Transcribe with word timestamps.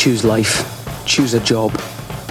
Choose 0.00 0.24
life. 0.24 1.04
Choose 1.04 1.34
a 1.34 1.40
job. 1.40 1.78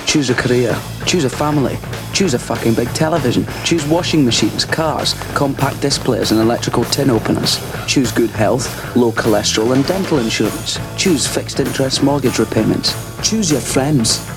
Choose 0.07 0.31
a 0.31 0.33
career. 0.33 0.75
Choose 1.05 1.23
a 1.23 1.29
family. 1.29 1.77
Choose 2.13 2.33
a 2.33 2.39
fucking 2.39 2.73
big 2.73 2.89
television. 2.95 3.45
Choose 3.63 3.85
washing 3.85 4.25
machines, 4.25 4.65
cars, 4.65 5.13
compact 5.35 5.79
displays, 5.79 6.31
and 6.31 6.41
electrical 6.41 6.83
tin 6.85 7.11
openers. 7.11 7.59
Choose 7.85 8.11
good 8.11 8.31
health, 8.31 8.65
low 8.95 9.11
cholesterol, 9.11 9.75
and 9.75 9.85
dental 9.85 10.17
insurance. 10.17 10.79
Choose 10.97 11.27
fixed 11.27 11.59
interest 11.59 12.01
mortgage 12.01 12.39
repayments. 12.39 12.95
Choose 13.21 13.51
your 13.51 13.61
friends. 13.61 14.27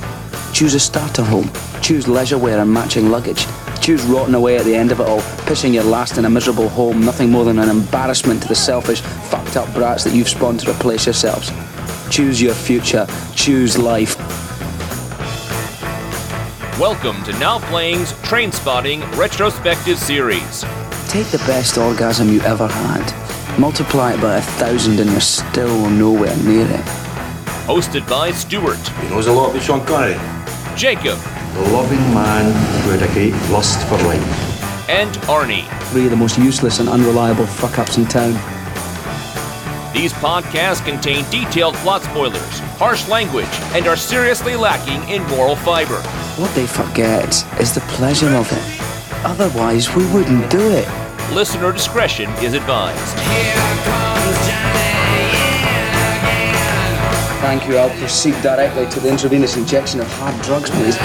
Choose 0.52 0.74
a 0.74 0.80
starter 0.80 1.24
home. 1.24 1.50
Choose 1.80 2.06
leisure 2.06 2.36
wear 2.36 2.58
and 2.58 2.70
matching 2.70 3.10
luggage. 3.10 3.46
Choose 3.80 4.04
rotting 4.04 4.34
away 4.34 4.58
at 4.58 4.66
the 4.66 4.74
end 4.74 4.92
of 4.92 5.00
it 5.00 5.08
all, 5.08 5.20
pissing 5.48 5.72
your 5.72 5.84
last 5.84 6.18
in 6.18 6.26
a 6.26 6.30
miserable 6.30 6.68
home, 6.68 7.02
nothing 7.02 7.30
more 7.30 7.46
than 7.46 7.58
an 7.58 7.70
embarrassment 7.70 8.42
to 8.42 8.48
the 8.48 8.54
selfish, 8.54 9.00
fucked 9.00 9.56
up 9.56 9.72
brats 9.72 10.04
that 10.04 10.12
you've 10.12 10.28
spawned 10.28 10.60
to 10.60 10.70
replace 10.70 11.06
yourselves. 11.06 11.50
Choose 12.12 12.43
your 12.43 12.52
future. 12.52 13.07
Choose 13.34 13.79
life. 13.79 14.19
Welcome 16.79 17.23
to 17.23 17.33
Now 17.38 17.59
Playing's 17.71 18.12
Trainspotting 18.29 19.01
Retrospective 19.16 19.97
Series. 19.98 20.61
Take 21.09 21.29
the 21.29 21.43
best 21.47 21.79
orgasm 21.79 22.29
you 22.29 22.43
ever 22.43 22.66
had, 22.66 23.59
multiply 23.59 24.12
it 24.12 24.21
by 24.21 24.37
a 24.37 24.43
thousand, 24.43 25.01
and 25.01 25.11
you're 25.11 25.21
still 25.23 25.88
nowhere 25.88 26.37
near 26.45 26.66
it. 26.66 26.85
Hosted 27.65 28.07
by 28.07 28.30
Stuart, 28.33 28.87
He 29.01 29.09
knows 29.09 29.27
a 29.27 29.33
lot 29.33 29.49
about 29.51 29.63
Sean 29.63 29.83
Connery. 29.87 30.21
Jacob, 30.77 31.19
The 31.55 31.71
loving 31.73 32.13
man 32.13 32.45
who 32.83 32.91
had 32.91 33.02
a 33.09 33.10
great 33.15 33.33
lust 33.51 33.80
for 33.88 33.97
life. 34.05 34.51
and 34.91 35.10
Arnie. 35.29 35.65
Three 35.85 36.05
of 36.05 36.10
the 36.10 36.16
most 36.19 36.37
useless 36.37 36.79
and 36.79 36.91
unreliable 36.91 37.47
fuck 37.47 37.79
ups 37.79 37.97
in 37.97 38.05
town. 38.05 38.35
These 39.92 40.14
podcasts 40.14 40.82
contain 40.84 41.28
detailed 41.30 41.74
plot 41.77 42.02
spoilers, 42.02 42.59
harsh 42.78 43.06
language, 43.09 43.46
and 43.74 43.87
are 43.87 43.96
seriously 43.96 44.57
lacking 44.57 45.07
in 45.07 45.23
moral 45.29 45.54
fiber. 45.54 46.01
What 46.40 46.54
they 46.54 46.66
forget 46.66 47.29
is 47.60 47.74
the 47.74 47.82
pleasure 47.88 48.35
of 48.35 48.51
it. 48.51 49.24
Otherwise, 49.24 49.95
we 49.95 50.07
wouldn't 50.10 50.51
do 50.51 50.60
it. 50.70 50.88
Listener 51.35 51.73
discretion 51.73 52.30
is 52.43 52.54
advised. 52.54 53.18
Here 53.18 53.54
comes 53.85 54.46
Jane. 54.46 54.82
Thank 57.43 57.68
you. 57.68 57.76
I'll 57.76 57.90
proceed 57.98 58.40
directly 58.40 58.88
to 58.88 59.01
the 59.01 59.10
intravenous 59.10 59.59
injection 59.59 60.01
of 60.01 60.07
hard 60.15 60.40
drugs, 60.43 60.70
please. 60.70 60.96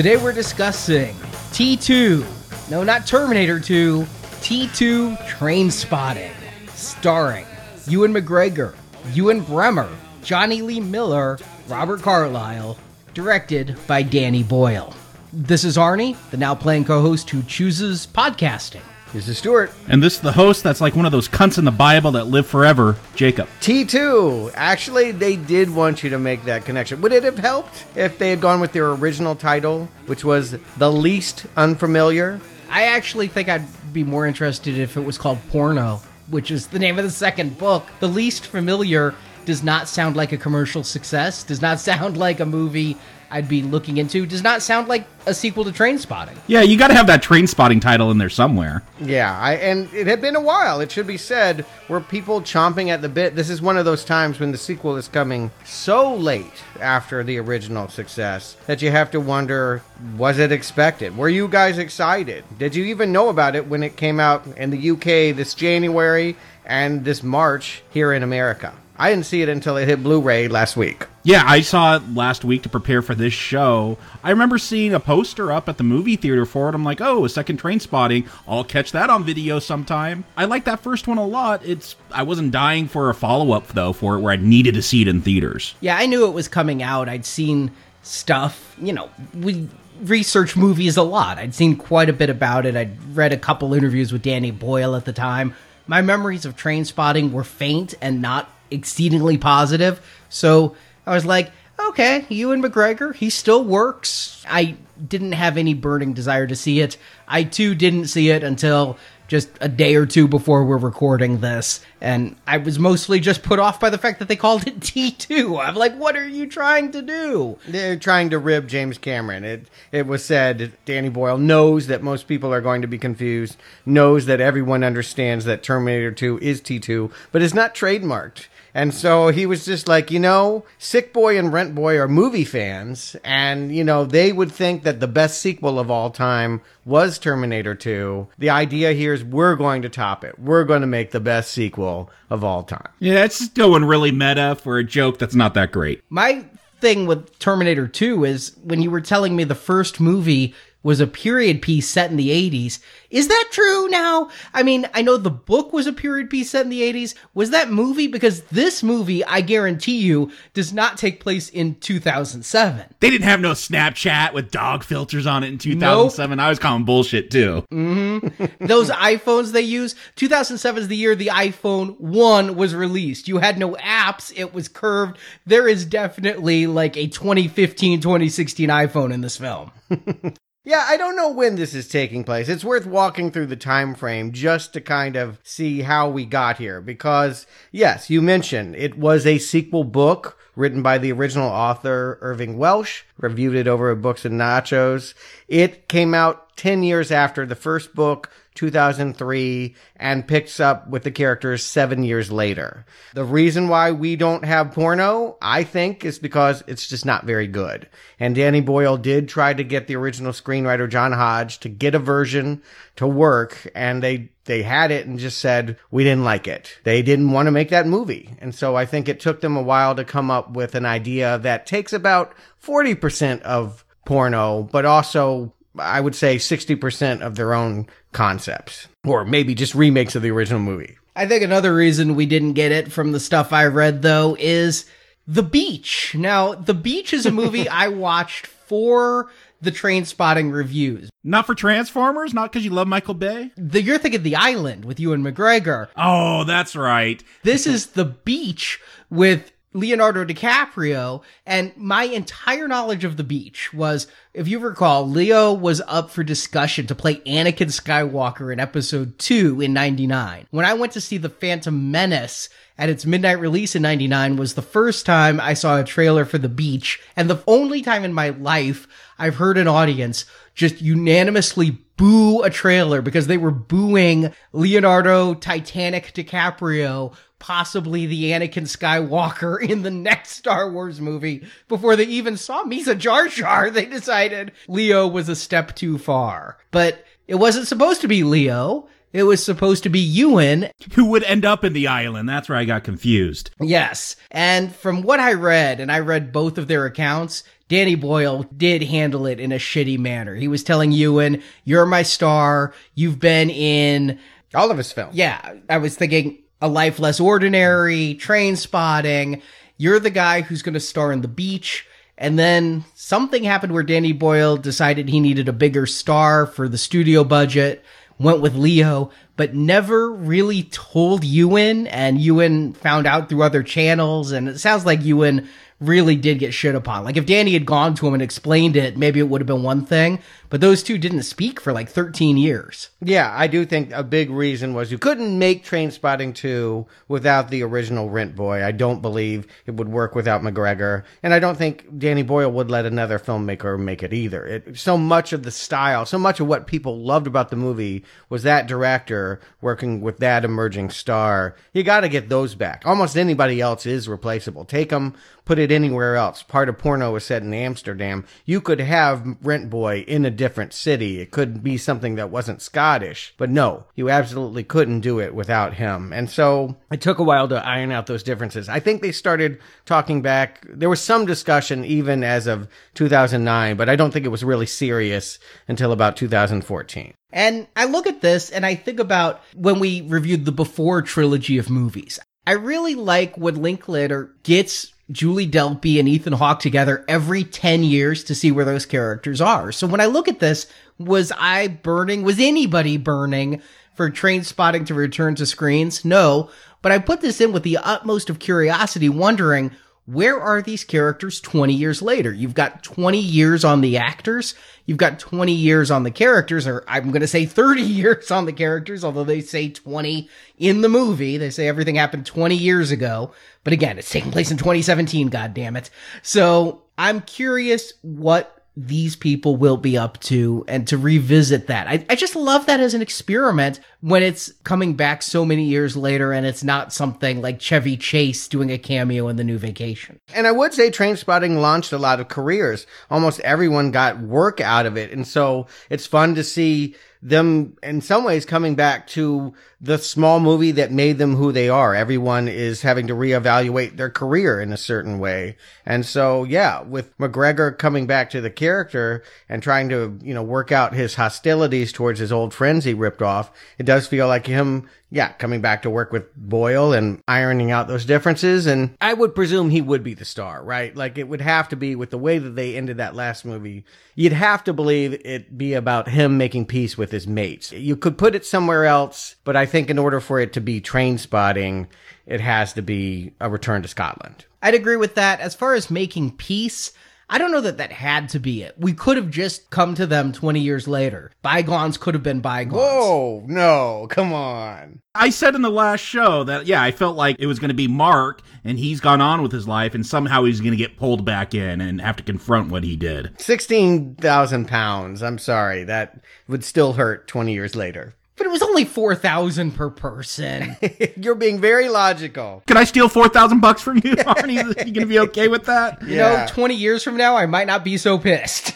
Today 0.00 0.16
we're 0.16 0.32
discussing 0.32 1.14
T2. 1.52 2.70
No, 2.70 2.82
not 2.82 3.06
Terminator 3.06 3.60
2. 3.60 4.00
T2 4.40 5.18
Trainspotting. 5.28 6.32
Starring 6.70 7.44
Ewan 7.86 8.14
McGregor, 8.14 8.74
Ewen 9.12 9.42
Bremner, 9.42 9.90
Jonny 10.22 10.62
Lee 10.62 10.80
Miller, 10.80 11.38
Robert 11.68 12.00
Carlyle. 12.00 12.78
Directed 13.12 13.76
by 13.86 14.02
Danny 14.02 14.42
Boyle. 14.42 14.94
This 15.34 15.64
is 15.64 15.76
Arnie, 15.76 16.16
the 16.30 16.38
now 16.38 16.54
playing 16.54 16.86
co 16.86 17.02
host 17.02 17.28
who 17.28 17.42
chooses 17.42 18.06
podcasting. 18.06 18.80
This 19.12 19.26
is 19.26 19.38
Stuart. 19.38 19.72
And 19.88 20.00
this 20.00 20.14
is 20.14 20.20
the 20.20 20.30
host 20.30 20.62
that's 20.62 20.80
like 20.80 20.94
one 20.94 21.04
of 21.04 21.10
those 21.10 21.28
cunts 21.28 21.58
in 21.58 21.64
the 21.64 21.72
Bible 21.72 22.12
that 22.12 22.28
live 22.28 22.46
forever, 22.46 22.94
Jacob. 23.16 23.48
T2. 23.60 24.52
Actually, 24.54 25.10
they 25.10 25.34
did 25.34 25.74
want 25.74 26.04
you 26.04 26.10
to 26.10 26.18
make 26.18 26.44
that 26.44 26.64
connection. 26.64 27.00
Would 27.00 27.12
it 27.12 27.24
have 27.24 27.38
helped 27.38 27.86
if 27.96 28.18
they 28.18 28.30
had 28.30 28.40
gone 28.40 28.60
with 28.60 28.72
their 28.72 28.92
original 28.92 29.34
title, 29.34 29.88
which 30.06 30.24
was 30.24 30.56
The 30.76 30.92
Least 30.92 31.46
Unfamiliar? 31.56 32.40
I 32.70 32.84
actually 32.84 33.26
think 33.26 33.48
I'd 33.48 33.66
be 33.92 34.04
more 34.04 34.26
interested 34.26 34.78
if 34.78 34.96
it 34.96 35.00
was 35.00 35.18
called 35.18 35.38
Porno, 35.48 36.00
which 36.28 36.52
is 36.52 36.68
the 36.68 36.78
name 36.78 36.96
of 36.96 37.04
the 37.04 37.10
second 37.10 37.58
book. 37.58 37.88
The 37.98 38.08
least 38.08 38.46
familiar 38.46 39.16
does 39.44 39.64
not 39.64 39.88
sound 39.88 40.14
like 40.14 40.30
a 40.30 40.36
commercial 40.36 40.84
success, 40.84 41.42
does 41.42 41.60
not 41.60 41.80
sound 41.80 42.16
like 42.16 42.38
a 42.38 42.46
movie 42.46 42.96
I'd 43.30 43.48
be 43.48 43.62
looking 43.62 43.98
into, 43.98 44.26
does 44.26 44.42
not 44.42 44.62
sound 44.62 44.88
like 44.88 45.06
a 45.26 45.34
sequel 45.34 45.64
to 45.64 45.70
Trainspotting. 45.70 46.36
Yeah, 46.46 46.62
you 46.62 46.76
got 46.76 46.88
to 46.88 46.94
have 46.94 47.06
that 47.06 47.22
Trainspotting 47.22 47.80
title 47.80 48.10
in 48.10 48.18
there 48.18 48.28
somewhere. 48.28 48.82
Yeah, 49.00 49.38
I, 49.38 49.54
and 49.54 49.92
it 49.94 50.06
had 50.06 50.20
been 50.20 50.36
a 50.36 50.40
while, 50.40 50.80
it 50.80 50.90
should 50.90 51.06
be 51.06 51.16
said. 51.16 51.64
Were 51.88 52.00
people 52.00 52.40
chomping 52.40 52.88
at 52.88 53.02
the 53.02 53.08
bit? 53.08 53.36
This 53.36 53.50
is 53.50 53.62
one 53.62 53.76
of 53.76 53.84
those 53.84 54.04
times 54.04 54.40
when 54.40 54.50
the 54.52 54.58
sequel 54.58 54.96
is 54.96 55.08
coming 55.08 55.50
so 55.64 56.14
late 56.14 56.64
after 56.80 57.22
the 57.22 57.38
original 57.38 57.88
success 57.88 58.56
that 58.66 58.82
you 58.82 58.90
have 58.90 59.10
to 59.12 59.20
wonder 59.20 59.82
was 60.16 60.38
it 60.38 60.50
expected? 60.50 61.16
Were 61.16 61.28
you 61.28 61.46
guys 61.46 61.78
excited? 61.78 62.44
Did 62.58 62.74
you 62.74 62.84
even 62.86 63.12
know 63.12 63.28
about 63.28 63.54
it 63.54 63.66
when 63.66 63.82
it 63.82 63.96
came 63.96 64.18
out 64.18 64.46
in 64.56 64.70
the 64.70 64.90
UK 64.90 65.36
this 65.36 65.54
January 65.54 66.36
and 66.64 67.04
this 67.04 67.22
March 67.22 67.82
here 67.90 68.12
in 68.12 68.22
America? 68.22 68.74
I 69.00 69.08
didn't 69.08 69.24
see 69.24 69.40
it 69.40 69.48
until 69.48 69.78
it 69.78 69.88
hit 69.88 70.02
Blu 70.02 70.20
ray 70.20 70.46
last 70.46 70.76
week. 70.76 71.06
Yeah, 71.22 71.42
I 71.46 71.62
saw 71.62 71.96
it 71.96 72.14
last 72.14 72.44
week 72.44 72.62
to 72.64 72.68
prepare 72.68 73.00
for 73.00 73.14
this 73.14 73.32
show. 73.32 73.96
I 74.22 74.28
remember 74.28 74.58
seeing 74.58 74.92
a 74.92 75.00
poster 75.00 75.50
up 75.50 75.70
at 75.70 75.78
the 75.78 75.84
movie 75.84 76.16
theater 76.16 76.44
for 76.44 76.68
it. 76.68 76.74
I'm 76.74 76.84
like, 76.84 77.00
oh, 77.00 77.24
a 77.24 77.30
second 77.30 77.62
Trainspotting. 77.62 78.28
I'll 78.46 78.62
catch 78.62 78.92
that 78.92 79.08
on 79.08 79.24
video 79.24 79.58
sometime. 79.58 80.24
I 80.36 80.44
like 80.44 80.64
that 80.66 80.80
first 80.80 81.08
one 81.08 81.16
a 81.16 81.24
lot. 81.26 81.64
It's 81.64 81.96
I 82.12 82.24
wasn't 82.24 82.52
dying 82.52 82.88
for 82.88 83.08
a 83.08 83.14
follow 83.14 83.52
up 83.52 83.68
though 83.68 83.94
for 83.94 84.16
it 84.16 84.20
where 84.20 84.34
I 84.34 84.36
needed 84.36 84.74
to 84.74 84.82
see 84.82 85.00
it 85.00 85.08
in 85.08 85.22
theaters. 85.22 85.74
Yeah, 85.80 85.96
I 85.96 86.04
knew 86.04 86.26
it 86.26 86.34
was 86.34 86.46
coming 86.46 86.82
out. 86.82 87.08
I'd 87.08 87.24
seen 87.24 87.70
stuff, 88.02 88.76
you 88.78 88.92
know, 88.92 89.08
we 89.34 89.66
research 90.02 90.56
movies 90.58 90.98
a 90.98 91.02
lot. 91.02 91.38
I'd 91.38 91.54
seen 91.54 91.74
quite 91.76 92.10
a 92.10 92.12
bit 92.14 92.28
about 92.28 92.66
it. 92.66 92.76
I'd 92.76 93.16
read 93.16 93.32
a 93.32 93.38
couple 93.38 93.72
interviews 93.72 94.12
with 94.12 94.20
Danny 94.20 94.50
Boyle 94.50 94.94
at 94.94 95.06
the 95.06 95.12
time. 95.14 95.54
My 95.86 96.02
memories 96.02 96.44
of 96.44 96.54
Trainspotting 96.54 97.32
were 97.32 97.44
faint 97.44 97.94
and 98.02 98.20
not 98.20 98.50
exceedingly 98.70 99.38
positive. 99.38 100.00
So 100.28 100.76
I 101.06 101.14
was 101.14 101.26
like, 101.26 101.50
okay, 101.88 102.26
Ewan 102.28 102.62
McGregor, 102.62 103.14
he 103.14 103.30
still 103.30 103.64
works. 103.64 104.44
I 104.48 104.76
didn't 105.06 105.32
have 105.32 105.56
any 105.56 105.74
burning 105.74 106.12
desire 106.12 106.46
to 106.46 106.56
see 106.56 106.80
it. 106.80 106.96
I 107.26 107.44
too 107.44 107.74
didn't 107.74 108.08
see 108.08 108.30
it 108.30 108.42
until 108.42 108.98
just 109.30 109.48
a 109.60 109.68
day 109.68 109.94
or 109.94 110.06
two 110.06 110.26
before 110.26 110.64
we're 110.64 110.76
recording 110.76 111.38
this. 111.38 111.84
And 112.00 112.34
I 112.48 112.56
was 112.56 112.80
mostly 112.80 113.20
just 113.20 113.44
put 113.44 113.60
off 113.60 113.78
by 113.78 113.88
the 113.88 113.96
fact 113.96 114.18
that 114.18 114.26
they 114.26 114.34
called 114.34 114.66
it 114.66 114.80
T2. 114.80 115.64
I'm 115.64 115.76
like, 115.76 115.94
what 115.94 116.16
are 116.16 116.28
you 116.28 116.48
trying 116.48 116.90
to 116.90 117.00
do? 117.00 117.56
They're 117.68 117.96
trying 117.96 118.30
to 118.30 118.40
rib 118.40 118.66
James 118.66 118.98
Cameron. 118.98 119.44
It 119.44 119.68
it 119.92 120.08
was 120.08 120.24
said 120.24 120.72
Danny 120.84 121.10
Boyle 121.10 121.38
knows 121.38 121.86
that 121.86 122.02
most 122.02 122.26
people 122.26 122.52
are 122.52 122.60
going 122.60 122.82
to 122.82 122.88
be 122.88 122.98
confused, 122.98 123.56
knows 123.86 124.26
that 124.26 124.40
everyone 124.40 124.82
understands 124.82 125.44
that 125.44 125.62
Terminator 125.62 126.10
2 126.10 126.40
is 126.40 126.60
T2, 126.60 127.12
but 127.30 127.40
it's 127.40 127.54
not 127.54 127.72
trademarked. 127.72 128.48
And 128.74 128.94
so 128.94 129.28
he 129.28 129.46
was 129.46 129.64
just 129.64 129.88
like, 129.88 130.10
you 130.10 130.20
know, 130.20 130.64
Sick 130.78 131.12
Boy 131.12 131.38
and 131.38 131.52
Rent 131.52 131.74
Boy 131.74 131.98
are 131.98 132.08
movie 132.08 132.44
fans, 132.44 133.16
and 133.24 133.74
you 133.74 133.84
know, 133.84 134.04
they 134.04 134.32
would 134.32 134.52
think 134.52 134.82
that 134.84 135.00
the 135.00 135.08
best 135.08 135.40
sequel 135.40 135.78
of 135.78 135.90
all 135.90 136.10
time 136.10 136.60
was 136.84 137.18
Terminator 137.18 137.74
2. 137.74 138.28
The 138.38 138.50
idea 138.50 138.92
here 138.92 139.12
is 139.12 139.24
we're 139.24 139.56
going 139.56 139.82
to 139.82 139.88
top 139.88 140.24
it. 140.24 140.38
We're 140.38 140.64
going 140.64 140.82
to 140.82 140.86
make 140.86 141.10
the 141.10 141.20
best 141.20 141.50
sequel 141.50 142.10
of 142.28 142.44
all 142.44 142.62
time. 142.62 142.88
Yeah, 142.98 143.24
it's 143.24 143.38
just 143.38 143.54
going 143.54 143.84
really 143.84 144.12
meta 144.12 144.56
for 144.60 144.78
a 144.78 144.84
joke 144.84 145.18
that's 145.18 145.34
not 145.34 145.54
that 145.54 145.72
great. 145.72 146.02
My 146.08 146.44
thing 146.80 147.06
with 147.06 147.38
Terminator 147.38 147.86
2 147.86 148.24
is 148.24 148.56
when 148.62 148.80
you 148.82 148.90
were 148.90 149.00
telling 149.00 149.36
me 149.36 149.44
the 149.44 149.54
first 149.54 150.00
movie 150.00 150.54
was 150.82 151.00
a 151.00 151.06
period 151.06 151.62
piece 151.62 151.88
set 151.88 152.10
in 152.10 152.16
the 152.16 152.30
80s. 152.30 152.80
Is 153.10 153.28
that 153.28 153.48
true 153.50 153.88
now? 153.88 154.30
I 154.54 154.62
mean, 154.62 154.88
I 154.94 155.02
know 155.02 155.16
the 155.16 155.30
book 155.30 155.72
was 155.72 155.86
a 155.86 155.92
period 155.92 156.30
piece 156.30 156.50
set 156.50 156.64
in 156.64 156.70
the 156.70 156.80
80s. 156.80 157.14
Was 157.34 157.50
that 157.50 157.70
movie? 157.70 158.06
Because 158.06 158.42
this 158.44 158.82
movie, 158.82 159.24
I 159.24 159.40
guarantee 159.40 159.98
you, 159.98 160.30
does 160.54 160.72
not 160.72 160.96
take 160.96 161.20
place 161.20 161.48
in 161.48 161.74
2007. 161.76 162.94
They 163.00 163.10
didn't 163.10 163.24
have 163.24 163.40
no 163.40 163.52
Snapchat 163.52 164.32
with 164.32 164.50
dog 164.50 164.84
filters 164.84 165.26
on 165.26 165.42
it 165.44 165.48
in 165.48 165.58
2007. 165.58 166.38
I 166.38 166.48
was 166.48 166.58
calling 166.58 166.84
bullshit 166.84 167.30
too. 167.30 167.64
Mm-hmm. 167.72 168.66
Those 168.66 168.90
iPhones 168.90 169.52
they 169.52 169.62
use, 169.62 169.94
2007 170.16 170.82
is 170.82 170.88
the 170.88 170.96
year 170.96 171.14
the 171.14 171.28
iPhone 171.28 171.98
1 171.98 172.54
was 172.54 172.74
released. 172.74 173.28
You 173.28 173.38
had 173.38 173.58
no 173.58 173.74
apps, 173.74 174.32
it 174.36 174.54
was 174.54 174.68
curved. 174.68 175.18
There 175.44 175.68
is 175.68 175.84
definitely 175.84 176.66
like 176.66 176.96
a 176.96 177.08
2015, 177.08 178.00
2016 178.00 178.68
iPhone 178.68 179.12
in 179.12 179.20
this 179.20 179.36
film. 179.36 179.72
Yeah, 180.62 180.84
I 180.86 180.98
don't 180.98 181.16
know 181.16 181.30
when 181.30 181.56
this 181.56 181.72
is 181.74 181.88
taking 181.88 182.22
place. 182.22 182.46
It's 182.50 182.64
worth 182.64 182.84
walking 182.84 183.30
through 183.30 183.46
the 183.46 183.56
time 183.56 183.94
frame 183.94 184.30
just 184.30 184.74
to 184.74 184.80
kind 184.82 185.16
of 185.16 185.38
see 185.42 185.80
how 185.80 186.10
we 186.10 186.26
got 186.26 186.58
here 186.58 186.82
because 186.82 187.46
yes, 187.72 188.10
you 188.10 188.20
mentioned 188.20 188.76
it 188.76 188.98
was 188.98 189.24
a 189.24 189.38
sequel 189.38 189.84
book 189.84 190.36
written 190.54 190.82
by 190.82 190.98
the 190.98 191.12
original 191.12 191.48
author 191.48 192.18
Irvine 192.20 192.58
Welsh, 192.58 193.04
reviewed 193.16 193.54
it 193.54 193.66
over 193.66 193.90
at 193.90 194.02
Books 194.02 194.26
and 194.26 194.38
Nachos. 194.38 195.14
It 195.48 195.88
came 195.88 196.12
out 196.12 196.54
10 196.56 196.82
years 196.82 197.10
after 197.10 197.46
the 197.46 197.54
first 197.54 197.94
book, 197.94 198.30
2003 198.60 199.74
and 199.96 200.28
picks 200.28 200.60
up 200.60 200.86
with 200.86 201.02
the 201.02 201.10
characters 201.10 201.64
seven 201.64 202.04
years 202.04 202.30
later. 202.30 202.84
The 203.14 203.24
reason 203.24 203.68
why 203.68 203.92
we 203.92 204.16
don't 204.16 204.44
have 204.44 204.72
porno, 204.72 205.38
I 205.40 205.64
think, 205.64 206.04
is 206.04 206.18
because 206.18 206.62
it's 206.66 206.86
just 206.86 207.06
not 207.06 207.24
very 207.24 207.46
good. 207.46 207.88
And 208.18 208.34
Danny 208.34 208.60
Boyle 208.60 208.98
did 208.98 209.30
try 209.30 209.54
to 209.54 209.64
get 209.64 209.86
the 209.86 209.96
original 209.96 210.32
screenwriter 210.32 210.90
John 210.90 211.12
Hodge 211.12 211.60
to 211.60 211.70
get 211.70 211.94
a 211.94 211.98
version 211.98 212.60
to 212.96 213.06
work, 213.06 213.66
and 213.74 214.02
they 214.02 214.28
they 214.44 214.62
had 214.62 214.90
it 214.90 215.06
and 215.06 215.18
just 215.18 215.38
said 215.38 215.78
we 215.90 216.04
didn't 216.04 216.24
like 216.24 216.46
it. 216.46 216.76
They 216.84 217.00
didn't 217.00 217.30
want 217.30 217.46
to 217.46 217.52
make 217.52 217.70
that 217.70 217.86
movie, 217.86 218.28
and 218.40 218.54
so 218.54 218.76
I 218.76 218.84
think 218.84 219.08
it 219.08 219.20
took 219.20 219.40
them 219.40 219.56
a 219.56 219.62
while 219.62 219.94
to 219.94 220.04
come 220.04 220.30
up 220.30 220.50
with 220.50 220.74
an 220.74 220.84
idea 220.84 221.38
that 221.38 221.64
takes 221.64 221.94
about 221.94 222.34
forty 222.58 222.94
percent 222.94 223.42
of 223.42 223.86
porno, 224.04 224.64
but 224.64 224.84
also 224.84 225.54
I 225.78 226.00
would 226.00 226.14
say 226.14 226.36
60% 226.36 227.20
of 227.20 227.36
their 227.36 227.54
own 227.54 227.86
concepts, 228.12 228.88
or 229.04 229.24
maybe 229.24 229.54
just 229.54 229.74
remakes 229.74 230.14
of 230.16 230.22
the 230.22 230.30
original 230.30 230.60
movie. 230.60 230.96
I 231.14 231.26
think 231.26 231.42
another 231.42 231.74
reason 231.74 232.14
we 232.14 232.26
didn't 232.26 232.54
get 232.54 232.72
it 232.72 232.92
from 232.92 233.12
the 233.12 233.20
stuff 233.20 233.52
I 233.52 233.66
read, 233.66 234.02
though, 234.02 234.36
is 234.38 234.86
The 235.26 235.42
Beach. 235.42 236.14
Now, 236.14 236.54
The 236.54 236.74
Beach 236.74 237.12
is 237.12 237.26
a 237.26 237.30
movie 237.30 237.68
I 237.68 237.88
watched 237.88 238.46
for 238.46 239.30
the 239.60 239.72
Trainspotting 239.72 240.52
reviews. 240.52 241.10
Not 241.22 241.46
for 241.46 241.54
Transformers? 241.54 242.32
Not 242.32 242.50
because 242.50 242.64
you 242.64 242.70
love 242.70 242.88
Michael 242.88 243.14
Bay? 243.14 243.50
The, 243.56 243.82
you're 243.82 243.98
thinking 243.98 244.22
The 244.22 244.36
Island 244.36 244.84
with 244.84 244.98
Ewan 244.98 245.22
McGregor. 245.22 245.88
Oh, 245.96 246.44
that's 246.44 246.74
right. 246.74 247.22
This 247.42 247.66
is 247.66 247.88
The 247.88 248.06
Beach 248.06 248.80
with 249.10 249.52
Leonardo 249.72 250.24
DiCaprio, 250.24 251.22
and 251.46 251.76
my 251.76 252.02
entire 252.04 252.66
knowledge 252.66 253.04
of 253.04 253.16
the 253.16 253.22
beach 253.22 253.72
was, 253.72 254.08
if 254.34 254.48
you 254.48 254.58
recall, 254.58 255.08
Leo 255.08 255.52
was 255.52 255.80
up 255.86 256.10
for 256.10 256.24
discussion 256.24 256.88
to 256.88 256.94
play 256.94 257.16
Anakin 257.18 257.70
Skywalker 257.70 258.52
in 258.52 258.58
episode 258.58 259.16
2 259.20 259.60
in 259.60 259.72
99. 259.72 260.48
When 260.50 260.64
I 260.64 260.74
went 260.74 260.92
to 260.94 261.00
see 261.00 261.18
The 261.18 261.28
Phantom 261.28 261.90
Menace 261.90 262.48
at 262.76 262.88
its 262.88 263.06
midnight 263.06 263.38
release 263.38 263.76
in 263.76 263.82
99 263.82 264.36
was 264.36 264.54
the 264.54 264.62
first 264.62 265.06
time 265.06 265.38
I 265.38 265.54
saw 265.54 265.78
a 265.78 265.84
trailer 265.84 266.24
for 266.24 266.38
the 266.38 266.48
beach, 266.48 267.00
and 267.14 267.30
the 267.30 267.44
only 267.46 267.80
time 267.80 268.02
in 268.02 268.12
my 268.12 268.30
life 268.30 268.88
I've 269.18 269.36
heard 269.36 269.56
an 269.56 269.68
audience 269.68 270.24
just 270.54 270.82
unanimously 270.82 271.78
boo 271.96 272.42
a 272.42 272.50
trailer 272.50 273.02
because 273.02 273.26
they 273.26 273.36
were 273.36 273.50
booing 273.50 274.32
Leonardo 274.52 275.34
Titanic 275.34 276.12
DiCaprio 276.14 277.14
possibly 277.40 278.06
the 278.06 278.30
Anakin 278.30 278.68
Skywalker 278.68 279.60
in 279.68 279.82
the 279.82 279.90
next 279.90 280.30
Star 280.30 280.70
Wars 280.70 281.00
movie 281.00 281.44
before 281.66 281.96
they 281.96 282.04
even 282.04 282.36
saw 282.36 282.62
Misa 282.62 282.96
Jar 282.96 283.26
Jar. 283.26 283.70
They 283.80 283.86
decided 283.86 284.52
Leo 284.68 285.08
was 285.08 285.28
a 285.28 285.34
step 285.34 285.74
too 285.74 285.96
far. 285.98 286.58
But 286.70 287.04
it 287.26 287.36
wasn't 287.36 287.66
supposed 287.66 288.02
to 288.02 288.08
be 288.08 288.22
Leo. 288.22 288.88
It 289.12 289.24
was 289.24 289.44
supposed 289.44 289.82
to 289.84 289.88
be 289.88 289.98
Ewan. 289.98 290.68
Who 290.94 291.06
would 291.06 291.24
end 291.24 291.44
up 291.44 291.64
in 291.64 291.72
the 291.72 291.88
island? 291.88 292.28
That's 292.28 292.48
where 292.48 292.58
I 292.58 292.64
got 292.64 292.84
confused. 292.84 293.50
Yes. 293.60 294.16
And 294.30 294.74
from 294.74 295.02
what 295.02 295.18
I 295.18 295.32
read, 295.32 295.80
and 295.80 295.90
I 295.90 295.98
read 295.98 296.32
both 296.32 296.58
of 296.58 296.68
their 296.68 296.84
accounts, 296.86 297.42
Danny 297.68 297.94
Boyle 297.94 298.44
did 298.56 298.82
handle 298.82 299.26
it 299.26 299.40
in 299.40 299.50
a 299.50 299.56
shitty 299.56 299.98
manner. 299.98 300.34
He 300.34 300.48
was 300.48 300.62
telling 300.62 300.92
Ewan, 300.92 301.42
You're 301.64 301.86
my 301.86 302.02
star. 302.02 302.74
You've 302.94 303.18
been 303.18 303.50
in 303.50 304.18
all 304.54 304.70
of 304.70 304.78
his 304.78 304.92
films. 304.92 305.14
Yeah. 305.14 305.54
I 305.68 305.78
was 305.78 305.96
thinking, 305.96 306.39
a 306.60 306.68
Life 306.68 306.98
Less 306.98 307.20
Ordinary, 307.20 308.16
Trainspotting. 308.20 309.42
You're 309.76 310.00
the 310.00 310.10
guy 310.10 310.42
who's 310.42 310.62
going 310.62 310.74
to 310.74 310.80
star 310.80 311.12
in 311.12 311.22
The 311.22 311.28
Beach. 311.28 311.86
And 312.18 312.38
then 312.38 312.84
something 312.94 313.44
happened 313.44 313.72
where 313.72 313.82
Danny 313.82 314.12
Boyle 314.12 314.58
decided 314.58 315.08
he 315.08 315.20
needed 315.20 315.48
a 315.48 315.54
bigger 315.54 315.86
star 315.86 316.44
for 316.44 316.68
the 316.68 316.76
studio 316.76 317.24
budget, 317.24 317.82
went 318.18 318.42
with 318.42 318.54
Leo, 318.54 319.10
but 319.36 319.54
never 319.54 320.12
really 320.12 320.64
told 320.64 321.24
Ewan. 321.24 321.86
And 321.86 322.20
Ewan 322.20 322.74
found 322.74 323.06
out 323.06 323.30
through 323.30 323.42
other 323.42 323.62
channels. 323.62 324.32
And 324.32 324.50
it 324.50 324.58
sounds 324.58 324.84
like 324.84 325.02
Ewan 325.02 325.48
really 325.80 326.14
did 326.14 326.38
get 326.38 326.52
shit 326.52 326.74
upon. 326.74 327.04
Like 327.04 327.16
if 327.16 327.24
Danny 327.24 327.54
had 327.54 327.64
gone 327.64 327.94
to 327.94 328.06
him 328.06 328.12
and 328.12 328.22
explained 328.22 328.76
it, 328.76 328.98
maybe 328.98 329.18
it 329.18 329.28
would 329.28 329.40
have 329.40 329.46
been 329.46 329.62
one 329.62 329.86
thing. 329.86 330.20
But 330.50 330.60
those 330.60 330.82
two 330.82 330.98
didn't 330.98 331.22
speak 331.22 331.60
for 331.60 331.72
like 331.72 331.88
13 331.88 332.36
years. 332.36 332.90
Yeah, 333.00 333.32
I 333.34 333.46
do 333.46 333.64
think 333.64 333.92
a 333.92 334.02
big 334.02 334.30
reason 334.30 334.74
was 334.74 334.90
you 334.90 334.98
couldn't 334.98 335.38
make 335.38 335.64
Trainspotting 335.64 336.34
2 336.34 336.86
without 337.06 337.50
the 337.50 337.62
original 337.62 338.10
Rent 338.10 338.34
Boy. 338.34 338.64
I 338.64 338.72
don't 338.72 339.00
believe 339.00 339.46
it 339.66 339.76
would 339.76 339.88
work 339.88 340.16
without 340.16 340.42
McGregor. 340.42 341.04
And 341.22 341.32
I 341.32 341.38
don't 341.38 341.56
think 341.56 341.86
Danny 341.98 342.24
Boyle 342.24 342.50
would 342.50 342.68
let 342.68 342.84
another 342.84 343.20
filmmaker 343.20 343.78
make 343.78 344.02
it 344.02 344.12
either. 344.12 344.44
It, 344.44 344.76
so 344.76 344.98
much 344.98 345.32
of 345.32 345.44
the 345.44 345.52
style, 345.52 346.04
so 346.04 346.18
much 346.18 346.40
of 346.40 346.48
what 346.48 346.66
people 346.66 346.98
loved 346.98 347.28
about 347.28 347.50
the 347.50 347.56
movie 347.56 348.04
was 348.28 348.42
that 348.42 348.66
director 348.66 349.40
working 349.60 350.00
with 350.00 350.18
that 350.18 350.44
emerging 350.44 350.90
star. 350.90 351.54
You 351.72 351.84
got 351.84 352.00
to 352.00 352.08
get 352.08 352.28
those 352.28 352.56
back. 352.56 352.82
Almost 352.84 353.16
anybody 353.16 353.60
else 353.60 353.86
is 353.86 354.08
replaceable. 354.08 354.64
Take 354.64 354.88
them, 354.88 355.14
put 355.44 355.60
it 355.60 355.70
anywhere 355.70 356.16
else. 356.16 356.42
Part 356.42 356.68
of 356.68 356.78
porno 356.78 357.12
was 357.12 357.24
set 357.24 357.42
in 357.42 357.54
Amsterdam. 357.54 358.26
You 358.44 358.60
could 358.60 358.80
have 358.80 359.36
Rent 359.42 359.70
Boy 359.70 360.00
in 360.08 360.24
a 360.24 360.39
different 360.40 360.72
city. 360.72 361.20
It 361.20 361.32
could 361.32 361.62
be 361.62 361.76
something 361.76 362.14
that 362.14 362.30
wasn't 362.30 362.62
Scottish. 362.62 363.34
But 363.36 363.50
no, 363.50 363.84
you 363.94 364.08
absolutely 364.08 364.64
couldn't 364.64 365.00
do 365.00 365.20
it 365.20 365.34
without 365.34 365.74
him. 365.74 366.14
And 366.14 366.30
so 366.30 366.78
it 366.90 367.02
took 367.02 367.18
a 367.18 367.22
while 367.22 367.46
to 367.48 367.62
iron 367.62 367.92
out 367.92 368.06
those 368.06 368.22
differences. 368.22 368.66
I 368.66 368.80
think 368.80 369.02
they 369.02 369.12
started 369.12 369.60
talking 369.84 370.22
back. 370.22 370.66
There 370.66 370.88
was 370.88 371.02
some 371.02 371.26
discussion 371.26 371.84
even 371.84 372.24
as 372.24 372.46
of 372.46 372.68
2009, 372.94 373.76
but 373.76 373.90
I 373.90 373.96
don't 373.96 374.12
think 374.12 374.24
it 374.24 374.30
was 374.30 374.42
really 374.42 374.64
serious 374.64 375.38
until 375.68 375.92
about 375.92 376.16
2014. 376.16 377.12
And 377.34 377.66
I 377.76 377.84
look 377.84 378.06
at 378.06 378.22
this 378.22 378.48
and 378.48 378.64
I 378.64 378.76
think 378.76 378.98
about 378.98 379.42
when 379.54 379.78
we 379.78 380.00
reviewed 380.00 380.46
the 380.46 380.52
before 380.52 381.02
trilogy 381.02 381.58
of 381.58 381.68
movies. 381.68 382.18
I 382.46 382.52
really 382.52 382.94
like 382.94 383.36
when 383.36 383.60
Linklater 383.60 384.34
gets 384.42 384.94
Julie 385.10 385.48
Delpy 385.48 385.98
and 385.98 386.08
Ethan 386.08 386.34
Hawke 386.34 386.60
together 386.60 387.04
every 387.08 387.44
10 387.44 387.82
years 387.82 388.22
to 388.24 388.34
see 388.34 388.52
where 388.52 388.64
those 388.64 388.86
characters 388.86 389.40
are. 389.40 389.72
So 389.72 389.86
when 389.86 390.00
I 390.00 390.06
look 390.06 390.28
at 390.28 390.40
this, 390.40 390.66
was 390.98 391.32
I 391.36 391.68
burning? 391.68 392.22
Was 392.22 392.38
anybody 392.38 392.96
burning 392.96 393.62
for 393.94 394.10
Trainspotting 394.10 394.86
to 394.86 394.94
return 394.94 395.34
to 395.36 395.46
screens? 395.46 396.04
No. 396.04 396.50
But 396.82 396.92
I 396.92 396.98
put 396.98 397.20
this 397.20 397.40
in 397.40 397.52
with 397.52 397.62
the 397.62 397.78
utmost 397.78 398.30
of 398.30 398.38
curiosity, 398.38 399.08
wondering 399.08 399.72
where 400.12 400.40
are 400.40 400.60
these 400.60 400.82
characters 400.82 401.40
20 401.40 401.72
years 401.72 402.02
later? 402.02 402.32
You've 402.32 402.54
got 402.54 402.82
20 402.82 403.18
years 403.18 403.64
on 403.64 403.80
the 403.80 403.96
actors. 403.96 404.54
You've 404.84 404.98
got 404.98 405.20
20 405.20 405.52
years 405.52 405.90
on 405.90 406.02
the 406.02 406.10
characters, 406.10 406.66
or 406.66 406.84
I'm 406.88 407.10
going 407.10 407.20
to 407.20 407.28
say 407.28 407.46
30 407.46 407.82
years 407.82 408.30
on 408.30 408.44
the 408.44 408.52
characters, 408.52 409.04
although 409.04 409.24
they 409.24 409.40
say 409.40 409.68
20 409.68 410.28
in 410.58 410.80
the 410.80 410.88
movie. 410.88 411.36
They 411.36 411.50
say 411.50 411.68
everything 411.68 411.94
happened 411.94 412.26
20 412.26 412.56
years 412.56 412.90
ago. 412.90 413.32
But 413.62 413.72
again, 413.72 413.98
it's 413.98 414.10
taking 414.10 414.32
place 414.32 414.50
in 414.50 414.56
2017, 414.56 415.28
God 415.28 415.54
damn 415.54 415.76
it! 415.76 415.90
So 416.22 416.82
I'm 416.98 417.20
curious 417.20 417.92
what 418.02 418.59
these 418.76 419.16
people 419.16 419.56
will 419.56 419.76
be 419.76 419.98
up 419.98 420.18
to 420.20 420.64
and 420.68 420.86
to 420.88 420.96
revisit 420.96 421.66
that. 421.66 421.88
I, 421.88 422.04
I 422.08 422.14
just 422.14 422.36
love 422.36 422.66
that 422.66 422.80
as 422.80 422.94
an 422.94 423.02
experiment 423.02 423.80
when 424.00 424.22
it's 424.22 424.52
coming 424.64 424.94
back 424.94 425.22
so 425.22 425.44
many 425.44 425.64
years 425.64 425.96
later 425.96 426.32
and 426.32 426.46
it's 426.46 426.62
not 426.62 426.92
something 426.92 427.42
like 427.42 427.60
Chevy 427.60 427.96
Chase 427.96 428.48
doing 428.48 428.70
a 428.70 428.78
cameo 428.78 429.28
in 429.28 429.36
the 429.36 429.44
new 429.44 429.58
vacation. 429.58 430.20
And 430.34 430.46
I 430.46 430.52
would 430.52 430.72
say 430.72 430.90
Trainspotting 430.90 431.60
launched 431.60 431.92
a 431.92 431.98
lot 431.98 432.20
of 432.20 432.28
careers. 432.28 432.86
Almost 433.10 433.40
everyone 433.40 433.90
got 433.90 434.20
work 434.20 434.60
out 434.60 434.86
of 434.86 434.96
it. 434.96 435.12
And 435.12 435.26
so 435.26 435.66
it's 435.90 436.06
fun 436.06 436.34
to 436.36 436.44
see 436.44 436.94
them 437.22 437.76
in 437.82 438.00
some 438.00 438.24
ways 438.24 438.46
coming 438.46 438.74
back 438.74 439.06
to 439.06 439.52
the 439.80 439.98
small 439.98 440.40
movie 440.40 440.72
that 440.72 440.90
made 440.90 441.18
them 441.18 441.36
who 441.36 441.52
they 441.52 441.68
are. 441.68 441.94
Everyone 441.94 442.48
is 442.48 442.82
having 442.82 443.06
to 443.08 443.14
reevaluate 443.14 443.96
their 443.96 444.10
career 444.10 444.60
in 444.60 444.72
a 444.72 444.78
certain 444.78 445.18
way. 445.18 445.56
And 445.84 446.04
so, 446.06 446.44
yeah, 446.44 446.82
with 446.82 447.16
McGregor 447.18 447.76
coming 447.76 448.06
back 448.06 448.30
to 448.30 448.40
the 448.40 448.50
character 448.50 449.22
and 449.48 449.62
trying 449.62 449.90
to, 449.90 450.18
you 450.22 450.32
know, 450.32 450.42
work 450.42 450.72
out 450.72 450.94
his 450.94 451.14
hostilities 451.14 451.92
towards 451.92 452.20
his 452.20 452.32
old 452.32 452.54
friends 452.54 452.84
he 452.84 452.94
ripped 452.94 453.22
off, 453.22 453.50
it 453.78 453.84
does 453.84 454.06
feel 454.06 454.26
like 454.26 454.46
him 454.46 454.88
yeah, 455.12 455.32
coming 455.32 455.60
back 455.60 455.82
to 455.82 455.90
work 455.90 456.12
with 456.12 456.34
Boyle 456.36 456.92
and 456.92 457.20
ironing 457.26 457.72
out 457.72 457.88
those 457.88 458.04
differences. 458.04 458.66
And 458.66 458.96
I 459.00 459.12
would 459.12 459.34
presume 459.34 459.70
he 459.70 459.80
would 459.80 460.04
be 460.04 460.14
the 460.14 460.24
star, 460.24 460.62
right? 460.62 460.94
Like 460.94 461.18
it 461.18 461.28
would 461.28 461.40
have 461.40 461.68
to 461.70 461.76
be 461.76 461.96
with 461.96 462.10
the 462.10 462.18
way 462.18 462.38
that 462.38 462.54
they 462.54 462.76
ended 462.76 462.98
that 462.98 463.16
last 463.16 463.44
movie. 463.44 463.84
You'd 464.14 464.32
have 464.32 464.62
to 464.64 464.72
believe 464.72 465.20
it 465.24 465.58
be 465.58 465.74
about 465.74 466.08
him 466.08 466.38
making 466.38 466.66
peace 466.66 466.96
with 466.96 467.10
his 467.10 467.26
mates. 467.26 467.72
You 467.72 467.96
could 467.96 468.18
put 468.18 468.36
it 468.36 468.46
somewhere 468.46 468.84
else, 468.84 469.34
but 469.42 469.56
I 469.56 469.66
think 469.66 469.90
in 469.90 469.98
order 469.98 470.20
for 470.20 470.38
it 470.38 470.52
to 470.52 470.60
be 470.60 470.80
Trainspotting, 470.80 471.88
it 472.26 472.40
has 472.40 472.72
to 472.74 472.82
be 472.82 473.32
a 473.40 473.50
return 473.50 473.82
to 473.82 473.88
Scotland. 473.88 474.44
I'd 474.62 474.74
agree 474.74 474.96
with 474.96 475.16
that. 475.16 475.40
As 475.40 475.56
far 475.56 475.74
as 475.74 475.90
making 475.90 476.36
peace, 476.36 476.92
I 477.32 477.38
don't 477.38 477.52
know 477.52 477.60
that 477.60 477.78
that 477.78 477.92
had 477.92 478.28
to 478.30 478.40
be 478.40 478.62
it. 478.62 478.74
We 478.76 478.92
could 478.92 479.16
have 479.16 479.30
just 479.30 479.70
come 479.70 479.94
to 479.94 480.04
them 480.04 480.32
20 480.32 480.58
years 480.58 480.88
later. 480.88 481.30
Bygones 481.42 481.96
could 481.96 482.14
have 482.14 482.24
been 482.24 482.40
bygones. 482.40 482.82
Whoa, 482.82 483.44
no, 483.46 484.08
come 484.10 484.32
on. 484.32 485.00
I 485.14 485.30
said 485.30 485.54
in 485.54 485.62
the 485.62 485.70
last 485.70 486.00
show 486.00 486.42
that, 486.42 486.66
yeah, 486.66 486.82
I 486.82 486.90
felt 486.90 487.16
like 487.16 487.36
it 487.38 487.46
was 487.46 487.60
going 487.60 487.68
to 487.68 487.74
be 487.74 487.86
Mark 487.86 488.42
and 488.64 488.80
he's 488.80 489.00
gone 489.00 489.20
on 489.20 489.42
with 489.42 489.52
his 489.52 489.68
life 489.68 489.94
and 489.94 490.04
somehow 490.04 490.42
he's 490.42 490.60
going 490.60 490.72
to 490.72 490.76
get 490.76 490.96
pulled 490.96 491.24
back 491.24 491.54
in 491.54 491.80
and 491.80 492.00
have 492.00 492.16
to 492.16 492.24
confront 492.24 492.70
what 492.72 492.82
he 492.82 492.96
did. 492.96 493.40
16,000 493.40 494.66
pounds. 494.66 495.22
I'm 495.22 495.38
sorry. 495.38 495.84
That 495.84 496.24
would 496.48 496.64
still 496.64 496.94
hurt 496.94 497.28
20 497.28 497.52
years 497.52 497.76
later. 497.76 498.16
But 498.40 498.46
it 498.46 498.50
was 498.52 498.62
only 498.62 498.86
4000 498.86 499.72
per 499.72 499.90
person. 499.90 500.74
You're 501.18 501.34
being 501.34 501.60
very 501.60 501.90
logical. 501.90 502.62
Can 502.66 502.78
I 502.78 502.84
steal 502.84 503.06
four 503.06 503.28
thousand 503.28 503.60
bucks 503.60 503.82
from 503.82 503.96
you, 503.98 504.00
Arnie? 504.16 504.86
you 504.86 504.94
gonna 504.94 505.04
be 505.04 505.18
okay 505.18 505.46
with 505.48 505.66
that? 505.66 506.00
You 506.08 506.16
know, 506.16 506.46
20 506.48 506.74
years 506.74 507.02
from 507.02 507.18
now, 507.18 507.36
I 507.36 507.44
might 507.44 507.66
not 507.66 507.84
be 507.84 507.98
so 507.98 508.16
pissed. 508.18 508.72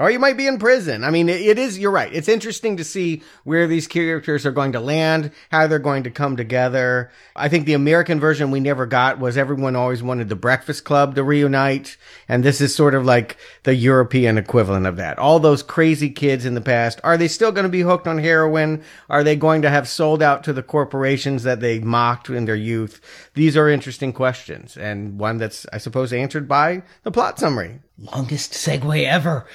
Or 0.00 0.10
you 0.10 0.18
might 0.18 0.38
be 0.38 0.46
in 0.46 0.58
prison. 0.58 1.04
I 1.04 1.10
mean, 1.10 1.28
it, 1.28 1.42
it 1.42 1.58
is, 1.58 1.78
you're 1.78 1.90
right. 1.90 2.10
It's 2.10 2.26
interesting 2.26 2.78
to 2.78 2.84
see 2.84 3.22
where 3.44 3.66
these 3.66 3.86
characters 3.86 4.46
are 4.46 4.50
going 4.50 4.72
to 4.72 4.80
land, 4.80 5.30
how 5.50 5.66
they're 5.66 5.78
going 5.78 6.04
to 6.04 6.10
come 6.10 6.38
together. 6.38 7.10
I 7.36 7.50
think 7.50 7.66
the 7.66 7.74
American 7.74 8.18
version 8.18 8.50
we 8.50 8.60
never 8.60 8.86
got 8.86 9.18
was 9.18 9.36
everyone 9.36 9.76
always 9.76 10.02
wanted 10.02 10.30
the 10.30 10.36
Breakfast 10.36 10.84
Club 10.84 11.16
to 11.16 11.22
reunite. 11.22 11.98
And 12.30 12.42
this 12.42 12.62
is 12.62 12.74
sort 12.74 12.94
of 12.94 13.04
like 13.04 13.36
the 13.64 13.74
European 13.74 14.38
equivalent 14.38 14.86
of 14.86 14.96
that. 14.96 15.18
All 15.18 15.38
those 15.38 15.62
crazy 15.62 16.08
kids 16.08 16.46
in 16.46 16.54
the 16.54 16.62
past, 16.62 16.98
are 17.04 17.18
they 17.18 17.28
still 17.28 17.52
going 17.52 17.64
to 17.64 17.68
be 17.68 17.82
hooked 17.82 18.08
on 18.08 18.16
heroin? 18.16 18.82
Are 19.10 19.22
they 19.22 19.36
going 19.36 19.60
to 19.60 19.68
have 19.68 19.86
sold 19.86 20.22
out 20.22 20.44
to 20.44 20.54
the 20.54 20.62
corporations 20.62 21.42
that 21.42 21.60
they 21.60 21.78
mocked 21.78 22.30
in 22.30 22.46
their 22.46 22.56
youth? 22.56 23.02
These 23.40 23.56
are 23.56 23.70
interesting 23.70 24.12
questions 24.12 24.76
and 24.76 25.18
one 25.18 25.38
that's, 25.38 25.64
I 25.72 25.78
suppose, 25.78 26.12
answered 26.12 26.46
by 26.46 26.82
the 27.04 27.10
plot 27.10 27.38
summary. 27.38 27.80
Longest 27.96 28.52
segue 28.52 29.06
ever. 29.06 29.46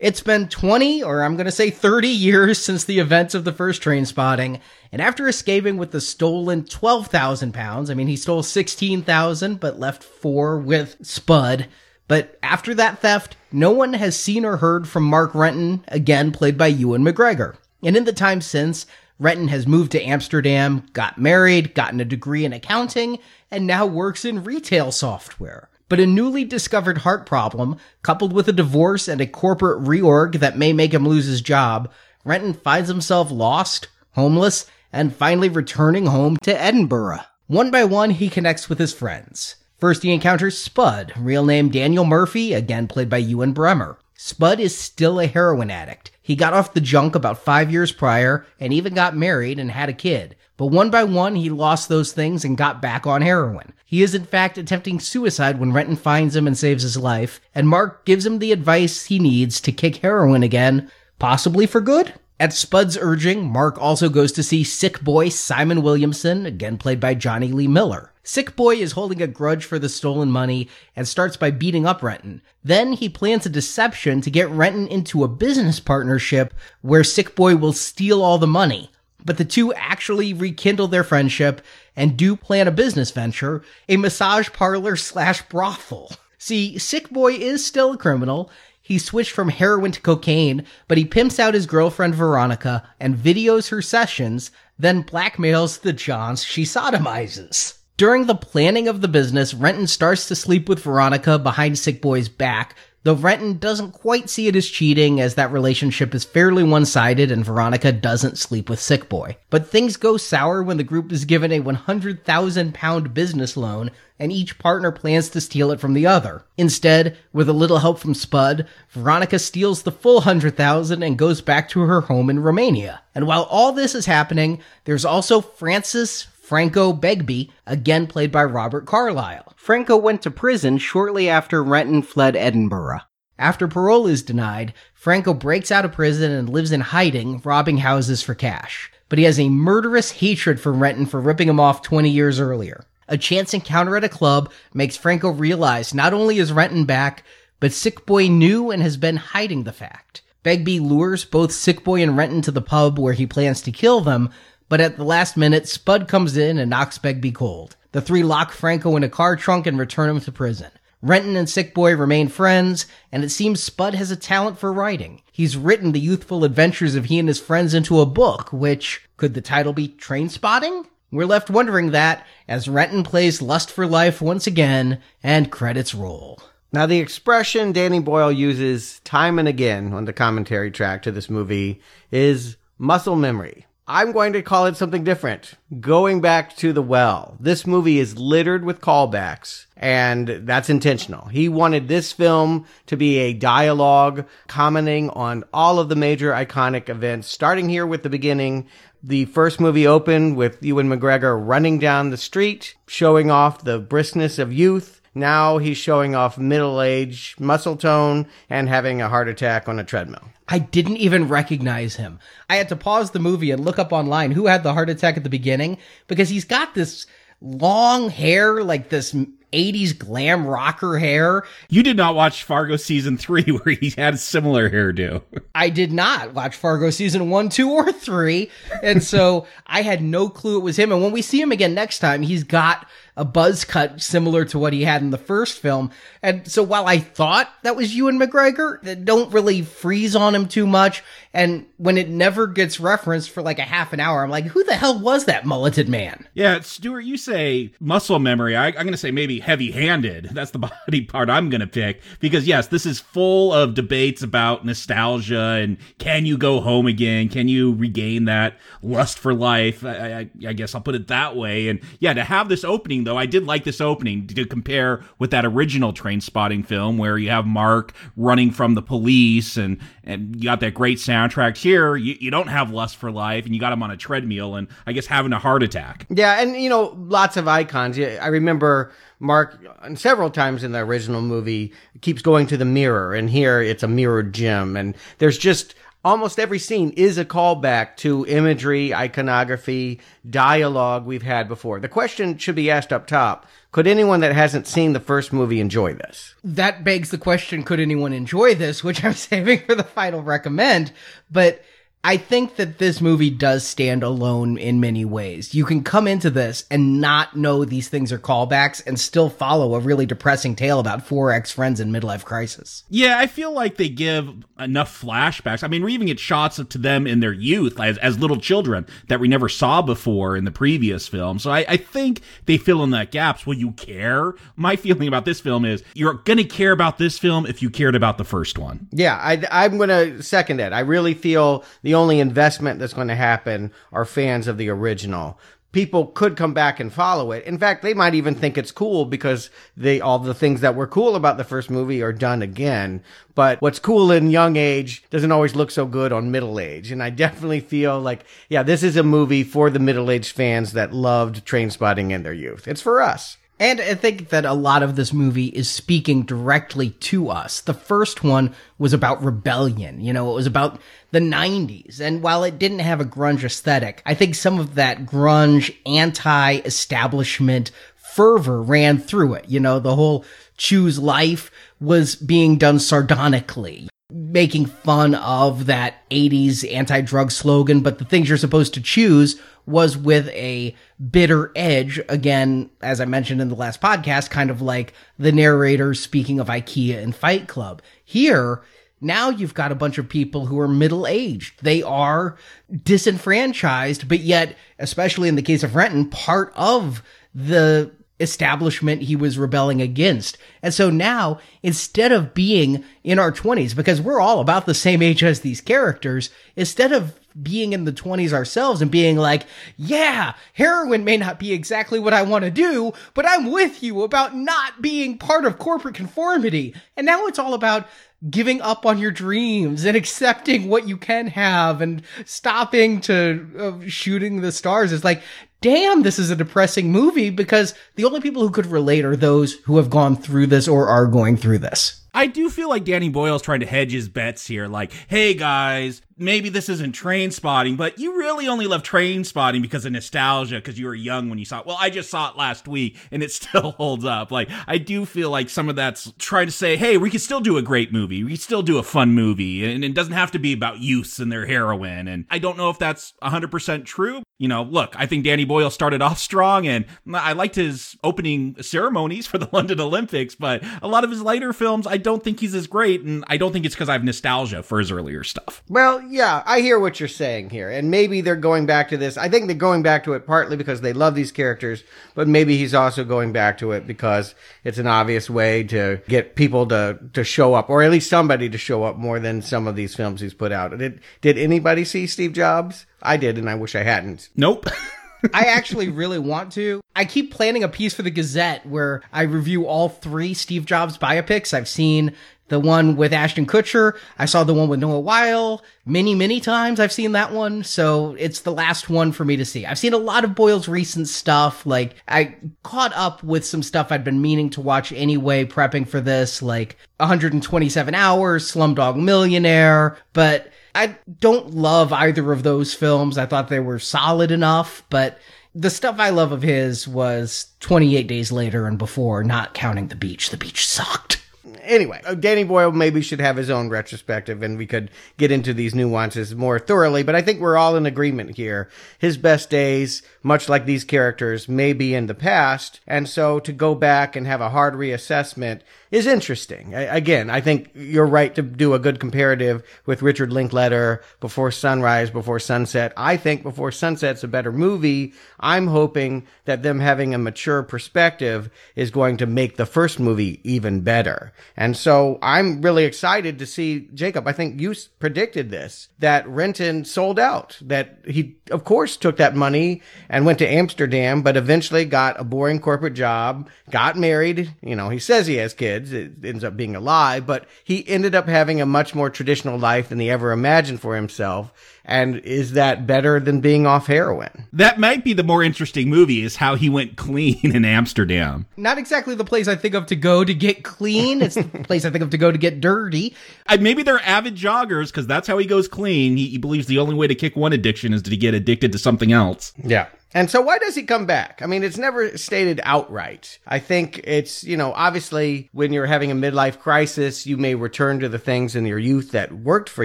it's 0.00 0.20
been 0.20 0.48
20, 0.48 1.04
or 1.04 1.22
I'm 1.22 1.36
going 1.36 1.46
to 1.46 1.52
say 1.52 1.70
30 1.70 2.08
years 2.08 2.58
since 2.58 2.82
the 2.82 2.98
events 2.98 3.36
of 3.36 3.44
the 3.44 3.52
first 3.52 3.80
Trainspotting. 3.80 4.58
And 4.90 5.00
after 5.00 5.28
escaping 5.28 5.76
with 5.76 5.92
the 5.92 6.00
stolen 6.00 6.64
12,000 6.64 7.54
pounds, 7.54 7.88
I 7.88 7.94
mean, 7.94 8.08
he 8.08 8.16
stole 8.16 8.42
16,000, 8.42 9.60
but 9.60 9.78
left 9.78 10.02
four 10.02 10.58
with 10.58 10.96
Spud. 11.06 11.68
But 12.08 12.36
after 12.42 12.74
that 12.74 12.98
theft, 12.98 13.36
no 13.52 13.70
one 13.70 13.92
has 13.92 14.18
seen 14.18 14.44
or 14.44 14.56
heard 14.56 14.88
from 14.88 15.04
Mark 15.04 15.36
Renton, 15.36 15.84
again 15.86 16.32
played 16.32 16.58
by 16.58 16.66
Ewan 16.66 17.04
McGregor. 17.04 17.54
And 17.80 17.96
in 17.96 18.02
the 18.04 18.12
time 18.12 18.40
since, 18.40 18.86
Renton 19.22 19.46
has 19.48 19.68
moved 19.68 19.92
to 19.92 20.02
Amsterdam, 20.02 20.84
got 20.94 21.16
married, 21.16 21.76
gotten 21.76 22.00
a 22.00 22.04
degree 22.04 22.44
in 22.44 22.52
accounting, 22.52 23.18
and 23.52 23.68
now 23.68 23.86
works 23.86 24.24
in 24.24 24.42
retail 24.42 24.90
software. 24.90 25.68
But 25.88 26.00
a 26.00 26.06
newly 26.06 26.44
discovered 26.44 26.98
heart 26.98 27.24
problem, 27.24 27.76
coupled 28.02 28.32
with 28.32 28.48
a 28.48 28.52
divorce 28.52 29.06
and 29.06 29.20
a 29.20 29.26
corporate 29.26 29.80
reorg 29.84 30.40
that 30.40 30.58
may 30.58 30.72
make 30.72 30.92
him 30.92 31.06
lose 31.06 31.26
his 31.26 31.40
job, 31.40 31.92
Renton 32.24 32.52
finds 32.52 32.88
himself 32.88 33.30
lost, 33.30 33.86
homeless, 34.12 34.66
and 34.92 35.14
finally 35.14 35.48
returning 35.48 36.06
home 36.06 36.36
to 36.42 36.60
Edinburgh. 36.60 37.20
One 37.46 37.70
by 37.70 37.84
one, 37.84 38.10
he 38.10 38.28
connects 38.28 38.68
with 38.68 38.78
his 38.78 38.92
friends. 38.92 39.56
First, 39.78 40.02
he 40.02 40.12
encounters 40.12 40.58
Spud, 40.58 41.12
real 41.16 41.44
name 41.44 41.68
Daniel 41.68 42.04
Murphy, 42.04 42.54
again 42.54 42.88
played 42.88 43.08
by 43.08 43.18
Ewen 43.18 43.52
Bremner. 43.52 43.98
Spud 44.14 44.58
is 44.58 44.76
still 44.76 45.20
a 45.20 45.26
heroin 45.26 45.70
addict. 45.70 46.11
He 46.22 46.36
got 46.36 46.54
off 46.54 46.72
the 46.72 46.80
junk 46.80 47.14
about 47.14 47.42
five 47.42 47.70
years 47.70 47.90
prior 47.90 48.46
and 48.60 48.72
even 48.72 48.94
got 48.94 49.16
married 49.16 49.58
and 49.58 49.70
had 49.70 49.88
a 49.88 49.92
kid. 49.92 50.36
But 50.56 50.66
one 50.66 50.90
by 50.90 51.02
one, 51.02 51.34
he 51.34 51.50
lost 51.50 51.88
those 51.88 52.12
things 52.12 52.44
and 52.44 52.56
got 52.56 52.80
back 52.80 53.06
on 53.06 53.22
heroin. 53.22 53.72
He 53.84 54.02
is 54.02 54.14
in 54.14 54.24
fact 54.24 54.56
attempting 54.56 55.00
suicide 55.00 55.58
when 55.58 55.72
Renton 55.72 55.96
finds 55.96 56.36
him 56.36 56.46
and 56.46 56.56
saves 56.56 56.84
his 56.84 56.96
life, 56.96 57.40
and 57.54 57.68
Mark 57.68 58.04
gives 58.04 58.24
him 58.24 58.38
the 58.38 58.52
advice 58.52 59.06
he 59.06 59.18
needs 59.18 59.60
to 59.60 59.72
kick 59.72 59.96
heroin 59.96 60.42
again, 60.42 60.90
possibly 61.18 61.66
for 61.66 61.80
good? 61.80 62.14
At 62.42 62.52
Spud's 62.52 62.98
urging, 63.00 63.48
Mark 63.48 63.80
also 63.80 64.08
goes 64.08 64.32
to 64.32 64.42
see 64.42 64.64
sick 64.64 65.00
boy 65.00 65.28
Simon 65.28 65.80
Williamson, 65.80 66.44
again 66.44 66.76
played 66.76 66.98
by 66.98 67.14
Jonny 67.14 67.52
Lee 67.52 67.68
Miller. 67.68 68.12
Sick 68.24 68.56
Boy 68.56 68.74
is 68.78 68.92
holding 68.92 69.22
a 69.22 69.28
grudge 69.28 69.64
for 69.64 69.78
the 69.78 69.88
stolen 69.88 70.28
money 70.28 70.68
and 70.96 71.06
starts 71.06 71.36
by 71.36 71.52
beating 71.52 71.86
up 71.86 72.02
Renton. 72.02 72.42
Then 72.64 72.94
he 72.94 73.08
plans 73.08 73.46
a 73.46 73.48
deception 73.48 74.22
to 74.22 74.30
get 74.30 74.50
Renton 74.50 74.88
into 74.88 75.22
a 75.22 75.28
business 75.28 75.78
partnership 75.78 76.52
where 76.80 77.04
Sick 77.04 77.36
Boy 77.36 77.54
will 77.54 77.72
steal 77.72 78.20
all 78.20 78.38
the 78.38 78.48
money. 78.48 78.90
But 79.24 79.38
the 79.38 79.44
two 79.44 79.72
actually 79.74 80.34
rekindle 80.34 80.88
their 80.88 81.04
friendship 81.04 81.62
and 81.94 82.16
do 82.16 82.34
plan 82.34 82.66
a 82.66 82.72
business 82.72 83.12
venture, 83.12 83.62
a 83.88 83.96
massage 83.96 84.50
parlor 84.50 84.96
slash 84.96 85.42
brothel. 85.42 86.10
See, 86.38 86.76
Sick 86.76 87.08
Boy 87.08 87.34
is 87.34 87.64
still 87.64 87.92
a 87.92 87.96
criminal. 87.96 88.50
He 88.82 88.98
switched 88.98 89.30
from 89.30 89.48
heroin 89.48 89.92
to 89.92 90.00
cocaine, 90.00 90.66
but 90.88 90.98
he 90.98 91.04
pimps 91.04 91.38
out 91.38 91.54
his 91.54 91.66
girlfriend 91.66 92.16
Veronica 92.16 92.82
and 92.98 93.16
videos 93.16 93.70
her 93.70 93.80
sessions, 93.80 94.50
then 94.76 95.04
blackmails 95.04 95.80
the 95.80 95.92
Johns 95.92 96.42
she 96.42 96.64
sodomizes. 96.64 97.78
During 97.96 98.26
the 98.26 98.34
planning 98.34 98.88
of 98.88 99.00
the 99.00 99.06
business, 99.08 99.54
Renton 99.54 99.86
starts 99.86 100.26
to 100.26 100.34
sleep 100.34 100.68
with 100.68 100.82
Veronica 100.82 101.38
behind 101.38 101.78
Sick 101.78 102.02
Boy's 102.02 102.28
back, 102.28 102.74
though 103.04 103.14
Renton 103.14 103.58
doesn't 103.58 103.92
quite 103.92 104.28
see 104.28 104.48
it 104.48 104.56
as 104.56 104.68
cheating 104.68 105.20
as 105.20 105.34
that 105.36 105.52
relationship 105.52 106.14
is 106.14 106.24
fairly 106.24 106.64
one-sided 106.64 107.30
and 107.30 107.44
Veronica 107.44 107.92
doesn't 107.92 108.38
sleep 108.38 108.68
with 108.68 108.80
Sick 108.80 109.08
Boy. 109.08 109.36
But 109.50 109.68
things 109.68 109.96
go 109.96 110.16
sour 110.16 110.62
when 110.62 110.78
the 110.78 110.84
group 110.84 111.12
is 111.12 111.24
given 111.24 111.52
a 111.52 111.60
100,000 111.60 112.74
pound 112.74 113.14
business 113.14 113.56
loan 113.56 113.90
and 114.22 114.30
each 114.30 114.56
partner 114.56 114.92
plans 114.92 115.28
to 115.28 115.40
steal 115.40 115.72
it 115.72 115.80
from 115.80 115.94
the 115.94 116.06
other. 116.06 116.44
Instead, 116.56 117.16
with 117.32 117.48
a 117.48 117.52
little 117.52 117.78
help 117.78 117.98
from 117.98 118.14
Spud, 118.14 118.68
Veronica 118.90 119.36
steals 119.36 119.82
the 119.82 119.90
full 119.90 120.14
100,000 120.14 121.02
and 121.02 121.18
goes 121.18 121.40
back 121.40 121.68
to 121.70 121.80
her 121.80 122.02
home 122.02 122.30
in 122.30 122.38
Romania. 122.38 123.02
And 123.16 123.26
while 123.26 123.42
all 123.50 123.72
this 123.72 123.96
is 123.96 124.06
happening, 124.06 124.60
there's 124.84 125.04
also 125.04 125.40
Francis 125.40 126.28
Franco 126.40 126.92
Begbie, 126.92 127.50
again 127.66 128.06
played 128.06 128.30
by 128.30 128.44
Robert 128.44 128.86
Carlyle. 128.86 129.54
Franco 129.56 129.96
went 129.96 130.22
to 130.22 130.30
prison 130.30 130.78
shortly 130.78 131.28
after 131.28 131.60
Renton 131.60 132.02
fled 132.02 132.36
Edinburgh. 132.36 133.00
After 133.40 133.66
parole 133.66 134.06
is 134.06 134.22
denied, 134.22 134.72
Franco 134.94 135.34
breaks 135.34 135.72
out 135.72 135.84
of 135.84 135.90
prison 135.90 136.30
and 136.30 136.48
lives 136.48 136.70
in 136.70 136.80
hiding, 136.80 137.40
robbing 137.44 137.78
houses 137.78 138.22
for 138.22 138.36
cash. 138.36 138.88
But 139.08 139.18
he 139.18 139.24
has 139.24 139.40
a 139.40 139.48
murderous 139.48 140.12
hatred 140.12 140.60
for 140.60 140.72
Renton 140.72 141.06
for 141.06 141.20
ripping 141.20 141.48
him 141.48 141.58
off 141.58 141.82
20 141.82 142.08
years 142.08 142.38
earlier. 142.38 142.84
A 143.12 143.18
chance 143.18 143.52
encounter 143.52 143.94
at 143.98 144.04
a 144.04 144.08
club 144.08 144.50
makes 144.72 144.96
Franco 144.96 145.28
realize 145.28 145.92
not 145.92 146.14
only 146.14 146.38
is 146.38 146.50
Renton 146.50 146.86
back, 146.86 147.24
but 147.60 147.70
Sick 147.70 148.06
Boy 148.06 148.28
knew 148.28 148.70
and 148.70 148.80
has 148.80 148.96
been 148.96 149.16
hiding 149.16 149.64
the 149.64 149.72
fact. 149.74 150.22
Begbie 150.42 150.80
lures 150.80 151.26
both 151.26 151.52
Sick 151.52 151.84
Boy 151.84 152.02
and 152.02 152.16
Renton 152.16 152.40
to 152.40 152.50
the 152.50 152.62
pub 152.62 152.98
where 152.98 153.12
he 153.12 153.26
plans 153.26 153.60
to 153.62 153.70
kill 153.70 154.00
them, 154.00 154.30
but 154.70 154.80
at 154.80 154.96
the 154.96 155.04
last 155.04 155.36
minute, 155.36 155.68
Spud 155.68 156.08
comes 156.08 156.38
in 156.38 156.56
and 156.56 156.70
knocks 156.70 156.96
Begbie 156.96 157.32
cold. 157.32 157.76
The 157.92 158.00
three 158.00 158.22
lock 158.22 158.50
Franco 158.50 158.96
in 158.96 159.04
a 159.04 159.10
car 159.10 159.36
trunk 159.36 159.66
and 159.66 159.78
return 159.78 160.08
him 160.08 160.20
to 160.22 160.32
prison. 160.32 160.70
Renton 161.02 161.36
and 161.36 161.50
Sick 161.50 161.74
Boy 161.74 161.94
remain 161.94 162.28
friends, 162.28 162.86
and 163.12 163.22
it 163.22 163.28
seems 163.28 163.62
Spud 163.62 163.94
has 163.94 164.10
a 164.10 164.16
talent 164.16 164.58
for 164.58 164.72
writing. 164.72 165.20
He's 165.30 165.54
written 165.54 165.92
the 165.92 166.00
youthful 166.00 166.44
adventures 166.44 166.94
of 166.94 167.04
he 167.04 167.18
and 167.18 167.28
his 167.28 167.38
friends 167.38 167.74
into 167.74 168.00
a 168.00 168.06
book, 168.06 168.54
which 168.54 169.06
could 169.18 169.34
the 169.34 169.42
title 169.42 169.74
be 169.74 169.88
Trainspotting? 169.88 170.86
We're 171.12 171.26
left 171.26 171.50
wondering 171.50 171.90
that 171.90 172.26
as 172.48 172.68
Renton 172.68 173.02
plays 173.02 173.42
Lust 173.42 173.70
for 173.70 173.86
Life 173.86 174.22
once 174.22 174.46
again, 174.46 174.98
and 175.22 175.52
credits 175.52 175.94
roll. 175.94 176.40
Now, 176.72 176.86
the 176.86 177.00
expression 177.00 177.72
Danny 177.72 178.00
Boyle 178.00 178.32
uses 178.32 178.98
time 179.00 179.38
and 179.38 179.46
again 179.46 179.92
on 179.92 180.06
the 180.06 180.14
commentary 180.14 180.70
track 180.70 181.02
to 181.02 181.12
this 181.12 181.28
movie 181.28 181.82
is 182.10 182.56
muscle 182.78 183.14
memory. 183.14 183.66
I'm 183.86 184.12
going 184.12 184.32
to 184.32 184.42
call 184.42 184.66
it 184.66 184.76
something 184.76 185.04
different. 185.04 185.54
Going 185.80 186.22
back 186.22 186.56
to 186.56 186.72
the 186.72 186.80
well. 186.80 187.36
This 187.40 187.66
movie 187.66 187.98
is 187.98 188.16
littered 188.16 188.64
with 188.64 188.80
callbacks, 188.80 189.66
and 189.76 190.28
that's 190.28 190.70
intentional. 190.70 191.26
He 191.26 191.48
wanted 191.48 191.88
this 191.88 192.12
film 192.12 192.64
to 192.86 192.96
be 192.96 193.18
a 193.18 193.34
dialogue 193.34 194.24
commenting 194.46 195.10
on 195.10 195.44
all 195.52 195.78
of 195.78 195.88
the 195.88 195.96
major 195.96 196.32
iconic 196.32 196.88
events, 196.88 197.28
starting 197.28 197.68
here 197.68 197.84
with 197.86 198.02
the 198.02 198.08
beginning. 198.08 198.66
The 199.04 199.24
first 199.24 199.58
movie 199.58 199.84
opened 199.84 200.36
with 200.36 200.62
Ewan 200.62 200.88
McGregor 200.88 201.36
running 201.44 201.80
down 201.80 202.10
the 202.10 202.16
street, 202.16 202.76
showing 202.86 203.32
off 203.32 203.64
the 203.64 203.80
briskness 203.80 204.38
of 204.38 204.52
youth. 204.52 205.00
Now 205.12 205.58
he's 205.58 205.76
showing 205.76 206.14
off 206.14 206.38
middle 206.38 206.80
age, 206.80 207.34
muscle 207.40 207.76
tone, 207.76 208.28
and 208.48 208.68
having 208.68 209.02
a 209.02 209.08
heart 209.08 209.26
attack 209.26 209.68
on 209.68 209.80
a 209.80 209.84
treadmill. 209.84 210.22
I 210.46 210.60
didn't 210.60 210.98
even 210.98 211.26
recognize 211.26 211.96
him. 211.96 212.20
I 212.48 212.56
had 212.56 212.68
to 212.68 212.76
pause 212.76 213.10
the 213.10 213.18
movie 213.18 213.50
and 213.50 213.64
look 213.64 213.80
up 213.80 213.92
online 213.92 214.30
who 214.30 214.46
had 214.46 214.62
the 214.62 214.72
heart 214.72 214.88
attack 214.88 215.16
at 215.16 215.24
the 215.24 215.28
beginning 215.28 215.78
because 216.06 216.28
he's 216.28 216.44
got 216.44 216.74
this 216.74 217.06
long 217.42 218.08
hair, 218.08 218.62
like 218.62 218.88
this 218.88 219.14
80s 219.52 219.96
glam 219.96 220.46
rocker 220.46 220.98
hair. 220.98 221.44
You 221.68 221.82
did 221.82 221.96
not 221.96 222.14
watch 222.14 222.42
Fargo 222.42 222.76
season 222.76 223.18
three 223.18 223.42
where 223.64 223.74
he 223.74 223.90
had 223.90 224.14
a 224.14 224.18
similar 224.18 224.70
hairdo. 224.70 225.22
I 225.54 225.68
did 225.68 225.92
not 225.92 226.32
watch 226.32 226.56
Fargo 226.56 226.90
season 226.90 227.30
one, 227.30 227.48
two, 227.48 227.70
or 227.70 227.92
three. 227.92 228.50
And 228.82 229.02
so 229.02 229.46
I 229.66 229.82
had 229.82 230.02
no 230.02 230.28
clue 230.28 230.58
it 230.58 230.62
was 230.62 230.78
him. 230.78 230.92
And 230.92 231.02
when 231.02 231.12
we 231.12 231.22
see 231.22 231.40
him 231.40 231.52
again 231.52 231.74
next 231.74 231.98
time, 231.98 232.22
he's 232.22 232.44
got 232.44 232.86
a 233.14 233.24
buzz 233.24 233.64
cut 233.66 234.00
similar 234.00 234.44
to 234.46 234.58
what 234.58 234.72
he 234.72 234.84
had 234.84 235.02
in 235.02 235.10
the 235.10 235.18
first 235.18 235.58
film. 235.58 235.90
And 236.22 236.50
so 236.50 236.62
while 236.62 236.86
I 236.86 236.98
thought 236.98 237.52
that 237.62 237.76
was 237.76 237.94
Ewan 237.94 238.18
McGregor, 238.18 238.80
that 238.82 239.04
don't 239.04 239.32
really 239.32 239.60
freeze 239.62 240.16
on 240.16 240.34
him 240.34 240.48
too 240.48 240.66
much. 240.66 241.02
And 241.34 241.66
when 241.78 241.96
it 241.96 242.08
never 242.08 242.46
gets 242.46 242.78
referenced 242.78 243.30
for 243.30 243.42
like 243.42 243.58
a 243.58 243.62
half 243.62 243.92
an 243.92 244.00
hour, 244.00 244.22
I'm 244.22 244.30
like, 244.30 244.44
who 244.44 244.62
the 244.64 244.74
hell 244.74 244.98
was 244.98 245.24
that 245.24 245.46
mulleted 245.46 245.88
man? 245.88 246.28
Yeah, 246.34 246.60
Stuart, 246.60 247.00
you 247.00 247.16
say 247.16 247.72
muscle 247.80 248.18
memory. 248.18 248.54
I, 248.54 248.66
I'm 248.68 248.74
going 248.74 248.92
to 248.92 248.98
say 248.98 249.10
maybe 249.10 249.40
heavy-handed. 249.40 250.30
That's 250.32 250.50
the 250.50 250.58
body 250.58 251.04
part 251.04 251.30
I'm 251.30 251.48
going 251.48 251.60
to 251.60 251.66
pick 251.66 252.02
because 252.20 252.46
yes, 252.46 252.66
this 252.66 252.84
is 252.84 253.00
full 253.00 253.52
of 253.52 253.74
debates 253.74 254.22
about 254.22 254.66
nostalgia 254.66 255.60
and 255.62 255.78
can 255.98 256.26
you 256.26 256.36
go 256.36 256.60
home 256.60 256.86
again? 256.86 257.28
Can 257.28 257.48
you 257.48 257.74
regain 257.74 258.26
that 258.26 258.58
lust 258.82 259.18
for 259.18 259.32
life? 259.32 259.84
I, 259.84 260.20
I, 260.20 260.48
I 260.48 260.52
guess 260.52 260.74
I'll 260.74 260.80
put 260.82 260.94
it 260.94 261.08
that 261.08 261.34
way. 261.34 261.68
And 261.68 261.80
yeah, 261.98 262.12
to 262.12 262.24
have 262.24 262.50
this 262.50 262.64
opening 262.64 263.04
though, 263.04 263.16
I 263.16 263.26
did 263.26 263.46
like 263.46 263.64
this 263.64 263.80
opening 263.80 264.26
to 264.26 264.44
compare 264.44 265.02
with 265.18 265.30
that 265.30 265.46
original 265.46 265.94
Trainspotting 265.94 266.66
film 266.66 266.98
where 266.98 267.16
you 267.16 267.30
have 267.30 267.46
Mark 267.46 267.94
running 268.16 268.50
from 268.50 268.74
the 268.74 268.82
police 268.82 269.56
and 269.56 269.80
and 270.04 270.36
you 270.36 270.44
got 270.44 270.60
that 270.60 270.74
great 270.74 270.98
soundtrack 270.98 271.56
here. 271.56 271.96
You, 271.96 272.16
you 272.20 272.30
don't 272.30 272.48
have 272.48 272.70
lust 272.70 272.96
for 272.96 273.10
life 273.10 273.44
and 273.44 273.54
you 273.54 273.60
got 273.60 273.72
him 273.72 273.82
on 273.82 273.90
a 273.90 273.96
treadmill 273.96 274.56
and 274.56 274.68
I 274.86 274.92
guess 274.92 275.06
having 275.06 275.32
a 275.32 275.38
heart 275.38 275.62
attack. 275.62 276.06
Yeah, 276.10 276.40
and 276.40 276.56
you 276.56 276.68
know, 276.68 276.96
lots 276.98 277.36
of 277.36 277.48
icons. 277.48 277.98
I 277.98 278.26
remember 278.26 278.92
Mark 279.20 279.58
uh, 279.80 279.94
several 279.94 280.30
times 280.30 280.64
in 280.64 280.72
the 280.72 280.80
original 280.80 281.22
movie 281.22 281.72
keeps 282.00 282.22
going 282.22 282.46
to 282.48 282.56
the 282.56 282.64
mirror, 282.64 283.14
and 283.14 283.30
here 283.30 283.62
it's 283.62 283.82
a 283.82 283.88
mirrored 283.88 284.32
gym, 284.32 284.76
and 284.76 284.96
there's 285.18 285.38
just 285.38 285.74
almost 286.04 286.38
every 286.38 286.58
scene 286.58 286.90
is 286.90 287.18
a 287.18 287.24
callback 287.24 287.96
to 287.98 288.26
imagery, 288.26 288.94
iconography, 288.94 290.00
dialogue 290.28 291.04
we've 291.06 291.22
had 291.22 291.48
before. 291.48 291.80
The 291.80 291.88
question 291.88 292.38
should 292.38 292.54
be 292.54 292.70
asked 292.70 292.92
up 292.92 293.06
top. 293.06 293.46
Could 293.70 293.86
anyone 293.86 294.20
that 294.20 294.34
hasn't 294.34 294.66
seen 294.66 294.92
the 294.92 295.00
first 295.00 295.32
movie 295.32 295.60
enjoy 295.60 295.94
this? 295.94 296.34
That 296.44 296.84
begs 296.84 297.10
the 297.10 297.18
question, 297.18 297.62
could 297.62 297.80
anyone 297.80 298.12
enjoy 298.12 298.54
this, 298.54 298.84
which 298.84 299.02
I'm 299.02 299.12
saving 299.14 299.60
for 299.60 299.74
the 299.74 299.84
final 299.84 300.22
recommend, 300.22 300.92
but 301.30 301.62
I 302.04 302.16
think 302.16 302.56
that 302.56 302.78
this 302.78 303.00
movie 303.00 303.30
does 303.30 303.64
stand 303.64 304.02
alone 304.02 304.58
in 304.58 304.80
many 304.80 305.04
ways. 305.04 305.54
You 305.54 305.64
can 305.64 305.84
come 305.84 306.08
into 306.08 306.30
this 306.30 306.64
and 306.68 307.00
not 307.00 307.36
know 307.36 307.64
these 307.64 307.88
things 307.88 308.10
are 308.10 308.18
callbacks 308.18 308.84
and 308.84 308.98
still 308.98 309.30
follow 309.30 309.76
a 309.76 309.78
really 309.78 310.04
depressing 310.04 310.56
tale 310.56 310.80
about 310.80 311.06
four 311.06 311.30
ex 311.30 311.52
friends 311.52 311.78
in 311.78 311.92
midlife 311.92 312.24
crisis. 312.24 312.82
Yeah, 312.88 313.20
I 313.20 313.28
feel 313.28 313.52
like 313.52 313.76
they 313.76 313.88
give 313.88 314.28
enough 314.58 315.00
flashbacks. 315.00 315.62
I 315.62 315.68
mean, 315.68 315.84
we 315.84 315.94
even 315.94 316.08
get 316.08 316.18
shots 316.18 316.56
to 316.56 316.78
them 316.78 317.06
in 317.06 317.20
their 317.20 317.32
youth 317.32 317.78
as, 317.78 317.98
as 317.98 318.18
little 318.18 318.38
children 318.38 318.84
that 319.06 319.20
we 319.20 319.28
never 319.28 319.48
saw 319.48 319.80
before 319.80 320.36
in 320.36 320.44
the 320.44 320.50
previous 320.50 321.06
film. 321.06 321.38
So 321.38 321.52
I, 321.52 321.64
I 321.68 321.76
think 321.76 322.22
they 322.46 322.56
fill 322.56 322.82
in 322.82 322.90
that 322.90 323.12
gaps. 323.12 323.46
Will 323.46 323.54
you 323.54 323.70
care? 323.72 324.34
My 324.56 324.74
feeling 324.74 325.06
about 325.06 325.24
this 325.24 325.38
film 325.38 325.64
is 325.64 325.84
you're 325.94 326.14
going 326.14 326.38
to 326.38 326.44
care 326.44 326.72
about 326.72 326.98
this 326.98 327.16
film 327.16 327.46
if 327.46 327.62
you 327.62 327.70
cared 327.70 327.94
about 327.94 328.18
the 328.18 328.24
first 328.24 328.58
one. 328.58 328.88
Yeah, 328.90 329.16
I, 329.16 329.44
I'm 329.52 329.76
going 329.76 329.88
to 329.88 330.20
second 330.20 330.56
that. 330.56 330.72
I 330.72 330.80
really 330.80 331.14
feel 331.14 331.64
the 331.82 331.91
only 331.94 332.20
investment 332.20 332.78
that's 332.78 332.94
going 332.94 333.08
to 333.08 333.14
happen 333.14 333.72
are 333.92 334.04
fans 334.04 334.46
of 334.46 334.58
the 334.58 334.68
original. 334.68 335.38
People 335.72 336.06
could 336.08 336.36
come 336.36 336.52
back 336.52 336.80
and 336.80 336.92
follow 336.92 337.32
it. 337.32 337.44
In 337.44 337.56
fact, 337.56 337.82
they 337.82 337.94
might 337.94 338.14
even 338.14 338.34
think 338.34 338.58
it's 338.58 338.70
cool 338.70 339.06
because 339.06 339.48
they 339.74 340.02
all 340.02 340.18
the 340.18 340.34
things 340.34 340.60
that 340.60 340.74
were 340.74 340.86
cool 340.86 341.16
about 341.16 341.38
the 341.38 341.44
first 341.44 341.70
movie 341.70 342.02
are 342.02 342.12
done 342.12 342.42
again. 342.42 343.02
But 343.34 343.62
what's 343.62 343.78
cool 343.78 344.10
in 344.10 344.30
young 344.30 344.56
age 344.56 345.02
doesn't 345.08 345.32
always 345.32 345.54
look 345.54 345.70
so 345.70 345.86
good 345.86 346.12
on 346.12 346.30
middle 346.30 346.60
age. 346.60 346.90
And 346.90 347.02
I 347.02 347.08
definitely 347.08 347.60
feel 347.60 347.98
like, 347.98 348.24
yeah, 348.50 348.62
this 348.62 348.82
is 348.82 348.98
a 348.98 349.02
movie 349.02 349.44
for 349.44 349.70
the 349.70 349.78
middle 349.78 350.10
aged 350.10 350.36
fans 350.36 350.74
that 350.74 350.92
loved 350.92 351.46
Trainspotting 351.46 352.10
in 352.10 352.22
their 352.22 352.34
youth. 352.34 352.68
It's 352.68 352.82
for 352.82 353.00
us. 353.00 353.38
And 353.62 353.80
I 353.80 353.94
think 353.94 354.30
that 354.30 354.44
a 354.44 354.54
lot 354.54 354.82
of 354.82 354.96
this 354.96 355.12
movie 355.12 355.46
is 355.46 355.70
speaking 355.70 356.24
directly 356.24 356.90
to 356.90 357.28
us. 357.28 357.60
The 357.60 357.72
first 357.72 358.24
one 358.24 358.56
was 358.76 358.92
about 358.92 359.22
rebellion. 359.22 360.00
You 360.00 360.12
know, 360.12 360.32
it 360.32 360.34
was 360.34 360.48
about 360.48 360.80
the 361.12 361.20
90s. 361.20 362.00
And 362.00 362.24
while 362.24 362.42
it 362.42 362.58
didn't 362.58 362.80
have 362.80 363.00
a 363.00 363.04
grunge 363.04 363.44
aesthetic, 363.44 364.02
I 364.04 364.14
think 364.14 364.34
some 364.34 364.58
of 364.58 364.74
that 364.74 365.06
grunge 365.06 365.76
anti 365.86 366.54
establishment 366.56 367.70
fervor 367.94 368.60
ran 368.60 368.98
through 368.98 369.34
it. 369.34 369.44
You 369.48 369.60
know, 369.60 369.78
the 369.78 369.94
whole 369.94 370.24
choose 370.56 370.98
life 370.98 371.52
was 371.78 372.16
being 372.16 372.56
done 372.58 372.80
sardonically 372.80 373.88
making 374.12 374.66
fun 374.66 375.14
of 375.14 375.66
that 375.66 376.08
80s 376.10 376.70
anti-drug 376.70 377.30
slogan, 377.30 377.80
but 377.80 377.98
the 377.98 378.04
things 378.04 378.28
you're 378.28 378.38
supposed 378.38 378.74
to 378.74 378.80
choose 378.82 379.40
was 379.66 379.96
with 379.96 380.28
a 380.28 380.74
bitter 381.10 381.52
edge. 381.54 382.00
Again, 382.08 382.70
as 382.80 383.00
I 383.00 383.04
mentioned 383.04 383.40
in 383.40 383.48
the 383.48 383.54
last 383.54 383.80
podcast, 383.80 384.30
kind 384.30 384.50
of 384.50 384.60
like 384.62 384.92
the 385.18 385.32
narrator 385.32 385.94
speaking 385.94 386.40
of 386.40 386.48
IKEA 386.48 387.02
and 387.02 387.14
Fight 387.14 387.48
Club. 387.48 387.82
Here, 388.04 388.62
now 389.00 389.30
you've 389.30 389.54
got 389.54 389.72
a 389.72 389.76
bunch 389.76 389.98
of 389.98 390.08
people 390.08 390.46
who 390.46 390.58
are 390.60 390.68
middle 390.68 391.06
aged. 391.06 391.62
They 391.62 391.82
are 391.82 392.36
disenfranchised, 392.84 394.08
but 394.08 394.20
yet, 394.20 394.56
especially 394.78 395.28
in 395.28 395.36
the 395.36 395.42
case 395.42 395.62
of 395.62 395.74
Renton, 395.74 396.08
part 396.08 396.52
of 396.54 397.02
the 397.34 397.92
establishment 398.20 399.02
he 399.02 399.16
was 399.16 399.36
rebelling 399.36 399.82
against. 399.82 400.38
And 400.62 400.72
so 400.72 400.90
now, 400.90 401.40
instead 401.62 402.12
of 402.12 402.34
being 402.34 402.84
in 403.02 403.18
our 403.18 403.32
20s, 403.32 403.74
because 403.74 404.00
we're 404.00 404.20
all 404.20 404.38
about 404.38 404.66
the 404.66 404.74
same 404.74 405.02
age 405.02 405.24
as 405.24 405.40
these 405.40 405.60
characters, 405.60 406.30
instead 406.54 406.92
of 406.92 407.18
being 407.40 407.72
in 407.72 407.84
the 407.84 407.92
20s 407.92 408.32
ourselves 408.32 408.82
and 408.82 408.90
being 408.90 409.16
like, 409.16 409.46
yeah, 409.76 410.34
heroin 410.52 411.04
may 411.04 411.16
not 411.16 411.38
be 411.38 411.52
exactly 411.52 411.98
what 411.98 412.14
I 412.14 412.22
want 412.22 412.44
to 412.44 412.50
do, 412.50 412.92
but 413.14 413.26
I'm 413.26 413.50
with 413.50 413.82
you 413.82 414.02
about 414.02 414.36
not 414.36 414.82
being 414.82 415.18
part 415.18 415.44
of 415.44 415.58
corporate 415.58 415.94
conformity. 415.94 416.74
And 416.96 417.06
now 417.06 417.26
it's 417.26 417.38
all 417.38 417.54
about 417.54 417.86
giving 418.30 418.60
up 418.60 418.86
on 418.86 418.98
your 418.98 419.10
dreams 419.10 419.84
and 419.84 419.96
accepting 419.96 420.68
what 420.68 420.86
you 420.86 420.96
can 420.96 421.26
have 421.28 421.80
and 421.80 422.02
stopping 422.24 423.00
to 423.00 423.48
uh, 423.58 423.88
shooting 423.88 424.40
the 424.40 424.52
stars. 424.52 424.92
It's 424.92 425.04
like, 425.04 425.22
damn, 425.60 426.02
this 426.02 426.18
is 426.18 426.30
a 426.30 426.36
depressing 426.36 426.92
movie 426.92 427.30
because 427.30 427.74
the 427.96 428.04
only 428.04 428.20
people 428.20 428.42
who 428.42 428.50
could 428.50 428.66
relate 428.66 429.04
are 429.04 429.16
those 429.16 429.54
who 429.64 429.76
have 429.76 429.90
gone 429.90 430.16
through 430.16 430.46
this 430.46 430.68
or 430.68 430.88
are 430.88 431.06
going 431.06 431.36
through 431.36 431.58
this. 431.58 432.01
I 432.14 432.26
do 432.26 432.50
feel 432.50 432.68
like 432.68 432.84
Danny 432.84 433.08
Boyle's 433.08 433.42
trying 433.42 433.60
to 433.60 433.66
hedge 433.66 433.92
his 433.92 434.08
bets 434.08 434.46
here. 434.46 434.68
Like, 434.68 434.92
hey 435.08 435.32
guys, 435.32 436.02
maybe 436.18 436.48
this 436.48 436.68
isn't 436.68 436.94
Trainspotting, 436.94 437.76
but 437.76 437.98
you 437.98 438.16
really 438.18 438.48
only 438.48 438.66
love 438.66 438.82
Trainspotting 438.82 439.62
because 439.62 439.84
of 439.84 439.92
nostalgia, 439.92 440.56
because 440.56 440.78
you 440.78 440.86
were 440.86 440.94
young 440.94 441.28
when 441.28 441.38
you 441.38 441.44
saw 441.44 441.60
it. 441.60 441.66
Well, 441.66 441.76
I 441.78 441.90
just 441.90 442.10
saw 442.10 442.30
it 442.30 442.36
last 442.36 442.68
week 442.68 442.98
and 443.10 443.22
it 443.22 443.32
still 443.32 443.72
holds 443.72 444.04
up. 444.04 444.30
Like, 444.30 444.48
I 444.66 444.78
do 444.78 445.04
feel 445.04 445.30
like 445.30 445.48
some 445.48 445.68
of 445.68 445.76
that's 445.76 446.12
trying 446.18 446.46
to 446.46 446.52
say, 446.52 446.76
hey, 446.76 446.98
we 446.98 447.10
can 447.10 447.20
still 447.20 447.40
do 447.40 447.56
a 447.56 447.62
great 447.62 447.92
movie. 447.92 448.22
We 448.24 448.32
can 448.32 448.40
still 448.40 448.62
do 448.62 448.78
a 448.78 448.82
fun 448.82 449.12
movie. 449.14 449.64
And 449.64 449.84
it 449.84 449.94
doesn't 449.94 450.12
have 450.12 450.30
to 450.32 450.38
be 450.38 450.52
about 450.52 450.80
youths 450.80 451.18
and 451.18 451.32
their 451.32 451.46
heroin. 451.46 452.08
And 452.08 452.26
I 452.30 452.38
don't 452.38 452.56
know 452.56 452.70
if 452.70 452.78
that's 452.78 453.14
100% 453.22 453.84
true. 453.84 454.22
You 454.38 454.48
know, 454.48 454.64
look, 454.64 454.94
I 454.98 455.06
think 455.06 455.24
Danny 455.24 455.44
Boyle 455.44 455.70
started 455.70 456.02
off 456.02 456.18
strong 456.18 456.66
and 456.66 456.84
I 457.12 457.32
liked 457.32 457.54
his 457.54 457.96
opening 458.02 458.60
ceremonies 458.60 459.26
for 459.26 459.38
the 459.38 459.48
London 459.52 459.80
Olympics, 459.80 460.34
but 460.34 460.64
a 460.82 460.88
lot 460.88 461.04
of 461.04 461.10
his 461.10 461.22
later 461.22 461.52
films, 461.52 461.86
I 461.86 461.96
don't 462.02 462.22
think 462.22 462.40
he's 462.40 462.54
as 462.54 462.66
great. 462.66 463.02
And 463.02 463.24
I 463.28 463.36
don't 463.36 463.52
think 463.52 463.64
it's 463.64 463.74
because 463.74 463.88
I 463.88 463.94
have 463.94 464.04
nostalgia 464.04 464.62
for 464.62 464.78
his 464.78 464.90
earlier 464.90 465.24
stuff. 465.24 465.62
Well, 465.68 466.02
yeah, 466.02 466.42
I 466.44 466.60
hear 466.60 466.78
what 466.78 467.00
you're 467.00 467.08
saying 467.08 467.50
here. 467.50 467.70
And 467.70 467.90
maybe 467.90 468.20
they're 468.20 468.36
going 468.36 468.66
back 468.66 468.90
to 468.90 468.96
this. 468.96 469.16
I 469.16 469.28
think 469.28 469.46
they're 469.46 469.56
going 469.56 469.82
back 469.82 470.04
to 470.04 470.12
it 470.12 470.26
partly 470.26 470.56
because 470.56 470.80
they 470.80 470.92
love 470.92 471.14
these 471.14 471.32
characters, 471.32 471.82
but 472.14 472.28
maybe 472.28 472.58
he's 472.58 472.74
also 472.74 473.04
going 473.04 473.32
back 473.32 473.58
to 473.58 473.72
it 473.72 473.86
because 473.86 474.34
it's 474.64 474.78
an 474.78 474.86
obvious 474.86 475.30
way 475.30 475.62
to 475.64 476.02
get 476.08 476.36
people 476.36 476.66
to, 476.66 476.98
to 477.14 477.24
show 477.24 477.54
up, 477.54 477.70
or 477.70 477.82
at 477.82 477.90
least 477.90 478.10
somebody 478.10 478.48
to 478.50 478.58
show 478.58 478.84
up 478.84 478.96
more 478.96 479.18
than 479.18 479.40
some 479.40 479.66
of 479.66 479.76
these 479.76 479.94
films 479.94 480.20
he's 480.20 480.34
put 480.34 480.52
out. 480.52 480.76
Did, 480.76 481.00
did 481.20 481.38
anybody 481.38 481.84
see 481.84 482.06
Steve 482.06 482.32
Jobs? 482.32 482.86
I 483.00 483.16
did, 483.16 483.38
and 483.38 483.48
I 483.48 483.54
wish 483.54 483.74
I 483.74 483.82
hadn't. 483.82 484.28
Nope. 484.36 484.66
I 485.34 485.44
actually 485.44 485.88
really 485.88 486.18
want 486.18 486.52
to. 486.52 486.80
I 486.94 487.04
keep 487.04 487.32
planning 487.32 487.64
a 487.64 487.68
piece 487.68 487.94
for 487.94 488.02
the 488.02 488.10
Gazette 488.10 488.66
where 488.66 489.02
I 489.12 489.22
review 489.22 489.66
all 489.66 489.88
three 489.88 490.34
Steve 490.34 490.66
Jobs 490.66 490.98
biopics. 490.98 491.54
I've 491.54 491.68
seen 491.68 492.14
the 492.48 492.60
one 492.60 492.96
with 492.96 493.14
Ashton 493.14 493.46
Kutcher. 493.46 493.96
I 494.18 494.26
saw 494.26 494.44
the 494.44 494.52
one 494.52 494.68
with 494.68 494.78
Noah 494.78 495.00
Wyle 495.00 495.64
many, 495.86 496.14
many 496.14 496.38
times. 496.38 496.80
I've 496.80 496.92
seen 496.92 497.12
that 497.12 497.32
one. 497.32 497.64
So 497.64 498.14
it's 498.18 498.40
the 498.40 498.52
last 498.52 498.90
one 498.90 499.10
for 499.10 499.24
me 499.24 499.38
to 499.38 499.44
see. 499.46 499.64
I've 499.64 499.78
seen 499.78 499.94
a 499.94 499.98
lot 499.98 500.22
of 500.22 500.34
Boyle's 500.34 500.68
recent 500.68 501.08
stuff. 501.08 501.64
Like 501.64 501.94
I 502.08 502.36
caught 502.62 502.92
up 502.94 503.22
with 503.22 503.46
some 503.46 503.62
stuff 503.62 503.90
I'd 503.90 504.04
been 504.04 504.20
meaning 504.20 504.50
to 504.50 504.60
watch 504.60 504.92
anyway, 504.92 505.46
prepping 505.46 505.88
for 505.88 506.02
this, 506.02 506.42
like 506.42 506.76
127 506.98 507.94
hours, 507.94 508.52
Slumdog 508.52 508.96
Millionaire, 508.96 509.96
but 510.12 510.51
I 510.74 510.96
don't 511.20 511.54
love 511.54 511.92
either 511.92 512.32
of 512.32 512.42
those 512.42 512.74
films. 512.74 513.18
I 513.18 513.26
thought 513.26 513.48
they 513.48 513.60
were 513.60 513.78
solid 513.78 514.30
enough, 514.30 514.84
but 514.90 515.18
the 515.54 515.70
stuff 515.70 515.96
I 515.98 516.10
love 516.10 516.32
of 516.32 516.42
his 516.42 516.88
was 516.88 517.48
28 517.60 518.06
Days 518.06 518.32
Later 518.32 518.66
and 518.66 518.78
before, 518.78 519.22
not 519.22 519.54
counting 519.54 519.88
The 519.88 519.96
Beach. 519.96 520.30
The 520.30 520.36
Beach 520.36 520.66
sucked. 520.66 521.22
Anyway, 521.62 522.00
uh, 522.04 522.14
Danny 522.14 522.44
Boyle 522.44 522.72
maybe 522.72 523.02
should 523.02 523.20
have 523.20 523.36
his 523.36 523.50
own 523.50 523.68
retrospective 523.68 524.42
and 524.42 524.58
we 524.58 524.66
could 524.66 524.90
get 525.16 525.30
into 525.30 525.52
these 525.52 525.74
nuances 525.74 526.34
more 526.34 526.58
thoroughly, 526.58 527.02
but 527.02 527.14
I 527.14 527.22
think 527.22 527.40
we're 527.40 527.56
all 527.56 527.76
in 527.76 527.86
agreement 527.86 528.36
here. 528.36 528.68
His 528.98 529.16
best 529.16 529.50
days, 529.50 530.02
much 530.22 530.48
like 530.48 530.66
these 530.66 530.84
characters, 530.84 531.48
may 531.48 531.72
be 531.72 531.94
in 531.94 532.06
the 532.06 532.14
past, 532.14 532.80
and 532.86 533.08
so 533.08 533.38
to 533.40 533.52
go 533.52 533.74
back 533.74 534.16
and 534.16 534.26
have 534.26 534.40
a 534.40 534.50
hard 534.50 534.74
reassessment 534.74 535.60
is 535.92 536.06
interesting. 536.06 536.74
I, 536.74 536.82
again, 536.96 537.28
I 537.28 537.42
think 537.42 537.70
you're 537.74 538.06
right 538.06 538.34
to 538.34 538.42
do 538.42 538.72
a 538.72 538.78
good 538.78 538.98
comparative 538.98 539.62
with 539.84 540.00
Richard 540.00 540.32
Linklater, 540.32 541.04
Before 541.20 541.50
Sunrise, 541.50 542.10
Before 542.10 542.40
Sunset. 542.40 542.94
I 542.96 543.18
think 543.18 543.42
Before 543.42 543.70
Sunset's 543.70 544.24
a 544.24 544.28
better 544.28 544.50
movie. 544.50 545.12
I'm 545.38 545.66
hoping 545.66 546.26
that 546.46 546.62
them 546.62 546.80
having 546.80 547.14
a 547.14 547.18
mature 547.18 547.62
perspective 547.62 548.50
is 548.74 548.90
going 548.90 549.18
to 549.18 549.26
make 549.26 549.56
the 549.56 549.66
first 549.66 550.00
movie 550.00 550.40
even 550.44 550.80
better. 550.80 551.32
And 551.58 551.76
so 551.76 552.18
I'm 552.22 552.62
really 552.62 552.84
excited 552.84 553.38
to 553.38 553.46
see 553.46 553.88
Jacob. 553.92 554.26
I 554.26 554.32
think 554.32 554.60
you 554.60 554.74
predicted 554.98 555.50
this 555.50 555.88
that 555.98 556.26
Renton 556.26 556.86
sold 556.86 557.18
out, 557.18 557.58
that 557.60 557.98
he, 558.06 558.36
of 558.50 558.64
course, 558.64 558.96
took 558.96 559.18
that 559.18 559.36
money 559.36 559.82
and 560.08 560.24
went 560.24 560.38
to 560.38 560.48
Amsterdam, 560.48 561.20
but 561.20 561.36
eventually 561.36 561.84
got 561.84 562.18
a 562.18 562.24
boring 562.24 562.60
corporate 562.60 562.94
job, 562.94 563.50
got 563.70 563.98
married. 563.98 564.54
You 564.62 564.74
know, 564.74 564.88
he 564.88 564.98
says 564.98 565.26
he 565.26 565.36
has 565.36 565.52
kids. 565.52 565.81
It 565.90 566.22
ends 566.22 566.44
up 566.44 566.54
being 566.54 566.76
a 566.76 566.80
lie, 566.80 567.20
but 567.20 567.46
he 567.64 567.88
ended 567.88 568.14
up 568.14 568.28
having 568.28 568.60
a 568.60 568.66
much 568.66 568.94
more 568.94 569.08
traditional 569.08 569.58
life 569.58 569.88
than 569.88 569.98
he 569.98 570.10
ever 570.10 570.32
imagined 570.32 570.80
for 570.80 570.94
himself. 570.94 571.50
And 571.84 572.18
is 572.18 572.52
that 572.52 572.86
better 572.86 573.18
than 573.18 573.40
being 573.40 573.66
off 573.66 573.86
heroin? 573.86 574.44
That 574.52 574.78
might 574.78 575.02
be 575.02 575.14
the 575.14 575.24
more 575.24 575.42
interesting 575.42 575.88
movie 575.88 576.22
is 576.22 576.36
how 576.36 576.54
he 576.54 576.68
went 576.68 576.96
clean 576.96 577.40
in 577.42 577.64
Amsterdam. 577.64 578.46
Not 578.56 578.78
exactly 578.78 579.14
the 579.14 579.24
place 579.24 579.48
I 579.48 579.56
think 579.56 579.74
of 579.74 579.86
to 579.86 579.96
go 579.96 580.22
to 580.24 580.34
get 580.34 580.62
clean. 580.62 581.22
It's 581.22 581.34
the 581.34 581.44
place 581.64 581.84
I 581.84 581.90
think 581.90 582.04
of 582.04 582.10
to 582.10 582.18
go 582.18 582.30
to 582.30 582.38
get 582.38 582.60
dirty. 582.60 583.16
I, 583.46 583.56
maybe 583.56 583.82
they're 583.82 583.98
avid 584.00 584.36
joggers 584.36 584.88
because 584.88 585.06
that's 585.06 585.26
how 585.26 585.38
he 585.38 585.46
goes 585.46 585.66
clean. 585.66 586.16
He, 586.16 586.28
he 586.28 586.38
believes 586.38 586.66
the 586.66 586.78
only 586.78 586.94
way 586.94 587.06
to 587.08 587.14
kick 587.14 587.34
one 587.34 587.52
addiction 587.52 587.92
is 587.92 588.02
to 588.02 588.16
get 588.16 588.34
addicted 588.34 588.70
to 588.72 588.78
something 588.78 589.10
else. 589.10 589.52
Yeah. 589.64 589.88
And 590.14 590.30
so 590.30 590.40
why 590.40 590.58
does 590.58 590.74
he 590.74 590.82
come 590.82 591.06
back? 591.06 591.40
I 591.42 591.46
mean, 591.46 591.62
it's 591.62 591.78
never 591.78 592.16
stated 592.18 592.60
outright. 592.64 593.38
I 593.46 593.58
think 593.58 594.00
it's, 594.04 594.44
you 594.44 594.56
know, 594.56 594.72
obviously 594.74 595.48
when 595.52 595.72
you're 595.72 595.86
having 595.86 596.10
a 596.10 596.14
midlife 596.14 596.58
crisis, 596.58 597.26
you 597.26 597.36
may 597.36 597.54
return 597.54 598.00
to 598.00 598.08
the 598.08 598.18
things 598.18 598.54
in 598.54 598.66
your 598.66 598.78
youth 598.78 599.12
that 599.12 599.32
worked 599.32 599.68
for 599.68 599.84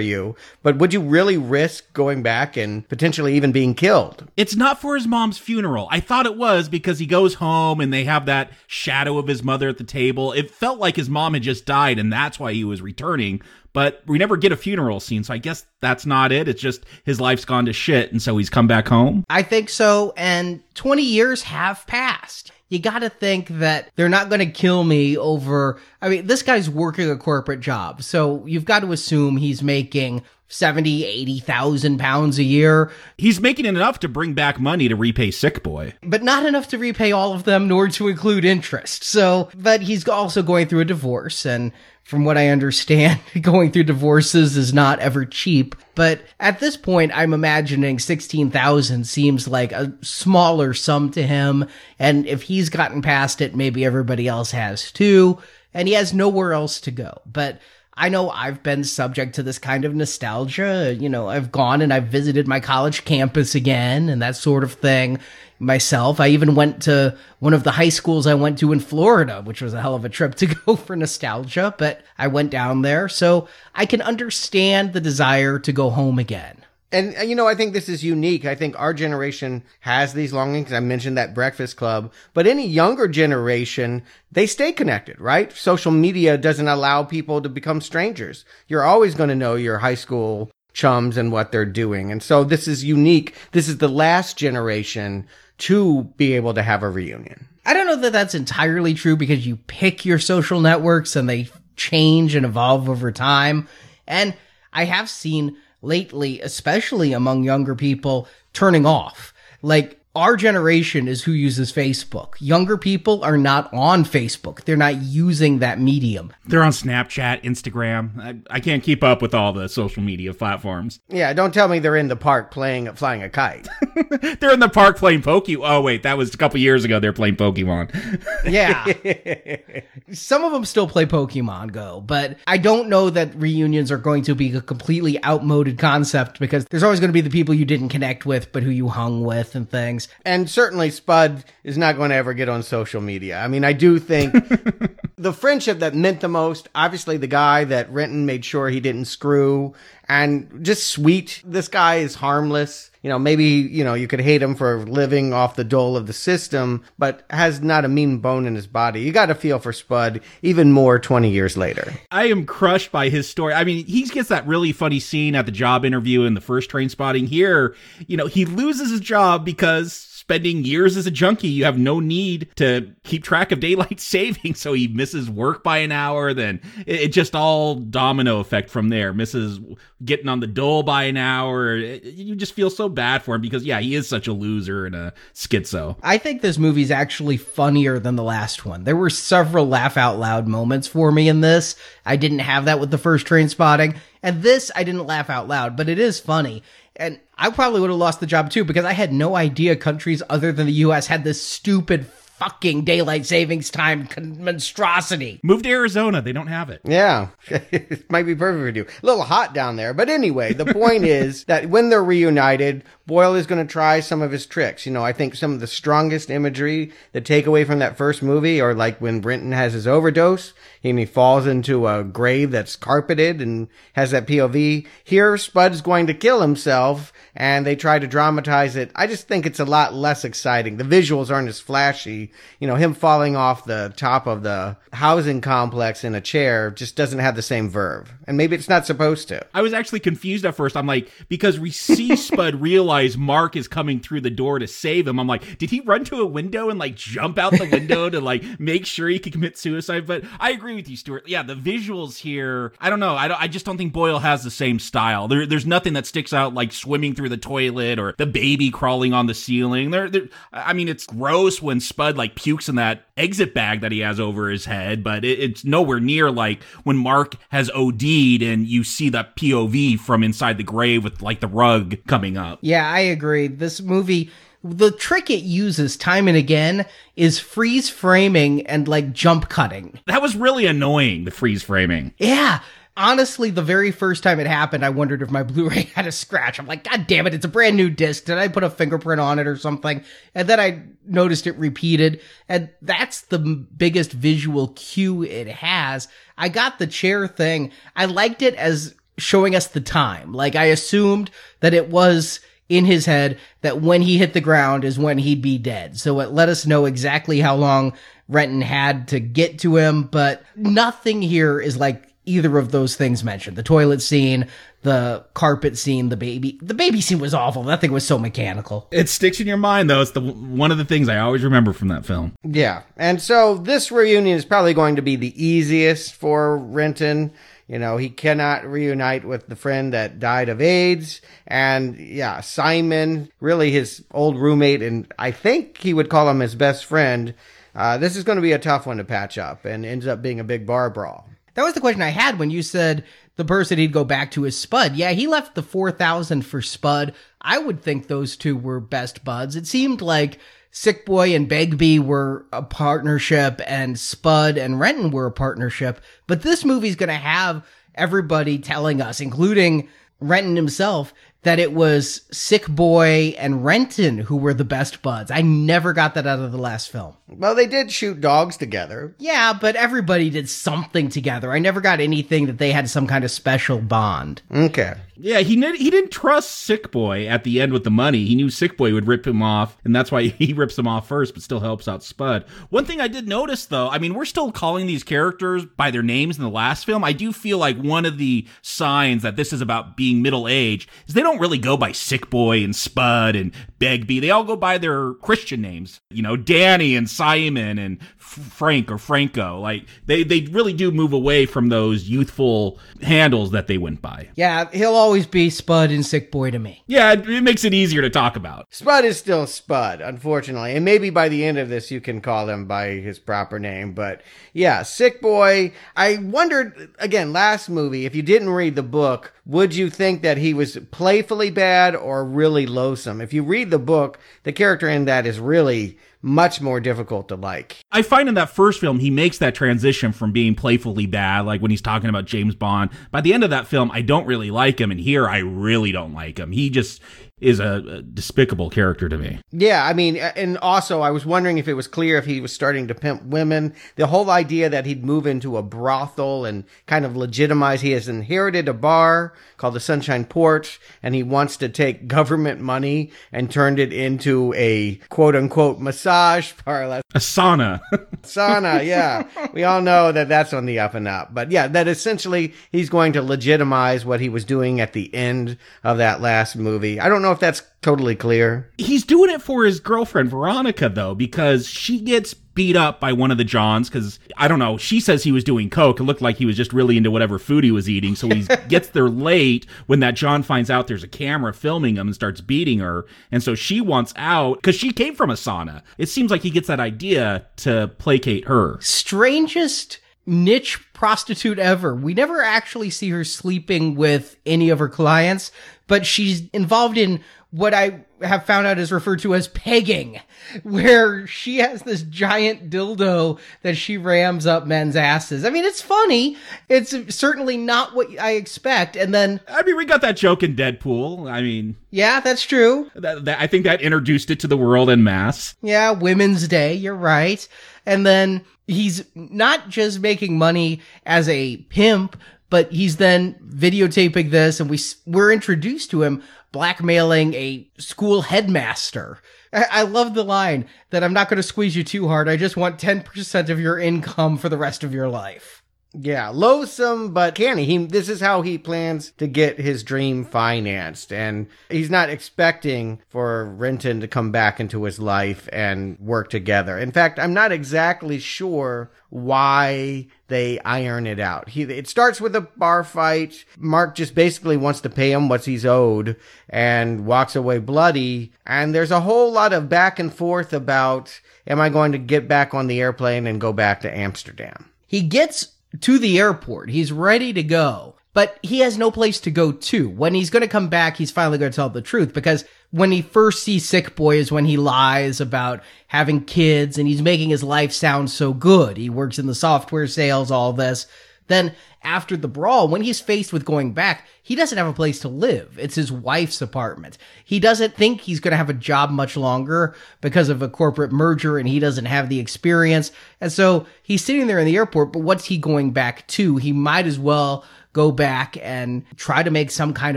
you, 0.00 0.36
but 0.62 0.76
would 0.76 0.92
you 0.92 1.00
really 1.00 1.36
risk 1.38 1.92
going 1.92 2.22
back 2.22 2.56
and 2.56 2.88
potentially 2.88 3.34
even 3.34 3.52
being 3.52 3.74
killed? 3.74 4.28
It's 4.36 4.56
not 4.56 4.80
for 4.80 4.94
his 4.94 5.06
mom's 5.06 5.38
funeral. 5.38 5.88
I 5.90 6.00
thought 6.00 6.26
it 6.26 6.36
was 6.36 6.68
because 6.68 6.98
he 6.98 7.06
goes 7.06 7.34
home 7.34 7.80
and 7.80 7.92
they 7.92 8.04
have 8.04 8.26
that 8.26 8.52
shadow 8.66 9.18
of 9.18 9.28
his 9.28 9.42
mother 9.42 9.68
at 9.68 9.78
the 9.78 9.84
table. 9.84 10.32
It 10.32 10.50
felt 10.50 10.78
like 10.78 10.96
his 10.96 11.08
mom 11.08 11.34
had 11.34 11.42
just 11.42 11.64
died 11.64 11.98
and 11.98 12.12
that's 12.12 12.38
why 12.38 12.52
he 12.52 12.64
was 12.64 12.82
returning. 12.82 13.40
But 13.78 14.02
we 14.08 14.18
never 14.18 14.36
get 14.36 14.50
a 14.50 14.56
funeral 14.56 14.98
scene, 14.98 15.22
so 15.22 15.32
I 15.32 15.38
guess 15.38 15.64
that's 15.80 16.04
not 16.04 16.32
it. 16.32 16.48
It's 16.48 16.60
just 16.60 16.84
his 17.04 17.20
life's 17.20 17.44
gone 17.44 17.64
to 17.66 17.72
shit, 17.72 18.10
and 18.10 18.20
so 18.20 18.36
he's 18.36 18.50
come 18.50 18.66
back 18.66 18.88
home. 18.88 19.22
I 19.30 19.44
think 19.44 19.68
so. 19.68 20.12
And 20.16 20.64
20 20.74 21.04
years 21.04 21.44
have 21.44 21.86
passed. 21.86 22.50
You 22.70 22.80
got 22.80 22.98
to 23.02 23.08
think 23.08 23.46
that 23.60 23.92
they're 23.94 24.08
not 24.08 24.30
going 24.30 24.40
to 24.40 24.46
kill 24.46 24.82
me 24.82 25.16
over. 25.16 25.78
I 26.02 26.08
mean, 26.08 26.26
this 26.26 26.42
guy's 26.42 26.68
working 26.68 27.08
a 27.08 27.16
corporate 27.16 27.60
job. 27.60 28.02
So 28.02 28.44
you've 28.46 28.64
got 28.64 28.80
to 28.80 28.90
assume 28.90 29.36
he's 29.36 29.62
making 29.62 30.24
70, 30.48 31.04
80,000 31.04 31.98
pounds 31.98 32.38
a 32.38 32.42
year, 32.42 32.90
He's 33.16 33.40
making 33.40 33.66
enough 33.66 34.00
to 34.00 34.08
bring 34.08 34.32
back 34.32 34.58
money 34.58 34.88
to 34.88 34.96
repay 34.96 35.30
Sick 35.30 35.62
Boy. 35.62 35.94
but 36.02 36.22
not 36.22 36.46
enough 36.46 36.68
to 36.68 36.78
repay 36.78 37.12
all 37.12 37.34
of 37.34 37.44
them 37.44 37.68
nor 37.68 37.88
to 37.88 38.08
include 38.08 38.44
interest. 38.44 39.04
So, 39.04 39.50
but 39.54 39.82
he's 39.82 40.08
also 40.08 40.42
going 40.42 40.66
through 40.66 40.80
a 40.80 40.84
divorce 40.86 41.44
and 41.44 41.70
from 42.08 42.24
what 42.24 42.38
I 42.38 42.48
understand, 42.48 43.20
going 43.42 43.70
through 43.70 43.82
divorces 43.82 44.56
is 44.56 44.72
not 44.72 44.98
ever 44.98 45.26
cheap. 45.26 45.74
But 45.94 46.22
at 46.40 46.58
this 46.58 46.74
point, 46.74 47.12
I'm 47.14 47.34
imagining 47.34 47.98
16,000 47.98 49.06
seems 49.06 49.46
like 49.46 49.72
a 49.72 49.92
smaller 50.00 50.72
sum 50.72 51.10
to 51.10 51.22
him. 51.22 51.66
And 51.98 52.26
if 52.26 52.44
he's 52.44 52.70
gotten 52.70 53.02
past 53.02 53.42
it, 53.42 53.54
maybe 53.54 53.84
everybody 53.84 54.26
else 54.26 54.52
has 54.52 54.90
too. 54.90 55.36
And 55.74 55.86
he 55.86 55.92
has 55.92 56.14
nowhere 56.14 56.54
else 56.54 56.80
to 56.80 56.90
go. 56.90 57.20
But 57.26 57.60
I 57.98 58.08
know 58.08 58.30
I've 58.30 58.62
been 58.62 58.84
subject 58.84 59.34
to 59.34 59.42
this 59.42 59.58
kind 59.58 59.84
of 59.84 59.92
nostalgia. 59.92 60.96
You 60.98 61.08
know, 61.08 61.28
I've 61.28 61.50
gone 61.50 61.82
and 61.82 61.92
I've 61.92 62.06
visited 62.06 62.46
my 62.46 62.60
college 62.60 63.04
campus 63.04 63.56
again 63.56 64.08
and 64.08 64.22
that 64.22 64.36
sort 64.36 64.62
of 64.62 64.74
thing 64.74 65.18
myself. 65.58 66.20
I 66.20 66.28
even 66.28 66.54
went 66.54 66.82
to 66.82 67.16
one 67.40 67.54
of 67.54 67.64
the 67.64 67.72
high 67.72 67.88
schools 67.88 68.28
I 68.28 68.34
went 68.34 68.58
to 68.60 68.72
in 68.72 68.78
Florida, 68.78 69.42
which 69.44 69.60
was 69.60 69.74
a 69.74 69.80
hell 69.80 69.96
of 69.96 70.04
a 70.04 70.08
trip 70.08 70.34
to 70.36 70.46
go 70.46 70.76
for 70.76 70.94
nostalgia, 70.94 71.74
but 71.76 72.02
I 72.16 72.28
went 72.28 72.50
down 72.50 72.82
there. 72.82 73.08
So 73.08 73.48
I 73.74 73.84
can 73.84 74.00
understand 74.00 74.92
the 74.92 75.00
desire 75.00 75.58
to 75.58 75.72
go 75.72 75.90
home 75.90 76.20
again. 76.20 76.64
And 76.90 77.16
uh, 77.18 77.22
you 77.22 77.34
know, 77.34 77.46
I 77.46 77.54
think 77.54 77.72
this 77.72 77.88
is 77.88 78.04
unique. 78.04 78.44
I 78.44 78.54
think 78.54 78.78
our 78.78 78.94
generation 78.94 79.62
has 79.80 80.14
these 80.14 80.32
longings. 80.32 80.72
I 80.72 80.80
mentioned 80.80 81.18
that 81.18 81.34
Breakfast 81.34 81.76
Club, 81.76 82.12
but 82.34 82.46
any 82.46 82.66
younger 82.66 83.08
generation, 83.08 84.02
they 84.32 84.46
stay 84.46 84.72
connected, 84.72 85.20
right? 85.20 85.52
Social 85.52 85.92
media 85.92 86.38
doesn't 86.38 86.68
allow 86.68 87.04
people 87.04 87.42
to 87.42 87.48
become 87.48 87.80
strangers. 87.80 88.44
You're 88.68 88.84
always 88.84 89.14
going 89.14 89.28
to 89.28 89.34
know 89.34 89.54
your 89.54 89.78
high 89.78 89.94
school 89.94 90.50
chums 90.72 91.16
and 91.16 91.32
what 91.32 91.52
they're 91.52 91.66
doing. 91.66 92.10
And 92.10 92.22
so 92.22 92.44
this 92.44 92.68
is 92.68 92.84
unique. 92.84 93.34
This 93.52 93.68
is 93.68 93.78
the 93.78 93.88
last 93.88 94.38
generation 94.38 95.26
to 95.58 96.04
be 96.16 96.34
able 96.34 96.54
to 96.54 96.62
have 96.62 96.82
a 96.82 96.88
reunion. 96.88 97.48
I 97.66 97.74
don't 97.74 97.86
know 97.86 97.96
that 97.96 98.12
that's 98.12 98.34
entirely 98.34 98.94
true 98.94 99.16
because 99.16 99.46
you 99.46 99.56
pick 99.56 100.04
your 100.04 100.18
social 100.18 100.60
networks 100.60 101.16
and 101.16 101.28
they 101.28 101.48
change 101.76 102.34
and 102.34 102.46
evolve 102.46 102.88
over 102.88 103.12
time. 103.12 103.68
And 104.06 104.34
I 104.72 104.84
have 104.84 105.10
seen 105.10 105.56
lately, 105.82 106.40
especially 106.40 107.12
among 107.12 107.44
younger 107.44 107.74
people, 107.74 108.28
turning 108.52 108.86
off. 108.86 109.32
Like, 109.62 109.97
our 110.18 110.36
generation 110.36 111.06
is 111.06 111.22
who 111.22 111.30
uses 111.30 111.72
Facebook. 111.72 112.34
Younger 112.40 112.76
people 112.76 113.22
are 113.22 113.38
not 113.38 113.72
on 113.72 114.04
Facebook. 114.04 114.64
They're 114.64 114.76
not 114.76 115.00
using 115.00 115.60
that 115.60 115.78
medium. 115.78 116.32
They're 116.44 116.64
on 116.64 116.72
Snapchat, 116.72 117.44
Instagram. 117.44 118.18
I, 118.50 118.56
I 118.56 118.60
can't 118.60 118.82
keep 118.82 119.04
up 119.04 119.22
with 119.22 119.32
all 119.32 119.52
the 119.52 119.68
social 119.68 120.02
media 120.02 120.34
platforms. 120.34 120.98
Yeah, 121.08 121.32
don't 121.34 121.54
tell 121.54 121.68
me 121.68 121.78
they're 121.78 121.94
in 121.94 122.08
the 122.08 122.16
park 122.16 122.50
playing 122.50 122.92
flying 122.94 123.22
a 123.22 123.28
kite. 123.30 123.68
They're 124.40 124.52
in 124.52 124.60
the 124.60 124.68
park 124.68 124.96
playing 124.96 125.22
Pokemon. 125.22 125.60
Oh, 125.62 125.80
wait, 125.80 126.02
that 126.02 126.16
was 126.18 126.34
a 126.34 126.36
couple 126.36 126.58
years 126.58 126.84
ago. 126.84 126.98
They're 126.98 127.12
playing 127.12 127.36
Pokemon. 127.36 127.94
Yeah. 128.48 128.84
Some 130.12 130.42
of 130.42 130.52
them 130.52 130.64
still 130.64 130.88
play 130.88 131.04
Pokemon 131.06 131.72
Go, 131.72 132.00
but 132.00 132.38
I 132.46 132.56
don't 132.56 132.88
know 132.88 133.10
that 133.10 133.34
reunions 133.34 133.92
are 133.92 133.98
going 133.98 134.22
to 134.22 134.34
be 134.34 134.54
a 134.56 134.60
completely 134.60 135.22
outmoded 135.24 135.78
concept 135.78 136.38
because 136.40 136.64
there's 136.66 136.82
always 136.82 136.98
going 136.98 137.10
to 137.10 137.12
be 137.12 137.20
the 137.20 137.30
people 137.30 137.54
you 137.54 137.64
didn't 137.64 137.90
connect 137.90 138.24
with, 138.24 138.52
but 138.52 138.62
who 138.62 138.70
you 138.70 138.88
hung 138.88 139.22
with 139.22 139.54
and 139.54 139.68
things. 139.68 140.07
And 140.24 140.48
certainly 140.48 140.90
Spud 140.90 141.44
is 141.64 141.78
not 141.78 141.96
going 141.96 142.10
to 142.10 142.16
ever 142.16 142.34
get 142.34 142.48
on 142.48 142.62
social 142.62 143.00
media. 143.00 143.38
I 143.38 143.48
mean, 143.48 143.64
I 143.64 143.72
do 143.72 143.98
think 143.98 144.32
the 145.16 145.32
friendship 145.32 145.78
that 145.80 145.94
meant 145.94 146.20
the 146.20 146.28
most, 146.28 146.68
obviously 146.74 147.16
the 147.16 147.26
guy 147.26 147.64
that 147.64 147.90
Renton 147.90 148.26
made 148.26 148.44
sure 148.44 148.68
he 148.68 148.80
didn't 148.80 149.06
screw 149.06 149.74
and 150.08 150.64
just 150.64 150.88
sweet. 150.88 151.42
This 151.44 151.68
guy 151.68 151.96
is 151.96 152.16
harmless. 152.16 152.90
You 153.02 153.10
know, 153.10 153.18
maybe, 153.18 153.44
you 153.44 153.84
know, 153.84 153.94
you 153.94 154.08
could 154.08 154.20
hate 154.20 154.42
him 154.42 154.54
for 154.54 154.84
living 154.84 155.32
off 155.32 155.56
the 155.56 155.64
dole 155.64 155.96
of 155.96 156.06
the 156.06 156.12
system, 156.12 156.82
but 156.98 157.24
has 157.30 157.60
not 157.60 157.84
a 157.84 157.88
mean 157.88 158.18
bone 158.18 158.46
in 158.46 158.54
his 158.54 158.66
body. 158.66 159.02
You 159.02 159.12
got 159.12 159.26
to 159.26 159.34
feel 159.34 159.58
for 159.58 159.72
Spud 159.72 160.20
even 160.42 160.72
more 160.72 160.98
20 160.98 161.30
years 161.30 161.56
later. 161.56 161.92
I 162.10 162.26
am 162.26 162.44
crushed 162.44 162.90
by 162.90 163.08
his 163.08 163.28
story. 163.28 163.54
I 163.54 163.64
mean, 163.64 163.84
he 163.86 164.02
gets 164.06 164.28
that 164.30 164.46
really 164.46 164.72
funny 164.72 165.00
scene 165.00 165.34
at 165.34 165.46
the 165.46 165.52
job 165.52 165.84
interview 165.84 166.22
in 166.22 166.34
the 166.34 166.40
first 166.40 166.70
Trainspotting. 166.70 167.28
Here, 167.28 167.76
you 168.06 168.16
know, 168.16 168.26
he 168.26 168.44
loses 168.44 168.90
his 168.90 169.00
job 169.00 169.44
because 169.44 170.07
spending 170.28 170.62
years 170.62 170.98
as 170.98 171.06
a 171.06 171.10
junkie, 171.10 171.48
you 171.48 171.64
have 171.64 171.78
no 171.78 172.00
need 172.00 172.48
to 172.56 172.92
keep 173.02 173.24
track 173.24 173.50
of 173.50 173.60
daylight 173.60 173.98
savings. 174.14 174.60
So 174.60 174.74
he 174.74 174.86
misses 174.86 175.30
work 175.30 175.64
by 175.64 175.78
an 175.78 175.90
hour. 175.90 176.34
Then 176.34 176.60
it, 176.86 177.00
it 177.00 177.12
just 177.14 177.34
all 177.34 177.76
domino 177.76 178.38
effect 178.38 178.68
from 178.68 178.90
there. 178.90 179.14
Misses 179.14 179.58
getting 180.04 180.28
on 180.28 180.40
the 180.40 180.46
dole 180.46 180.82
by 180.82 181.04
an 181.04 181.16
hour. 181.16 181.74
It- 181.76 182.04
you 182.04 182.36
just 182.36 182.52
feel 182.52 182.68
so 182.68 182.90
bad 182.90 183.22
for 183.22 183.36
him 183.36 183.40
because, 183.40 183.64
yeah, 183.64 183.80
he 183.80 183.94
is 183.94 184.06
such 184.06 184.26
a 184.28 184.32
loser 184.34 184.84
and 184.84 184.94
a 184.94 185.14
schizo. 185.34 185.96
I 186.02 186.18
think 186.18 186.42
this 186.42 186.58
movie's 186.58 186.90
actually 186.90 187.38
funnier 187.38 187.98
than 187.98 188.16
the 188.16 188.22
last 188.22 188.66
one. 188.66 188.84
There 188.84 188.96
were 188.96 189.08
several 189.10 189.66
laugh 189.66 189.96
out 189.96 190.18
loud 190.18 190.46
moments 190.46 190.86
for 190.86 191.10
me 191.10 191.28
in 191.30 191.40
this. 191.40 191.74
I 192.04 192.16
didn't 192.16 192.40
have 192.40 192.66
that 192.66 192.80
with 192.80 192.90
the 192.90 192.98
first 192.98 193.26
Trainspotting. 193.26 193.96
And 194.22 194.42
this, 194.42 194.70
I 194.76 194.84
didn't 194.84 195.06
laugh 195.06 195.30
out 195.30 195.48
loud, 195.48 195.74
but 195.76 195.88
it 195.88 195.98
is 195.98 196.20
funny. 196.20 196.62
And 196.98 197.20
I 197.36 197.50
probably 197.50 197.80
would 197.80 197.90
have 197.90 197.98
lost 197.98 198.20
the 198.20 198.26
job 198.26 198.50
too 198.50 198.64
because 198.64 198.84
I 198.84 198.92
had 198.92 199.12
no 199.12 199.36
idea 199.36 199.76
countries 199.76 200.22
other 200.28 200.52
than 200.52 200.66
the 200.66 200.72
US 200.72 201.06
had 201.06 201.24
this 201.24 201.40
stupid 201.40 202.06
fucking 202.38 202.84
daylight 202.84 203.26
savings 203.26 203.68
time 203.68 204.06
con- 204.06 204.42
monstrosity. 204.42 205.40
Move 205.42 205.62
to 205.62 205.68
Arizona. 205.70 206.22
They 206.22 206.32
don't 206.32 206.46
have 206.46 206.70
it. 206.70 206.80
Yeah, 206.84 207.28
it 207.48 208.08
might 208.10 208.24
be 208.24 208.34
perfect 208.34 208.62
for 208.62 208.78
you. 208.78 208.86
A 209.02 209.06
little 209.06 209.24
hot 209.24 209.54
down 209.54 209.76
there. 209.76 209.92
But 209.92 210.08
anyway, 210.08 210.52
the 210.52 210.72
point 210.72 211.04
is 211.04 211.44
that 211.44 211.68
when 211.68 211.88
they're 211.88 212.02
reunited, 212.02 212.84
Boyle 213.08 213.36
is 213.36 213.46
going 213.46 213.66
to 213.66 213.72
try 213.72 214.00
some 214.00 214.20
of 214.20 214.32
his 214.32 214.44
tricks. 214.44 214.84
You 214.84 214.92
know, 214.92 215.02
I 215.02 215.14
think 215.14 215.34
some 215.34 215.54
of 215.54 215.60
the 215.60 215.66
strongest 215.66 216.28
imagery 216.28 216.92
that 217.12 217.24
take 217.24 217.46
away 217.46 217.64
from 217.64 217.78
that 217.78 217.96
first 217.96 218.22
movie 218.22 218.60
are 218.60 218.74
like 218.74 219.00
when 219.00 219.22
Renton 219.22 219.52
has 219.52 219.72
his 219.72 219.86
overdose 219.86 220.52
and 220.84 220.98
he 220.98 221.06
falls 221.06 221.46
into 221.46 221.88
a 221.88 222.04
grave 222.04 222.50
that's 222.50 222.76
carpeted 222.76 223.40
and 223.40 223.68
has 223.94 224.10
that 224.10 224.26
POV. 224.26 224.86
Here, 225.04 225.38
Spud's 225.38 225.80
going 225.80 226.06
to 226.06 226.12
kill 226.12 226.42
himself 226.42 227.10
and 227.34 227.64
they 227.64 227.76
try 227.76 227.98
to 227.98 228.06
dramatize 228.06 228.76
it. 228.76 228.90
I 228.94 229.06
just 229.06 229.26
think 229.26 229.46
it's 229.46 229.58
a 229.58 229.64
lot 229.64 229.94
less 229.94 230.22
exciting. 230.22 230.76
The 230.76 230.84
visuals 230.84 231.30
aren't 231.30 231.48
as 231.48 231.60
flashy. 231.60 232.30
You 232.60 232.68
know, 232.68 232.74
him 232.74 232.92
falling 232.92 233.36
off 233.36 233.64
the 233.64 233.90
top 233.96 234.26
of 234.26 234.42
the 234.42 234.76
housing 234.92 235.40
complex 235.40 236.04
in 236.04 236.14
a 236.14 236.20
chair 236.20 236.70
just 236.70 236.94
doesn't 236.94 237.20
have 237.20 237.36
the 237.36 237.42
same 237.42 237.70
verve. 237.70 238.12
And 238.26 238.36
maybe 238.36 238.54
it's 238.54 238.68
not 238.68 238.84
supposed 238.84 239.28
to. 239.28 239.46
I 239.54 239.62
was 239.62 239.72
actually 239.72 240.00
confused 240.00 240.44
at 240.44 240.56
first. 240.56 240.76
I'm 240.76 240.86
like, 240.86 241.10
because 241.30 241.58
we 241.58 241.70
see 241.70 242.14
Spud 242.16 242.60
realize 242.60 242.97
Mark 243.16 243.56
is 243.56 243.68
coming 243.68 244.00
through 244.00 244.20
the 244.20 244.30
door 244.30 244.58
to 244.58 244.66
save 244.66 245.06
him. 245.06 245.18
I'm 245.18 245.26
like, 245.26 245.58
did 245.58 245.70
he 245.70 245.80
run 245.80 246.04
to 246.06 246.20
a 246.20 246.26
window 246.26 246.70
and 246.70 246.78
like 246.78 246.94
jump 246.94 247.38
out 247.38 247.52
the 247.52 247.68
window 247.70 248.10
to 248.10 248.20
like 248.20 248.42
make 248.58 248.86
sure 248.86 249.08
he 249.08 249.18
could 249.18 249.32
commit 249.32 249.58
suicide? 249.58 250.06
But 250.06 250.24
I 250.38 250.50
agree 250.50 250.74
with 250.74 250.88
you, 250.88 250.96
Stuart. 250.96 251.28
Yeah, 251.28 251.42
the 251.42 251.54
visuals 251.54 252.18
here, 252.18 252.72
I 252.80 252.90
don't 252.90 253.00
know. 253.00 253.14
I, 253.14 253.28
don't, 253.28 253.40
I 253.40 253.48
just 253.48 253.66
don't 253.66 253.76
think 253.76 253.92
Boyle 253.92 254.18
has 254.18 254.44
the 254.44 254.50
same 254.50 254.78
style. 254.78 255.28
There, 255.28 255.46
there's 255.46 255.66
nothing 255.66 255.92
that 255.94 256.06
sticks 256.06 256.32
out 256.32 256.54
like 256.54 256.72
swimming 256.72 257.14
through 257.14 257.28
the 257.28 257.36
toilet 257.36 257.98
or 257.98 258.14
the 258.18 258.26
baby 258.26 258.70
crawling 258.70 259.12
on 259.12 259.26
the 259.26 259.34
ceiling. 259.34 259.90
There 259.90 260.10
I 260.52 260.72
mean, 260.72 260.88
it's 260.88 261.06
gross 261.06 261.62
when 261.62 261.80
Spud 261.80 262.16
like 262.16 262.34
pukes 262.34 262.68
in 262.68 262.76
that 262.76 263.04
exit 263.16 263.54
bag 263.54 263.80
that 263.80 263.92
he 263.92 264.00
has 264.00 264.20
over 264.20 264.48
his 264.48 264.64
head, 264.64 265.02
but 265.02 265.24
it, 265.24 265.38
it's 265.38 265.64
nowhere 265.64 266.00
near 266.00 266.30
like 266.30 266.62
when 266.84 266.96
Mark 266.96 267.36
has 267.50 267.70
OD'd 267.70 268.02
and 268.42 268.66
you 268.66 268.84
see 268.84 269.08
that 269.10 269.36
POV 269.36 269.98
from 269.98 270.22
inside 270.22 270.58
the 270.58 270.62
grave 270.64 271.04
with 271.04 271.22
like 271.22 271.40
the 271.40 271.46
rug 271.46 271.96
coming 272.06 272.36
up. 272.36 272.58
Yeah, 272.62 272.87
I 272.88 273.00
agree. 273.00 273.48
This 273.48 273.82
movie, 273.82 274.30
the 274.64 274.90
trick 274.90 275.28
it 275.28 275.42
uses 275.42 275.96
time 275.96 276.26
and 276.26 276.36
again 276.36 276.86
is 277.16 277.38
freeze 277.38 277.90
framing 277.90 278.66
and 278.66 278.88
like 278.88 279.12
jump 279.12 279.50
cutting. 279.50 280.00
That 280.06 280.22
was 280.22 280.34
really 280.34 280.64
annoying, 280.64 281.24
the 281.24 281.30
freeze 281.30 281.62
framing. 281.62 282.14
Yeah. 282.18 282.60
Honestly, 282.96 283.50
the 283.50 283.62
very 283.62 283.92
first 283.92 284.24
time 284.24 284.40
it 284.40 284.46
happened, 284.48 284.84
I 284.84 284.88
wondered 284.88 285.22
if 285.22 285.30
my 285.30 285.42
Blu-ray 285.44 285.82
had 285.94 286.06
a 286.06 286.12
scratch. 286.12 286.58
I'm 286.58 286.66
like, 286.66 286.82
God 286.82 287.06
damn 287.06 287.26
it, 287.26 287.34
it's 287.34 287.44
a 287.44 287.48
brand 287.48 287.76
new 287.76 287.90
disc. 287.90 288.24
Did 288.24 288.38
I 288.38 288.48
put 288.48 288.64
a 288.64 288.70
fingerprint 288.70 289.20
on 289.20 289.38
it 289.38 289.46
or 289.46 289.56
something? 289.56 290.02
And 290.34 290.48
then 290.48 290.58
I 290.58 290.82
noticed 291.04 291.46
it 291.46 291.56
repeated. 291.56 292.20
And 292.48 292.70
that's 292.80 293.20
the 293.20 293.38
biggest 293.38 294.12
visual 294.12 294.68
cue 294.68 295.22
it 295.22 295.46
has. 295.46 296.08
I 296.38 296.48
got 296.48 296.78
the 296.78 296.86
chair 296.86 297.28
thing. 297.28 297.70
I 297.94 298.06
liked 298.06 298.40
it 298.40 298.54
as 298.54 298.94
showing 299.18 299.54
us 299.54 299.66
the 299.66 299.80
time. 299.80 300.32
Like 300.32 300.56
I 300.56 300.66
assumed 300.66 301.30
that 301.60 301.74
it 301.74 301.90
was 301.90 302.40
in 302.68 302.84
his 302.84 303.06
head 303.06 303.38
that 303.62 303.80
when 303.80 304.02
he 304.02 304.18
hit 304.18 304.32
the 304.32 304.40
ground 304.40 304.84
is 304.84 304.98
when 304.98 305.18
he'd 305.18 305.42
be 305.42 305.58
dead. 305.58 305.98
So 305.98 306.20
it 306.20 306.32
let 306.32 306.48
us 306.48 306.66
know 306.66 306.84
exactly 306.84 307.40
how 307.40 307.56
long 307.56 307.94
Renton 308.28 308.60
had 308.60 309.08
to 309.08 309.20
get 309.20 309.60
to 309.60 309.76
him, 309.76 310.04
but 310.04 310.42
nothing 310.54 311.22
here 311.22 311.60
is 311.60 311.76
like 311.76 312.08
either 312.26 312.58
of 312.58 312.70
those 312.70 312.94
things 312.94 313.24
mentioned. 313.24 313.56
The 313.56 313.62
toilet 313.62 314.02
scene, 314.02 314.46
the 314.82 315.24
carpet 315.34 315.78
scene, 315.78 316.10
the 316.10 316.16
baby. 316.16 316.58
The 316.60 316.74
baby 316.74 317.00
scene 317.00 317.18
was 317.18 317.32
awful. 317.32 317.62
That 317.64 317.80
thing 317.80 317.90
was 317.90 318.06
so 318.06 318.18
mechanical. 318.18 318.86
It 318.90 319.08
sticks 319.08 319.40
in 319.40 319.46
your 319.46 319.56
mind 319.56 319.88
though. 319.88 320.02
It's 320.02 320.10
the 320.10 320.20
one 320.20 320.70
of 320.70 320.78
the 320.78 320.84
things 320.84 321.08
I 321.08 321.18
always 321.18 321.42
remember 321.42 321.72
from 321.72 321.88
that 321.88 322.04
film. 322.04 322.34
Yeah. 322.44 322.82
And 322.96 323.20
so 323.20 323.56
this 323.56 323.90
reunion 323.90 324.36
is 324.36 324.44
probably 324.44 324.74
going 324.74 324.96
to 324.96 325.02
be 325.02 325.16
the 325.16 325.42
easiest 325.42 326.14
for 326.14 326.58
Renton. 326.58 327.32
You 327.68 327.78
know, 327.78 327.98
he 327.98 328.08
cannot 328.08 328.66
reunite 328.66 329.24
with 329.24 329.46
the 329.46 329.56
friend 329.56 329.92
that 329.92 330.18
died 330.18 330.48
of 330.48 330.62
AIDS. 330.62 331.20
And 331.46 331.98
yeah, 331.98 332.40
Simon, 332.40 333.30
really 333.40 333.70
his 333.70 334.02
old 334.10 334.38
roommate, 334.38 334.82
and 334.82 335.12
I 335.18 335.30
think 335.32 335.78
he 335.78 335.92
would 335.92 336.08
call 336.08 336.28
him 336.30 336.40
his 336.40 336.54
best 336.54 336.86
friend. 336.86 337.34
Uh, 337.74 337.98
this 337.98 338.16
is 338.16 338.24
going 338.24 338.36
to 338.36 338.42
be 338.42 338.52
a 338.52 338.58
tough 338.58 338.86
one 338.86 338.96
to 338.96 339.04
patch 339.04 339.36
up 339.36 339.66
and 339.66 339.84
ends 339.84 340.06
up 340.06 340.22
being 340.22 340.40
a 340.40 340.44
big 340.44 340.66
bar 340.66 340.88
brawl. 340.88 341.28
That 341.54 341.64
was 341.64 341.74
the 341.74 341.80
question 341.80 342.02
I 342.02 342.08
had 342.08 342.38
when 342.38 342.50
you 342.50 342.62
said 342.62 343.04
the 343.36 343.44
person 343.44 343.78
he'd 343.78 343.92
go 343.92 344.04
back 344.04 344.30
to 344.32 344.46
is 344.46 344.56
Spud. 344.56 344.96
Yeah, 344.96 345.10
he 345.10 345.26
left 345.26 345.54
the 345.54 345.62
4000 345.62 346.42
for 346.42 346.62
Spud. 346.62 347.14
I 347.40 347.58
would 347.58 347.82
think 347.82 348.06
those 348.06 348.36
two 348.36 348.56
were 348.56 348.80
best 348.80 349.24
buds. 349.24 349.56
It 349.56 349.66
seemed 349.66 350.00
like 350.00 350.38
Sick 350.70 351.06
Boy 351.06 351.34
and 351.34 351.48
Begbie 351.48 351.98
were 351.98 352.46
a 352.52 352.62
partnership 352.62 353.60
and 353.66 353.98
Spud 353.98 354.56
and 354.56 354.78
Renton 354.78 355.10
were 355.10 355.26
a 355.26 355.32
partnership. 355.32 356.00
But 356.26 356.42
this 356.42 356.64
movie's 356.64 356.96
going 356.96 357.08
to 357.08 357.14
have 357.14 357.66
everybody 357.94 358.58
telling 358.58 359.00
us, 359.00 359.20
including 359.20 359.88
Renton 360.20 360.56
himself, 360.56 361.12
that 361.42 361.58
it 361.58 361.72
was 361.72 362.22
Sick 362.32 362.66
Boy 362.68 363.34
and 363.38 363.64
Renton 363.64 364.18
who 364.18 364.36
were 364.36 364.54
the 364.54 364.64
best 364.64 365.02
buds. 365.02 365.30
I 365.30 365.42
never 365.42 365.92
got 365.92 366.14
that 366.14 366.26
out 366.26 366.40
of 366.40 366.52
the 366.52 366.58
last 366.58 366.90
film. 366.90 367.14
Well, 367.28 367.54
they 367.54 367.66
did 367.66 367.92
shoot 367.92 368.20
dogs 368.20 368.56
together. 368.56 369.14
Yeah, 369.18 369.52
but 369.52 369.76
everybody 369.76 370.30
did 370.30 370.48
something 370.48 371.08
together. 371.08 371.52
I 371.52 371.58
never 371.58 371.80
got 371.80 372.00
anything 372.00 372.46
that 372.46 372.58
they 372.58 372.72
had 372.72 372.88
some 372.88 373.06
kind 373.06 373.24
of 373.24 373.30
special 373.30 373.78
bond. 373.78 374.42
Okay. 374.50 374.94
Yeah, 375.20 375.40
he 375.40 375.56
ne- 375.56 375.76
he 375.76 375.90
didn't 375.90 376.10
trust 376.12 376.50
Sick 376.50 376.90
Boy 376.92 377.26
at 377.26 377.42
the 377.44 377.60
end 377.60 377.72
with 377.72 377.84
the 377.84 377.90
money. 377.90 378.24
He 378.24 378.36
knew 378.36 378.50
Sick 378.50 378.76
Boy 378.76 378.92
would 378.94 379.08
rip 379.08 379.26
him 379.26 379.42
off, 379.42 379.76
and 379.84 379.94
that's 379.94 380.12
why 380.12 380.22
he 380.38 380.52
rips 380.52 380.78
him 380.78 380.86
off 380.86 381.08
first, 381.08 381.34
but 381.34 381.42
still 381.42 381.60
helps 381.60 381.88
out 381.88 382.02
Spud. 382.04 382.44
One 382.70 382.84
thing 382.84 383.00
I 383.00 383.08
did 383.08 383.28
notice, 383.28 383.66
though, 383.66 383.88
I 383.88 383.98
mean, 383.98 384.14
we're 384.14 384.24
still 384.24 384.52
calling 384.52 384.86
these 384.86 385.02
characters 385.02 385.64
by 385.64 385.90
their 385.90 386.02
names 386.04 386.38
in 386.38 386.44
the 386.44 386.50
last 386.50 386.86
film. 386.86 387.02
I 387.04 387.12
do 387.12 387.32
feel 387.32 387.58
like 387.58 387.76
one 387.76 388.06
of 388.06 388.16
the 388.16 388.46
signs 388.62 389.22
that 389.22 389.36
this 389.36 389.52
is 389.52 389.60
about 389.60 389.96
being 389.96 390.22
middle 390.22 390.46
aged 390.48 390.88
is 391.06 391.14
they 391.14 391.22
don't 391.22 391.27
really 391.36 391.58
go 391.58 391.76
by 391.76 391.92
Sick 391.92 392.30
Boy 392.30 392.64
and 392.64 392.74
Spud 392.74 393.36
and 393.36 393.52
Begbie. 393.78 394.20
They 394.20 394.30
all 394.30 394.44
go 394.44 394.56
by 394.56 394.78
their 394.78 395.12
Christian 395.14 395.60
names. 395.60 396.00
You 396.08 396.22
know, 396.22 396.36
Danny 396.36 396.96
and 396.96 397.10
Simon 397.10 397.78
and 397.78 397.98
F- 398.18 398.54
Frank 398.54 398.90
or 398.90 398.96
Franco. 398.96 399.60
Like 399.60 399.86
they 400.06 400.22
they 400.22 400.42
really 400.50 400.72
do 400.72 400.90
move 400.90 401.12
away 401.12 401.44
from 401.44 401.68
those 401.68 402.08
youthful 402.08 402.78
handles 403.02 403.50
that 403.50 403.66
they 403.66 403.78
went 403.78 404.00
by. 404.00 404.28
Yeah, 404.36 404.70
he'll 404.70 404.94
always 404.94 405.26
be 405.26 405.50
Spud 405.50 405.90
and 405.90 406.06
Sick 406.06 406.30
Boy 406.30 406.50
to 406.50 406.58
me. 406.58 406.82
Yeah, 406.86 407.12
it, 407.12 407.28
it 407.28 407.42
makes 407.42 407.64
it 407.64 407.74
easier 407.74 408.00
to 408.02 408.10
talk 408.10 408.36
about. 408.36 408.66
Spud 408.70 409.04
is 409.04 409.18
still 409.18 409.46
Spud, 409.46 410.00
unfortunately. 410.00 410.74
And 410.74 410.84
maybe 410.84 411.10
by 411.10 411.28
the 411.28 411.44
end 411.44 411.58
of 411.58 411.68
this, 411.68 411.90
you 411.90 412.00
can 412.00 412.20
call 412.20 412.48
him 412.48 412.66
by 412.66 412.90
his 412.90 413.18
proper 413.18 413.58
name. 413.58 413.92
But 413.92 414.22
yeah, 414.52 414.82
Sick 414.82 415.20
Boy. 415.20 415.72
I 415.96 416.18
wondered, 416.18 416.94
again, 416.98 417.32
last 417.32 417.68
movie, 417.68 418.06
if 418.06 418.14
you 418.14 418.22
didn't 418.22 418.50
read 418.50 418.74
the 418.74 418.82
book, 418.82 419.32
would 419.48 419.74
you 419.74 419.88
think 419.88 420.20
that 420.22 420.36
he 420.36 420.52
was 420.52 420.76
playfully 420.90 421.50
bad 421.50 421.96
or 421.96 422.24
really 422.24 422.66
loathsome? 422.66 423.22
If 423.22 423.32
you 423.32 423.42
read 423.42 423.70
the 423.70 423.78
book, 423.78 424.20
the 424.42 424.52
character 424.52 424.88
in 424.88 425.06
that 425.06 425.26
is 425.26 425.40
really 425.40 425.98
much 426.20 426.60
more 426.60 426.80
difficult 426.80 427.28
to 427.28 427.36
like. 427.36 427.78
I 427.90 428.02
find 428.02 428.28
in 428.28 428.34
that 428.34 428.50
first 428.50 428.78
film, 428.78 428.98
he 428.98 429.10
makes 429.10 429.38
that 429.38 429.54
transition 429.54 430.12
from 430.12 430.32
being 430.32 430.54
playfully 430.54 431.06
bad, 431.06 431.46
like 431.46 431.62
when 431.62 431.70
he's 431.70 431.80
talking 431.80 432.10
about 432.10 432.26
James 432.26 432.54
Bond. 432.54 432.90
By 433.10 433.22
the 433.22 433.32
end 433.32 433.42
of 433.42 433.50
that 433.50 433.66
film, 433.66 433.90
I 433.90 434.02
don't 434.02 434.26
really 434.26 434.50
like 434.50 434.78
him, 434.78 434.90
and 434.90 435.00
here 435.00 435.26
I 435.26 435.38
really 435.38 435.92
don't 435.92 436.12
like 436.12 436.38
him. 436.38 436.52
He 436.52 436.68
just 436.68 437.00
is 437.40 437.60
a, 437.60 438.02
despicable 438.02 438.70
character 438.70 439.08
to 439.08 439.16
me. 439.16 439.38
Yeah, 439.50 439.84
I 439.84 439.92
mean, 439.92 440.16
and 440.16 440.58
also 440.58 441.00
I 441.00 441.10
was 441.10 441.24
wondering 441.24 441.58
if 441.58 441.68
it 441.68 441.74
was 441.74 441.86
clear 441.86 442.18
if 442.18 442.24
he 442.24 442.40
was 442.40 442.52
starting 442.52 442.88
to 442.88 442.94
pimp 442.94 443.22
women. 443.22 443.74
The 443.96 444.06
whole 444.06 444.30
idea 444.30 444.68
that 444.68 444.86
he'd 444.86 445.04
move 445.04 445.26
into 445.26 445.56
a 445.56 445.62
brothel 445.62 446.44
and 446.44 446.64
kind 446.86 447.04
of 447.04 447.16
legitimize 447.16 447.80
he 447.80 447.92
has 447.92 448.08
inherited 448.08 448.68
a 448.68 448.74
bar 448.74 449.34
called 449.56 449.74
the 449.74 449.80
Sunshine 449.80 450.24
Porch 450.24 450.80
and 451.02 451.14
he 451.14 451.22
wants 451.22 451.56
to 451.58 451.68
take 451.68 452.08
government 452.08 452.60
money 452.60 453.10
and 453.32 453.50
turned 453.50 453.78
it 453.78 453.92
into 453.92 454.52
a 454.54 454.96
quote 455.08 455.36
unquote 455.36 455.78
massage 455.78 456.52
parlor. 456.64 457.02
A 457.14 457.18
sauna. 457.18 457.80
Sauna, 458.22 458.84
yeah. 458.84 459.28
we 459.52 459.64
all 459.64 459.80
know 459.80 460.12
that 460.12 460.28
that's 460.28 460.52
on 460.52 460.66
the 460.66 460.78
up 460.80 460.94
and 460.94 461.08
up. 461.08 461.32
But 461.32 461.50
yeah, 461.50 461.68
that 461.68 461.88
essentially 461.88 462.52
he's 462.70 462.90
going 462.90 463.12
to 463.14 463.22
legitimize 463.22 464.04
what 464.04 464.20
he 464.20 464.28
was 464.28 464.44
doing 464.44 464.80
at 464.80 464.92
the 464.92 465.14
end 465.14 465.56
of 465.84 465.98
that 465.98 466.20
last 466.20 466.56
movie. 466.56 467.00
I 467.00 467.08
don't 467.08 467.22
know 467.22 467.27
if 467.32 467.40
that's 467.40 467.62
totally 467.82 468.16
clear. 468.16 468.70
He's 468.78 469.04
doing 469.04 469.30
it 469.30 469.42
for 469.42 469.64
his 469.64 469.80
girlfriend, 469.80 470.30
Veronica, 470.30 470.88
though, 470.88 471.14
because 471.14 471.68
she 471.68 472.00
gets 472.00 472.34
beat 472.34 472.74
up 472.74 472.98
by 472.98 473.12
one 473.12 473.30
of 473.30 473.38
the 473.38 473.44
Johns 473.44 473.88
because 473.88 474.18
I 474.36 474.48
don't 474.48 474.58
know. 474.58 474.76
She 474.76 474.98
says 474.98 475.22
he 475.22 475.30
was 475.30 475.44
doing 475.44 475.70
coke. 475.70 476.00
It 476.00 476.02
looked 476.02 476.20
like 476.20 476.38
he 476.38 476.44
was 476.44 476.56
just 476.56 476.72
really 476.72 476.96
into 476.96 477.08
whatever 477.08 477.38
food 477.38 477.62
he 477.62 477.70
was 477.70 477.88
eating. 477.88 478.16
So 478.16 478.28
he 478.28 478.42
gets 478.68 478.88
there 478.88 479.08
late 479.08 479.64
when 479.86 480.00
that 480.00 480.16
John 480.16 480.42
finds 480.42 480.68
out 480.68 480.88
there's 480.88 481.04
a 481.04 481.08
camera 481.08 481.54
filming 481.54 481.96
him 481.96 482.08
and 482.08 482.14
starts 482.16 482.40
beating 482.40 482.80
her. 482.80 483.06
And 483.30 483.44
so 483.44 483.54
she 483.54 483.80
wants 483.80 484.12
out 484.16 484.56
because 484.56 484.74
she 484.74 484.92
came 484.92 485.14
from 485.14 485.30
a 485.30 485.34
sauna. 485.34 485.82
It 485.98 486.08
seems 486.08 486.32
like 486.32 486.42
he 486.42 486.50
gets 486.50 486.66
that 486.66 486.80
idea 486.80 487.46
to 487.58 487.92
placate 487.98 488.46
her. 488.46 488.78
Strangest 488.80 490.00
niche 490.26 490.92
prostitute 490.92 491.58
ever. 491.58 491.94
We 491.94 492.12
never 492.12 492.42
actually 492.42 492.90
see 492.90 493.10
her 493.10 493.24
sleeping 493.24 493.94
with 493.94 494.36
any 494.44 494.68
of 494.68 494.78
her 494.78 494.88
clients, 494.88 495.50
but 495.88 496.06
she's 496.06 496.48
involved 496.50 496.96
in 496.96 497.20
what 497.50 497.72
I 497.72 498.04
have 498.20 498.44
found 498.44 498.66
out 498.66 498.78
is 498.78 498.92
referred 498.92 499.20
to 499.20 499.34
as 499.34 499.48
pegging, 499.48 500.20
where 500.64 501.26
she 501.26 501.58
has 501.58 501.82
this 501.82 502.02
giant 502.02 502.68
dildo 502.68 503.38
that 503.62 503.76
she 503.76 503.96
rams 503.96 504.46
up 504.46 504.66
men's 504.66 504.96
asses. 504.96 505.44
I 505.44 505.50
mean, 505.50 505.64
it's 505.64 505.80
funny. 505.80 506.36
It's 506.68 506.94
certainly 507.14 507.56
not 507.56 507.94
what 507.94 508.08
I 508.20 508.32
expect. 508.32 508.96
And 508.96 509.14
then, 509.14 509.40
I 509.48 509.62
mean, 509.62 509.76
we 509.76 509.86
got 509.86 510.02
that 510.02 510.16
joke 510.16 510.42
in 510.42 510.56
Deadpool. 510.56 511.30
I 511.30 511.40
mean, 511.40 511.76
yeah, 511.90 512.20
that's 512.20 512.42
true. 512.42 512.90
that, 512.94 513.24
that, 513.24 513.40
I 513.40 513.46
think 513.46 513.64
that 513.64 513.80
introduced 513.80 514.30
it 514.30 514.40
to 514.40 514.46
the 514.46 514.56
world 514.56 514.90
in 514.90 515.02
mass. 515.02 515.54
Yeah, 515.62 515.92
Women's 515.92 516.46
Day, 516.48 516.74
you're 516.74 516.94
right. 516.94 517.48
And 517.86 518.04
then 518.04 518.44
he's 518.66 519.04
not 519.14 519.70
just 519.70 520.00
making 520.00 520.36
money 520.36 520.80
as 521.06 521.28
a 521.30 521.56
pimp, 521.70 522.20
but 522.50 522.72
he's 522.72 522.96
then 522.96 523.34
videotaping 523.46 524.30
this 524.30 524.60
and 524.60 524.70
we, 524.70 524.78
we're 525.06 525.32
introduced 525.32 525.90
to 525.90 526.02
him 526.02 526.22
blackmailing 526.52 527.34
a 527.34 527.68
school 527.78 528.22
headmaster. 528.22 529.18
I, 529.52 529.66
I 529.70 529.82
love 529.82 530.14
the 530.14 530.24
line 530.24 530.66
that 530.90 531.04
I'm 531.04 531.12
not 531.12 531.28
going 531.28 531.36
to 531.38 531.42
squeeze 531.42 531.76
you 531.76 531.84
too 531.84 532.08
hard. 532.08 532.28
I 532.28 532.36
just 532.36 532.56
want 532.56 532.78
10% 532.78 533.48
of 533.48 533.60
your 533.60 533.78
income 533.78 534.38
for 534.38 534.48
the 534.48 534.58
rest 534.58 534.84
of 534.84 534.94
your 534.94 535.08
life. 535.08 535.57
Yeah, 535.94 536.28
loathsome 536.28 537.14
but 537.14 537.34
canny. 537.34 537.64
He 537.64 537.78
this 537.86 538.10
is 538.10 538.20
how 538.20 538.42
he 538.42 538.58
plans 538.58 539.12
to 539.12 539.26
get 539.26 539.58
his 539.58 539.82
dream 539.82 540.22
financed, 540.22 541.10
and 541.12 541.46
he's 541.70 541.88
not 541.88 542.10
expecting 542.10 543.00
for 543.08 543.46
Renton 543.46 544.00
to 544.00 544.08
come 544.08 544.30
back 544.30 544.60
into 544.60 544.84
his 544.84 544.98
life 544.98 545.48
and 545.50 545.98
work 545.98 546.28
together. 546.28 546.78
In 546.78 546.92
fact, 546.92 547.18
I'm 547.18 547.32
not 547.32 547.52
exactly 547.52 548.18
sure 548.18 548.90
why 549.08 550.08
they 550.28 550.60
iron 550.60 551.06
it 551.06 551.18
out. 551.18 551.48
He 551.48 551.62
it 551.62 551.88
starts 551.88 552.20
with 552.20 552.36
a 552.36 552.42
bar 552.42 552.84
fight. 552.84 553.46
Mark 553.56 553.94
just 553.94 554.14
basically 554.14 554.58
wants 554.58 554.82
to 554.82 554.90
pay 554.90 555.10
him 555.10 555.30
what 555.30 555.46
he's 555.46 555.64
owed 555.64 556.16
and 556.50 557.06
walks 557.06 557.34
away 557.34 557.60
bloody. 557.60 558.32
And 558.44 558.74
there's 558.74 558.90
a 558.90 559.00
whole 559.00 559.32
lot 559.32 559.54
of 559.54 559.70
back 559.70 559.98
and 559.98 560.12
forth 560.12 560.52
about 560.52 561.18
am 561.46 561.62
I 561.62 561.70
going 561.70 561.92
to 561.92 561.98
get 561.98 562.28
back 562.28 562.52
on 562.52 562.66
the 562.66 562.82
airplane 562.82 563.26
and 563.26 563.40
go 563.40 563.54
back 563.54 563.80
to 563.80 563.96
Amsterdam? 563.96 564.70
He 564.86 565.02
gets 565.02 565.54
to 565.80 565.98
the 565.98 566.18
airport. 566.18 566.70
He's 566.70 566.92
ready 566.92 567.32
to 567.32 567.42
go, 567.42 567.96
but 568.14 568.38
he 568.42 568.60
has 568.60 568.78
no 568.78 568.90
place 568.90 569.20
to 569.20 569.30
go 569.30 569.52
to. 569.52 569.88
When 569.88 570.14
he's 570.14 570.30
going 570.30 570.42
to 570.42 570.48
come 570.48 570.68
back, 570.68 570.96
he's 570.96 571.10
finally 571.10 571.38
going 571.38 571.52
to 571.52 571.56
tell 571.56 571.68
the 571.68 571.82
truth 571.82 572.12
because 572.12 572.44
when 572.70 572.90
he 572.90 573.02
first 573.02 573.42
sees 573.42 573.68
Sick 573.68 573.96
Boy 573.96 574.16
is 574.16 574.32
when 574.32 574.44
he 574.44 574.56
lies 574.56 575.20
about 575.20 575.62
having 575.86 576.24
kids 576.24 576.78
and 576.78 576.88
he's 576.88 577.02
making 577.02 577.30
his 577.30 577.42
life 577.42 577.72
sound 577.72 578.10
so 578.10 578.32
good. 578.32 578.76
He 578.76 578.90
works 578.90 579.18
in 579.18 579.26
the 579.26 579.34
software 579.34 579.86
sales, 579.86 580.30
all 580.30 580.52
this. 580.52 580.86
Then 581.28 581.54
after 581.82 582.16
the 582.16 582.28
brawl, 582.28 582.68
when 582.68 582.82
he's 582.82 583.00
faced 583.00 583.32
with 583.32 583.44
going 583.44 583.72
back, 583.72 584.06
he 584.22 584.34
doesn't 584.34 584.58
have 584.58 584.66
a 584.66 584.72
place 584.72 585.00
to 585.00 585.08
live. 585.08 585.56
It's 585.58 585.76
his 585.76 585.92
wife's 585.92 586.42
apartment. 586.42 586.98
He 587.24 587.38
doesn't 587.40 587.74
think 587.74 588.00
he's 588.00 588.20
going 588.20 588.32
to 588.32 588.36
have 588.36 588.50
a 588.50 588.54
job 588.54 588.90
much 588.90 589.16
longer 589.16 589.74
because 590.00 590.28
of 590.28 590.42
a 590.42 590.48
corporate 590.48 590.92
merger 590.92 591.38
and 591.38 591.48
he 591.48 591.58
doesn't 591.60 591.86
have 591.86 592.08
the 592.08 592.20
experience. 592.20 592.90
And 593.20 593.32
so 593.32 593.66
he's 593.82 594.04
sitting 594.04 594.26
there 594.26 594.38
in 594.38 594.46
the 594.46 594.56
airport, 594.56 594.92
but 594.92 595.02
what's 595.02 595.26
he 595.26 595.38
going 595.38 595.70
back 595.70 596.06
to? 596.08 596.36
He 596.36 596.52
might 596.52 596.86
as 596.86 596.98
well 596.98 597.44
go 597.78 597.92
back 597.92 598.36
and 598.42 598.84
try 598.96 599.22
to 599.22 599.30
make 599.30 599.52
some 599.52 599.72
kind 599.72 599.96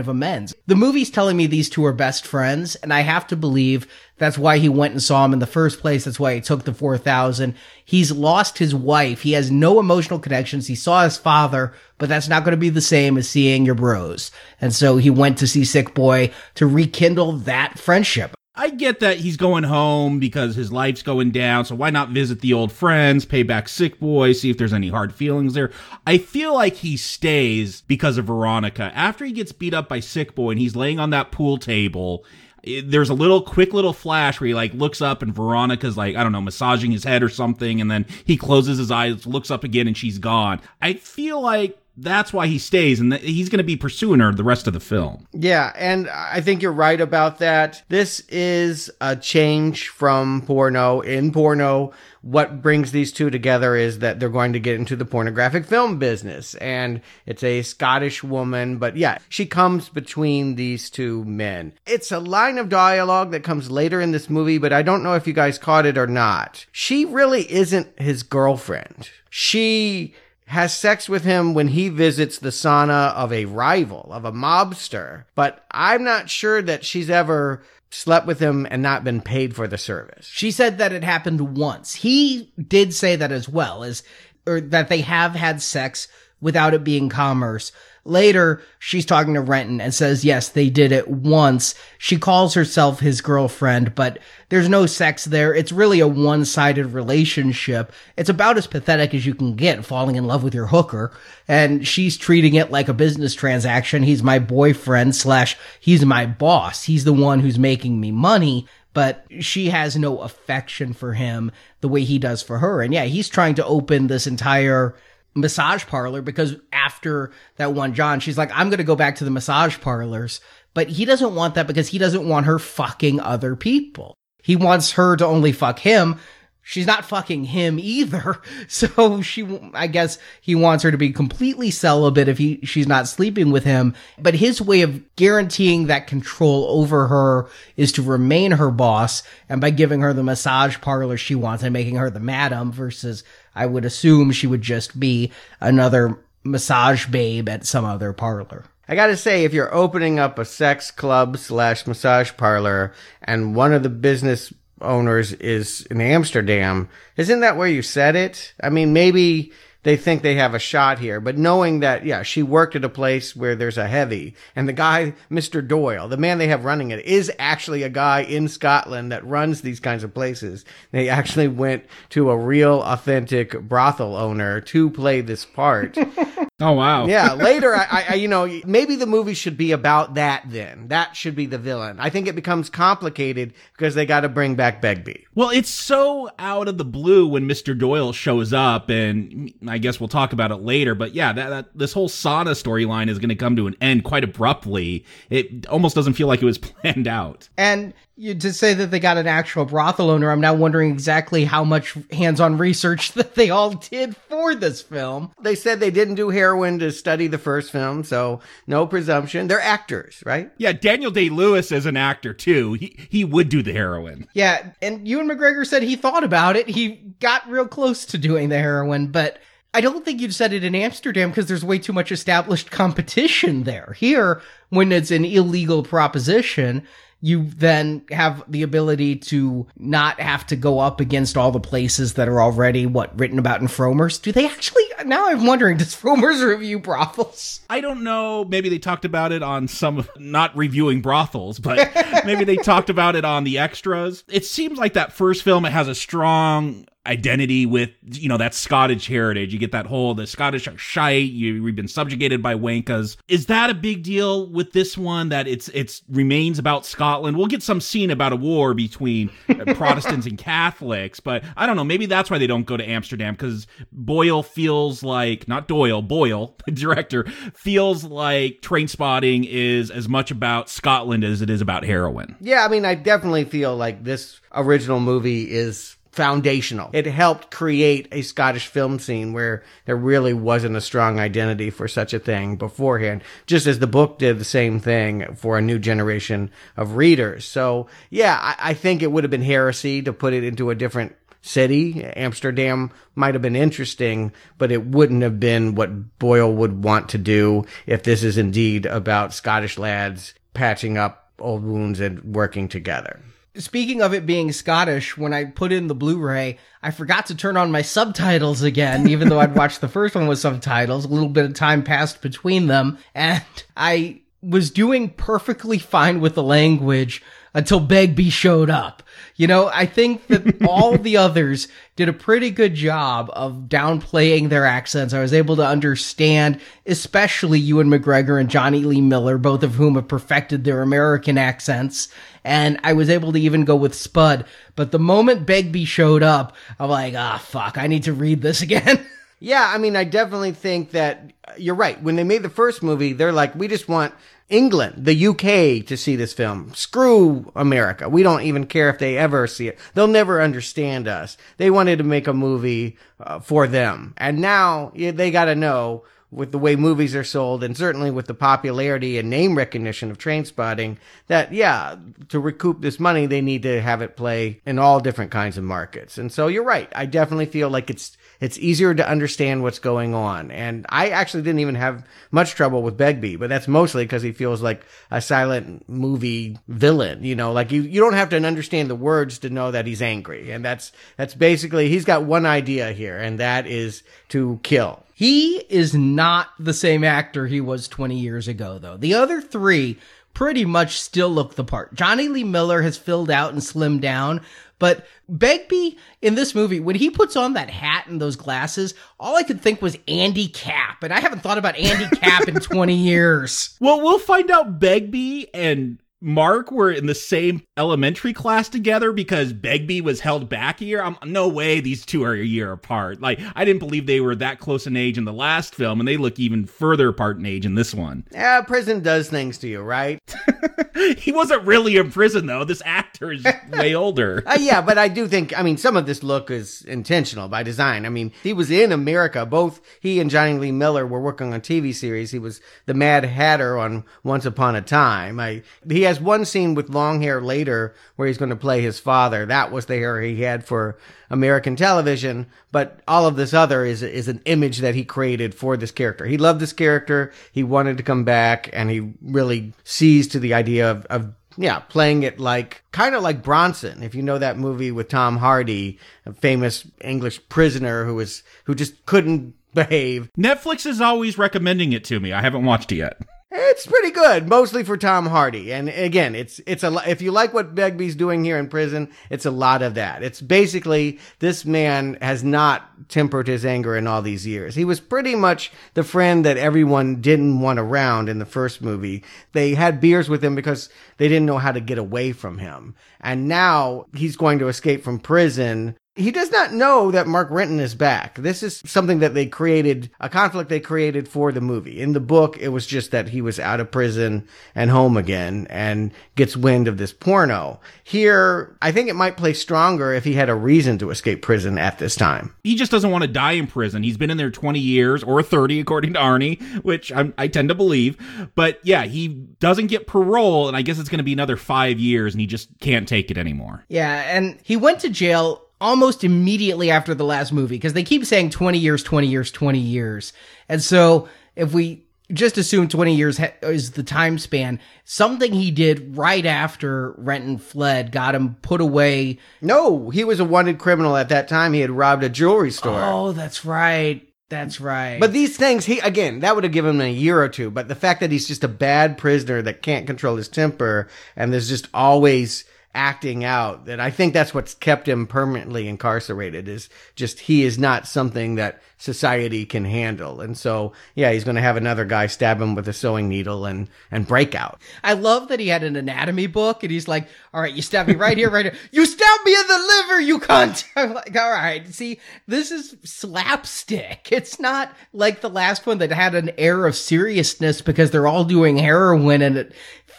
of 0.00 0.06
amends. 0.06 0.54
The 0.68 0.76
movie's 0.76 1.10
telling 1.10 1.36
me 1.36 1.48
these 1.48 1.68
two 1.68 1.84
are 1.84 1.92
best 1.92 2.24
friends, 2.24 2.76
and 2.76 2.94
I 2.94 3.00
have 3.00 3.26
to 3.26 3.36
believe 3.36 3.88
that's 4.18 4.38
why 4.38 4.58
he 4.58 4.68
went 4.68 4.92
and 4.92 5.02
saw 5.02 5.24
him 5.24 5.32
in 5.32 5.40
the 5.40 5.46
first 5.48 5.80
place. 5.80 6.04
That's 6.04 6.20
why 6.20 6.36
he 6.36 6.40
took 6.40 6.62
the 6.62 6.72
4,000. 6.72 7.56
He's 7.84 8.12
lost 8.12 8.58
his 8.58 8.72
wife. 8.72 9.22
He 9.22 9.32
has 9.32 9.50
no 9.50 9.80
emotional 9.80 10.20
connections. 10.20 10.68
He 10.68 10.76
saw 10.76 11.02
his 11.02 11.16
father, 11.16 11.74
but 11.98 12.08
that's 12.08 12.28
not 12.28 12.44
going 12.44 12.52
to 12.52 12.56
be 12.56 12.70
the 12.70 12.80
same 12.80 13.18
as 13.18 13.28
seeing 13.28 13.66
your 13.66 13.74
bros. 13.74 14.30
And 14.60 14.72
so 14.72 14.98
he 14.98 15.10
went 15.10 15.38
to 15.38 15.48
see 15.48 15.64
Sick 15.64 15.92
Boy 15.92 16.30
to 16.54 16.68
rekindle 16.68 17.32
that 17.38 17.80
friendship. 17.80 18.32
I 18.54 18.68
get 18.68 19.00
that 19.00 19.16
he's 19.16 19.38
going 19.38 19.64
home 19.64 20.18
because 20.18 20.54
his 20.54 20.70
life's 20.70 21.02
going 21.02 21.30
down, 21.30 21.64
so 21.64 21.74
why 21.74 21.88
not 21.88 22.10
visit 22.10 22.40
the 22.42 22.52
old 22.52 22.70
friends, 22.70 23.24
pay 23.24 23.42
back 23.42 23.66
Sick 23.66 23.98
Boy, 23.98 24.32
see 24.32 24.50
if 24.50 24.58
there's 24.58 24.74
any 24.74 24.90
hard 24.90 25.14
feelings 25.14 25.54
there. 25.54 25.70
I 26.06 26.18
feel 26.18 26.52
like 26.52 26.74
he 26.74 26.98
stays 26.98 27.80
because 27.80 28.18
of 28.18 28.26
Veronica. 28.26 28.92
After 28.94 29.24
he 29.24 29.32
gets 29.32 29.52
beat 29.52 29.72
up 29.72 29.88
by 29.88 30.00
Sick 30.00 30.34
Boy 30.34 30.50
and 30.50 30.60
he's 30.60 30.76
laying 30.76 31.00
on 31.00 31.08
that 31.10 31.32
pool 31.32 31.56
table, 31.56 32.26
it- 32.62 32.90
there's 32.90 33.08
a 33.08 33.14
little 33.14 33.40
quick 33.40 33.72
little 33.72 33.94
flash 33.94 34.38
where 34.38 34.48
he 34.48 34.54
like 34.54 34.74
looks 34.74 35.00
up 35.00 35.22
and 35.22 35.34
Veronica's 35.34 35.96
like, 35.96 36.14
I 36.14 36.22
don't 36.22 36.32
know, 36.32 36.42
massaging 36.42 36.90
his 36.90 37.04
head 37.04 37.22
or 37.22 37.30
something, 37.30 37.80
and 37.80 37.90
then 37.90 38.04
he 38.26 38.36
closes 38.36 38.76
his 38.76 38.90
eyes, 38.90 39.26
looks 39.26 39.50
up 39.50 39.64
again, 39.64 39.86
and 39.86 39.96
she's 39.96 40.18
gone. 40.18 40.60
I 40.82 40.92
feel 40.92 41.40
like 41.40 41.78
that's 41.96 42.32
why 42.32 42.46
he 42.46 42.58
stays, 42.58 43.00
and 43.00 43.12
he's 43.14 43.48
going 43.48 43.58
to 43.58 43.64
be 43.64 43.76
pursuing 43.76 44.20
her 44.20 44.32
the 44.32 44.44
rest 44.44 44.66
of 44.66 44.72
the 44.72 44.80
film. 44.80 45.26
Yeah, 45.32 45.72
and 45.76 46.08
I 46.08 46.40
think 46.40 46.62
you're 46.62 46.72
right 46.72 47.00
about 47.00 47.38
that. 47.38 47.82
This 47.88 48.20
is 48.28 48.90
a 49.00 49.14
change 49.16 49.88
from 49.88 50.42
porno. 50.42 51.00
In 51.00 51.32
porno, 51.32 51.92
what 52.22 52.62
brings 52.62 52.92
these 52.92 53.12
two 53.12 53.28
together 53.28 53.76
is 53.76 53.98
that 53.98 54.20
they're 54.20 54.28
going 54.28 54.54
to 54.54 54.60
get 54.60 54.76
into 54.76 54.96
the 54.96 55.04
pornographic 55.04 55.66
film 55.66 55.98
business. 55.98 56.54
And 56.56 57.02
it's 57.26 57.42
a 57.42 57.62
Scottish 57.62 58.22
woman, 58.22 58.78
but 58.78 58.96
yeah, 58.96 59.18
she 59.28 59.44
comes 59.44 59.88
between 59.88 60.54
these 60.54 60.88
two 60.88 61.24
men. 61.24 61.74
It's 61.84 62.12
a 62.12 62.20
line 62.20 62.58
of 62.58 62.68
dialogue 62.68 63.32
that 63.32 63.44
comes 63.44 63.70
later 63.70 64.00
in 64.00 64.12
this 64.12 64.30
movie, 64.30 64.58
but 64.58 64.72
I 64.72 64.82
don't 64.82 65.02
know 65.02 65.14
if 65.14 65.26
you 65.26 65.32
guys 65.32 65.58
caught 65.58 65.84
it 65.84 65.98
or 65.98 66.06
not. 66.06 66.64
She 66.72 67.04
really 67.04 67.50
isn't 67.52 68.00
his 68.00 68.22
girlfriend. 68.22 69.10
She 69.28 70.14
has 70.52 70.76
sex 70.76 71.08
with 71.08 71.24
him 71.24 71.54
when 71.54 71.68
he 71.68 71.88
visits 71.88 72.38
the 72.38 72.50
sauna 72.50 73.14
of 73.14 73.32
a 73.32 73.46
rival, 73.46 74.06
of 74.12 74.26
a 74.26 74.32
mobster. 74.32 75.24
But 75.34 75.64
I'm 75.70 76.04
not 76.04 76.28
sure 76.28 76.60
that 76.60 76.84
she's 76.84 77.08
ever 77.08 77.62
slept 77.88 78.26
with 78.26 78.38
him 78.38 78.66
and 78.70 78.82
not 78.82 79.02
been 79.02 79.22
paid 79.22 79.56
for 79.56 79.66
the 79.66 79.78
service. 79.78 80.26
She 80.26 80.50
said 80.50 80.76
that 80.76 80.92
it 80.92 81.04
happened 81.04 81.56
once. 81.56 81.94
He 81.94 82.52
did 82.68 82.92
say 82.92 83.16
that 83.16 83.32
as 83.32 83.48
well, 83.48 83.82
as 83.82 84.02
or 84.46 84.60
that 84.60 84.90
they 84.90 85.00
have 85.00 85.34
had 85.34 85.62
sex 85.62 86.06
without 86.38 86.74
it 86.74 86.84
being 86.84 87.08
commerce. 87.08 87.72
Later, 88.04 88.60
she's 88.80 89.06
talking 89.06 89.34
to 89.34 89.40
Renton 89.40 89.80
and 89.80 89.94
says, 89.94 90.24
yes, 90.24 90.48
they 90.48 90.68
did 90.68 90.90
it 90.90 91.06
once. 91.06 91.76
She 91.98 92.18
calls 92.18 92.54
herself 92.54 92.98
his 92.98 93.20
girlfriend, 93.20 93.94
but 93.94 94.18
there's 94.48 94.68
no 94.68 94.86
sex 94.86 95.24
there. 95.24 95.54
It's 95.54 95.70
really 95.70 96.00
a 96.00 96.08
one-sided 96.08 96.86
relationship. 96.86 97.92
It's 98.16 98.28
about 98.28 98.58
as 98.58 98.66
pathetic 98.66 99.14
as 99.14 99.24
you 99.24 99.34
can 99.34 99.54
get 99.54 99.84
falling 99.84 100.16
in 100.16 100.26
love 100.26 100.42
with 100.42 100.52
your 100.52 100.66
hooker. 100.66 101.12
And 101.46 101.86
she's 101.86 102.16
treating 102.16 102.54
it 102.54 102.72
like 102.72 102.88
a 102.88 102.94
business 102.94 103.34
transaction. 103.34 104.02
He's 104.02 104.22
my 104.22 104.40
boyfriend 104.40 105.14
slash 105.14 105.56
he's 105.78 106.04
my 106.04 106.26
boss. 106.26 106.82
He's 106.84 107.04
the 107.04 107.12
one 107.12 107.38
who's 107.38 107.58
making 107.58 108.00
me 108.00 108.10
money 108.10 108.66
but 108.94 109.24
she 109.40 109.70
has 109.70 109.96
no 109.96 110.18
affection 110.18 110.92
for 110.92 111.14
him 111.14 111.50
the 111.80 111.88
way 111.88 112.04
he 112.04 112.18
does 112.18 112.42
for 112.42 112.58
her. 112.58 112.82
And 112.82 112.92
yeah, 112.92 113.04
he's 113.04 113.28
trying 113.28 113.54
to 113.54 113.64
open 113.64 114.06
this 114.06 114.26
entire 114.26 114.94
massage 115.34 115.86
parlor 115.86 116.22
because 116.22 116.56
after 116.72 117.32
that 117.56 117.72
one 117.72 117.94
John, 117.94 118.20
she's 118.20 118.38
like, 118.38 118.50
I'm 118.52 118.68
going 118.68 118.78
to 118.78 118.84
go 118.84 118.96
back 118.96 119.16
to 119.16 119.24
the 119.24 119.30
massage 119.30 119.78
parlors. 119.80 120.40
But 120.74 120.88
he 120.88 121.04
doesn't 121.04 121.34
want 121.34 121.54
that 121.54 121.66
because 121.66 121.88
he 121.88 121.98
doesn't 121.98 122.28
want 122.28 122.46
her 122.46 122.58
fucking 122.58 123.20
other 123.20 123.56
people. 123.56 124.14
He 124.42 124.56
wants 124.56 124.92
her 124.92 125.16
to 125.16 125.26
only 125.26 125.52
fuck 125.52 125.78
him. 125.78 126.18
She's 126.64 126.86
not 126.86 127.04
fucking 127.04 127.44
him 127.44 127.78
either. 127.78 128.40
So 128.68 129.20
she, 129.20 129.46
I 129.74 129.86
guess 129.86 130.18
he 130.40 130.54
wants 130.54 130.82
her 130.82 130.90
to 130.90 130.96
be 130.96 131.12
completely 131.12 131.70
celibate 131.70 132.28
if 132.28 132.38
he, 132.38 132.60
she's 132.62 132.86
not 132.86 133.06
sleeping 133.06 133.50
with 133.50 133.64
him. 133.64 133.94
But 134.18 134.34
his 134.34 134.62
way 134.62 134.80
of 134.80 135.14
guaranteeing 135.16 135.86
that 135.86 136.06
control 136.06 136.64
over 136.68 137.08
her 137.08 137.48
is 137.76 137.92
to 137.92 138.02
remain 138.02 138.52
her 138.52 138.70
boss 138.70 139.22
and 139.48 139.60
by 139.60 139.70
giving 139.70 140.00
her 140.00 140.14
the 140.14 140.22
massage 140.22 140.80
parlor 140.80 141.18
she 141.18 141.34
wants 141.34 141.62
and 141.62 141.72
making 141.72 141.96
her 141.96 142.08
the 142.08 142.20
madam 142.20 142.72
versus 142.72 143.24
I 143.54 143.66
would 143.66 143.84
assume 143.84 144.32
she 144.32 144.46
would 144.46 144.62
just 144.62 144.98
be 144.98 145.32
another 145.60 146.18
massage 146.44 147.06
babe 147.06 147.48
at 147.48 147.66
some 147.66 147.84
other 147.84 148.12
parlor. 148.12 148.64
I 148.88 148.94
gotta 148.94 149.16
say, 149.16 149.44
if 149.44 149.54
you're 149.54 149.74
opening 149.74 150.18
up 150.18 150.38
a 150.38 150.44
sex 150.44 150.90
club 150.90 151.38
slash 151.38 151.86
massage 151.86 152.32
parlor 152.36 152.92
and 153.22 153.54
one 153.54 153.72
of 153.72 153.82
the 153.82 153.88
business 153.88 154.52
owners 154.80 155.32
is 155.34 155.86
in 155.86 156.00
Amsterdam, 156.00 156.88
isn't 157.16 157.40
that 157.40 157.56
where 157.56 157.68
you 157.68 157.82
said 157.82 158.16
it? 158.16 158.52
I 158.62 158.70
mean, 158.70 158.92
maybe 158.92 159.52
they 159.82 159.96
think 159.96 160.22
they 160.22 160.36
have 160.36 160.54
a 160.54 160.58
shot 160.58 160.98
here, 160.98 161.20
but 161.20 161.36
knowing 161.36 161.80
that, 161.80 162.04
yeah, 162.04 162.22
she 162.22 162.42
worked 162.42 162.76
at 162.76 162.84
a 162.84 162.88
place 162.88 163.34
where 163.34 163.56
there's 163.56 163.78
a 163.78 163.88
heavy 163.88 164.34
and 164.54 164.68
the 164.68 164.72
guy, 164.72 165.14
Mr. 165.30 165.66
Doyle, 165.66 166.08
the 166.08 166.16
man 166.16 166.38
they 166.38 166.48
have 166.48 166.64
running 166.64 166.90
it 166.90 167.04
is 167.04 167.32
actually 167.38 167.82
a 167.82 167.88
guy 167.88 168.20
in 168.20 168.48
Scotland 168.48 169.10
that 169.12 169.26
runs 169.26 169.60
these 169.60 169.80
kinds 169.80 170.04
of 170.04 170.14
places. 170.14 170.64
They 170.90 171.08
actually 171.08 171.48
went 171.48 171.84
to 172.10 172.30
a 172.30 172.36
real 172.36 172.82
authentic 172.82 173.60
brothel 173.62 174.16
owner 174.16 174.60
to 174.60 174.90
play 174.90 175.20
this 175.20 175.44
part. 175.44 175.96
Oh 176.62 176.72
wow. 176.72 177.06
Yeah, 177.06 177.34
later, 177.48 177.74
I, 177.74 178.06
I, 178.10 178.14
you 178.14 178.28
know, 178.28 178.46
maybe 178.64 178.94
the 178.94 179.06
movie 179.06 179.34
should 179.34 179.56
be 179.56 179.72
about 179.72 180.14
that. 180.14 180.44
Then 180.46 180.88
that 180.88 181.16
should 181.16 181.34
be 181.34 181.46
the 181.46 181.58
villain. 181.58 181.98
I 181.98 182.08
think 182.08 182.28
it 182.28 182.36
becomes 182.36 182.70
complicated 182.70 183.52
because 183.72 183.94
they 183.94 184.06
got 184.06 184.20
to 184.20 184.28
bring 184.28 184.54
back 184.54 184.80
Begbie. 184.80 185.26
Well, 185.34 185.50
it's 185.50 185.68
so 185.68 186.30
out 186.38 186.68
of 186.68 186.78
the 186.78 186.84
blue 186.84 187.26
when 187.26 187.48
Mr. 187.48 187.76
Doyle 187.76 188.12
shows 188.12 188.52
up, 188.52 188.90
and 188.90 189.52
I 189.66 189.78
guess 189.78 189.98
we'll 189.98 190.08
talk 190.08 190.32
about 190.32 190.52
it 190.52 190.56
later. 190.56 190.94
But 190.94 191.14
yeah, 191.14 191.32
that, 191.32 191.48
that 191.48 191.66
this 191.76 191.92
whole 191.92 192.08
sauna 192.08 192.52
storyline 192.52 193.08
is 193.08 193.18
going 193.18 193.30
to 193.30 193.34
come 193.34 193.56
to 193.56 193.66
an 193.66 193.76
end 193.80 194.04
quite 194.04 194.22
abruptly. 194.22 195.04
It 195.30 195.66
almost 195.66 195.96
doesn't 195.96 196.14
feel 196.14 196.28
like 196.28 196.42
it 196.42 196.46
was 196.46 196.58
planned 196.58 197.08
out. 197.08 197.48
And 197.58 197.92
you, 198.16 198.34
to 198.34 198.52
say 198.52 198.74
that 198.74 198.90
they 198.90 199.00
got 199.00 199.16
an 199.16 199.26
actual 199.26 199.64
brothel 199.64 200.10
owner, 200.10 200.30
I'm 200.30 200.40
now 200.40 200.54
wondering 200.54 200.90
exactly 200.90 201.44
how 201.44 201.64
much 201.64 201.96
hands-on 202.10 202.58
research 202.58 203.12
that 203.14 203.34
they 203.34 203.50
all 203.50 203.70
did 203.70 204.16
for 204.16 204.54
this 204.54 204.82
film. 204.82 205.32
They 205.40 205.54
said 205.54 205.80
they 205.80 205.90
didn't 205.90 206.16
do 206.16 206.30
heroin 206.30 206.78
to 206.80 206.92
study 206.92 207.26
the 207.26 207.38
first 207.38 207.72
film, 207.72 208.04
so 208.04 208.40
no 208.66 208.86
presumption. 208.86 209.48
They're 209.48 209.60
actors, 209.60 210.22
right? 210.26 210.50
Yeah, 210.58 210.72
Daniel 210.72 211.10
Day 211.10 211.30
Lewis 211.30 211.72
is 211.72 211.86
an 211.86 211.96
actor 211.96 212.34
too. 212.34 212.74
He 212.74 212.96
he 213.10 213.24
would 213.24 213.48
do 213.48 213.62
the 213.62 213.72
heroin. 213.72 214.28
Yeah, 214.34 214.72
and 214.82 215.06
Ewan 215.08 215.28
McGregor 215.28 215.66
said 215.66 215.82
he 215.82 215.96
thought 215.96 216.24
about 216.24 216.56
it. 216.56 216.68
He 216.68 217.14
got 217.20 217.48
real 217.48 217.66
close 217.66 218.04
to 218.06 218.18
doing 218.18 218.48
the 218.48 218.58
heroin, 218.58 219.08
but 219.08 219.38
I 219.74 219.80
don't 219.80 220.04
think 220.04 220.20
you'd 220.20 220.34
said 220.34 220.52
it 220.52 220.64
in 220.64 220.74
Amsterdam 220.74 221.30
because 221.30 221.46
there's 221.46 221.64
way 221.64 221.78
too 221.78 221.94
much 221.94 222.12
established 222.12 222.70
competition 222.70 223.62
there. 223.62 223.94
Here, 223.96 224.42
when 224.68 224.92
it's 224.92 225.10
an 225.10 225.24
illegal 225.24 225.82
proposition, 225.82 226.86
you 227.22 227.44
then 227.56 228.02
have 228.10 228.42
the 228.48 228.62
ability 228.62 229.14
to 229.16 229.66
not 229.76 230.20
have 230.20 230.44
to 230.48 230.56
go 230.56 230.80
up 230.80 231.00
against 231.00 231.36
all 231.36 231.52
the 231.52 231.60
places 231.60 232.14
that 232.14 232.28
are 232.28 232.42
already 232.42 232.84
what 232.84 233.16
written 233.18 233.38
about 233.38 233.60
in 233.60 233.68
Frommer's. 233.68 234.18
Do 234.18 234.32
they 234.32 234.46
actually? 234.46 234.82
Now 235.06 235.28
I'm 235.28 235.46
wondering, 235.46 235.76
does 235.76 235.94
Frommer's 235.94 236.42
review 236.42 236.80
brothels? 236.80 237.60
I 237.70 237.80
don't 237.80 238.02
know. 238.02 238.44
Maybe 238.44 238.68
they 238.68 238.78
talked 238.78 239.04
about 239.04 239.30
it 239.30 239.42
on 239.42 239.68
some, 239.68 240.06
not 240.18 240.54
reviewing 240.56 241.00
brothels, 241.00 241.60
but 241.60 241.92
maybe 242.26 242.44
they 242.44 242.56
talked 242.56 242.90
about 242.90 243.14
it 243.14 243.24
on 243.24 243.44
the 243.44 243.58
extras. 243.58 244.24
It 244.28 244.44
seems 244.44 244.78
like 244.78 244.94
that 244.94 245.12
first 245.12 245.44
film, 245.44 245.64
it 245.64 245.72
has 245.72 245.86
a 245.86 245.94
strong 245.94 246.86
identity 247.06 247.66
with 247.66 247.90
you 248.12 248.28
know 248.28 248.36
that 248.36 248.54
Scottish 248.54 249.06
heritage. 249.06 249.52
You 249.52 249.58
get 249.58 249.72
that 249.72 249.86
whole 249.86 250.14
the 250.14 250.26
Scottish 250.26 250.68
are 250.68 250.78
shite. 250.78 251.30
You, 251.30 251.64
have 251.66 251.76
been 251.76 251.88
subjugated 251.88 252.42
by 252.42 252.54
Wankas. 252.54 253.16
Is 253.28 253.46
that 253.46 253.70
a 253.70 253.74
big 253.74 254.02
deal 254.02 254.48
with 254.50 254.72
this 254.72 254.96
one? 254.96 255.30
That 255.30 255.48
it's 255.48 255.68
it's 255.68 256.02
remains 256.08 256.58
about 256.58 256.86
Scotland. 256.86 257.36
We'll 257.36 257.46
get 257.46 257.62
some 257.62 257.80
scene 257.80 258.10
about 258.10 258.32
a 258.32 258.36
war 258.36 258.74
between 258.74 259.30
uh, 259.48 259.74
Protestants 259.74 260.26
and 260.26 260.38
Catholics, 260.38 261.20
but 261.20 261.42
I 261.56 261.66
don't 261.66 261.76
know. 261.76 261.84
Maybe 261.84 262.06
that's 262.06 262.30
why 262.30 262.38
they 262.38 262.46
don't 262.46 262.66
go 262.66 262.76
to 262.76 262.88
Amsterdam 262.88 263.34
because 263.34 263.66
Boyle 263.90 264.42
feels 264.42 265.02
like 265.02 265.48
not 265.48 265.68
Doyle 265.68 266.02
Boyle, 266.02 266.56
the 266.66 266.72
director 266.72 267.24
feels 267.54 268.04
like 268.04 268.60
Trainspotting 268.60 269.46
is 269.48 269.90
as 269.90 270.08
much 270.08 270.30
about 270.30 270.68
Scotland 270.68 271.24
as 271.24 271.42
it 271.42 271.50
is 271.50 271.60
about 271.60 271.84
heroin. 271.84 272.36
Yeah, 272.40 272.64
I 272.64 272.68
mean, 272.68 272.84
I 272.84 272.94
definitely 272.94 273.44
feel 273.44 273.76
like 273.76 274.04
this 274.04 274.40
original 274.54 275.00
movie 275.00 275.50
is 275.50 275.96
foundational. 276.12 276.90
It 276.92 277.06
helped 277.06 277.50
create 277.50 278.06
a 278.12 278.22
Scottish 278.22 278.66
film 278.66 278.98
scene 278.98 279.32
where 279.32 279.64
there 279.86 279.96
really 279.96 280.34
wasn't 280.34 280.76
a 280.76 280.80
strong 280.80 281.18
identity 281.18 281.70
for 281.70 281.88
such 281.88 282.12
a 282.12 282.18
thing 282.18 282.56
beforehand, 282.56 283.24
just 283.46 283.66
as 283.66 283.78
the 283.78 283.86
book 283.86 284.18
did 284.18 284.38
the 284.38 284.44
same 284.44 284.78
thing 284.78 285.34
for 285.34 285.56
a 285.56 285.62
new 285.62 285.78
generation 285.78 286.50
of 286.76 286.96
readers. 286.96 287.46
So, 287.46 287.88
yeah, 288.10 288.38
I, 288.40 288.70
I 288.70 288.74
think 288.74 289.02
it 289.02 289.10
would 289.10 289.24
have 289.24 289.30
been 289.30 289.42
heresy 289.42 290.02
to 290.02 290.12
put 290.12 290.34
it 290.34 290.44
into 290.44 290.68
a 290.68 290.74
different 290.74 291.16
city. 291.40 292.04
Amsterdam 292.04 292.90
might 293.14 293.34
have 293.34 293.42
been 293.42 293.56
interesting, 293.56 294.32
but 294.58 294.70
it 294.70 294.86
wouldn't 294.86 295.22
have 295.22 295.40
been 295.40 295.74
what 295.74 296.18
Boyle 296.18 296.52
would 296.52 296.84
want 296.84 297.08
to 297.08 297.18
do 297.18 297.64
if 297.86 298.02
this 298.02 298.22
is 298.22 298.36
indeed 298.36 298.84
about 298.84 299.34
Scottish 299.34 299.78
lads 299.78 300.34
patching 300.52 300.98
up 300.98 301.32
old 301.38 301.64
wounds 301.64 302.00
and 302.00 302.22
working 302.36 302.68
together. 302.68 303.18
Speaking 303.54 304.00
of 304.00 304.14
it 304.14 304.24
being 304.24 304.50
Scottish, 304.50 305.18
when 305.18 305.34
I 305.34 305.44
put 305.44 305.72
in 305.72 305.86
the 305.86 305.94
Blu-ray, 305.94 306.58
I 306.82 306.90
forgot 306.90 307.26
to 307.26 307.34
turn 307.34 307.58
on 307.58 307.70
my 307.70 307.82
subtitles 307.82 308.62
again, 308.62 309.06
even 309.08 309.28
though 309.28 309.40
I'd 309.40 309.54
watched 309.54 309.82
the 309.82 309.88
first 309.88 310.14
one 310.14 310.26
with 310.26 310.38
subtitles. 310.38 311.04
A 311.04 311.08
little 311.08 311.28
bit 311.28 311.44
of 311.44 311.52
time 311.52 311.82
passed 311.82 312.22
between 312.22 312.68
them, 312.68 312.96
and 313.14 313.44
I 313.76 314.22
was 314.42 314.70
doing 314.70 315.10
perfectly 315.10 315.78
fine 315.78 316.20
with 316.20 316.34
the 316.34 316.42
language 316.42 317.22
until 317.52 317.78
Begbie 317.78 318.30
showed 318.30 318.70
up. 318.70 319.02
You 319.42 319.48
know, 319.48 319.66
I 319.66 319.86
think 319.86 320.28
that 320.28 320.62
all 320.68 320.96
the 320.96 321.16
others 321.16 321.66
did 321.96 322.08
a 322.08 322.12
pretty 322.12 322.52
good 322.52 322.76
job 322.76 323.28
of 323.32 323.64
downplaying 323.66 324.50
their 324.50 324.64
accents. 324.64 325.12
I 325.12 325.20
was 325.20 325.34
able 325.34 325.56
to 325.56 325.66
understand, 325.66 326.60
especially 326.86 327.58
Ewan 327.58 327.88
McGregor 327.90 328.38
and 328.38 328.48
Jonny 328.48 328.84
Lee 328.84 329.00
Miller, 329.00 329.38
both 329.38 329.64
of 329.64 329.74
whom 329.74 329.96
have 329.96 330.06
perfected 330.06 330.62
their 330.62 330.80
American 330.80 331.38
accents. 331.38 332.06
And 332.44 332.78
I 332.84 332.92
was 332.92 333.10
able 333.10 333.32
to 333.32 333.40
even 333.40 333.64
go 333.64 333.74
with 333.74 333.96
Spud. 333.96 334.44
But 334.76 334.92
the 334.92 335.00
moment 335.00 335.44
Begbie 335.44 335.86
showed 335.86 336.22
up, 336.22 336.54
I'm 336.78 336.88
like, 336.88 337.14
ah, 337.16 337.34
oh, 337.34 337.38
fuck, 337.38 337.78
I 337.78 337.88
need 337.88 338.04
to 338.04 338.12
read 338.12 338.42
this 338.42 338.62
again. 338.62 339.04
Yeah, 339.44 339.72
I 339.74 339.78
mean, 339.78 339.96
I 339.96 340.04
definitely 340.04 340.52
think 340.52 340.92
that 340.92 341.32
you're 341.56 341.74
right. 341.74 342.00
When 342.00 342.14
they 342.14 342.22
made 342.22 342.44
the 342.44 342.48
first 342.48 342.80
movie, 342.80 343.12
they're 343.12 343.32
like, 343.32 343.56
we 343.56 343.66
just 343.66 343.88
want 343.88 344.14
England, 344.52 345.06
the 345.06 345.26
UK 345.26 345.86
to 345.86 345.96
see 345.96 346.14
this 346.14 346.34
film. 346.34 346.72
Screw 346.74 347.50
America. 347.56 348.08
We 348.08 348.22
don't 348.22 348.42
even 348.42 348.66
care 348.66 348.90
if 348.90 348.98
they 348.98 349.16
ever 349.16 349.46
see 349.46 349.68
it. 349.68 349.78
They'll 349.94 350.06
never 350.06 350.42
understand 350.42 351.08
us. 351.08 351.38
They 351.56 351.70
wanted 351.70 351.96
to 351.98 352.04
make 352.04 352.26
a 352.26 352.34
movie 352.34 352.98
uh, 353.18 353.40
for 353.40 353.66
them. 353.66 354.12
And 354.18 354.40
now 354.40 354.92
they 354.94 355.30
got 355.30 355.46
to 355.46 355.54
know 355.54 356.04
with 356.32 356.50
the 356.50 356.58
way 356.58 356.74
movies 356.76 357.14
are 357.14 357.24
sold 357.24 357.62
and 357.62 357.76
certainly 357.76 358.10
with 358.10 358.26
the 358.26 358.34
popularity 358.34 359.18
and 359.18 359.28
name 359.28 359.56
recognition 359.56 360.10
of 360.10 360.16
Trainspotting 360.18 360.96
that 361.26 361.52
yeah 361.52 361.96
to 362.30 362.40
recoup 362.40 362.80
this 362.80 362.98
money 362.98 363.26
they 363.26 363.42
need 363.42 363.62
to 363.62 363.82
have 363.82 364.00
it 364.00 364.16
play 364.16 364.60
in 364.64 364.78
all 364.78 364.98
different 364.98 365.30
kinds 365.30 365.58
of 365.58 365.64
markets 365.64 366.16
and 366.16 366.32
so 366.32 366.46
you're 366.46 366.64
right 366.64 366.90
i 366.96 367.04
definitely 367.04 367.44
feel 367.44 367.68
like 367.68 367.90
it's 367.90 368.16
it's 368.42 368.58
easier 368.58 368.94
to 368.94 369.08
understand 369.08 369.62
what's 369.62 369.78
going 369.78 370.14
on 370.14 370.50
and 370.50 370.84
i 370.88 371.08
actually 371.08 371.42
didn't 371.42 371.60
even 371.60 371.74
have 371.74 372.06
much 372.30 372.54
trouble 372.54 372.82
with 372.82 372.96
begbie 372.96 373.36
but 373.36 373.48
that's 373.48 373.68
mostly 373.68 374.04
because 374.04 374.22
he 374.22 374.32
feels 374.32 374.60
like 374.60 374.84
a 375.10 375.20
silent 375.20 375.88
movie 375.88 376.58
villain 376.68 377.24
you 377.24 377.34
know 377.34 377.52
like 377.52 377.72
you 377.72 377.82
you 377.82 378.00
don't 378.00 378.14
have 378.14 378.28
to 378.28 378.36
understand 378.36 378.90
the 378.90 378.94
words 378.94 379.38
to 379.38 379.48
know 379.48 379.70
that 379.70 379.86
he's 379.86 380.02
angry 380.02 380.50
and 380.50 380.64
that's 380.64 380.92
that's 381.16 381.34
basically 381.34 381.88
he's 381.88 382.04
got 382.04 382.24
one 382.24 382.44
idea 382.44 382.92
here 382.92 383.16
and 383.16 383.40
that 383.40 383.66
is 383.66 384.02
to 384.28 384.60
kill 384.62 385.02
he 385.22 385.58
is 385.68 385.94
not 385.94 386.48
the 386.58 386.74
same 386.74 387.04
actor 387.04 387.46
he 387.46 387.60
was 387.60 387.86
20 387.86 388.18
years 388.18 388.48
ago, 388.48 388.80
though. 388.80 388.96
The 388.96 389.14
other 389.14 389.40
three 389.40 390.00
pretty 390.34 390.64
much 390.64 391.00
still 391.00 391.28
look 391.28 391.54
the 391.54 391.62
part. 391.62 391.94
Jonny 391.94 392.26
Lee 392.26 392.42
Miller 392.42 392.82
has 392.82 392.96
filled 392.96 393.30
out 393.30 393.52
and 393.52 393.62
slimmed 393.62 394.00
down, 394.00 394.40
but 394.82 395.06
Begbie 395.28 395.96
in 396.22 396.34
this 396.34 396.56
movie, 396.56 396.80
when 396.80 396.96
he 396.96 397.08
puts 397.08 397.36
on 397.36 397.52
that 397.52 397.70
hat 397.70 398.08
and 398.08 398.20
those 398.20 398.34
glasses, 398.34 398.94
all 399.20 399.36
I 399.36 399.44
could 399.44 399.60
think 399.60 399.80
was 399.80 399.96
Andy 400.08 400.48
Capp, 400.48 401.04
and 401.04 401.14
I 401.14 401.20
haven't 401.20 401.38
thought 401.40 401.56
about 401.56 401.76
Andy 401.76 402.08
Capp 402.16 402.48
in 402.48 402.54
20 402.60 402.92
years. 402.92 403.76
Well, 403.78 404.00
we'll 404.02 404.18
find 404.18 404.50
out 404.50 404.80
Begbie 404.80 405.54
and 405.54 406.01
Mark 406.22 406.70
were 406.70 406.90
in 406.90 407.06
the 407.06 407.14
same 407.16 407.62
elementary 407.76 408.32
class 408.32 408.68
together 408.68 409.12
because 409.12 409.52
Begbie 409.52 410.00
was 410.00 410.20
held 410.20 410.48
back 410.48 410.80
a 410.80 410.84
year. 410.84 411.02
I'm, 411.02 411.16
no 411.24 411.48
way 411.48 411.80
these 411.80 412.06
two 412.06 412.22
are 412.22 412.32
a 412.32 412.44
year 412.44 412.70
apart. 412.70 413.20
Like, 413.20 413.40
I 413.56 413.64
didn't 413.64 413.80
believe 413.80 414.06
they 414.06 414.20
were 414.20 414.36
that 414.36 414.60
close 414.60 414.86
in 414.86 414.96
age 414.96 415.18
in 415.18 415.24
the 415.24 415.32
last 415.32 415.74
film, 415.74 416.00
and 416.00 416.06
they 416.06 416.16
look 416.16 416.38
even 416.38 416.64
further 416.64 417.08
apart 417.08 417.38
in 417.38 417.44
age 417.46 417.66
in 417.66 417.74
this 417.74 417.92
one. 417.92 418.24
Yeah, 418.30 418.62
prison 418.62 419.02
does 419.02 419.28
things 419.28 419.58
to 419.58 419.68
you, 419.68 419.80
right? 419.80 420.20
he 421.18 421.32
wasn't 421.32 421.66
really 421.66 421.96
in 421.96 422.12
prison, 422.12 422.46
though. 422.46 422.64
This 422.64 422.82
actor 422.84 423.32
is 423.32 423.44
way 423.72 423.94
older. 423.94 424.44
uh, 424.46 424.58
yeah, 424.60 424.80
but 424.80 424.98
I 424.98 425.08
do 425.08 425.26
think, 425.26 425.58
I 425.58 425.62
mean, 425.62 425.76
some 425.76 425.96
of 425.96 426.06
this 426.06 426.22
look 426.22 426.52
is 426.52 426.82
intentional 426.82 427.48
by 427.48 427.64
design. 427.64 428.06
I 428.06 428.10
mean, 428.10 428.30
he 428.44 428.52
was 428.52 428.70
in 428.70 428.92
America. 428.92 429.44
Both 429.44 429.80
he 430.00 430.20
and 430.20 430.30
Jonny 430.30 430.56
Lee 430.56 430.72
Miller 430.72 431.04
were 431.04 431.20
working 431.20 431.52
on 431.52 431.60
TV 431.60 431.92
series. 431.92 432.30
He 432.30 432.38
was 432.38 432.60
the 432.86 432.94
Mad 432.94 433.24
Hatter 433.24 433.76
on 433.76 434.04
Once 434.22 434.46
Upon 434.46 434.76
a 434.76 434.82
Time. 434.82 435.40
I, 435.40 435.62
he 435.90 436.02
has 436.12 436.20
one 436.20 436.44
scene 436.44 436.74
with 436.74 436.90
long 436.90 437.22
hair 437.22 437.40
later 437.40 437.94
where 438.16 438.28
he's 438.28 438.38
going 438.38 438.50
to 438.50 438.56
play 438.56 438.82
his 438.82 439.00
father. 439.00 439.46
That 439.46 439.72
was 439.72 439.86
the 439.86 439.96
hair 439.96 440.20
he 440.20 440.42
had 440.42 440.64
for 440.64 440.98
American 441.30 441.74
television, 441.74 442.46
but 442.70 443.00
all 443.08 443.26
of 443.26 443.36
this 443.36 443.54
other 443.54 443.84
is 443.84 444.02
is 444.02 444.28
an 444.28 444.42
image 444.44 444.78
that 444.78 444.94
he 444.94 445.04
created 445.04 445.54
for 445.54 445.76
this 445.76 445.90
character. 445.90 446.26
He 446.26 446.36
loved 446.36 446.60
this 446.60 446.74
character. 446.74 447.32
He 447.50 447.62
wanted 447.62 447.96
to 447.96 448.02
come 448.02 448.24
back, 448.24 448.68
and 448.72 448.90
he 448.90 449.12
really 449.22 449.72
seized 449.84 450.32
to 450.32 450.38
the 450.38 450.52
idea 450.52 450.90
of, 450.90 451.06
of 451.06 451.32
yeah, 451.56 451.80
playing 451.80 452.22
it 452.22 452.38
like 452.38 452.82
kind 452.92 453.14
of 453.14 453.22
like 453.22 453.42
Bronson. 453.42 454.02
If 454.02 454.14
you 454.14 454.22
know 454.22 454.38
that 454.38 454.58
movie 454.58 454.90
with 454.90 455.08
Tom 455.08 455.38
Hardy, 455.38 455.98
a 456.26 456.32
famous 456.32 456.86
English 457.00 457.48
prisoner 457.48 458.04
who 458.04 458.16
was 458.16 458.42
who 458.64 458.74
just 458.74 459.06
couldn't 459.06 459.54
behave. 459.74 460.30
Netflix 460.38 460.86
is 460.86 461.00
always 461.00 461.38
recommending 461.38 461.92
it 461.92 462.04
to 462.04 462.20
me. 462.20 462.32
I 462.32 462.42
haven't 462.42 462.64
watched 462.64 462.92
it 462.92 462.96
yet. 462.96 463.18
It's 463.54 463.86
pretty 463.86 464.12
good, 464.12 464.48
mostly 464.48 464.82
for 464.82 464.96
Tom 464.96 465.26
Hardy. 465.26 465.74
And 465.74 465.90
again, 465.90 466.34
it's 466.34 466.60
it's 466.66 466.82
a 466.82 467.02
if 467.06 467.20
you 467.20 467.32
like 467.32 467.52
what 467.52 467.74
Begbie's 467.74 468.16
doing 468.16 468.42
here 468.44 468.58
in 468.58 468.66
prison, 468.66 469.10
it's 469.28 469.44
a 469.44 469.50
lot 469.50 469.82
of 469.82 469.94
that. 469.94 470.22
It's 470.22 470.40
basically 470.40 471.18
this 471.38 471.66
man 471.66 472.16
has 472.22 472.42
not 472.42 473.10
tempered 473.10 473.48
his 473.48 473.66
anger 473.66 473.94
in 473.94 474.06
all 474.06 474.22
these 474.22 474.46
years. 474.46 474.74
He 474.74 474.86
was 474.86 475.00
pretty 475.00 475.34
much 475.34 475.70
the 475.92 476.02
friend 476.02 476.46
that 476.46 476.56
everyone 476.56 477.20
didn't 477.20 477.60
want 477.60 477.78
around 477.78 478.30
in 478.30 478.38
the 478.38 478.46
first 478.46 478.80
movie. 478.80 479.22
They 479.52 479.74
had 479.74 480.00
beers 480.00 480.30
with 480.30 480.42
him 480.42 480.54
because 480.54 480.88
they 481.18 481.28
didn't 481.28 481.46
know 481.46 481.58
how 481.58 481.72
to 481.72 481.80
get 481.80 481.98
away 481.98 482.32
from 482.32 482.56
him. 482.56 482.94
And 483.20 483.48
now 483.48 484.06
he's 484.14 484.36
going 484.36 484.60
to 484.60 484.68
escape 484.68 485.04
from 485.04 485.18
prison 485.18 485.96
he 486.14 486.30
does 486.30 486.50
not 486.50 486.74
know 486.74 487.10
that 487.10 487.26
Mark 487.26 487.48
Renton 487.50 487.80
is 487.80 487.94
back. 487.94 488.34
This 488.36 488.62
is 488.62 488.82
something 488.84 489.20
that 489.20 489.32
they 489.32 489.46
created, 489.46 490.10
a 490.20 490.28
conflict 490.28 490.68
they 490.68 490.78
created 490.78 491.26
for 491.26 491.52
the 491.52 491.62
movie. 491.62 492.00
In 492.00 492.12
the 492.12 492.20
book, 492.20 492.58
it 492.58 492.68
was 492.68 492.86
just 492.86 493.12
that 493.12 493.30
he 493.30 493.40
was 493.40 493.58
out 493.58 493.80
of 493.80 493.90
prison 493.90 494.46
and 494.74 494.90
home 494.90 495.16
again 495.16 495.66
and 495.70 496.12
gets 496.34 496.54
wind 496.54 496.86
of 496.86 496.98
this 496.98 497.14
porno. 497.14 497.80
Here, 498.04 498.76
I 498.82 498.92
think 498.92 499.08
it 499.08 499.16
might 499.16 499.38
play 499.38 499.54
stronger 499.54 500.12
if 500.12 500.24
he 500.24 500.34
had 500.34 500.50
a 500.50 500.54
reason 500.54 500.98
to 500.98 501.08
escape 501.08 501.40
prison 501.40 501.78
at 501.78 501.98
this 501.98 502.14
time. 502.14 502.54
He 502.62 502.76
just 502.76 502.90
doesn't 502.90 503.10
want 503.10 503.22
to 503.22 503.28
die 503.28 503.52
in 503.52 503.66
prison. 503.66 504.02
He's 504.02 504.18
been 504.18 504.30
in 504.30 504.36
there 504.36 504.50
20 504.50 504.78
years 504.78 505.22
or 505.22 505.42
30, 505.42 505.80
according 505.80 506.12
to 506.12 506.20
Arnie, 506.20 506.60
which 506.84 507.10
I'm, 507.10 507.32
i 507.38 507.48
tend 507.48 507.70
to 507.70 507.74
believe. 507.74 508.18
But 508.54 508.80
yeah, 508.82 509.04
he 509.04 509.28
doesn't 509.28 509.86
get 509.86 510.06
parole, 510.06 510.68
and 510.68 510.76
I 510.76 510.82
guess 510.82 510.98
it's 510.98 511.08
going 511.08 511.18
to 511.18 511.24
be 511.24 511.32
another 511.32 511.56
five 511.56 511.98
years, 511.98 512.34
and 512.34 512.40
he 512.42 512.46
just 512.46 512.68
can't 512.80 513.08
take 513.08 513.30
it 513.30 513.38
anymore. 513.38 513.86
Yeah, 513.88 514.36
and 514.36 514.58
he 514.62 514.76
went 514.76 515.00
to 515.00 515.08
jail 515.08 515.62
almost 515.82 516.22
immediately 516.24 516.90
after 516.90 517.14
the 517.14 517.24
last 517.24 517.52
movie 517.52 517.76
because 517.76 517.92
they 517.92 518.04
keep 518.04 518.24
saying 518.24 518.50
20 518.50 518.78
years, 518.78 519.02
20 519.02 519.26
years, 519.26 519.50
20 519.50 519.78
years. 519.78 520.32
And 520.68 520.80
so 520.80 521.28
if 521.56 521.74
we 521.74 522.06
just 522.32 522.56
assume 522.56 522.88
20 522.88 523.14
years 523.14 523.36
ha- 523.36 523.52
is 523.62 523.90
the 523.90 524.04
time 524.04 524.38
span, 524.38 524.80
something 525.04 525.52
he 525.52 525.70
did 525.70 526.16
right 526.16 526.46
after 526.46 527.12
Renton 527.18 527.58
fled 527.58 528.12
got 528.12 528.34
him 528.34 528.54
put 528.62 528.80
away. 528.80 529.38
No, 529.60 530.08
he 530.10 530.24
was 530.24 530.40
a 530.40 530.44
wanted 530.44 530.78
criminal 530.78 531.16
at 531.16 531.28
that 531.30 531.48
time. 531.48 531.72
He 531.72 531.80
had 531.80 531.90
robbed 531.90 532.22
a 532.22 532.28
jewelry 532.28 532.70
store. 532.70 533.02
Oh, 533.02 533.32
that's 533.32 533.64
right. 533.64 534.26
That's 534.48 534.80
right. 534.80 535.18
But 535.18 535.32
these 535.32 535.56
things, 535.56 535.86
he 535.86 535.98
again, 536.00 536.40
that 536.40 536.54
would 536.54 536.64
have 536.64 536.74
given 536.74 536.96
him 536.96 537.00
a 537.00 537.10
year 537.10 537.42
or 537.42 537.48
two. 537.48 537.70
But 537.70 537.88
the 537.88 537.94
fact 537.94 538.20
that 538.20 538.30
he's 538.30 538.46
just 538.46 538.62
a 538.62 538.68
bad 538.68 539.16
prisoner 539.16 539.62
that 539.62 539.80
can't 539.82 540.06
control 540.06 540.36
his 540.36 540.48
temper, 540.48 541.08
and 541.34 541.52
there's 541.52 541.70
just 541.70 541.88
always 541.94 542.64
acting 542.94 543.42
out 543.42 543.86
that 543.86 544.00
I 544.00 544.10
think 544.10 544.34
that's 544.34 544.52
what's 544.52 544.74
kept 544.74 545.08
him 545.08 545.26
permanently 545.26 545.88
incarcerated 545.88 546.68
is 546.68 546.90
just 547.14 547.40
he 547.40 547.64
is 547.64 547.78
not 547.78 548.06
something 548.06 548.56
that 548.56 548.82
society 548.98 549.64
can 549.64 549.84
handle. 549.84 550.40
And 550.40 550.56
so, 550.56 550.92
yeah, 551.14 551.32
he's 551.32 551.42
going 551.42 551.56
to 551.56 551.62
have 551.62 551.76
another 551.76 552.04
guy 552.04 552.26
stab 552.26 552.60
him 552.60 552.74
with 552.74 552.86
a 552.86 552.92
sewing 552.92 553.28
needle 553.28 553.64
and 553.64 553.88
and 554.10 554.26
break 554.26 554.54
out. 554.54 554.80
I 555.02 555.14
love 555.14 555.48
that 555.48 555.58
he 555.58 555.68
had 555.68 555.82
an 555.82 555.96
anatomy 555.96 556.46
book 556.46 556.82
and 556.82 556.92
he's 556.92 557.08
like, 557.08 557.28
"All 557.52 557.60
right, 557.60 557.72
you 557.72 557.82
stabbed 557.82 558.08
me 558.08 558.14
right 558.14 558.36
here, 558.36 558.50
right 558.50 558.66
here. 558.66 558.74
You 558.92 559.06
stabbed 559.06 559.44
me 559.44 559.54
in 559.54 559.66
the 559.66 559.78
liver, 559.78 560.20
you 560.20 560.38
cunt." 560.38 560.84
I'm 560.96 561.14
like, 561.14 561.36
"All 561.36 561.50
right, 561.50 561.86
see, 561.88 562.20
this 562.46 562.70
is 562.70 562.94
slapstick. 563.04 564.28
It's 564.30 564.60
not 564.60 564.94
like 565.12 565.40
the 565.40 565.50
last 565.50 565.86
one 565.86 565.98
that 565.98 566.12
had 566.12 566.34
an 566.34 566.52
air 566.58 566.86
of 566.86 566.94
seriousness 566.94 567.80
because 567.80 568.10
they're 568.10 568.26
all 568.26 568.44
doing 568.44 568.76
heroin 568.76 569.42
and 569.42 569.56
it 569.56 569.72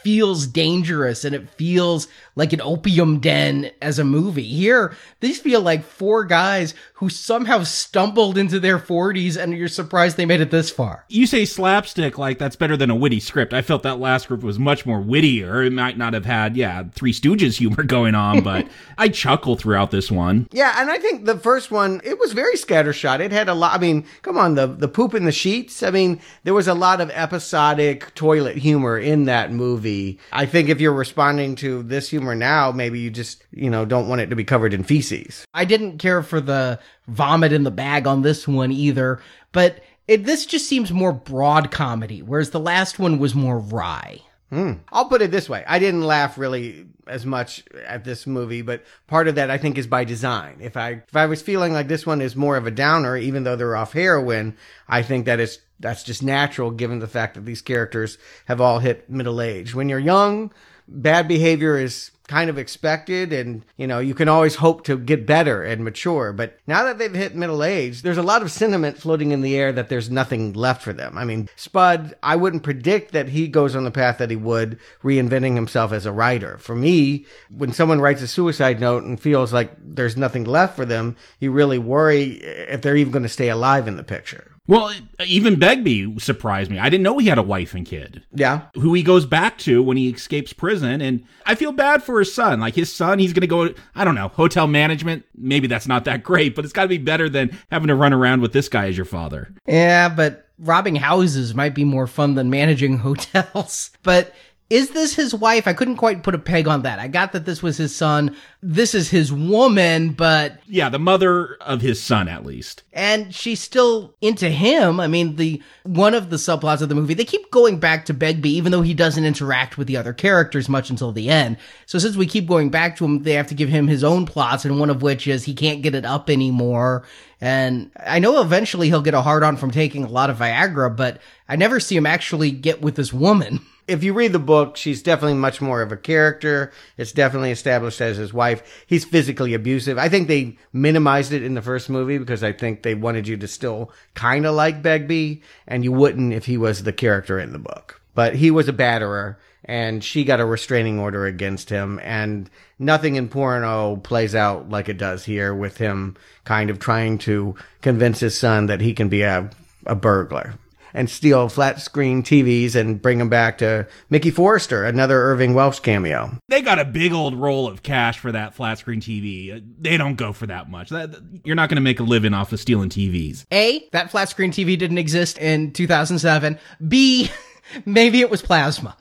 feels 0.04 0.46
dangerous 0.46 1.24
and 1.24 1.34
it 1.34 1.50
feels 1.52 2.08
like 2.36 2.52
an 2.52 2.60
opium 2.64 3.20
den 3.20 3.72
as 3.82 4.00
a 4.00 4.04
movie. 4.04 4.44
Here, 4.44 4.96
these 5.20 5.40
feel 5.40 5.62
like 5.62 5.84
four 5.84 6.24
guys 6.26 6.74
who 6.96 7.10
somehow 7.10 7.64
stumbled 7.64 8.38
into 8.38 8.60
their 8.60 8.80
40s 8.80 9.36
and 9.36 9.54
you're 9.54 9.68
surprised 9.68 10.18
they 10.18 10.26
made 10.26 10.42
it 10.42 10.52
this 10.52 10.72
far. 10.72 11.06
You 11.10 11.28
say 11.28 11.46
slapstick 11.46 12.18
like 12.18 12.38
that's 12.40 12.56
better 12.56 12.78
than 12.78 12.90
a 12.90 12.96
witty 12.96 13.20
script. 13.20 13.54
I 13.54 13.62
felt 13.62 13.84
that 13.84 14.00
last 14.00 14.24
script 14.24 14.44
was 14.44 14.58
much 14.58 14.86
more 14.86 15.02
wittier. 15.02 15.64
It 15.64 15.74
might 15.74 15.98
not 15.98 16.14
have 16.14 16.26
had, 16.26 16.56
yeah, 16.56 16.84
Three 16.94 17.12
Stooges 17.12 17.58
humor 17.58 17.84
going 17.84 18.16
on, 18.16 18.42
but 18.44 18.68
I 18.98 19.10
chuckle 19.10 19.56
throughout 19.56 19.92
this 19.92 20.10
one. 20.10 20.48
Yeah, 20.52 20.76
and 20.78 20.90
I 20.90 20.98
think 20.98 21.26
the 21.26 21.38
first 21.38 21.72
one, 21.72 22.00
it 22.04 22.20
was 22.20 22.34
very 22.34 22.56
scattershot. 22.56 23.20
It 23.20 23.32
had 23.32 23.50
a 23.50 23.54
lot, 23.54 23.76
I 23.76 23.80
mean, 23.80 24.06
come 24.22 24.38
on, 24.38 24.56
the, 24.56 24.68
the 24.68 24.88
poop 24.88 25.14
in 25.14 25.26
the 25.26 25.32
sheets. 25.32 25.84
I 25.84 25.92
mean, 25.92 26.22
there 26.44 26.54
was 26.54 26.68
a 26.68 26.74
lot 26.74 27.02
of 27.02 27.10
episodic 27.12 28.14
toilet 28.16 28.58
humor 28.58 28.98
in 28.98 29.26
that 29.26 29.52
movie. 29.52 30.20
I 30.32 30.46
think 30.46 30.70
if 30.70 30.80
you're 30.80 30.94
responding 30.94 31.56
to 31.58 31.84
this 31.84 32.10
humor 32.10 32.36
now, 32.36 32.53
maybe 32.74 33.00
you 33.00 33.10
just, 33.10 33.44
you 33.52 33.70
know, 33.70 33.86
don't 33.86 34.08
want 34.08 34.22
it 34.22 34.30
to 34.30 34.36
be 34.36 34.44
covered 34.44 34.74
in 34.74 34.84
feces. 34.84 35.46
I 35.54 35.66
didn't 35.66 35.98
care 35.98 36.22
for 36.24 36.42
the 36.42 36.80
vomit 37.08 37.54
in 37.54 37.64
the 37.64 37.72
bag 37.72 38.08
on 38.08 38.22
this 38.22 38.48
one 38.48 38.72
either, 38.72 39.22
but 39.52 39.82
it, 40.08 40.26
this 40.26 40.46
just 40.46 40.68
seems 40.68 40.92
more 40.92 41.14
broad 41.14 41.72
comedy, 41.72 42.22
whereas 42.22 42.50
the 42.50 42.60
last 42.60 43.00
one 43.00 43.20
was 43.20 43.34
more 43.34 43.60
wry. 43.60 44.22
Hmm. 44.54 44.74
I'll 44.92 45.10
put 45.10 45.24
it 45.24 45.32
this 45.32 45.50
way. 45.50 45.64
I 45.68 45.80
didn't 45.80 46.04
laugh 46.04 46.38
really 46.38 46.86
as 47.08 47.26
much 47.26 47.64
at 47.88 48.04
this 48.04 48.28
movie, 48.28 48.62
but 48.62 48.84
part 49.08 49.28
of 49.28 49.34
that 49.36 49.50
I 49.50 49.58
think 49.58 49.80
is 49.80 49.88
by 49.88 50.04
design. 50.04 50.58
If 50.62 50.78
I 50.78 51.02
if 51.08 51.16
I 51.16 51.26
was 51.26 51.42
feeling 51.42 51.74
like 51.74 51.88
this 51.88 52.06
one 52.06 52.22
is 52.22 52.36
more 52.36 52.56
of 52.56 52.68
a 52.68 52.72
downer, 52.72 53.18
even 53.18 53.44
though 53.44 53.56
they're 53.56 53.76
off 53.76 53.94
heroin, 53.94 54.56
I 54.88 55.02
think 55.02 55.26
that 55.26 55.40
is 55.40 55.60
that's 55.80 56.04
just 56.04 56.22
natural 56.22 56.70
given 56.70 57.00
the 57.00 57.08
fact 57.08 57.34
that 57.34 57.46
these 57.46 57.64
characters 57.64 58.20
have 58.46 58.62
all 58.62 58.78
hit 58.78 59.10
middle 59.10 59.42
age. 59.42 59.74
When 59.74 59.90
you're 59.90 59.98
young, 59.98 60.54
bad 60.88 61.28
behavior 61.28 61.80
is 61.80 62.12
kind 62.28 62.50
of 62.50 62.58
expected 62.58 63.34
and 63.34 63.66
you 63.76 63.86
know 63.86 64.00
you 64.00 64.14
can 64.14 64.30
always 64.30 64.56
hope 64.56 64.84
to 64.86 64.98
get 64.98 65.26
better 65.26 65.64
and 65.64 65.84
mature. 65.84 66.32
But 66.32 66.58
now 66.68 66.84
that 66.84 66.98
they've 66.98 67.14
hit 67.14 67.36
middle 67.36 67.64
age 67.64 68.02
there's 68.02 68.18
a 68.18 68.24
lot 68.24 68.42
of 68.42 68.52
sentiment 68.52 68.98
floating 68.98 69.32
in 69.32 69.42
the 69.42 69.58
air 69.58 69.72
that 69.74 69.90
there's 69.90 70.10
nothing 70.10 70.54
left 70.54 70.82
for 70.82 70.94
them. 70.94 71.18
I 71.18 71.26
mean 71.26 71.50
spud 71.56 72.16
i 72.24 72.36
wouldn't 72.36 72.64
predict 72.64 73.12
that 73.12 73.30
he 73.30 73.48
goes 73.48 73.76
on 73.76 73.84
the 73.84 73.92
path 73.92 74.18
that 74.20 74.30
he 74.30 74.36
would 74.36 74.80
reinventing 75.04 75.56
himself 75.56 75.92
as 75.92 76.06
a 76.06 76.12
writer. 76.12 76.58
For 76.58 76.76
me 76.76 77.26
when 77.50 77.74
someone 77.74 78.02
writes 78.02 78.22
a 78.22 78.28
suicide 78.28 78.80
note 78.80 79.04
and 79.04 79.20
feels 79.20 79.52
like 79.52 79.72
there's 79.78 80.18
nothing 80.18 80.46
left 80.46 80.76
for 80.76 80.86
them 80.86 81.16
you 81.40 81.52
really 81.52 81.78
worry 81.78 82.34
if 82.34 82.82
they're 82.82 82.96
even 82.96 83.12
going 83.12 83.24
to 83.24 83.30
stay 83.30 83.50
alive 83.50 83.88
in 83.88 83.98
the 83.98 84.04
picture 84.04 84.53
Well, 84.66 84.94
even 85.26 85.60
Begbie 85.60 86.20
surprised 86.20 86.72
me. 86.72 86.80
I 86.80 86.90
didn't 86.90 87.04
know 87.04 87.18
he 87.18 87.28
had 87.28 87.38
a 87.38 87.44
wife 87.44 87.74
and 87.74 87.86
kid. 87.86 88.24
yeah 88.34 88.68
Who 88.76 88.94
he 88.94 89.04
goes 89.04 89.26
back 89.26 89.58
to 89.60 89.84
when 89.84 89.98
he 89.98 90.10
escapes 90.10 90.54
prison. 90.54 91.02
And 91.02 91.26
I 91.46 91.56
feel 91.56 91.74
bad 91.74 92.02
for 92.02 92.20
his 92.20 92.34
son. 92.34 92.62
Like 92.62 92.76
his 92.76 92.92
son, 92.94 93.20
he's 93.20 93.34
going 93.34 93.42
to 93.42 93.48
go, 93.48 93.74
I 93.94 94.06
don't 94.06 94.16
know, 94.16 94.30
hotel 94.30 94.68
management. 94.68 95.26
Maybe 95.36 95.68
that's 95.68 95.88
not 95.88 96.06
that 96.06 96.24
great, 96.24 96.56
but 96.56 96.64
it's 96.64 96.74
got 96.74 96.84
to 96.84 96.88
be 96.88 96.98
better 96.98 97.28
than 97.28 97.58
having 97.72 97.90
to 97.90 97.96
run 97.96 98.14
around 98.14 98.42
with 98.42 98.54
this 98.54 98.70
guy 98.70 98.88
as 98.88 98.96
your 98.96 99.06
father. 99.06 99.54
Yeah, 99.68 100.08
but 100.08 100.48
robbing 100.60 100.96
houses 100.96 101.54
might 101.54 101.76
be 101.76 101.84
more 101.84 102.08
fun 102.08 102.36
than 102.36 102.50
managing 102.50 102.98
hotels. 103.00 103.92
But 104.02 104.34
is 104.70 104.90
this 104.92 105.14
his 105.14 105.36
wife? 105.36 105.68
I 105.68 105.74
couldn't 105.74 105.98
quite 105.98 106.24
put 106.24 106.34
a 106.34 106.40
peg 106.40 106.68
on 106.68 106.82
that. 106.84 106.98
I 106.98 107.08
got 107.08 107.34
that 107.34 107.46
this 107.46 107.62
was 107.62 107.78
his 107.78 107.96
son. 107.96 108.36
This 108.62 108.96
is 108.96 109.10
his 109.10 109.32
woman, 109.32 110.14
but 110.14 110.60
Yeah, 110.68 110.90
the 110.90 110.98
mother 111.00 111.56
of 111.62 111.82
his 111.82 112.02
son, 112.02 112.28
at 112.28 112.46
least. 112.46 112.82
and 112.94 113.36
she's 113.36 113.60
still 113.60 114.16
into 114.22 114.50
him. 114.50 115.00
I 115.00 115.08
mean, 115.08 115.36
the 115.36 115.62
one 115.84 116.14
of 116.14 116.30
the 116.30 116.38
subplots 116.38 116.82
of 116.82 116.90
the 116.90 116.96
movie, 116.96 117.14
they 117.14 117.26
keep 117.26 117.52
going 117.52 117.78
back 117.78 118.06
to 118.06 118.14
Begbie, 118.14 118.56
even 118.56 118.72
though 118.72 118.82
he 118.82 118.94
doesn't 118.94 119.26
interact 119.26 119.78
with 119.78 119.88
the 119.88 119.98
other 119.98 120.14
characters 120.14 120.70
much 120.70 120.90
until 120.90 121.12
the 121.12 121.30
end. 121.30 121.58
So 121.86 122.00
since 122.00 122.16
we 122.16 122.26
keep 122.26 122.48
going 122.48 122.70
back 122.70 122.96
to 122.98 123.06
him, 123.06 123.24
they 123.24 123.34
have 123.34 123.48
to 123.48 123.56
give 123.56 123.70
him 123.70 123.88
his 123.88 124.04
own 124.04 124.26
plots, 124.26 124.66
and 124.66 124.80
one 124.80 124.90
of 124.90 125.02
which 125.02 125.28
is 125.28 125.44
he 125.44 125.54
can't 125.54 125.82
get 125.84 125.94
it 125.94 126.06
up 126.06 126.30
anymore. 126.30 127.04
And 127.42 127.92
I 128.00 128.20
know 128.20 128.40
eventually 128.42 128.88
he'll 128.88 129.02
get 129.02 129.14
a 129.14 129.22
hard 129.22 129.44
on 129.44 129.58
from 129.58 129.72
taking 129.72 130.04
a 130.06 130.10
lot 130.10 130.30
of 130.30 130.38
Viagra, 130.38 130.96
but 130.96 131.20
I 131.50 131.58
never 131.58 131.80
see 131.82 131.96
him 131.98 132.06
actually 132.06 132.52
get 132.52 132.82
with 132.82 132.96
this 132.96 133.12
woman. 133.14 133.60
if 133.88 134.04
you 134.04 134.14
read 134.14 134.32
the 134.32 134.40
book, 134.40 134.78
she's 134.78 135.04
definitely 135.04 135.38
much 135.38 135.62
more 135.62 135.82
of 135.82 135.92
a 135.92 135.98
character. 135.98 136.72
It's 136.98 137.12
definitely 137.12 137.52
established 137.52 138.00
as 138.02 138.18
his 138.18 138.34
wife. 138.34 138.84
He's 138.88 139.06
physically 139.06 139.54
abusive. 139.54 139.98
I 139.98 140.10
think 140.10 140.28
they 140.28 140.58
minimized 140.72 141.34
it 141.34 141.44
in 141.44 141.54
the 141.54 141.62
first 141.62 141.90
movie 141.90 142.18
because 142.18 142.44
I 142.44 142.54
think 142.54 142.84
they 142.84 142.96
wanted 142.96 143.28
you 143.28 143.38
to 143.38 143.48
still 143.48 143.92
kind 144.14 144.46
of 144.46 144.56
like 144.56 144.82
Begbie, 144.82 145.42
and 145.68 145.84
you 145.84 145.92
wouldn't 145.92 146.34
if 146.34 146.46
he 146.46 146.58
was 146.58 146.84
the 146.84 146.94
character 146.94 147.40
in 147.40 147.52
the 147.52 147.60
book. 147.60 148.02
But 148.16 148.36
he 148.36 148.52
was 148.52 148.70
a 148.70 148.74
batterer, 148.74 149.38
and 149.66 150.04
she 150.04 150.24
got 150.24 150.40
a 150.40 150.46
restraining 150.46 151.00
order 151.00 151.26
against 151.26 151.70
him, 151.70 152.00
and 152.04 152.50
nothing 152.80 153.16
in 153.16 153.28
porno 153.28 153.98
plays 153.98 154.36
out 154.36 154.70
like 154.70 154.88
it 154.88 154.98
does 154.98 155.26
here 155.26 155.54
with 155.54 155.78
him 155.78 156.16
kind 156.46 156.70
of 156.70 156.80
trying 156.80 157.18
to 157.18 157.56
convince 157.82 158.20
his 158.20 158.38
son 158.38 158.68
that 158.68 158.82
he 158.82 158.94
can 158.94 159.10
be 159.10 159.24
a, 159.24 159.50
a 159.86 159.96
burglar 159.96 160.54
and 160.94 161.10
steal 161.10 161.50
flat 161.50 161.82
screen 161.82 162.24
TVs 162.24 162.76
and 162.76 163.02
bring 163.02 163.18
them 163.18 163.30
back 163.30 163.58
to 163.60 163.88
Mickey 164.10 164.32
Forrester, 164.32 164.84
another 164.86 165.22
Irvine 165.22 165.54
Welsh 165.54 165.80
cameo. 165.80 166.38
They 166.50 166.62
got 166.62 166.80
a 166.80 166.86
big 166.86 167.14
old 167.14 167.36
roll 167.36 167.68
of 167.68 167.84
cash 167.84 168.20
for 168.20 168.32
that 168.32 168.54
flat 168.54 168.78
screen 168.78 169.02
TV. 169.02 169.64
They 169.80 169.98
don't 169.98 170.16
go 170.16 170.34
for 170.34 170.48
that 170.48 170.70
much. 170.70 170.90
That, 170.90 171.16
you're 171.44 171.56
not 171.56 171.70
going 171.70 171.78
to 171.78 171.82
make 171.82 172.00
a 172.00 172.04
living 172.04 172.34
off 172.34 172.54
of 172.54 172.60
stealing 172.60 172.90
TVs. 172.90 173.46
A, 173.52 173.88
that 173.92 174.12
flat 174.12 174.30
screen 174.30 174.52
TV 174.52 174.78
didn't 174.78 174.98
exist 174.98 175.38
in 175.38 175.72
2007. 175.72 176.60
B, 176.88 177.30
maybe 177.86 178.22
it 178.22 178.30
was 178.30 178.42
plasma. 178.42 178.96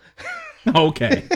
Okay. 0.76 1.28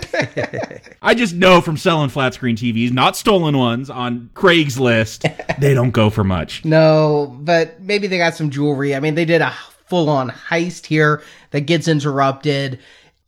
I 1.03 1.15
just 1.15 1.35
know 1.35 1.61
from 1.61 1.77
selling 1.77 2.11
flat 2.11 2.35
screen 2.35 2.57
TVs, 2.57 2.93
not 2.93 3.17
stolen 3.17 3.59
ones, 3.59 3.91
on 3.91 4.31
Craigslist, 4.35 5.59
they 5.59 5.75
don't 5.75 5.91
go 5.91 6.11
for 6.11 6.23
much. 6.23 6.65
No, 6.65 7.37
but 7.41 7.81
maybe 7.81 8.07
they 8.07 8.19
got 8.19 8.35
some 8.37 8.51
jewelry. 8.51 8.95
I 8.95 9.01
mean, 9.01 9.17
they 9.17 9.25
did 9.25 9.41
a 9.41 9.53
full 9.87 10.09
on 10.09 10.31
heist 10.31 10.87
here 10.87 11.23
that 11.51 11.63
gets 11.63 11.89
interrupted. 11.89 12.79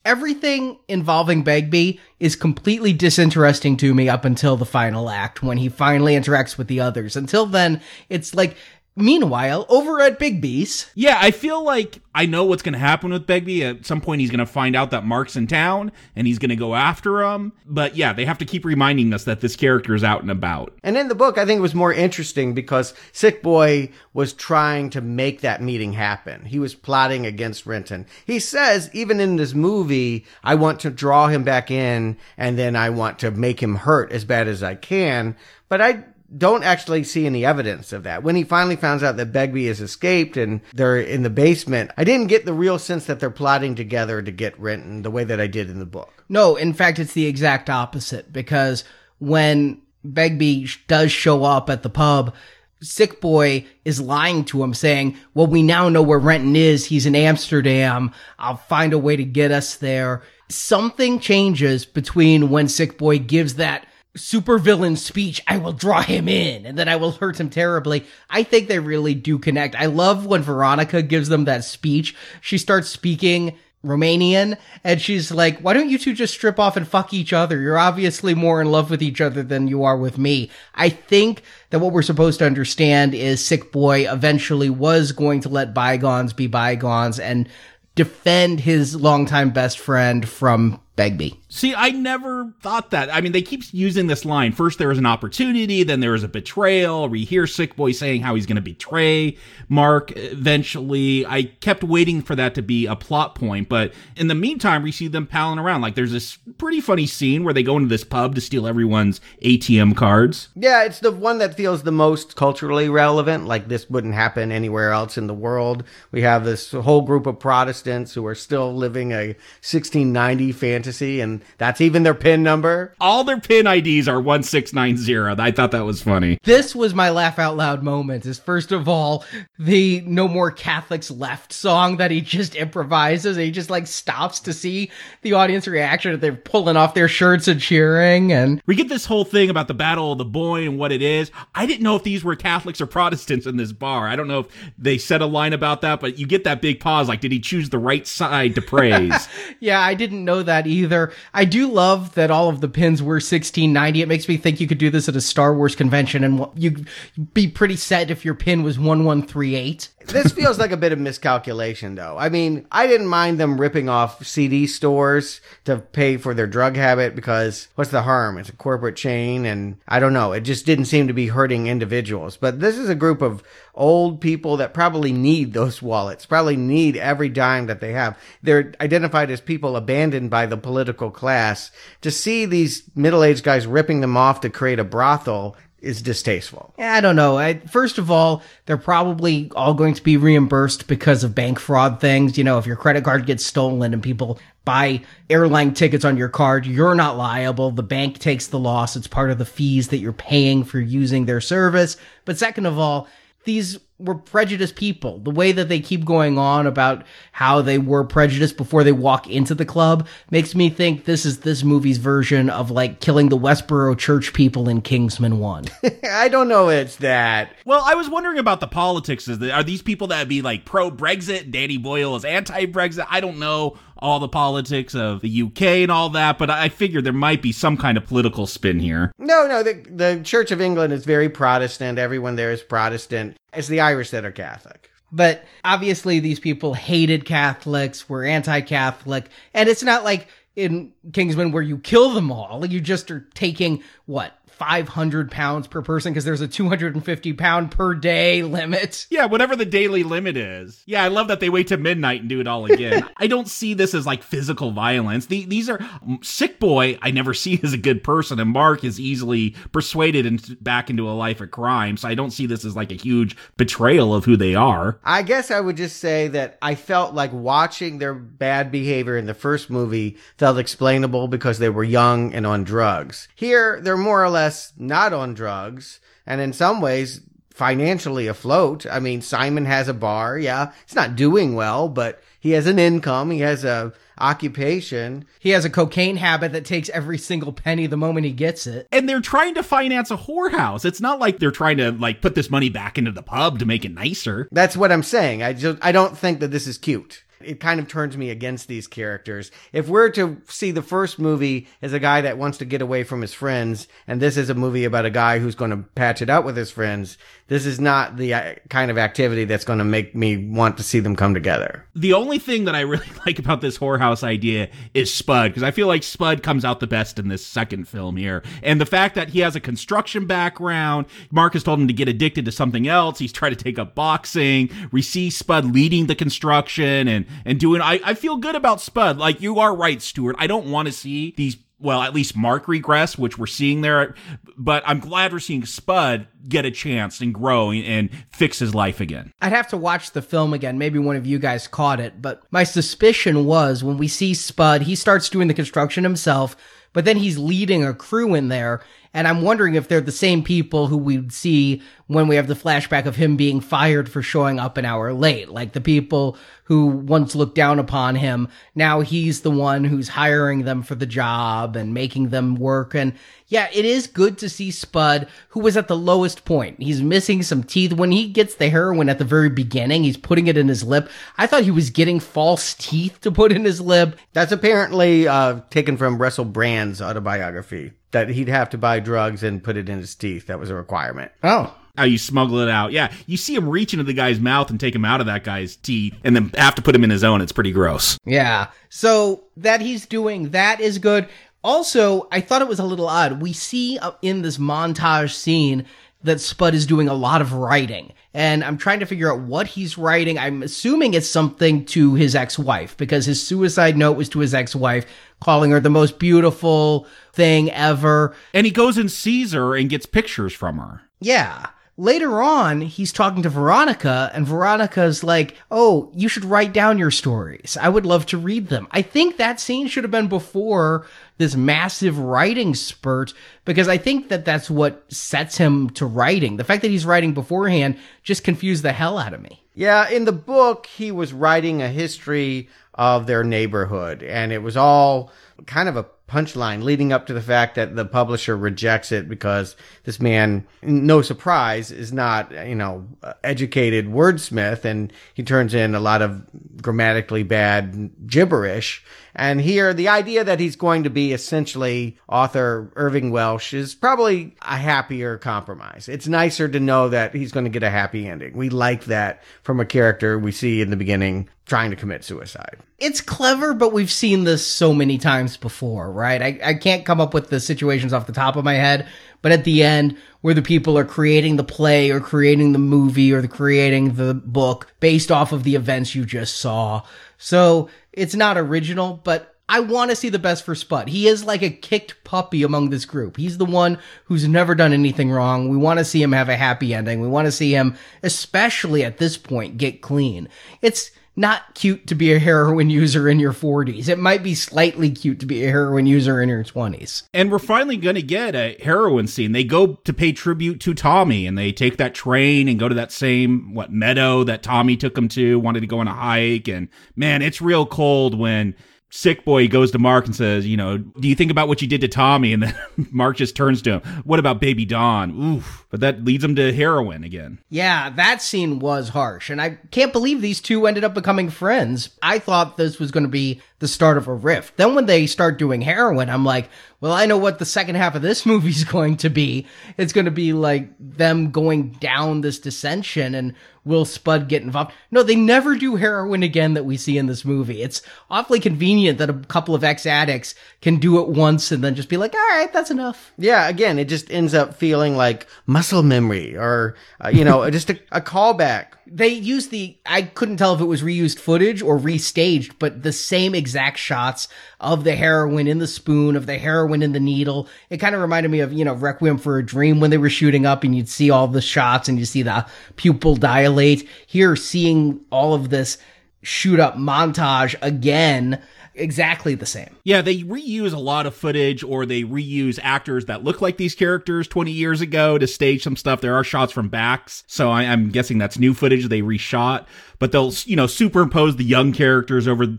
Everything 0.05 0.79
involving 0.89 1.43
Begbie 1.43 2.01
is 2.19 2.37
completely 2.37 2.93
disinteresting 2.93 3.77
to 3.79 3.95
me 3.95 4.09
up 4.09 4.25
until 4.25 4.57
the 4.57 4.65
final 4.65 5.11
act 5.11 5.43
when 5.43 5.59
he 5.59 5.69
finally 5.69 6.15
interacts 6.15 6.57
with 6.57 6.67
the 6.69 6.81
others. 6.81 7.17
Until 7.17 7.47
then, 7.47 7.81
it's 8.09 8.35
like 8.35 8.57
Meanwhile, 8.99 9.65
over 9.69 10.01
at 10.01 10.19
Begbie's, 10.19 10.91
Yeah, 10.95 11.19
I 11.21 11.31
feel 11.31 11.63
like 11.63 12.01
I 12.15 12.27
know 12.27 12.45
what's 12.45 12.63
going 12.63 12.73
to 12.73 12.81
happen 12.81 13.13
with 13.13 13.27
Begbie. 13.27 13.65
At 13.65 13.87
some 13.87 14.01
point, 14.01 14.21
he's 14.21 14.31
going 14.31 14.39
to 14.39 14.47
find 14.47 14.75
out 14.75 14.91
that 14.91 15.05
Mark's 15.05 15.37
in 15.37 15.47
town 15.47 15.93
and 16.17 16.27
he's 16.27 16.41
going 16.41 16.49
to 16.49 16.57
go 16.57 16.75
after 16.75 17.23
him. 17.23 17.53
But 17.65 17.95
yeah, 17.95 18.13
they 18.13 18.25
have 18.25 18.39
to 18.39 18.45
keep 18.45 18.65
reminding 18.65 19.15
us 19.15 19.23
that 19.25 19.41
this 19.41 19.55
character 19.55 19.95
is 19.95 20.03
out 20.03 20.23
and 20.23 20.31
about. 20.31 20.77
And 20.83 20.97
in 20.97 21.07
the 21.07 21.15
book, 21.15 21.39
I 21.39 21.47
think 21.47 21.59
it 21.59 21.63
was 21.63 21.77
more 21.77 21.93
interesting 21.93 22.55
because 22.55 22.93
Sick 23.13 23.41
Boy 23.41 23.91
was 24.13 24.33
trying 24.33 24.91
to 24.91 25.01
make 25.01 25.43
that 25.43 25.63
meeting 25.63 25.93
happen. 25.93 26.45
He 26.47 26.59
was 26.59 26.75
plotting 26.75 27.25
against 27.25 27.67
Renton. 27.67 28.05
He 28.27 28.41
says, 28.41 28.91
even 28.93 29.21
in 29.21 29.37
this 29.37 29.55
movie, 29.55 30.27
I 30.43 30.57
want 30.57 30.81
to 30.81 30.91
draw 30.91 31.29
him 31.29 31.45
back 31.45 31.71
in 31.71 32.17
and 32.37 32.59
then 32.59 32.75
I 32.75 32.91
want 32.91 33.21
to 33.21 33.31
make 33.31 33.63
him 33.63 33.77
hurt 33.77 34.11
as 34.11 34.25
bad 34.25 34.49
as 34.49 34.63
I 34.63 34.75
can. 34.75 35.37
But 35.69 35.81
I 35.81 36.05
don't 36.37 36.63
actually 36.63 37.05
see 37.05 37.25
any 37.25 37.45
evidence 37.45 37.93
of 37.93 38.03
that. 38.03 38.23
When 38.23 38.37
he 38.37 38.45
finally 38.45 38.77
finds 38.77 39.03
out 39.03 39.17
that 39.17 39.33
Begbie 39.33 39.67
has 39.69 39.81
escaped 39.81 40.37
and 40.37 40.61
they're 40.75 41.01
in 41.01 41.23
the 41.23 41.31
basement, 41.31 41.91
I 41.97 42.05
didn't 42.05 42.27
get 42.27 42.45
the 42.45 42.53
real 42.53 42.79
sense 42.79 43.07
that 43.07 43.19
they're 43.19 43.31
plotting 43.31 43.75
together 43.75 44.21
to 44.21 44.31
get 44.31 44.59
Renton 44.61 45.03
the 45.03 45.11
way 45.11 45.25
that 45.25 45.41
I 45.41 45.47
did 45.47 45.71
in 45.71 45.79
the 45.79 45.87
book. 45.87 46.25
No, 46.29 46.57
in 46.57 46.75
fact, 46.75 46.99
it's 46.99 47.15
the 47.15 47.27
exact 47.27 47.71
opposite 47.71 48.33
because 48.33 48.85
when 49.19 49.81
Begbie 50.05 50.69
does 50.87 51.11
show 51.11 51.45
up 51.45 51.71
at 51.71 51.83
the 51.83 51.91
pub, 51.91 52.35
Sick 52.81 53.21
Boy 53.21 53.67
is 53.85 54.01
lying 54.01 54.45
to 54.47 54.63
him 54.63 54.75
saying, 54.75 55.17
well, 55.35 55.47
we 55.47 55.63
now 55.63 55.89
know 55.89 56.03
where 56.03 56.19
Renton 56.19 56.55
is. 56.55 56.85
He's 56.85 57.07
in 57.07 57.17
Amsterdam. 57.17 58.13
I'll 58.39 58.57
find 58.57 58.93
a 58.93 58.99
way 58.99 59.17
to 59.17 59.25
get 59.25 59.51
us 59.51 59.77
there. 59.77 60.23
Something 60.49 61.19
changes 61.19 61.85
between 61.85 62.51
when 62.51 62.69
Sick 62.69 62.97
Boy 62.99 63.19
gives 63.19 63.55
that 63.55 63.87
supervillain 64.19 64.99
speech, 64.99 65.43
I 65.47 65.59
will 65.59 65.73
draw 65.73 66.03
him 66.03 66.29
in 66.29 66.67
and 66.67 66.79
then 66.79 66.89
I 66.89 66.97
will 66.97 67.13
hurt 67.13 67.41
him 67.41 67.51
terribly. 67.51 68.05
I 68.29 68.43
think 68.43 68.69
they 68.69 68.79
really 68.79 69.15
do 69.15 69.39
connect. 69.39 69.75
I 69.75 69.87
love 69.87 70.27
when 70.27 70.43
Veronica 70.43 71.03
gives 71.03 71.29
them 71.29 71.45
that 71.45 71.65
speech. 71.65 72.15
She 72.41 72.59
starts 72.59 72.89
speaking 72.89 73.57
Romanian 73.85 74.59
and 74.83 75.01
she's 75.01 75.31
like, 75.31 75.61
why 75.61 75.73
don't 75.73 75.89
you 75.89 75.99
two 75.99 76.13
just 76.13 76.35
strip 76.35 76.59
off 76.59 76.77
and 76.77 76.87
fuck 76.87 77.13
each 77.15 77.33
other? 77.33 77.61
You're 77.61 77.79
obviously 77.79 78.35
more 78.35 78.61
in 78.61 78.71
love 78.71 78.91
with 78.91 79.03
each 79.03 79.21
other 79.21 79.43
than 79.43 79.69
you 79.69 79.85
are 79.85 79.97
with 79.97 80.19
me. 80.19 80.51
I 80.75 80.89
think 80.89 81.43
that 81.71 81.79
what 81.79 81.93
we're 81.93 82.03
supposed 82.03 82.41
to 82.41 82.47
understand 82.47 83.15
is 83.15 83.45
Sick 83.45 83.71
Boy 83.71 84.11
eventually 84.11 84.71
was 84.71 85.13
going 85.13 85.41
to 85.43 85.49
let 85.49 85.75
bygones 85.75 86.33
be 86.33 86.49
bygones 86.49 87.21
and 87.21 87.49
defend 87.95 88.61
his 88.61 88.95
longtime 88.95 89.51
best 89.51 89.79
friend 89.79 90.29
from 90.29 90.81
Begbie. 90.97 91.41
See, 91.59 91.75
I 91.75 91.91
never 91.91 92.53
thought 92.61 92.93
that. 92.93 93.13
I 93.13 93.21
mean, 93.21 93.33
they 93.33 93.43
keep 93.43 93.65
using 93.75 94.07
this 94.07 94.25
line. 94.25 94.53
First, 94.53 94.79
there 94.79 94.87
was 94.87 94.99
an 94.99 95.07
opportunity, 95.07 95.83
then 95.83 95.99
there 95.99 96.13
was 96.13 96.23
a 96.23 96.29
betrayal. 96.29 97.09
We 97.09 97.25
hear 97.25 97.49
Sick 97.49 97.75
Boy 97.75 97.91
saying 97.91 98.23
how 98.23 98.37
he's 98.37 98.47
going 98.47 98.55
to 98.55 98.63
betray 98.63 99.37
Mark 99.69 100.13
eventually. 100.15 101.27
I 101.27 101.43
kept 101.43 101.83
waiting 101.83 102.23
for 102.23 102.37
that 102.37 102.55
to 102.55 102.63
be 102.63 102.87
a 102.87 102.95
plot 102.95 103.35
point, 103.35 103.69
but 103.69 103.93
in 104.15 104.29
the 104.29 104.37
meantime, 104.37 104.85
we 104.85 104.93
see 104.93 105.09
them 105.09 105.27
palling 105.27 105.59
around. 105.59 105.81
Like, 105.81 105.97
there's 105.97 106.13
this 106.13 106.39
pretty 106.59 106.81
funny 106.81 107.07
scene 107.07 107.43
where 107.43 107.53
they 107.53 107.65
go 107.65 107.77
into 107.77 107.89
this 107.89 108.05
pub 108.05 108.37
to 108.37 108.41
steal 108.41 108.65
everyone's 108.65 109.21
ATM 109.43 109.97
cards. 109.97 110.51
Yeah, 110.55 110.85
it's 110.85 111.01
the 111.01 111.11
one 111.11 111.39
that 111.39 111.57
feels 111.57 111.83
the 111.83 111.91
most 111.91 112.37
culturally 112.37 112.89
relevant. 112.89 113.47
Like 113.47 113.67
this 113.67 113.91
wouldn't 113.91 114.15
happen 114.15 114.53
anywhere 114.53 114.93
else 114.93 115.19
in 115.19 115.27
the 115.27 115.35
world. 115.35 115.83
We 116.13 116.23
have 116.23 116.45
this 116.45 116.71
whole 116.71 117.03
group 117.03 117.27
of 117.27 117.41
Protestants 117.41 118.15
who 118.15 118.25
are 118.27 118.37
still 118.37 118.73
living 118.73 119.11
a 119.11 119.35
1690 119.61 120.53
fantasy, 120.53 121.21
and 121.21 121.43
that's 121.57 121.81
even 121.81 122.03
their 122.03 122.15
PIN 122.15 122.43
number. 122.43 122.95
All 123.01 123.25
their 123.25 123.41
pin 123.41 123.67
IDs 123.67 124.09
are 124.09 124.21
1690. 124.21 125.41
I 125.43 125.51
thought 125.51 125.71
that 125.73 125.85
was 125.85 126.03
funny. 126.03 126.39
This 126.45 126.75
was 126.75 126.95
my 126.95 127.11
laugh 127.11 127.39
out 127.39 127.57
loud 127.57 127.83
moment. 127.83 128.27
Is 128.27 128.39
first 128.39 128.73
of 128.73 128.89
all 128.89 129.25
the 129.59 130.03
No 130.03 130.29
More 130.29 130.51
Catholics 130.51 131.11
Left 131.11 131.53
song 131.53 131.97
that 131.97 132.11
he 132.11 132.21
just 132.21 132.55
improvises. 132.55 133.37
And 133.37 133.45
he 133.45 133.51
just 133.51 133.71
like 133.71 133.87
stops 133.87 134.41
to 134.41 134.53
see 134.53 134.91
the 135.23 135.33
audience 135.33 135.67
reaction. 135.67 136.13
and 136.13 136.21
They're 136.21 136.33
pulling 136.33 136.77
off 136.77 136.95
their 136.95 137.09
shirts 137.09 137.49
and 137.49 137.61
cheering. 137.61 138.33
And 138.33 138.63
We 138.67 138.75
get 138.75 138.89
this 138.89 139.07
whole 139.07 139.25
thing 139.25 139.51
about 139.51 139.69
the 139.69 139.75
Battle 139.75 140.13
of 140.13 140.19
the 140.19 140.25
Boyne 140.25 140.69
and 140.69 140.79
what 140.79 140.93
it 140.93 141.03
is. 141.03 141.31
I 141.55 141.67
didn't 141.67 141.83
know 141.83 141.97
if 141.97 142.03
these 142.03 142.25
were 142.25 142.37
Catholics 142.37 142.81
or 142.81 142.87
Protestants 142.87 143.47
in 143.47 143.57
this 143.57 143.73
bar. 143.73 144.07
I 144.07 144.17
don't 144.17 144.29
know 144.29 144.41
if 144.41 144.73
they 144.79 144.99
said 144.99 145.21
a 145.21 145.27
line 145.27 145.53
about 145.53 145.81
that, 145.83 146.01
but 146.01 146.19
you 146.19 146.27
get 146.27 146.45
that 146.45 146.61
big 146.61 146.81
pause. 146.81 147.09
Like, 147.09 147.21
did 147.21 147.33
he 147.33 147.41
choose 147.41 147.71
the 147.71 147.79
right 147.79 148.07
side 148.07 148.55
to 148.55 148.63
praise? 148.63 149.29
yeah, 149.61 149.81
I 149.81 149.95
didn't 149.95 150.25
know 150.25 150.43
that 150.43 150.67
either. 150.67 151.13
I 151.35 151.45
do 151.45 151.71
love 151.71 152.15
that 152.15 152.31
all 152.31 152.49
of 152.49 152.61
the 152.61 152.69
pins 152.69 153.03
were 153.03 153.15
1690. 153.15 154.03
It 154.03 154.09
makes 154.09 154.29
me 154.29 154.37
think 154.37 154.61
you 154.61 154.67
could 154.67 154.79
do 154.79 154.91
this 154.91 155.09
at 155.09 155.17
a 155.17 155.21
Star 155.21 155.55
Wars 155.55 155.75
convention 155.75 156.25
and 156.25 156.47
you'd 156.55 156.89
be 157.35 157.49
pretty 157.49 157.77
set 157.77 158.11
if 158.11 158.25
your 158.25 158.35
pin 158.35 158.63
was 158.63 158.79
1138. 158.79 159.91
This 160.07 160.33
feels 160.33 160.59
like 160.59 160.73
a 160.73 160.77
bit 160.77 160.93
of 160.93 160.99
miscalculation, 160.99 161.95
though. 161.95 162.17
I 162.19 162.31
mean, 162.31 162.67
I 162.73 162.87
didn't 162.87 163.09
mind 163.09 163.39
them 163.39 163.61
ripping 163.61 163.91
off 163.91 164.25
CD 164.27 164.67
stores 164.67 165.43
to 165.65 165.77
pay 165.79 166.17
for 166.17 166.33
their 166.33 166.47
drug 166.47 166.77
habit 166.77 167.15
because 167.15 167.69
what's 167.75 167.91
the 167.91 168.03
harm? 168.03 168.39
It's 168.39 168.49
a 168.49 168.57
corporate 168.57 168.97
chain, 168.97 169.45
and 169.45 169.77
I 169.87 170.01
don't 170.01 170.15
know. 170.15 170.33
It 170.33 170.41
just 170.41 170.65
didn't 170.65 170.87
seem 170.87 171.09
to 171.09 171.13
be 171.13 171.27
hurting 171.27 171.67
individuals. 171.67 172.39
But 172.39 172.61
this 172.61 172.79
is 172.79 172.89
a 172.89 172.95
group 172.95 173.21
of 173.21 173.43
old 173.79 174.21
people 174.21 174.59
that 174.59 174.75
probably 174.75 175.13
need 175.13 175.53
those 175.53 175.81
wallets, 175.81 176.27
probably 176.27 176.57
need 176.57 176.97
every 176.97 177.29
dime 177.29 177.67
that 177.67 177.81
they 177.81 177.93
have. 177.93 178.19
They're 178.43 178.75
identified 178.81 179.31
as 179.31 179.41
people 179.41 179.77
abandoned 179.77 180.29
by 180.29 180.47
the 180.47 180.57
political 180.57 181.11
class. 181.11 181.71
To 182.03 182.11
see 182.11 182.45
these 182.45 182.83
middle 182.95 183.25
aged 183.25 183.45
guys 183.45 183.67
ripping 183.67 184.01
them 184.01 184.17
off 184.17 184.43
to 184.43 184.51
create 184.51 184.81
a 184.81 184.85
brothel 184.85 185.57
is 185.81 186.03
distasteful. 186.03 186.75
I 186.77 187.01
don't 187.01 187.15
know. 187.15 187.39
I, 187.39 187.61
first 187.61 187.99
of 187.99 188.11
all, 188.11 188.43
they're 188.67 188.77
probably 188.77 189.51
all 189.55 189.75
going 189.75 189.95
to 189.95 190.03
be 190.03 190.17
reimbursed 190.17 190.89
because 190.89 191.23
of 191.23 191.37
bank 191.37 191.61
fraud 191.61 192.01
things. 192.01 192.37
You 192.37 192.43
know, 192.43 192.59
if 192.59 192.67
your 192.67 192.77
credit 192.77 193.05
card 193.05 193.27
gets 193.27 193.47
stolen 193.47 193.95
and 193.95 194.03
people 194.03 194.41
buy 194.65 195.03
airline 195.31 195.75
tickets 195.75 196.05
on 196.05 196.17
your 196.17 196.29
card, 196.29 196.67
you're 196.67 196.97
not 196.97 197.17
liable. 197.17 197.71
The 197.71 197.85
bank 197.85 198.19
takes 198.19 198.49
the 198.49 198.59
loss. 198.59 198.97
It's 198.97 199.07
part 199.07 199.31
of 199.31 199.39
the 199.39 199.45
fees 199.45 199.89
that 199.89 199.99
you're 199.99 200.13
paying 200.13 200.65
for 200.65 200.81
using 200.81 201.27
their 201.27 201.41
service. 201.41 201.97
But 202.25 202.39
second 202.39 202.67
of 202.67 202.77
all, 202.77 203.07
these 203.49 203.79
were 203.99 204.15
prejudiced 204.15 204.77
people. 204.77 205.21
The 205.21 205.31
way 205.31 205.53
that 205.53 205.71
they 205.71 205.81
keep 205.81 206.05
going 206.05 206.37
on 206.39 206.67
about 206.67 207.05
how 207.33 207.63
they 207.63 207.79
were 207.79 208.05
prejudiced 208.05 208.59
before 208.59 208.85
they 208.85 208.93
walk 208.93 209.27
into 209.27 209.55
the 209.55 209.65
club 209.65 210.07
makes 210.31 210.55
me 210.55 210.69
think 210.69 211.07
this 211.07 211.25
is 211.25 211.41
this 211.41 211.65
movie's 211.65 211.97
version 211.97 212.51
of 212.51 212.71
like 212.71 213.01
killing 213.01 213.31
the 213.31 213.39
Westboro 213.39 213.97
church 213.97 214.35
people 214.35 214.69
in 214.69 214.83
Kingsman 214.83 215.39
1. 215.39 215.65
I 216.11 216.29
don't 216.29 216.49
know 216.49 216.69
it's 216.69 216.97
that. 216.97 217.55
well, 217.65 217.83
I 217.87 217.95
was 217.95 218.11
wondering 218.11 218.39
about 218.39 218.61
the 218.61 218.69
politics. 218.69 219.27
Is 219.27 219.39
that, 219.39 219.51
are 219.51 219.65
these 219.65 219.81
people 219.81 220.09
that 220.09 220.29
be 220.29 220.43
like 220.43 220.67
pro 220.67 220.91
Brexit? 220.91 221.51
Danny 221.51 221.79
Boyle 221.79 222.15
is 222.17 222.27
anti 222.27 222.67
Brexit. 222.67 223.07
I 223.09 223.21
don't 223.21 223.39
know 223.39 223.79
all 224.01 224.21
the 224.21 224.29
politics 224.29 224.95
of 224.95 225.21
the 225.21 225.43
UK 225.43 225.63
and 225.63 225.91
all 225.91 226.11
that, 226.11 226.39
but 226.39 226.51
I 226.51 226.69
figured 226.69 227.05
there 227.05 227.13
might 227.13 227.43
be 227.43 227.53
some 227.53 227.77
kind 227.77 227.99
of 227.99 228.07
political 228.07 228.47
spin 228.47 228.81
here. 228.81 229.13
No, 229.19 229.47
no, 229.47 229.63
the, 229.63 229.85
the 229.89 230.21
Church 230.25 230.51
of 230.51 230.61
England 230.61 230.93
is 230.93 231.05
very 231.05 231.29
Protestant. 231.29 231.99
Everyone 231.99 232.37
there 232.37 232.53
is 232.53 232.63
Protestant. 232.63 233.37
It's 233.53 233.69
the 233.69 233.81
Irish 233.81 234.11
that 234.11 234.25
are 234.25 234.33
Catholic. 234.33 234.91
But 235.11 235.45
obviously, 235.65 236.21
these 236.21 236.41
people 236.41 236.75
hated 236.75 237.25
Catholics, 237.25 238.09
were 238.09 238.25
anti 238.25 238.61
Catholic, 238.61 239.29
and 239.55 239.69
it's 239.69 239.83
not 239.83 240.05
like 240.05 240.29
in 240.55 240.93
Kingsman 241.13 241.53
where 241.53 241.63
you 241.63 241.79
kill 241.79 242.11
them 242.11 242.31
all. 242.31 242.67
You 242.67 242.81
just 242.81 243.11
are 243.11 243.27
taking, 243.35 243.83
what, 244.07 244.38
500 244.59 245.31
pounds 245.31 245.69
per 245.69 245.83
person 245.83 246.13
because 246.13 246.25
there's 246.25 246.41
a 246.41 246.49
250 246.49 247.33
pound 247.35 247.71
per 247.71 247.95
day 247.95 248.43
limit. 248.43 249.07
Yeah, 249.09 249.27
whatever 249.27 249.55
the 249.55 249.65
daily 249.65 250.03
limit 250.03 250.37
is. 250.37 250.83
Yeah, 250.87 251.03
I 251.05 251.09
love 251.09 251.29
that 251.29 251.41
they 251.41 251.49
wait 251.49 251.69
to 251.69 251.77
midnight 251.77 252.21
and 252.21 252.29
do 252.29 252.41
it 252.41 252.49
all 252.49 252.67
again. 252.67 253.09
I 253.17 253.29
don't 253.29 253.49
see 253.49 253.75
this 253.75 253.95
as 253.95 254.07
like 254.07 254.23
physical 254.23 254.73
violence. 254.73 255.27
The, 255.27 255.45
these 255.45 255.71
are 255.71 255.79
mm, 255.79 256.25
sick 256.25 256.59
boy. 256.59 256.99
I 257.01 257.11
never 257.11 257.35
see 257.35 257.61
as 257.63 257.73
a 257.73 257.79
good 257.79 258.03
person, 258.03 258.41
and 258.41 258.51
Mark 258.51 258.85
is 258.85 258.99
easily 258.99 259.55
persuaded 259.73 260.27
and 260.27 260.63
back 260.63 260.91
into 260.91 261.09
a 261.09 261.13
life 261.13 261.41
of 261.41 261.51
crime. 261.51 261.97
So 261.97 262.09
I 262.09 262.15
don't 262.15 262.33
see 262.33 262.47
this 262.47 262.65
as 262.65 262.75
like 262.75 262.91
a 262.91 262.97
huge 262.97 263.37
betrayal 263.57 264.15
of 264.15 264.25
who 264.25 264.37
they 264.37 264.55
are. 264.55 264.99
I 265.05 265.23
guess 265.23 265.51
I 265.51 265.61
would 265.61 265.77
just 265.77 265.99
say 265.99 266.29
that 266.29 266.59
I 266.61 266.75
felt 266.75 267.15
like 267.15 267.33
watching 267.33 267.99
their 267.99 268.15
bad 268.15 268.73
behavior 268.73 269.17
in 269.17 269.27
the 269.27 269.35
first 269.35 269.71
movie 269.71 270.17
felt 270.37 270.59
explainable 270.59 271.29
because 271.29 271.59
they 271.59 271.69
were 271.69 271.85
young 271.85 272.35
and 272.35 272.47
on 272.47 272.65
drugs. 272.65 273.29
Here, 273.35 273.81
they're 273.81 273.97
more 273.97 274.23
or 274.23 274.31
less 274.31 274.48
not 274.77 275.13
on 275.13 275.35
drugs, 275.35 276.01
and 276.27 276.41
in 276.41 276.53
some 276.53 276.81
ways, 276.81 277.21
financially 277.51 278.29
afloat. 278.29 278.87
I 278.87 279.01
mean, 279.01 279.21
Simon 279.21 279.65
has 279.65 279.89
a 279.89 279.95
bar. 279.95 280.39
Yeah, 280.39 280.73
it's 280.85 280.95
not 280.95 281.17
doing 281.17 281.55
well, 281.55 281.89
but 281.89 282.23
He 282.41 282.51
has 282.53 282.67
an 282.67 282.79
income. 282.79 283.31
He 283.31 283.41
has 283.41 283.65
a 283.65 283.93
occupation. 284.21 285.25
He 285.41 285.51
has 285.51 285.65
a 285.65 285.71
cocaine 285.71 286.17
habit 286.17 286.53
that 286.53 286.65
takes 286.65 286.89
every 286.91 287.19
single 287.19 287.53
penny 287.53 287.87
the 287.87 287.97
moment 287.97 288.27
he 288.27 288.33
gets 288.33 288.67
it. 288.67 288.87
And 288.93 289.09
they're 289.09 289.21
trying 289.21 289.55
to 289.55 289.63
finance 289.63 290.11
a 290.11 290.17
whorehouse. 290.17 290.85
It's 290.85 291.01
not 291.01 291.19
like 291.19 291.39
they're 291.39 291.51
trying 291.51 291.79
to 291.79 291.93
like 291.93 292.21
put 292.21 292.35
this 292.35 292.51
money 292.51 292.69
back 292.69 292.99
into 292.99 293.13
the 293.13 293.23
pub 293.23 293.59
to 293.59 293.67
make 293.67 293.85
it 293.85 293.93
nicer. 293.93 294.49
That's 294.53 294.77
what 294.77 294.93
I'm 294.93 295.03
saying. 295.03 295.43
I 295.43 295.53
just 295.53 295.79
I 295.83 295.93
don't 295.93 296.17
think 296.17 296.41
that 296.41 296.51
this 296.51 296.67
is 296.67 296.79
cute. 296.79 297.25
It 297.41 297.61
kind 297.61 297.81
of 297.81 297.89
turns 297.89 298.17
me 298.17 298.31
against 298.31 298.69
these 298.69 298.87
characters. 298.87 299.51
If 299.73 299.89
we're 299.89 300.11
to 300.11 300.41
see 300.49 300.71
the 300.71 300.83
first 300.83 301.19
movie 301.19 301.69
as 301.83 301.93
a 301.93 302.01
guy 302.01 302.21
that 302.21 302.39
wants 302.39 302.59
to 302.59 302.65
get 302.65 302.83
away 302.83 303.05
from 303.05 303.21
his 303.21 303.35
friends, 303.35 303.89
and 304.07 304.21
this 304.21 304.37
is 304.37 304.51
a 304.51 304.55
movie 304.55 304.85
about 304.85 305.07
a 305.07 305.11
guy 305.11 305.39
who's 305.39 305.55
going 305.55 305.71
to 305.71 305.89
patch 305.95 306.23
it 306.23 306.31
out 306.31 306.45
with 306.45 306.57
his 306.57 306.71
friends, 306.71 307.19
this 307.49 307.65
is 307.65 307.81
not 307.81 308.17
the 308.17 308.35
uh, 308.35 308.55
kind 308.69 308.91
of 308.91 308.99
activity 308.99 309.45
that's 309.45 309.65
going 309.65 309.79
to 309.79 309.85
make 309.85 310.15
me 310.15 310.37
want 310.49 310.77
to 310.77 310.83
see 310.83 311.01
them 311.01 311.17
come 311.17 311.33
together. 311.33 311.87
The 311.95 312.13
only 312.13 312.39
thing 312.39 312.65
that 312.65 312.75
I 312.75 312.81
really 312.81 313.07
like 313.27 313.39
about 313.39 313.61
this 313.61 313.79
whorehouse 313.79 314.23
idea 314.23 314.69
is 314.95 315.13
Spud, 315.13 315.51
because 315.51 315.63
I 315.63 315.71
feel 315.71 315.87
like 315.87 316.03
Spud 316.03 316.43
comes 316.43 316.65
out 316.65 316.81
the 316.81 316.87
best 316.87 317.19
in 317.19 317.29
this 317.29 317.45
second 317.45 317.89
film 317.89 318.17
here. 318.17 318.43
And 318.63 318.81
the 318.81 318.87
fact 318.87 319.15
that 319.15 319.31
he 319.31 319.41
has 319.41 319.57
a 319.57 319.61
construction 319.61 320.27
background, 320.27 321.07
Mark 321.31 321.55
has 321.55 321.63
told 321.63 321.81
him 321.81 321.89
to 321.89 321.95
get 321.95 322.09
addicted 322.09 322.45
to 322.45 322.53
something 322.53 322.87
else. 322.87 323.19
He's 323.19 323.33
tried 323.33 323.51
to 323.51 323.57
take 323.57 323.79
up 323.79 323.95
boxing. 323.95 324.71
We 324.93 325.03
see 325.03 325.31
Spud 325.31 325.73
leading 325.73 326.07
the 326.07 326.15
construction 326.15 327.09
and 327.09 327.27
and 327.45 327.59
doing. 327.59 327.81
I, 327.81 328.01
I 328.05 328.15
feel 328.15 328.37
good 328.37 328.55
about 328.55 328.81
Spud. 328.81 329.19
Like 329.19 329.41
you 329.41 329.59
are 329.59 329.75
right, 329.75 330.01
Stuart. 330.01 330.37
I 330.39 330.47
don't 330.47 330.71
want 330.71 330.87
to 330.87 330.93
see 330.93 331.35
these. 331.37 331.57
Well, 331.81 332.03
at 332.03 332.13
least 332.13 332.37
Mark 332.37 332.67
regress, 332.67 333.17
which 333.17 333.39
we're 333.39 333.47
seeing 333.47 333.83
there, 333.83 334.17
but 334.57 334.83
I'm 334.85 334.99
glad 334.99 335.33
we're 335.33 335.39
seeing 335.39 335.65
Spud 335.65 336.27
get 336.49 336.65
a 336.65 336.73
chance 336.73 337.21
and 337.21 337.33
grow 337.33 337.71
and 337.71 338.11
fix 338.33 338.59
his 338.59 338.75
life 338.75 339.01
again. 339.01 339.33
I'd 339.41 339.53
have 339.53 339.69
to 339.69 339.77
watch 339.77 340.11
the 340.11 340.21
film 340.21 340.53
again. 340.53 340.77
Maybe 340.77 340.99
one 340.99 341.15
of 341.15 341.25
you 341.25 341.39
guys 341.39 341.69
caught 341.69 342.01
it, 342.01 342.21
but 342.21 342.43
my 342.51 342.65
suspicion 342.65 343.45
was 343.45 343.85
when 343.85 343.97
we 343.97 344.09
see 344.09 344.35
Spud, 344.35 344.83
he 344.83 344.97
starts 344.97 345.29
doing 345.29 345.47
the 345.47 345.55
construction 345.55 346.03
himself, 346.03 346.57
but 346.93 347.05
then 347.05 347.17
he's 347.17 347.39
leading 347.39 347.85
a 347.85 347.95
crew 347.95 348.35
in 348.35 348.49
there. 348.49 348.81
And 349.19 349.27
I'm 349.27 349.43
wondering 349.43 349.75
if 349.75 349.89
they're 349.89 350.01
the 350.01 350.13
same 350.13 350.45
people 350.45 350.87
who 350.87 350.97
we'd 350.97 351.33
see 351.33 351.83
when 352.07 352.29
we 352.29 352.37
have 352.37 352.47
the 352.47 352.55
flashback 352.55 353.05
of 353.05 353.17
him 353.17 353.37
being 353.37 353.61
fired 353.61 354.09
for 354.09 354.23
showing 354.23 354.61
up 354.61 354.77
an 354.77 354.85
hour 354.85 355.13
late. 355.13 355.49
Like 355.49 355.73
the 355.73 355.81
people 355.81 356.37
who 356.63 356.87
once 356.87 357.35
looked 357.35 357.57
down 357.57 357.81
upon 357.81 358.15
him. 358.15 358.47
Now 358.77 359.01
he's 359.01 359.41
the 359.41 359.51
one 359.51 359.83
who's 359.83 360.11
hiring 360.11 360.63
them 360.63 360.85
for 360.85 360.95
the 360.95 361.05
job 361.05 361.75
and 361.75 361.93
making 361.93 362.29
them 362.29 362.55
work. 362.55 362.95
And 362.95 363.13
yeah, 363.49 363.69
it 363.75 363.85
is 363.85 364.07
good 364.07 364.39
to 364.39 364.49
see 364.49 364.71
Spud, 364.71 365.27
who 365.49 365.59
was 365.59 365.77
at 365.77 365.89
the 365.89 365.97
lowest 365.97 366.45
point. 366.45 366.81
He's 366.81 367.03
missing 367.03 367.43
some 367.43 367.65
teeth. 367.65 367.95
When 367.95 368.13
he 368.13 368.29
gets 368.29 368.55
the 368.55 368.69
heroin 368.69 369.09
at 369.09 369.19
the 369.19 369.25
very 369.25 369.51
beginning, 369.51 370.05
he's 370.05 370.17
putting 370.17 370.47
it 370.47 370.57
in 370.57 370.69
his 370.69 370.85
lip. 370.85 371.11
I 371.37 371.49
thought 371.49 371.65
he 371.65 371.73
was 371.73 371.91
getting 371.91 372.21
false 372.21 372.73
teeth 372.75 373.21
to 373.23 373.33
put 373.33 373.51
in 373.51 373.65
his 373.65 373.81
lip. 373.81 374.17
That's 374.33 374.53
apparently 374.53 375.27
uh, 375.27 375.63
taken 375.71 375.97
from 375.97 376.23
Russell 376.23 376.45
Brand's 376.45 377.03
autobiography 377.03 377.95
that 378.11 378.29
he'd 378.29 378.49
have 378.49 378.71
to 378.71 378.79
buy 378.79 379.01
drugs 379.01 379.43
and 379.43 379.63
put 379.63 379.77
it 379.77 379.89
in 379.89 379.99
his 379.99 380.15
teeth. 380.15 380.47
That 380.47 380.59
was 380.59 380.71
a 380.71 380.75
requirement. 380.75 381.33
Oh. 381.43 381.75
How 381.97 382.05
you 382.05 382.19
smuggle 382.19 382.61
it 382.61 382.69
out. 382.69 382.93
Yeah, 382.93 383.13
you 383.27 383.37
see 383.37 383.55
him 383.55 383.69
reach 383.69 383.93
into 383.93 384.05
the 384.05 384.13
guy's 384.13 384.39
mouth 384.39 384.71
and 384.71 384.79
take 384.79 384.95
him 384.95 385.05
out 385.05 385.21
of 385.21 385.27
that 385.27 385.43
guy's 385.43 385.75
teeth 385.75 386.15
and 386.23 386.37
then 386.37 386.51
have 386.57 386.77
to 386.77 386.83
put 386.83 386.95
him 386.95 387.03
in 387.03 387.11
his 387.11 387.25
own. 387.25 387.41
It's 387.41 387.53
pretty 387.53 387.73
gross. 387.73 388.17
Yeah. 388.25 388.69
So 388.89 389.45
that 389.57 389.81
he's 389.81 390.07
doing 390.07 390.51
that 390.51 390.81
is 390.81 390.99
good. 390.99 391.29
Also, 391.65 392.29
I 392.31 392.41
thought 392.41 392.63
it 392.63 392.69
was 392.69 392.79
a 392.79 392.85
little 392.85 393.09
odd. 393.09 393.43
We 393.43 393.53
see 393.53 393.99
uh, 393.99 394.13
in 394.23 394.43
this 394.43 394.59
montage 394.59 395.35
scene 395.35 395.87
that 396.23 396.41
Spud 396.41 396.75
is 396.75 396.87
doing 396.87 397.09
a 397.09 397.15
lot 397.15 397.41
of 397.41 397.53
writing. 397.53 398.13
And 398.35 398.65
I'm 398.65 398.77
trying 398.77 399.01
to 399.01 399.07
figure 399.07 399.33
out 399.33 399.41
what 399.41 399.69
he's 399.69 399.97
writing. 399.97 400.39
I'm 400.39 400.63
assuming 400.63 401.15
it's 401.15 401.29
something 401.29 401.85
to 401.87 402.15
his 402.15 402.35
ex-wife 402.35 402.97
because 402.97 403.27
his 403.27 403.45
suicide 403.45 403.97
note 403.97 404.17
was 404.17 404.29
to 404.31 404.41
his 404.41 404.55
ex-wife, 404.55 405.07
calling 405.41 405.71
her 405.71 405.81
the 405.81 405.91
most 405.91 406.19
beautiful 406.19 407.07
thing 407.33 407.71
ever. 407.71 408.35
And 408.53 408.67
he 408.67 408.73
goes 408.73 408.99
and 408.99 409.11
sees 409.11 409.53
her 409.53 409.77
and 409.77 409.89
gets 409.89 410.07
pictures 410.07 410.53
from 410.53 410.79
her. 410.79 411.03
Yeah. 411.21 411.67
Later 411.97 412.41
on, 412.41 412.81
he's 412.81 413.13
talking 413.13 413.43
to 413.43 413.49
Veronica, 413.49 414.31
and 414.33 414.47
Veronica's 414.47 415.25
like, 415.25 415.57
Oh, 415.69 416.13
you 416.15 416.29
should 416.29 416.45
write 416.45 416.73
down 416.73 416.97
your 416.97 417.11
stories. 417.11 417.77
I 417.81 417.89
would 417.89 418.07
love 418.07 418.25
to 418.27 418.39
read 418.39 418.69
them. 418.69 418.87
I 418.93 419.03
think 419.03 419.37
that 419.37 419.59
scene 419.59 419.89
should 419.89 420.05
have 420.05 420.11
been 420.13 420.29
before 420.29 421.07
this 421.39 421.57
massive 421.57 422.19
writing 422.19 422.75
spurt, 422.75 423.33
because 423.65 423.89
I 423.89 423.97
think 423.97 424.29
that 424.29 424.45
that's 424.45 424.69
what 424.69 425.11
sets 425.13 425.57
him 425.57 425.91
to 425.91 426.05
writing. 426.05 426.57
The 426.57 426.65
fact 426.65 426.83
that 426.83 426.91
he's 426.91 427.07
writing 427.07 427.33
beforehand 427.33 427.97
just 428.23 428.45
confused 428.45 428.83
the 428.83 428.93
hell 428.93 429.19
out 429.19 429.33
of 429.33 429.41
me. 429.41 429.63
Yeah, 429.75 430.09
in 430.09 430.25
the 430.25 430.33
book, 430.33 430.87
he 430.87 431.13
was 431.13 431.33
writing 431.33 431.81
a 431.81 431.89
history 431.89 432.69
of 432.95 433.27
their 433.27 433.45
neighborhood, 433.45 434.25
and 434.25 434.53
it 434.53 434.63
was 434.63 434.77
all 434.77 435.33
kind 435.67 435.89
of 435.89 435.97
a 435.97 436.07
punchline 436.29 436.83
leading 436.83 437.13
up 437.13 437.27
to 437.27 437.33
the 437.33 437.41
fact 437.41 437.75
that 437.75 437.97
the 437.97 438.05
publisher 438.05 438.57
rejects 438.57 439.11
it 439.11 439.29
because 439.29 439.75
this 440.05 440.21
man, 440.21 440.67
no 440.83 441.23
surprise, 441.23 441.91
is 441.91 442.13
not, 442.13 442.53
you 442.67 442.75
know, 442.75 443.07
educated 443.43 444.07
wordsmith 444.07 444.85
and 444.85 445.13
he 445.35 445.43
turns 445.43 445.75
in 445.75 445.95
a 445.95 446.01
lot 446.01 446.23
of 446.23 446.45
grammatically 446.83 447.43
bad 447.43 448.11
gibberish. 448.27 449.03
And 449.35 449.61
here, 449.61 449.95
the 449.95 450.09
idea 450.09 450.45
that 450.45 450.61
he's 450.61 450.77
going 450.77 451.05
to 451.05 451.11
be 451.11 451.33
essentially 451.33 452.19
author 452.29 452.91
Irvine 452.97 453.31
Welsh 453.31 453.73
is 453.73 453.95
probably 453.95 454.57
a 454.63 454.77
happier 454.77 455.39
compromise. 455.39 456.09
It's 456.09 456.27
nicer 456.27 456.69
to 456.69 456.81
know 456.81 457.09
that 457.09 457.35
he's 457.35 457.53
going 457.53 457.65
to 457.65 457.71
get 457.71 457.83
a 457.83 457.91
happy 457.91 458.29
ending. 458.29 458.57
We 458.57 458.69
like 458.69 459.05
that 459.05 459.43
from 459.63 459.81
a 459.81 459.87
character 459.87 460.39
we 460.39 460.53
see 460.53 460.81
in 460.81 460.91
the 460.91 460.97
beginning 460.97 461.49
trying 461.69 461.91
to 461.91 461.97
commit 461.97 462.25
suicide. 462.25 462.79
It's 462.99 463.21
clever, 463.21 463.75
but 463.75 463.93
we've 463.93 464.11
seen 464.11 464.45
this 464.45 464.67
so 464.67 464.93
many 464.93 465.19
times 465.19 465.57
before, 465.57 466.11
right? 466.11 466.43
I, 466.43 466.61
I 466.65 466.75
can't 466.75 467.05
come 467.05 467.21
up 467.21 467.35
with 467.35 467.51
the 467.51 467.61
situations 467.61 468.13
off 468.13 468.27
the 468.27 468.33
top 468.33 468.57
of 468.57 468.65
my 468.65 468.75
head, 468.75 469.07
but 469.43 469.53
at 469.53 469.65
the 469.65 469.85
end, 469.85 470.17
where 470.41 470.55
the 470.55 470.63
people 470.63 470.99
are 470.99 471.05
creating 471.05 471.57
the 471.57 471.65
play 471.65 472.11
or 472.11 472.21
creating 472.21 472.73
the 472.73 472.79
movie 472.79 473.33
or 473.33 473.43
the 473.43 473.49
creating 473.49 474.15
the 474.15 474.35
book 474.35 474.93
based 474.99 475.31
off 475.31 475.53
of 475.53 475.63
the 475.63 475.75
events 475.75 476.15
you 476.15 476.25
just 476.25 476.57
saw. 476.57 477.03
So 477.37 477.89
it's 478.13 478.35
not 478.35 478.59
original, 478.59 479.21
but 479.23 479.55
I 479.69 479.81
want 479.81 480.11
to 480.11 480.17
see 480.17 480.31
the 480.31 480.39
best 480.39 480.65
for 480.65 480.75
Spud. 480.75 481.09
He 481.09 481.29
is 481.29 481.45
like 481.45 481.63
a 481.63 481.69
kicked 481.69 482.25
puppy 482.25 482.63
among 482.63 482.89
this 482.89 483.05
group. 483.05 483.37
He's 483.37 483.59
the 483.59 483.67
one 483.67 483.99
who's 484.25 484.49
never 484.49 484.75
done 484.75 484.95
anything 484.95 485.31
wrong. 485.31 485.69
We 485.69 485.77
want 485.77 485.99
to 485.99 486.07
see 486.07 486.23
him 486.23 486.33
have 486.33 486.49
a 486.49 486.57
happy 486.57 486.95
ending. 486.95 487.21
We 487.21 487.29
want 487.29 487.47
to 487.47 487.53
see 487.53 487.75
him, 487.75 487.95
especially 488.23 489.05
at 489.05 489.19
this 489.19 489.37
point, 489.37 489.77
get 489.77 490.01
clean. 490.01 490.49
It's 490.81 491.11
not 491.39 491.75
cute 491.75 492.07
to 492.09 492.15
be 492.17 492.33
a 492.33 492.39
heroin 492.39 492.91
user 492.91 493.29
in 493.29 493.39
your 493.39 493.53
40s. 493.53 494.09
It 494.09 494.19
might 494.19 494.43
be 494.43 494.55
slightly 494.55 495.11
cute 495.11 495.39
to 495.41 495.47
be 495.47 495.65
a 495.65 495.71
heroin 495.71 496.05
user 496.05 496.43
in 496.43 496.49
your 496.49 496.65
20s. 496.65 497.23
And 497.33 497.51
we're 497.53 497.61
finally 497.61 497.97
going 497.97 498.17
to 498.17 498.23
get 498.23 498.57
a 498.57 498.77
heroin 498.83 499.29
scene. 499.29 499.53
They 499.53 499.63
go 499.63 499.95
to 499.95 500.13
pay 500.13 500.33
tribute 500.33 500.81
to 500.81 500.95
Tommy 500.95 501.47
and 501.47 501.57
they 501.57 501.71
take 501.71 501.97
that 501.99 502.15
train 502.15 502.69
and 502.69 502.79
go 502.79 502.89
to 502.89 502.95
that 502.97 503.13
same, 503.13 503.73
what, 503.73 503.93
meadow 503.93 504.43
that 504.45 504.65
Tommy 504.65 504.97
took 504.97 505.15
them 505.15 505.29
to, 505.29 505.61
wanted 505.61 505.81
to 505.81 505.87
go 505.87 506.01
on 506.01 506.09
a 506.09 506.13
hike. 506.13 506.67
And 506.67 506.89
man, 507.15 507.41
it's 507.41 507.63
real 507.63 507.87
cold 507.87 508.37
when 508.37 508.75
sick 509.11 509.45
boy 509.45 509.69
goes 509.69 509.91
to 509.93 509.99
Mark 509.99 510.27
and 510.27 510.37
says, 510.37 510.67
you 510.67 510.77
know, 510.77 510.99
do 510.99 511.29
you 511.29 511.35
think 511.35 511.51
about 511.51 511.69
what 511.69 511.81
you 511.81 511.89
did 511.89 512.01
to 512.03 512.09
Tommy? 512.09 512.53
And 512.53 512.63
then 512.63 512.75
Mark 513.11 513.37
just 513.37 513.57
turns 513.57 513.83
to 513.83 513.99
him, 513.99 514.01
what 514.25 514.39
about 514.39 514.61
baby 514.61 514.85
Dawn? 514.85 515.57
Oof. 515.57 515.87
But 515.91 516.01
that 516.01 516.25
leads 516.25 516.45
him 516.45 516.55
to 516.57 516.73
heroin 516.73 517.25
again. 517.25 517.59
Yeah, 517.71 518.11
that 518.11 518.43
scene 518.43 518.79
was 518.79 519.11
harsh. 519.11 519.51
And 519.51 519.61
I 519.61 519.79
can't 519.91 520.13
believe 520.13 520.41
these 520.41 520.61
two 520.61 520.87
ended 520.87 521.05
up 521.05 521.15
becoming 521.15 521.49
friends. 521.49 522.11
I 522.23 522.39
thought 522.39 522.77
this 522.77 522.99
was 522.99 523.11
going 523.11 523.25
to 523.25 523.29
be 523.29 523.61
the 523.81 523.89
start 523.89 524.17
of 524.17 524.27
a 524.27 524.35
rift. 524.35 524.77
Then 524.77 524.95
when 524.95 525.07
they 525.07 525.27
start 525.27 525.59
doing 525.59 525.81
heroin, 525.83 526.29
I'm 526.29 526.45
like, 526.45 526.69
well, 527.01 527.13
I 527.13 527.27
know 527.27 527.39
what 527.39 527.59
the 527.59 527.65
second 527.65 527.95
half 527.95 528.15
of 528.15 528.23
this 528.23 528.45
movie's 528.47 528.85
going 528.85 529.17
to 529.19 529.31
be. 529.31 529.67
It's 529.97 530.13
going 530.13 530.25
to 530.25 530.31
be 530.31 530.53
like 530.53 530.91
them 530.99 531.51
going 531.51 531.91
down 531.91 532.41
this 532.41 532.59
dissension 532.59 533.35
and 533.35 533.55
will 533.85 534.05
Spud 534.05 534.49
get 534.49 534.63
involved? 534.63 534.93
No, 535.11 535.23
they 535.23 535.35
never 535.35 535.75
do 535.75 535.97
heroin 535.97 536.43
again 536.43 536.75
that 536.75 536.85
we 536.85 536.97
see 536.97 537.17
in 537.17 537.27
this 537.27 537.45
movie. 537.45 537.83
It's 537.83 538.03
awfully 538.31 538.61
convenient 538.61 539.19
that 539.19 539.31
a 539.31 539.35
couple 539.35 539.75
of 539.75 539.83
ex 539.83 540.05
addicts 540.05 540.55
can 540.81 540.97
do 540.97 541.21
it 541.21 541.29
once 541.29 541.73
and 541.73 541.83
then 541.83 541.95
just 541.95 542.09
be 542.09 542.17
like, 542.17 542.35
all 542.35 542.41
right, 542.41 542.73
that's 542.73 542.91
enough. 542.91 543.33
Yeah, 543.37 543.69
again, 543.69 543.99
it 543.99 544.07
just 544.07 544.31
ends 544.31 544.55
up 544.55 544.75
feeling 544.75 545.17
like 545.17 545.47
muscle 545.67 546.03
memory 546.03 546.57
or, 546.57 546.95
uh, 547.25 547.29
you 547.29 547.45
know, 547.45 547.69
just 547.71 547.91
a, 547.91 548.01
a 548.13 548.21
callback 548.21 548.95
they 549.11 549.29
used 549.29 549.71
the 549.71 549.97
I 550.05 550.23
couldn't 550.23 550.59
tell 550.59 550.75
if 550.75 550.81
it 550.81 550.85
was 550.87 551.03
reused 551.03 551.39
footage 551.39 551.83
or 551.83 551.99
restaged, 551.99 552.75
but 552.79 553.03
the 553.03 553.13
same 553.13 553.55
exact 553.55 553.99
shots 553.99 554.49
of 554.81 555.05
the 555.05 555.17
heroin 555.17 555.67
in 555.67 555.79
the 555.79 555.87
spoon, 555.87 556.37
of 556.37 556.47
the 556.47 556.59
heroin 556.59 557.03
in 557.03 557.13
the 557.13 557.21
needle. 557.21 557.69
It 557.91 557.99
kind 557.99 558.15
of 558.15 558.21
reminded 558.21 558.51
me 558.51 558.61
of, 558.61 558.73
you 558.73 558.85
know, 558.85 558.95
Requiem 558.95 559.39
for 559.39 559.59
a 559.59 559.65
Dream 559.65 560.01
when 560.01 560.11
they 560.11 560.19
were 560.19 560.31
shooting 560.31 560.67
up 560.67 560.85
and 560.85 560.95
you'd 560.95 561.09
see 561.09 561.31
all 561.31 561.49
the 561.49 561.61
shots 561.61 562.09
and 562.09 562.19
you 562.19 562.25
see 562.25 562.43
the 562.43 562.67
pupil 562.97 563.37
dilate. 563.37 564.09
Here 564.27 564.57
seeing 564.57 565.21
all 565.31 565.55
of 565.55 565.71
this 565.71 565.99
shoot 566.43 566.81
up 566.81 566.97
montage 566.97 567.75
again 567.83 568.63
exactly 568.99 569.55
the 569.55 569.67
same. 569.67 569.97
Yeah, 570.05 570.23
they 570.23 570.43
reuse 570.43 570.93
a 570.93 570.99
lot 570.99 571.27
of 571.27 571.35
footage 571.35 571.83
or 571.83 572.07
they 572.07 572.23
reuse 572.23 572.79
actors 572.83 573.27
that 573.27 573.45
look 573.45 573.61
like 573.61 573.77
these 573.77 573.95
characters 573.95 574.49
20 574.49 574.71
years 574.71 575.01
ago 575.01 575.39
to 575.39 575.47
stage 575.47 575.83
some 575.83 575.97
stuff. 575.97 576.21
There 576.21 576.35
are 576.35 576.45
shots 576.45 576.73
from 576.73 576.89
backs, 576.89 577.45
so 577.47 577.71
I, 577.71 577.85
am 577.85 578.11
guessing 578.11 578.39
that's 578.39 578.59
new 578.59 578.75
footage 578.75 579.07
they 579.09 579.23
reshot. 579.23 579.87
But 580.19 580.33
they'll, 580.33 580.53
you 580.65 580.77
know, 580.77 580.87
superimpose 580.87 581.57
the 581.57 581.65
young 581.65 581.93
characters 581.93 582.49
over 582.49 582.67
the, 582.67 582.79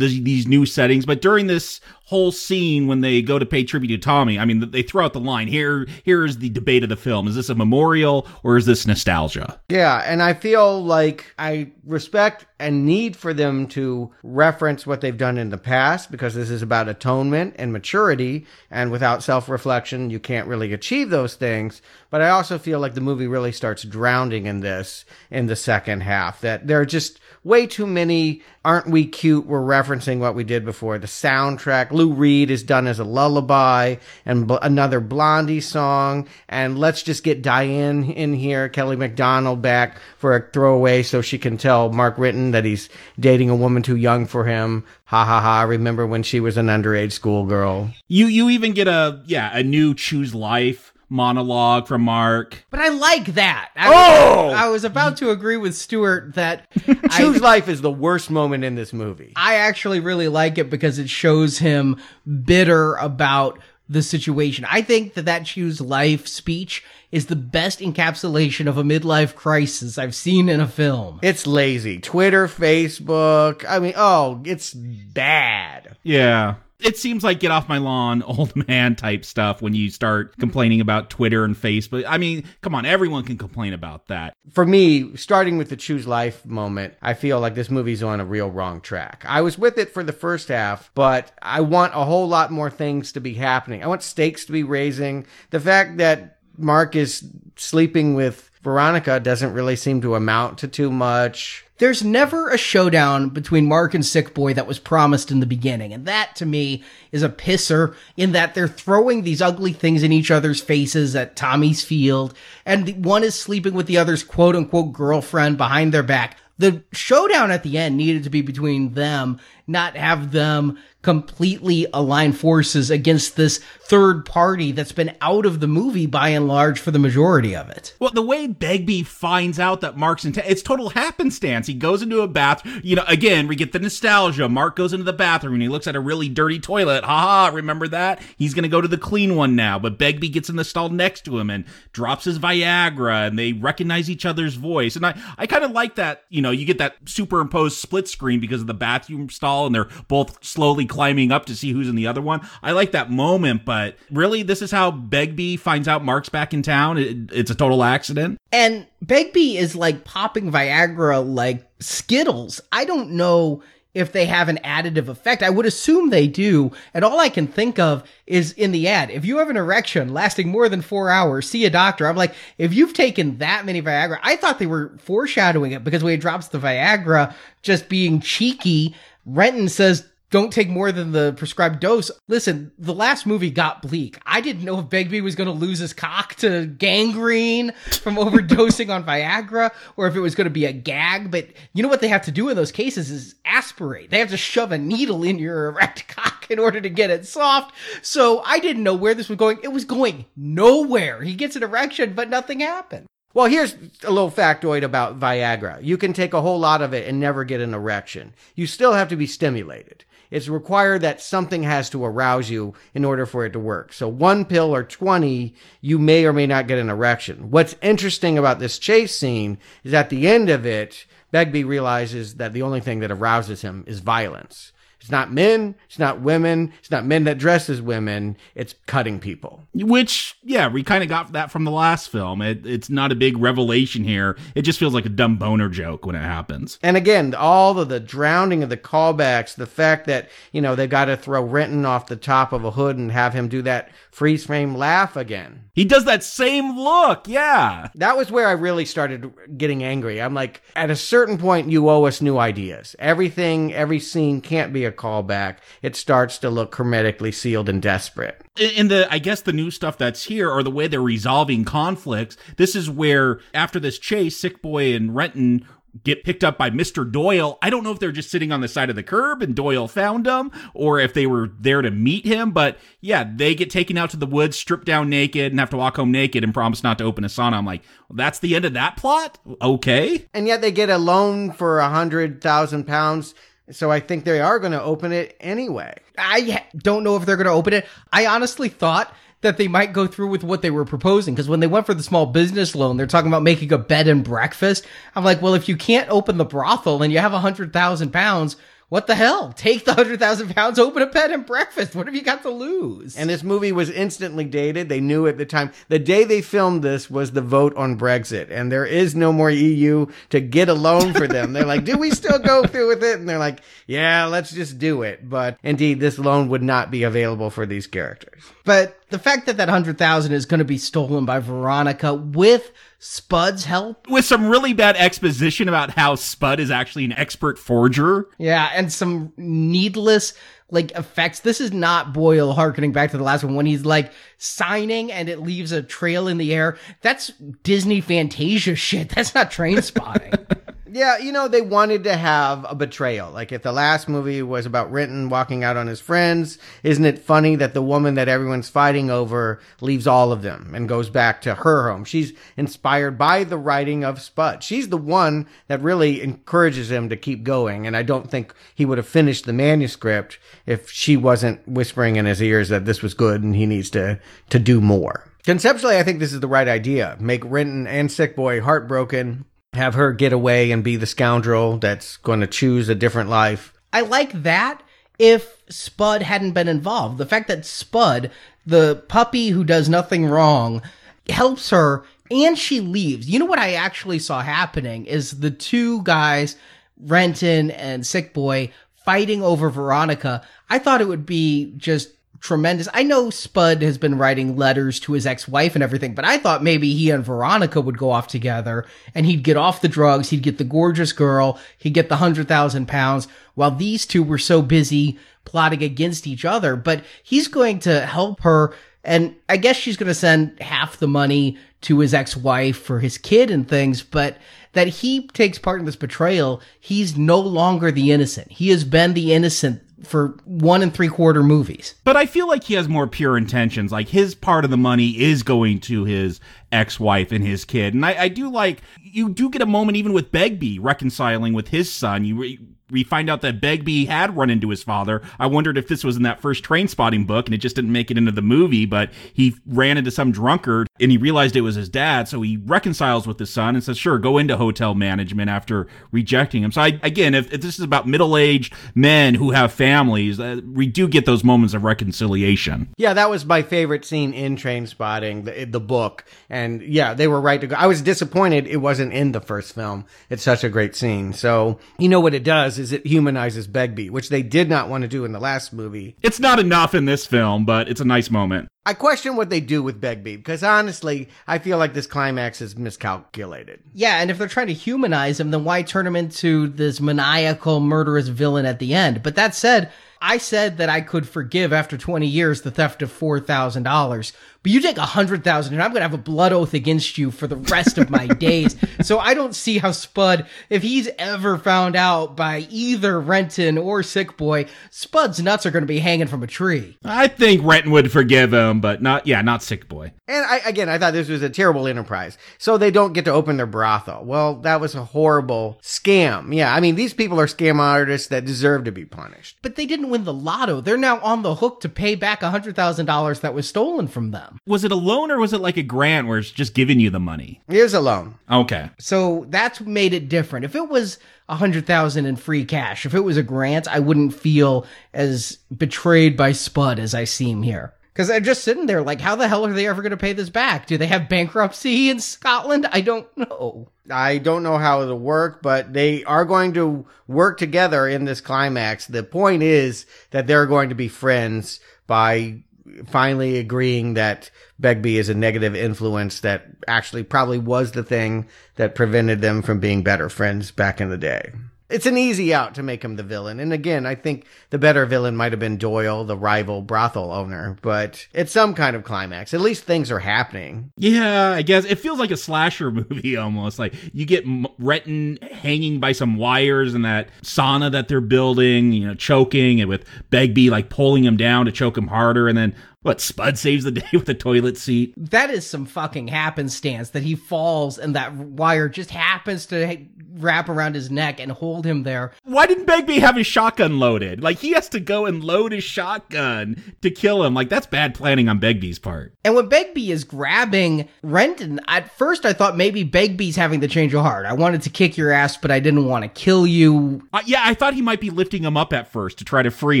these 0.20 0.46
new 0.46 0.64
settings. 0.64 1.04
But 1.06 1.20
during 1.20 1.48
this 1.48 1.80
whole 2.06 2.32
scene 2.32 2.86
when 2.86 3.00
they 3.00 3.22
go 3.22 3.38
to 3.38 3.46
pay 3.46 3.64
tribute 3.64 3.88
to 3.88 3.98
Tommy, 3.98 4.38
I 4.38 4.44
mean, 4.44 4.70
they 4.70 4.82
throw 4.82 5.04
out 5.04 5.12
the 5.12 5.20
line. 5.20 5.48
Here, 5.48 5.86
here 6.02 6.24
is 6.24 6.38
the 6.38 6.50
debate 6.50 6.82
of 6.82 6.88
the 6.88 6.96
film: 6.96 7.26
is 7.28 7.34
this 7.34 7.48
a 7.48 7.54
memorial 7.54 8.26
or 8.42 8.56
is 8.56 8.66
this 8.66 8.86
nostalgia? 8.86 9.58
Yeah, 9.68 10.02
and 10.06 10.22
I 10.22 10.34
feel 10.34 10.82
like 10.82 11.34
I 11.38 11.72
respect 11.84 12.46
and 12.58 12.86
need 12.86 13.16
for 13.16 13.34
them 13.34 13.66
to 13.68 14.12
reference 14.22 14.86
what 14.86 15.00
they've 15.00 15.16
done 15.16 15.38
in 15.38 15.50
the 15.50 15.58
past 15.58 16.10
because 16.10 16.34
this 16.34 16.50
is 16.50 16.62
about 16.62 16.88
atonement 16.88 17.54
and 17.58 17.72
maturity. 17.72 18.46
And 18.70 18.90
without 18.90 19.22
self 19.22 19.48
reflection, 19.48 20.10
you 20.10 20.20
can't 20.20 20.48
really 20.48 20.72
achieve 20.72 21.10
those 21.10 21.34
things. 21.34 21.82
But 22.10 22.22
I 22.22 22.30
also 22.30 22.58
feel 22.58 22.80
like 22.80 22.94
the 22.94 23.00
movie 23.00 23.26
really 23.26 23.52
starts 23.52 23.82
drowning 23.82 24.46
in 24.46 24.60
this 24.60 25.04
in 25.30 25.46
the 25.46 25.56
second 25.56 26.02
half, 26.02 26.40
that 26.42 26.66
there 26.66 26.80
are 26.80 26.86
just 26.86 27.20
way 27.42 27.66
too 27.66 27.86
many 27.86 28.42
aren't 28.64 28.88
we 28.88 29.06
cute 29.06 29.46
we're 29.46 29.60
referencing 29.60 30.18
what 30.18 30.34
we 30.34 30.42
did 30.42 30.64
before 30.64 30.98
the 30.98 31.06
soundtrack 31.06 31.92
lou 31.94 32.12
reed 32.12 32.50
is 32.50 32.62
done 32.62 32.86
as 32.86 32.98
a 32.98 33.04
lullaby 33.04 33.96
and 34.26 34.48
b- 34.48 34.58
another 34.62 35.00
blondie 35.00 35.60
song. 35.60 36.26
And 36.48 36.78
let's 36.78 37.02
just 37.02 37.24
get 37.24 37.42
diane 37.42 38.04
in 38.10 38.34
here 38.34 38.68
kelly 38.68 38.96
Macdonald 38.96 39.62
back 39.62 39.98
for 40.18 40.34
a 40.34 40.50
throwaway 40.50 41.02
so 41.02 41.20
she 41.20 41.38
can 41.38 41.56
tell 41.56 41.92
mark 41.92 42.18
Renton 42.18 42.52
that 42.52 42.64
he's 42.64 42.88
dating 43.18 43.50
a 43.50 43.56
woman 43.56 43.82
too 43.82 43.96
young 43.96 44.26
for 44.26 44.44
him. 44.44 44.84
Ha 45.06 45.24
ha 45.24 45.40
ha. 45.40 45.62
Remember 45.62 46.06
when 46.06 46.22
she 46.22 46.40
was 46.40 46.56
an 46.56 46.66
underage 46.66 47.12
schoolgirl. 47.12 47.90
You 48.08 48.26
you 48.26 48.50
even 48.50 48.72
get 48.72 48.88
a 48.88 49.22
yeah 49.26 49.56
a 49.56 49.62
new 49.62 49.94
choose 49.94 50.34
life 50.34 50.93
monologue 51.08 51.86
from 51.86 52.02
Mark. 52.02 52.64
But 52.70 52.80
I 52.80 52.88
like 52.88 53.34
that. 53.34 53.70
I, 53.76 53.88
oh! 53.88 54.50
I 54.50 54.68
was 54.68 54.84
about 54.84 55.16
to 55.18 55.30
agree 55.30 55.56
with 55.56 55.74
Stuart 55.74 56.34
that 56.34 56.70
Choose 57.10 57.10
I, 57.40 57.44
Life 57.44 57.68
is 57.68 57.80
the 57.80 57.90
worst 57.90 58.30
moment 58.30 58.64
in 58.64 58.74
this 58.74 58.92
movie. 58.92 59.32
I 59.36 59.56
actually 59.56 60.00
really 60.00 60.28
like 60.28 60.58
it 60.58 60.70
because 60.70 60.98
it 60.98 61.08
shows 61.08 61.58
him 61.58 62.00
bitter 62.44 62.96
about 62.96 63.58
the 63.88 64.02
situation. 64.02 64.66
I 64.70 64.82
think 64.82 65.14
that 65.14 65.26
that 65.26 65.44
Choose 65.44 65.80
Life 65.80 66.26
speech 66.26 66.84
is 67.12 67.26
the 67.26 67.36
best 67.36 67.80
encapsulation 67.80 68.66
of 68.66 68.78
a 68.78 68.82
midlife 68.82 69.34
crisis 69.34 69.98
I've 69.98 70.14
seen 70.14 70.48
in 70.48 70.60
a 70.60 70.66
film. 70.66 71.20
It's 71.22 71.46
lazy. 71.46 72.00
Twitter, 72.00 72.48
Facebook. 72.48 73.64
I 73.68 73.78
mean, 73.78 73.92
oh, 73.96 74.42
it's 74.44 74.74
bad. 74.74 75.96
Yeah 76.02 76.56
it 76.84 76.98
seems 76.98 77.24
like 77.24 77.40
get 77.40 77.50
off 77.50 77.68
my 77.68 77.78
lawn, 77.78 78.22
old 78.26 78.54
man 78.68 78.94
type 78.94 79.24
stuff 79.24 79.62
when 79.62 79.74
you 79.74 79.90
start 79.90 80.36
complaining 80.36 80.80
about 80.80 81.10
Twitter 81.10 81.44
and 81.44 81.56
Facebook. 81.56 82.04
I 82.06 82.18
mean, 82.18 82.44
come 82.60 82.74
on, 82.74 82.84
everyone 82.86 83.24
can 83.24 83.38
complain 83.38 83.72
about 83.72 84.06
that. 84.08 84.36
For 84.52 84.66
me, 84.66 85.16
starting 85.16 85.56
with 85.56 85.70
the 85.70 85.76
choose 85.76 86.06
life 86.06 86.44
moment, 86.44 86.94
I 87.02 87.14
feel 87.14 87.40
like 87.40 87.54
this 87.54 87.70
movie's 87.70 88.02
on 88.02 88.20
a 88.20 88.24
real 88.24 88.50
wrong 88.50 88.80
track. 88.80 89.24
I 89.26 89.40
was 89.40 89.58
with 89.58 89.78
it 89.78 89.92
for 89.92 90.04
the 90.04 90.12
first 90.12 90.48
half, 90.48 90.90
but 90.94 91.32
I 91.40 91.62
want 91.62 91.94
a 91.94 92.04
whole 92.04 92.28
lot 92.28 92.52
more 92.52 92.70
things 92.70 93.12
to 93.12 93.20
be 93.20 93.34
happening. 93.34 93.82
I 93.82 93.86
want 93.86 94.02
stakes 94.02 94.44
to 94.46 94.52
be 94.52 94.62
raising. 94.62 95.26
The 95.50 95.60
fact 95.60 95.96
that 95.96 96.38
Mark 96.56 96.94
is 96.94 97.28
sleeping 97.56 98.14
with 98.14 98.50
Veronica 98.64 99.20
doesn't 99.20 99.52
really 99.52 99.76
seem 99.76 100.00
to 100.00 100.14
amount 100.14 100.58
to 100.58 100.68
too 100.68 100.90
much. 100.90 101.64
There's 101.78 102.02
never 102.02 102.48
a 102.48 102.56
showdown 102.56 103.28
between 103.28 103.68
Mark 103.68 103.94
and 103.94 104.04
Sick 104.04 104.32
Boy 104.32 104.54
that 104.54 104.66
was 104.66 104.78
promised 104.78 105.30
in 105.30 105.40
the 105.40 105.46
beginning. 105.46 105.92
And 105.92 106.06
that 106.06 106.34
to 106.36 106.46
me 106.46 106.82
is 107.12 107.22
a 107.22 107.28
pisser 107.28 107.94
in 108.16 108.32
that 108.32 108.54
they're 108.54 108.66
throwing 108.66 109.22
these 109.22 109.42
ugly 109.42 109.72
things 109.72 110.02
in 110.02 110.12
each 110.12 110.30
other's 110.30 110.62
faces 110.62 111.14
at 111.14 111.36
Tommy's 111.36 111.84
field. 111.84 112.32
And 112.64 113.04
one 113.04 113.22
is 113.22 113.34
sleeping 113.34 113.74
with 113.74 113.86
the 113.86 113.98
other's 113.98 114.22
quote 114.22 114.56
unquote 114.56 114.92
girlfriend 114.92 115.58
behind 115.58 115.92
their 115.92 116.02
back. 116.02 116.38
The 116.56 116.84
showdown 116.92 117.50
at 117.50 117.64
the 117.64 117.76
end 117.76 117.96
needed 117.96 118.22
to 118.24 118.30
be 118.30 118.40
between 118.40 118.94
them, 118.94 119.40
not 119.66 119.96
have 119.96 120.30
them 120.30 120.78
completely 121.02 121.86
align 121.92 122.32
forces 122.32 122.90
against 122.90 123.36
this 123.36 123.60
third 123.86 124.24
party 124.24 124.72
that's 124.72 124.92
been 124.92 125.14
out 125.20 125.44
of 125.44 125.60
the 125.60 125.66
movie 125.66 126.06
by 126.06 126.30
and 126.30 126.48
large 126.48 126.80
for 126.80 126.90
the 126.90 126.98
majority 126.98 127.54
of 127.54 127.68
it. 127.68 127.94
Well, 128.00 128.10
the 128.10 128.22
way 128.22 128.46
Begbie 128.46 129.02
finds 129.02 129.58
out 129.58 129.82
that 129.82 129.96
Mark's 129.96 130.24
in 130.24 130.32
town, 130.32 130.44
it's 130.46 130.62
total 130.62 130.90
happenstance. 130.90 131.66
He 131.66 131.74
goes 131.74 132.00
into 132.00 132.22
a 132.22 132.28
bath. 132.28 132.62
You 132.82 132.96
know, 132.96 133.04
again, 133.06 133.46
we 133.46 133.56
get 133.56 133.72
the 133.72 133.78
nostalgia. 133.78 134.48
Mark 134.48 134.76
goes 134.76 134.94
into 134.94 135.04
the 135.04 135.12
bathroom 135.12 135.54
and 135.54 135.62
he 135.62 135.68
looks 135.68 135.86
at 135.86 135.96
a 135.96 136.00
really 136.00 136.30
dirty 136.30 136.58
toilet. 136.58 137.04
Ha 137.04 137.20
ha, 137.20 137.50
remember 137.54 137.86
that? 137.88 138.22
He's 138.38 138.54
going 138.54 138.62
to 138.62 138.68
go 138.70 138.80
to 138.80 138.88
the 138.88 138.96
clean 138.96 139.36
one 139.36 139.54
now. 139.54 139.78
But 139.78 139.98
Begbie 139.98 140.30
gets 140.30 140.48
in 140.48 140.56
the 140.56 140.64
stall 140.64 140.88
next 140.88 141.26
to 141.26 141.38
him 141.38 141.50
and 141.50 141.66
drops 141.92 142.24
his 142.24 142.38
Viagra 142.38 143.26
and 143.28 143.38
they 143.38 143.52
recognize 143.52 144.08
each 144.08 144.24
other's 144.24 144.54
voice. 144.54 144.96
And 144.96 145.04
I, 145.04 145.20
I 145.36 145.46
kind 145.46 145.64
of 145.64 145.72
like 145.72 145.96
that. 145.96 146.24
You 146.30 146.40
know, 146.40 146.50
you 146.50 146.64
get 146.64 146.78
that 146.78 146.96
superimposed 147.04 147.76
split 147.76 148.08
screen 148.08 148.40
because 148.40 148.62
of 148.62 148.66
the 148.66 148.74
bathroom 148.74 149.28
stall 149.28 149.66
and 149.66 149.74
they're 149.74 149.88
both 150.08 150.42
slowly 150.42 150.86
climbing 150.86 151.32
up 151.32 151.44
to 151.46 151.54
see 151.54 151.72
who's 151.72 151.88
in 151.88 151.96
the 151.96 152.06
other 152.06 152.22
one. 152.22 152.40
I 152.62 152.72
like 152.72 152.92
that 152.92 153.10
moment, 153.10 153.66
but 153.66 153.73
really, 154.10 154.42
this 154.42 154.62
is 154.62 154.70
how 154.70 154.90
Begbie 154.90 155.56
finds 155.56 155.88
out 155.88 156.04
Mark's 156.04 156.28
back 156.28 156.54
in 156.54 156.62
town. 156.62 156.98
It, 156.98 157.32
it's 157.32 157.50
a 157.50 157.54
total 157.54 157.84
accident. 157.84 158.38
And 158.52 158.86
Begbie 159.02 159.56
is 159.56 159.74
like 159.74 160.04
popping 160.04 160.50
Viagra 160.50 161.24
like 161.26 161.66
Skittles. 161.80 162.60
I 162.72 162.84
don't 162.84 163.12
know 163.12 163.62
if 163.94 164.10
they 164.10 164.26
have 164.26 164.48
an 164.48 164.58
additive 164.64 165.08
effect. 165.08 165.42
I 165.42 165.50
would 165.50 165.66
assume 165.66 166.10
they 166.10 166.26
do. 166.26 166.72
And 166.92 167.04
all 167.04 167.20
I 167.20 167.28
can 167.28 167.46
think 167.46 167.78
of 167.78 168.02
is 168.26 168.52
in 168.52 168.72
the 168.72 168.88
ad, 168.88 169.10
if 169.10 169.24
you 169.24 169.38
have 169.38 169.50
an 169.50 169.56
erection 169.56 170.12
lasting 170.12 170.48
more 170.48 170.68
than 170.68 170.82
four 170.82 171.10
hours, 171.10 171.48
see 171.48 171.64
a 171.64 171.70
doctor. 171.70 172.06
I'm 172.06 172.16
like, 172.16 172.34
if 172.58 172.74
you've 172.74 172.92
taken 172.92 173.38
that 173.38 173.64
many 173.64 173.80
Viagra, 173.80 174.18
I 174.22 174.36
thought 174.36 174.58
they 174.58 174.66
were 174.66 174.96
foreshadowing 174.98 175.72
it 175.72 175.84
because 175.84 176.02
when 176.02 176.10
he 176.10 176.16
drops 176.16 176.48
the 176.48 176.58
Viagra, 176.58 177.34
just 177.62 177.88
being 177.88 178.20
cheeky, 178.20 178.96
Renton 179.24 179.68
says, 179.68 180.06
don't 180.34 180.52
take 180.52 180.68
more 180.68 180.90
than 180.90 181.12
the 181.12 181.32
prescribed 181.36 181.78
dose. 181.78 182.10
Listen, 182.26 182.72
the 182.76 182.92
last 182.92 183.24
movie 183.24 183.52
got 183.52 183.82
bleak. 183.82 184.18
I 184.26 184.40
didn't 184.40 184.64
know 184.64 184.80
if 184.80 184.90
Begbie 184.90 185.20
was 185.20 185.36
going 185.36 185.46
to 185.46 185.52
lose 185.52 185.78
his 185.78 185.92
cock 185.92 186.34
to 186.38 186.66
gangrene 186.66 187.70
from 188.02 188.16
overdosing 188.16 188.92
on 188.92 189.04
Viagra 189.04 189.70
or 189.96 190.08
if 190.08 190.16
it 190.16 190.20
was 190.20 190.34
going 190.34 190.46
to 190.46 190.50
be 190.50 190.64
a 190.64 190.72
gag. 190.72 191.30
But 191.30 191.50
you 191.72 191.84
know 191.84 191.88
what 191.88 192.00
they 192.00 192.08
have 192.08 192.24
to 192.24 192.32
do 192.32 192.48
in 192.48 192.56
those 192.56 192.72
cases 192.72 193.12
is 193.12 193.36
aspirate. 193.44 194.10
They 194.10 194.18
have 194.18 194.30
to 194.30 194.36
shove 194.36 194.72
a 194.72 194.78
needle 194.78 195.22
in 195.22 195.38
your 195.38 195.68
erect 195.68 196.08
cock 196.16 196.48
in 196.50 196.58
order 196.58 196.80
to 196.80 196.90
get 196.90 197.10
it 197.10 197.26
soft. 197.26 197.72
So 198.02 198.40
I 198.40 198.58
didn't 198.58 198.82
know 198.82 198.96
where 198.96 199.14
this 199.14 199.28
was 199.28 199.38
going. 199.38 199.58
It 199.62 199.70
was 199.70 199.84
going 199.84 200.24
nowhere. 200.36 201.22
He 201.22 201.36
gets 201.36 201.54
an 201.54 201.62
erection, 201.62 202.12
but 202.12 202.28
nothing 202.28 202.58
happened. 202.58 203.06
Well, 203.34 203.46
here's 203.46 203.74
a 204.02 204.10
little 204.10 204.32
factoid 204.32 204.82
about 204.82 205.20
Viagra. 205.20 205.78
You 205.84 205.96
can 205.96 206.12
take 206.12 206.34
a 206.34 206.40
whole 206.40 206.58
lot 206.58 206.82
of 206.82 206.92
it 206.92 207.06
and 207.06 207.20
never 207.20 207.44
get 207.44 207.60
an 207.60 207.72
erection. 207.72 208.34
You 208.56 208.66
still 208.66 208.94
have 208.94 209.08
to 209.10 209.16
be 209.16 209.28
stimulated. 209.28 210.04
It's 210.30 210.48
required 210.48 211.02
that 211.02 211.20
something 211.20 211.62
has 211.62 211.90
to 211.90 212.04
arouse 212.04 212.50
you 212.50 212.74
in 212.94 213.04
order 213.04 213.26
for 213.26 213.44
it 213.44 213.52
to 213.52 213.58
work. 213.58 213.92
So 213.92 214.08
one 214.08 214.44
pill 214.44 214.74
or 214.74 214.84
20, 214.84 215.54
you 215.80 215.98
may 215.98 216.24
or 216.24 216.32
may 216.32 216.46
not 216.46 216.66
get 216.66 216.78
an 216.78 216.90
erection. 216.90 217.50
What's 217.50 217.76
interesting 217.82 218.38
about 218.38 218.58
this 218.58 218.78
chase 218.78 219.14
scene 219.14 219.58
is 219.82 219.94
at 219.94 220.10
the 220.10 220.28
end 220.28 220.50
of 220.50 220.66
it, 220.66 221.06
Begbie 221.32 221.64
realizes 221.64 222.36
that 222.36 222.52
the 222.52 222.62
only 222.62 222.80
thing 222.80 223.00
that 223.00 223.10
arouses 223.10 223.62
him 223.62 223.84
is 223.86 224.00
violence. 224.00 224.72
It's 225.04 225.10
not 225.10 225.30
men. 225.30 225.74
It's 225.86 225.98
not 225.98 226.22
women. 226.22 226.72
It's 226.78 226.90
not 226.90 227.04
men 227.04 227.24
that 227.24 227.36
dress 227.36 227.68
as 227.68 227.82
women. 227.82 228.38
It's 228.54 228.74
cutting 228.86 229.20
people. 229.20 229.62
Which, 229.74 230.34
yeah, 230.42 230.68
we 230.68 230.82
kind 230.82 231.02
of 231.02 231.10
got 231.10 231.32
that 231.32 231.50
from 231.50 231.64
the 231.64 231.70
last 231.70 232.08
film. 232.08 232.40
It, 232.40 232.64
it's 232.64 232.88
not 232.88 233.12
a 233.12 233.14
big 233.14 233.36
revelation 233.36 234.02
here. 234.02 234.38
It 234.54 234.62
just 234.62 234.78
feels 234.78 234.94
like 234.94 235.04
a 235.04 235.10
dumb 235.10 235.36
boner 235.36 235.68
joke 235.68 236.06
when 236.06 236.16
it 236.16 236.22
happens. 236.22 236.78
And 236.82 236.96
again, 236.96 237.34
all 237.34 237.78
of 237.78 237.90
the 237.90 238.00
drowning 238.00 238.62
of 238.62 238.70
the 238.70 238.78
callbacks, 238.78 239.54
the 239.54 239.66
fact 239.66 240.06
that, 240.06 240.30
you 240.52 240.62
know, 240.62 240.74
they 240.74 240.86
got 240.86 241.04
to 241.04 241.18
throw 241.18 241.44
Renton 241.44 241.84
off 241.84 242.06
the 242.06 242.16
top 242.16 242.54
of 242.54 242.64
a 242.64 242.70
hood 242.70 242.96
and 242.96 243.12
have 243.12 243.34
him 243.34 243.48
do 243.48 243.60
that 243.60 243.90
freeze 244.10 244.46
frame 244.46 244.74
laugh 244.74 245.16
again. 245.16 245.64
He 245.74 245.84
does 245.84 246.06
that 246.06 246.22
same 246.22 246.78
look. 246.78 247.28
Yeah. 247.28 247.88
That 247.96 248.16
was 248.16 248.30
where 248.30 248.48
I 248.48 248.52
really 248.52 248.86
started 248.86 249.30
getting 249.58 249.82
angry. 249.82 250.22
I'm 250.22 250.32
like, 250.32 250.62
at 250.76 250.88
a 250.88 250.96
certain 250.96 251.36
point, 251.36 251.68
you 251.68 251.90
owe 251.90 252.04
us 252.04 252.22
new 252.22 252.38
ideas. 252.38 252.96
Everything, 252.98 253.74
every 253.74 253.98
scene 253.98 254.40
can't 254.40 254.72
be 254.72 254.84
a 254.84 254.93
callback, 254.96 255.58
it 255.82 255.96
starts 255.96 256.38
to 256.38 256.50
look 256.50 256.74
hermetically 256.74 257.32
sealed 257.32 257.68
and 257.68 257.82
desperate. 257.82 258.42
In 258.58 258.88
the, 258.88 259.06
I 259.10 259.18
guess 259.18 259.40
the 259.40 259.52
new 259.52 259.70
stuff 259.70 259.98
that's 259.98 260.24
here, 260.24 260.50
or 260.50 260.62
the 260.62 260.70
way 260.70 260.86
they're 260.86 261.02
resolving 261.02 261.64
conflicts, 261.64 262.36
this 262.56 262.74
is 262.74 262.88
where 262.88 263.40
after 263.52 263.80
this 263.80 263.98
chase, 263.98 264.36
Sick 264.36 264.62
Boy 264.62 264.94
and 264.94 265.14
Renton 265.14 265.66
get 266.02 266.24
picked 266.24 266.42
up 266.42 266.58
by 266.58 266.70
Mr. 266.70 267.10
Doyle. 267.10 267.58
I 267.62 267.70
don't 267.70 267.84
know 267.84 267.92
if 267.92 268.00
they're 268.00 268.10
just 268.10 268.30
sitting 268.30 268.50
on 268.50 268.60
the 268.60 268.68
side 268.68 268.90
of 268.90 268.96
the 268.96 269.02
curb 269.02 269.42
and 269.42 269.54
Doyle 269.54 269.86
found 269.86 270.26
them 270.26 270.50
or 270.72 270.98
if 270.98 271.14
they 271.14 271.26
were 271.26 271.50
there 271.60 271.82
to 271.82 271.90
meet 271.90 272.24
him, 272.24 272.50
but 272.50 272.78
yeah, 273.00 273.24
they 273.32 273.54
get 273.54 273.70
taken 273.70 273.96
out 273.96 274.10
to 274.10 274.16
the 274.16 274.26
woods, 274.26 274.56
stripped 274.56 274.86
down 274.86 275.08
naked 275.08 275.52
and 275.52 275.60
have 275.60 275.70
to 275.70 275.76
walk 275.76 275.96
home 275.96 276.10
naked 276.10 276.42
and 276.42 276.52
promise 276.52 276.82
not 276.82 276.98
to 276.98 277.04
open 277.04 277.24
a 277.24 277.28
sauna. 277.28 277.54
I'm 277.54 277.66
like, 277.66 277.82
well, 278.08 278.16
that's 278.16 278.40
the 278.40 278.56
end 278.56 278.64
of 278.64 278.72
that 278.72 278.96
plot? 278.96 279.38
Okay. 279.62 280.26
And 280.34 280.48
yet 280.48 280.60
they 280.60 280.72
get 280.72 280.90
a 280.90 280.98
loan 280.98 281.52
for 281.52 281.78
a 281.78 281.88
hundred 281.88 282.40
thousand 282.40 282.86
pounds 282.86 283.34
So 283.70 283.90
I 283.90 284.00
think 284.00 284.24
they 284.24 284.40
are 284.40 284.58
going 284.58 284.72
to 284.72 284.82
open 284.82 285.12
it 285.12 285.36
anyway. 285.40 285.94
I 286.18 286.66
don't 286.76 287.02
know 287.02 287.16
if 287.16 287.24
they're 287.24 287.36
going 287.36 287.46
to 287.46 287.52
open 287.52 287.72
it. 287.72 287.86
I 288.12 288.26
honestly 288.26 288.68
thought 288.68 289.14
that 289.40 289.56
they 289.56 289.68
might 289.68 289.92
go 289.92 290.06
through 290.06 290.28
with 290.28 290.42
what 290.42 290.62
they 290.62 290.70
were 290.70 290.84
proposing 290.84 291.34
because 291.34 291.48
when 291.48 291.60
they 291.60 291.66
went 291.66 291.86
for 291.86 291.94
the 291.94 292.02
small 292.02 292.26
business 292.26 292.74
loan, 292.74 292.96
they're 292.96 293.06
talking 293.06 293.28
about 293.28 293.42
making 293.42 293.72
a 293.72 293.78
bed 293.78 294.08
and 294.08 294.24
breakfast. 294.24 294.86
I'm 295.14 295.24
like, 295.24 295.40
well, 295.40 295.54
if 295.54 295.68
you 295.68 295.76
can't 295.76 296.08
open 296.10 296.38
the 296.38 296.44
brothel 296.44 297.02
and 297.02 297.12
you 297.12 297.18
have 297.18 297.32
a 297.32 297.40
hundred 297.40 297.72
thousand 297.72 298.12
pounds, 298.12 298.56
what 298.88 299.06
the 299.06 299.14
hell? 299.14 299.52
Take 299.52 299.84
the 299.84 299.94
hundred 299.94 300.20
thousand 300.20 300.54
pounds, 300.54 300.78
open 300.78 301.02
a 301.02 301.06
bed 301.06 301.30
and 301.30 301.44
breakfast. 301.46 301.94
What 301.94 302.06
have 302.06 302.14
you 302.14 302.22
got 302.22 302.42
to 302.42 302.50
lose? 302.50 303.16
And 303.16 303.30
this 303.30 303.42
movie 303.42 303.72
was 303.72 303.90
instantly 303.90 304.44
dated. 304.44 304.88
They 304.88 305.00
knew 305.00 305.26
at 305.26 305.38
the 305.38 305.46
time. 305.46 305.72
The 305.88 305.98
day 305.98 306.24
they 306.24 306.42
filmed 306.42 306.82
this 306.82 307.10
was 307.10 307.32
the 307.32 307.40
vote 307.40 307.74
on 307.76 307.98
Brexit, 307.98 308.50
and 308.50 308.70
there 308.70 308.86
is 308.86 309.14
no 309.14 309.32
more 309.32 309.50
EU 309.50 310.06
to 310.30 310.40
get 310.40 310.68
a 310.68 310.74
loan 310.74 311.12
for 311.14 311.26
them. 311.26 311.52
They're 311.52 311.64
like, 311.64 311.84
do 311.84 311.96
we 311.96 312.10
still 312.10 312.38
go 312.38 312.64
through 312.66 312.88
with 312.88 313.02
it? 313.02 313.18
And 313.18 313.28
they're 313.28 313.38
like, 313.38 313.60
yeah, 313.86 314.26
let's 314.26 314.52
just 314.52 314.78
do 314.78 315.02
it. 315.02 315.28
But 315.28 315.58
indeed, 315.62 316.00
this 316.00 316.18
loan 316.18 316.48
would 316.48 316.62
not 316.62 316.90
be 316.90 317.02
available 317.02 317.50
for 317.50 317.66
these 317.66 317.86
characters. 317.86 318.42
But 318.64 318.98
the 319.10 319.18
fact 319.18 319.46
that 319.46 319.56
that 319.56 319.68
hundred 319.68 319.98
thousand 319.98 320.32
is 320.32 320.46
going 320.46 320.58
to 320.58 320.64
be 320.64 320.78
stolen 320.78 321.24
by 321.24 321.38
Veronica 321.38 322.14
with 322.14 322.72
Spud's 323.06 323.66
help, 323.66 324.08
With 324.08 324.24
some 324.24 324.48
really 324.48 324.72
bad 324.72 324.96
exposition 324.96 325.68
about 325.68 325.90
how 325.90 326.14
Spud 326.14 326.58
is 326.58 326.70
actually 326.70 327.04
an 327.04 327.12
expert 327.12 327.58
forger. 327.58 328.28
yeah, 328.38 328.70
and 328.72 328.90
some 328.90 329.30
needless 329.36 330.32
like 330.70 330.90
effects. 330.92 331.40
This 331.40 331.60
is 331.60 331.70
not 331.70 332.14
Boyle 332.14 332.54
harkening 332.54 332.92
back 332.92 333.10
to 333.10 333.18
the 333.18 333.22
last 333.22 333.44
one 333.44 333.56
when 333.56 333.66
he's 333.66 333.84
like 333.84 334.10
signing 334.38 335.12
and 335.12 335.28
it 335.28 335.40
leaves 335.40 335.70
a 335.70 335.82
trail 335.82 336.28
in 336.28 336.38
the 336.38 336.54
air. 336.54 336.78
That's 337.02 337.28
Disney 337.62 338.00
Fantasia 338.00 338.74
shit. 338.74 339.10
That's 339.10 339.34
not 339.34 339.50
Trainspotting. 339.50 340.62
Yeah, 340.94 341.18
you 341.18 341.32
know, 341.32 341.48
they 341.48 341.60
wanted 341.60 342.04
to 342.04 342.16
have 342.16 342.64
a 342.68 342.74
betrayal. 342.76 343.32
Like 343.32 343.50
if 343.50 343.62
the 343.62 343.72
last 343.72 344.08
movie 344.08 344.42
was 344.42 344.64
about 344.64 344.92
Renton 344.92 345.28
walking 345.28 345.64
out 345.64 345.76
on 345.76 345.88
his 345.88 346.00
friends, 346.00 346.56
isn't 346.84 347.04
it 347.04 347.18
funny 347.18 347.56
that 347.56 347.74
the 347.74 347.82
woman 347.82 348.14
that 348.14 348.28
everyone's 348.28 348.68
fighting 348.68 349.10
over 349.10 349.60
leaves 349.80 350.06
all 350.06 350.30
of 350.30 350.42
them 350.42 350.72
and 350.72 350.88
goes 350.88 351.10
back 351.10 351.42
to 351.42 351.56
her 351.56 351.90
home? 351.90 352.04
She's 352.04 352.32
inspired 352.56 353.18
by 353.18 353.42
the 353.42 353.58
writing 353.58 354.04
of 354.04 354.22
Spud. 354.22 354.62
She's 354.62 354.88
the 354.88 354.96
one 354.96 355.48
that 355.66 355.82
really 355.82 356.22
encourages 356.22 356.92
him 356.92 357.08
to 357.08 357.16
keep 357.16 357.42
going. 357.42 357.88
And 357.88 357.96
I 357.96 358.04
don't 358.04 358.30
think 358.30 358.54
he 358.72 358.84
would 358.84 358.98
have 358.98 359.08
finished 359.08 359.46
the 359.46 359.52
manuscript 359.52 360.38
if 360.64 360.88
she 360.88 361.16
wasn't 361.16 361.66
whispering 361.66 362.14
in 362.14 362.26
his 362.26 362.40
ears 362.40 362.68
that 362.68 362.84
this 362.84 363.02
was 363.02 363.14
good 363.14 363.42
and 363.42 363.56
he 363.56 363.66
needs 363.66 363.90
to, 363.90 364.20
to 364.50 364.60
do 364.60 364.80
more. 364.80 365.28
Conceptually, 365.42 365.96
I 365.96 366.04
think 366.04 366.20
this 366.20 366.32
is 366.32 366.38
the 366.38 366.46
right 366.46 366.68
idea. 366.68 367.16
Make 367.18 367.42
Renton 367.44 367.88
and 367.88 368.12
Sick 368.12 368.36
Boy 368.36 368.60
heartbroken 368.60 369.44
have 369.76 369.94
her 369.94 370.12
get 370.12 370.32
away 370.32 370.70
and 370.70 370.84
be 370.84 370.96
the 370.96 371.06
scoundrel 371.06 371.78
that's 371.78 372.16
going 372.18 372.40
to 372.40 372.46
choose 372.46 372.88
a 372.88 372.94
different 372.94 373.30
life. 373.30 373.72
I 373.92 374.02
like 374.02 374.42
that 374.42 374.82
if 375.18 375.62
Spud 375.68 376.22
hadn't 376.22 376.52
been 376.52 376.68
involved. 376.68 377.18
The 377.18 377.26
fact 377.26 377.48
that 377.48 377.64
Spud, 377.64 378.30
the 378.66 379.04
puppy 379.08 379.48
who 379.48 379.64
does 379.64 379.88
nothing 379.88 380.26
wrong, 380.26 380.82
helps 381.28 381.70
her 381.70 382.04
and 382.30 382.58
she 382.58 382.80
leaves. 382.80 383.28
You 383.28 383.38
know 383.38 383.44
what 383.44 383.58
I 383.58 383.74
actually 383.74 384.18
saw 384.18 384.40
happening 384.40 385.06
is 385.06 385.40
the 385.40 385.50
two 385.50 386.02
guys, 386.02 386.56
Renton 386.98 387.70
and 387.70 388.06
Sick 388.06 388.34
Boy, 388.34 388.72
fighting 389.04 389.42
over 389.42 389.70
Veronica. 389.70 390.42
I 390.70 390.78
thought 390.78 391.00
it 391.00 391.08
would 391.08 391.26
be 391.26 391.74
just 391.76 392.10
tremendous. 392.40 392.88
I 392.92 393.02
know 393.02 393.30
Spud 393.30 393.82
has 393.82 393.96
been 393.96 394.18
writing 394.18 394.56
letters 394.56 395.00
to 395.00 395.12
his 395.12 395.26
ex-wife 395.26 395.74
and 395.74 395.82
everything, 395.82 396.14
but 396.14 396.24
I 396.24 396.38
thought 396.38 396.62
maybe 396.62 396.92
he 396.92 397.10
and 397.10 397.24
Veronica 397.24 397.80
would 397.80 397.96
go 397.96 398.10
off 398.10 398.28
together 398.28 398.84
and 399.14 399.24
he'd 399.24 399.42
get 399.42 399.56
off 399.56 399.80
the 399.80 399.88
drugs, 399.88 400.30
he'd 400.30 400.42
get 400.42 400.58
the 400.58 400.64
gorgeous 400.64 401.12
girl, 401.12 401.58
he'd 401.78 401.94
get 401.94 402.08
the 402.08 402.16
hundred 402.16 402.48
thousand 402.48 402.86
pounds, 402.86 403.28
while 403.54 403.70
these 403.70 404.04
two 404.04 404.22
were 404.22 404.38
so 404.38 404.60
busy 404.60 405.18
plotting 405.44 405.82
against 405.82 406.26
each 406.26 406.44
other. 406.44 406.76
But 406.76 407.04
he's 407.22 407.48
going 407.48 407.78
to 407.80 408.04
help 408.04 408.40
her, 408.42 408.74
and 409.02 409.36
I 409.48 409.56
guess 409.56 409.76
she's 409.76 409.96
going 409.96 410.08
to 410.08 410.14
send 410.14 410.60
half 410.60 410.98
the 410.98 411.08
money 411.08 411.56
to 411.82 411.98
his 411.98 412.14
ex-wife 412.14 412.78
for 412.78 413.00
his 413.00 413.18
kid 413.18 413.50
and 413.50 413.68
things, 413.68 414.02
but 414.02 414.38
that 414.72 414.88
he 414.88 415.28
takes 415.28 415.58
part 415.58 415.80
in 415.80 415.86
this 415.86 415.96
betrayal, 415.96 416.60
he's 416.80 417.16
no 417.16 417.38
longer 417.38 417.92
the 417.92 418.10
innocent. 418.10 418.50
He 418.50 418.70
has 418.70 418.84
been 418.84 419.14
the 419.14 419.32
innocent 419.32 419.82
for 420.04 420.36
one 420.44 420.82
and 420.82 420.92
three 420.92 421.08
quarter 421.08 421.42
movies. 421.42 421.94
But 422.04 422.16
I 422.16 422.26
feel 422.26 422.48
like 422.48 422.64
he 422.64 422.74
has 422.74 422.88
more 422.88 423.06
pure 423.06 423.36
intentions. 423.36 423.92
Like 423.92 424.08
his 424.08 424.34
part 424.34 424.64
of 424.64 424.70
the 424.70 424.76
money 424.76 425.20
is 425.20 425.42
going 425.42 425.80
to 425.80 426.04
his 426.04 426.40
ex-wife 426.72 427.32
and 427.32 427.44
his 427.44 427.64
kid. 427.64 427.94
And 427.94 428.04
I, 428.04 428.22
I 428.22 428.28
do 428.28 428.50
like 428.50 428.82
you 429.02 429.28
do 429.28 429.50
get 429.50 429.62
a 429.62 429.66
moment 429.66 429.96
even 429.96 430.12
with 430.12 430.32
Begbie 430.32 430.78
reconciling 430.78 431.52
with 431.52 431.68
his 431.68 431.90
son. 431.90 432.24
You 432.24 432.36
re- 432.36 432.58
we 432.94 433.02
find 433.04 433.28
out 433.28 433.42
that 433.42 433.60
Begbie 433.60 434.06
had 434.06 434.36
run 434.36 434.48
into 434.48 434.70
his 434.70 434.84
father. 434.84 435.20
I 435.38 435.48
wondered 435.48 435.76
if 435.76 435.88
this 435.88 436.04
was 436.04 436.16
in 436.16 436.22
that 436.22 436.40
first 436.40 436.64
Trainspotting 436.64 437.26
book 437.26 437.46
and 437.46 437.54
it 437.54 437.58
just 437.58 437.74
didn't 437.74 437.90
make 437.90 438.10
it 438.10 438.16
into 438.16 438.30
the 438.30 438.40
movie, 438.40 438.86
but 438.86 439.10
he 439.32 439.56
ran 439.66 439.98
into 439.98 440.12
some 440.12 440.30
drunkard 440.30 440.86
and 441.00 441.10
he 441.10 441.18
realized 441.18 441.56
it 441.56 441.62
was 441.62 441.74
his 441.74 441.88
dad. 441.88 442.28
So 442.28 442.40
he 442.40 442.56
reconciles 442.56 443.26
with 443.26 443.38
his 443.40 443.50
son 443.50 443.74
and 443.74 443.82
says, 443.82 443.98
sure, 443.98 444.18
go 444.18 444.38
into 444.38 444.56
hotel 444.56 444.94
management 444.94 445.50
after 445.50 445.88
rejecting 446.12 446.62
him. 446.62 446.70
So 446.70 446.82
I, 446.82 447.00
again, 447.02 447.34
if, 447.34 447.52
if 447.52 447.60
this 447.60 447.78
is 447.78 447.84
about 447.84 448.06
middle-aged 448.06 448.72
men 448.94 449.34
who 449.34 449.50
have 449.50 449.72
families, 449.72 450.38
uh, 450.38 450.60
we 450.64 450.86
do 450.86 451.08
get 451.08 451.26
those 451.26 451.42
moments 451.42 451.74
of 451.74 451.82
reconciliation. 451.82 452.94
Yeah, 452.96 453.12
that 453.14 453.28
was 453.28 453.44
my 453.44 453.62
favorite 453.62 454.04
scene 454.04 454.32
in 454.32 454.54
Trainspotting, 454.54 455.46
the, 455.46 455.64
the 455.64 455.80
book. 455.80 456.24
And 456.48 456.80
yeah, 456.80 457.12
they 457.12 457.26
were 457.26 457.40
right 457.40 457.60
to 457.60 457.66
go. 457.66 457.74
I 457.74 457.88
was 457.88 458.02
disappointed 458.02 458.68
it 458.68 458.76
wasn't 458.76 459.12
in 459.12 459.32
the 459.32 459.40
first 459.40 459.74
film. 459.74 460.06
It's 460.30 460.44
such 460.44 460.62
a 460.62 460.68
great 460.68 460.94
scene. 460.94 461.32
So, 461.32 461.80
you 461.98 462.08
know 462.08 462.20
what 462.20 462.34
it 462.34 462.44
does 462.44 462.78
it 462.92 463.06
humanizes 463.06 463.66
Begbie, 463.66 464.10
which 464.10 464.28
they 464.28 464.42
did 464.42 464.68
not 464.68 464.88
want 464.88 465.02
to 465.02 465.08
do 465.08 465.24
in 465.24 465.32
the 465.32 465.40
last 465.40 465.72
movie. 465.72 466.16
It's 466.22 466.40
not 466.40 466.58
enough 466.58 466.94
in 466.94 467.04
this 467.04 467.26
film, 467.26 467.64
but 467.64 467.88
it's 467.88 468.00
a 468.00 468.04
nice 468.04 468.30
moment. 468.30 468.68
I 468.86 468.92
question 468.92 469.36
what 469.36 469.48
they 469.48 469.60
do 469.60 469.82
with 469.82 470.00
Begbie 470.00 470.36
because 470.36 470.62
honestly, 470.62 471.28
I 471.46 471.58
feel 471.58 471.78
like 471.78 471.94
this 471.94 472.06
climax 472.06 472.60
is 472.60 472.76
miscalculated. 472.76 473.82
Yeah, 473.94 474.20
and 474.20 474.30
if 474.30 474.36
they're 474.36 474.46
trying 474.46 474.66
to 474.66 474.74
humanize 474.74 475.40
him, 475.40 475.50
then 475.50 475.64
why 475.64 475.80
turn 475.82 476.06
him 476.06 476.16
into 476.16 476.68
this 476.68 477.00
maniacal, 477.00 477.80
murderous 477.80 478.28
villain 478.28 478.66
at 478.66 478.80
the 478.80 478.92
end? 478.92 479.22
But 479.22 479.36
that 479.36 479.54
said, 479.54 479.90
I 480.20 480.38
said 480.38 480.78
that 480.78 480.88
I 480.88 481.00
could 481.00 481.28
forgive 481.28 481.72
after 481.72 481.96
20 481.96 482.26
years 482.26 482.62
the 482.62 482.70
theft 482.70 483.02
of 483.02 483.12
$4,000. 483.12 484.32
But 484.64 484.72
you 484.72 484.80
take 484.80 484.96
a 484.96 485.02
hundred 485.02 485.44
thousand 485.44 485.74
and 485.74 485.82
I'm 485.82 485.90
going 485.90 486.00
to 486.00 486.08
have 486.08 486.14
a 486.14 486.18
blood 486.18 486.54
oath 486.54 486.72
against 486.72 487.18
you 487.18 487.30
for 487.30 487.46
the 487.46 487.56
rest 487.56 487.98
of 487.98 488.10
my 488.10 488.26
days. 488.26 488.74
So 489.02 489.18
I 489.18 489.34
don't 489.34 489.54
see 489.54 489.78
how 489.78 489.90
Spud, 489.90 490.46
if 490.70 490.82
he's 490.82 491.10
ever 491.18 491.58
found 491.58 491.94
out 491.94 492.36
by 492.36 492.66
either 492.70 493.20
Renton 493.20 493.76
or 493.76 494.02
Sick 494.02 494.38
Boy, 494.38 494.66
Spud's 494.88 495.42
nuts 495.42 495.66
are 495.66 495.70
going 495.70 495.82
to 495.82 495.86
be 495.86 495.98
hanging 495.98 496.26
from 496.26 496.42
a 496.42 496.46
tree. 496.46 496.96
I 497.04 497.28
think 497.28 497.62
Renton 497.62 497.90
would 497.92 498.10
forgive 498.10 498.54
him, 498.54 498.80
but 498.80 499.02
not, 499.02 499.26
yeah, 499.26 499.42
not 499.42 499.62
Sick 499.62 499.88
Boy. 499.88 500.12
And 500.26 500.46
I, 500.46 500.58
again, 500.58 500.88
I 500.88 500.96
thought 500.96 501.12
this 501.12 501.28
was 501.28 501.42
a 501.42 501.50
terrible 501.50 501.86
enterprise. 501.86 502.38
So 502.56 502.78
they 502.78 502.90
don't 502.90 503.12
get 503.12 503.26
to 503.26 503.32
open 503.32 503.58
their 503.58 503.66
brothel. 503.66 504.24
Well, 504.24 504.54
that 504.60 504.80
was 504.80 504.94
a 504.94 505.04
horrible 505.04 505.78
scam. 505.82 506.54
Yeah, 506.54 506.74
I 506.74 506.80
mean, 506.80 506.94
these 506.94 507.12
people 507.12 507.38
are 507.40 507.46
scam 507.46 507.78
artists 507.80 508.28
that 508.28 508.46
deserve 508.46 508.84
to 508.84 508.92
be 508.92 509.04
punished. 509.04 509.58
But 509.60 509.76
they 509.76 509.84
didn't 509.84 510.10
win 510.10 510.24
the 510.24 510.32
lotto. 510.32 510.80
They're 510.80 510.96
now 510.96 511.20
on 511.20 511.42
the 511.42 511.56
hook 511.56 511.80
to 511.82 511.90
pay 511.90 512.14
back 512.14 512.42
a 512.42 512.50
hundred 512.50 512.74
thousand 512.74 513.04
dollars 513.04 513.40
that 513.40 513.54
was 513.54 513.68
stolen 513.68 514.08
from 514.08 514.30
them. 514.30 514.53
Was 514.66 514.84
it 514.84 514.92
a 514.92 514.96
loan 514.96 515.30
or 515.30 515.38
was 515.38 515.52
it 515.52 515.60
like 515.60 515.76
a 515.76 515.82
grant 515.82 516.26
where 516.26 516.38
it's 516.38 516.50
just 516.50 516.74
giving 516.74 517.00
you 517.00 517.10
the 517.10 517.20
money? 517.20 517.60
Here's 517.68 517.94
a 517.94 518.00
loan. 518.00 518.36
Okay. 518.50 518.90
So 518.98 519.46
that's 519.48 519.80
made 519.80 520.14
it 520.14 520.28
different. 520.28 520.64
If 520.64 520.74
it 520.74 520.88
was 520.88 521.18
a 521.48 521.56
hundred 521.56 521.86
thousand 521.86 522.26
in 522.26 522.36
free 522.36 522.64
cash, 522.64 523.06
if 523.06 523.14
it 523.14 523.20
was 523.20 523.36
a 523.36 523.42
grant, 523.42 523.88
I 523.88 524.00
wouldn't 524.00 524.34
feel 524.34 524.86
as 525.12 525.58
betrayed 525.76 526.36
by 526.36 526.52
Spud 526.52 526.98
as 526.98 527.14
I 527.14 527.24
seem 527.24 527.62
here. 527.62 527.94
Because 528.14 528.30
I'm 528.30 528.44
just 528.44 528.62
sitting 528.62 528.86
there 528.86 529.02
like, 529.02 529.20
how 529.20 529.34
the 529.34 529.48
hell 529.48 529.66
are 529.66 529.72
they 529.72 529.88
ever 529.88 530.00
going 530.00 530.10
to 530.10 530.16
pay 530.16 530.32
this 530.34 530.48
back? 530.48 530.86
Do 530.86 530.96
they 530.96 531.08
have 531.08 531.28
bankruptcy 531.28 532.10
in 532.10 532.20
Scotland? 532.20 532.86
I 532.92 533.00
don't 533.00 533.26
know. 533.36 533.88
I 534.08 534.38
don't 534.38 534.62
know 534.62 534.78
how 534.78 535.02
it'll 535.02 535.18
work, 535.18 535.62
but 535.62 535.92
they 535.92 536.22
are 536.22 536.44
going 536.44 536.74
to 536.74 537.06
work 537.26 537.58
together 537.58 538.06
in 538.06 538.24
this 538.24 538.40
climax. 538.40 539.06
The 539.06 539.24
point 539.24 539.64
is 539.64 540.06
that 540.30 540.46
they're 540.46 540.66
going 540.66 540.90
to 540.90 540.94
be 540.94 541.08
friends 541.08 541.80
by 542.06 542.62
finally 543.06 543.58
agreeing 543.58 544.14
that 544.14 544.50
Begbie 544.80 545.16
is 545.18 545.28
a 545.28 545.34
negative 545.34 545.74
influence 545.74 546.40
that 546.40 546.66
actually 546.86 547.22
probably 547.22 547.58
was 547.58 547.92
the 547.92 548.02
thing 548.02 548.46
that 548.76 548.94
prevented 548.94 549.40
them 549.40 549.62
from 549.62 549.80
being 549.80 550.02
better 550.02 550.28
friends 550.28 550.70
back 550.70 551.00
in 551.00 551.08
the 551.08 551.16
day. 551.16 551.52
It's 551.90 552.06
an 552.06 552.16
easy 552.16 552.54
out 552.54 552.74
to 552.76 552.82
make 552.82 553.04
him 553.04 553.16
the 553.16 553.22
villain. 553.22 553.60
And 553.60 553.72
again, 553.72 554.06
I 554.06 554.14
think 554.14 554.46
the 554.70 554.78
better 554.78 555.04
villain 555.04 555.36
might 555.36 555.52
have 555.52 555.60
been 555.60 555.76
Doyle, 555.76 556.24
the 556.24 556.36
rival 556.36 556.80
brothel 556.80 557.30
owner, 557.30 557.76
but 557.82 558.26
it's 558.32 558.52
some 558.52 558.74
kind 558.74 558.96
of 558.96 559.04
climax. 559.04 559.52
At 559.52 559.60
least 559.60 559.84
things 559.84 560.10
are 560.10 560.18
happening. 560.18 560.90
Yeah, 560.96 561.50
I 561.50 561.60
guess 561.62 561.84
it 561.84 561.98
feels 561.98 562.18
like 562.18 562.30
a 562.30 562.36
slasher 562.38 562.90
movie 562.90 563.36
almost. 563.36 563.78
Like 563.78 563.94
you 564.14 564.24
get 564.24 564.44
Renton 564.78 565.38
hanging 565.42 566.00
by 566.00 566.12
some 566.12 566.36
wires 566.36 566.94
in 566.94 567.02
that 567.02 567.28
sauna 567.42 567.92
that 567.92 568.08
they're 568.08 568.22
building, 568.22 568.92
you 568.92 569.06
know, 569.06 569.14
choking, 569.14 569.80
and 569.80 569.88
with 569.88 570.04
Begbie 570.30 570.70
like 570.70 570.88
pulling 570.88 571.24
him 571.24 571.36
down 571.36 571.66
to 571.66 571.72
choke 571.72 571.98
him 571.98 572.08
harder, 572.08 572.48
and 572.48 572.56
then 572.56 572.74
What, 573.04 573.20
Spud 573.20 573.58
saves 573.58 573.84
the 573.84 573.90
day 573.90 574.08
with 574.14 574.28
a 574.30 574.34
toilet 574.34 574.78
seat? 574.78 575.12
That 575.18 575.50
is 575.50 575.66
some 575.66 575.84
fucking 575.84 576.28
happenstance 576.28 577.10
that 577.10 577.22
he 577.22 577.34
falls 577.34 577.98
and 577.98 578.16
that 578.16 578.34
wire 578.34 578.88
just 578.88 579.10
happens 579.10 579.66
to 579.66 579.98
wrap 580.36 580.70
around 580.70 580.94
his 580.94 581.10
neck 581.10 581.38
and 581.38 581.52
hold 581.52 581.84
him 581.84 582.02
there. 582.02 582.32
Why 582.44 582.66
didn't 582.66 582.86
Begbie 582.86 583.20
have 583.20 583.36
his 583.36 583.46
shotgun 583.46 583.98
loaded? 583.98 584.42
Like, 584.42 584.58
he 584.58 584.70
has 584.72 584.88
to 584.88 585.00
go 585.00 585.26
and 585.26 585.44
load 585.44 585.72
his 585.72 585.84
shotgun 585.84 586.94
to 587.02 587.10
kill 587.10 587.44
him. 587.44 587.52
Like, 587.52 587.68
that's 587.68 587.86
bad 587.86 588.14
planning 588.14 588.48
on 588.48 588.58
Begbie's 588.58 588.98
part. 588.98 589.34
And 589.44 589.54
when 589.54 589.68
Begbie 589.68 590.10
is 590.10 590.24
grabbing 590.24 591.06
Renton, 591.22 591.80
at 591.86 592.10
first 592.16 592.46
I 592.46 592.54
thought 592.54 592.74
maybe 592.74 593.04
Begbie's 593.04 593.56
having 593.56 593.80
the 593.80 593.88
change 593.88 594.14
of 594.14 594.22
heart. 594.22 594.46
I 594.46 594.54
wanted 594.54 594.80
to 594.82 594.90
kick 594.90 595.18
your 595.18 595.30
ass, 595.30 595.58
but 595.58 595.70
I 595.70 595.78
didn't 595.78 596.06
want 596.06 596.22
to 596.22 596.28
kill 596.28 596.66
you. 596.66 597.22
Uh, 597.34 597.42
yeah, 597.44 597.62
I 597.64 597.74
thought 597.74 597.92
he 597.92 598.02
might 598.02 598.20
be 598.20 598.30
lifting 598.30 598.64
him 598.64 598.78
up 598.78 598.94
at 598.94 599.12
first 599.12 599.36
to 599.38 599.44
try 599.44 599.62
to 599.62 599.70
free 599.70 600.00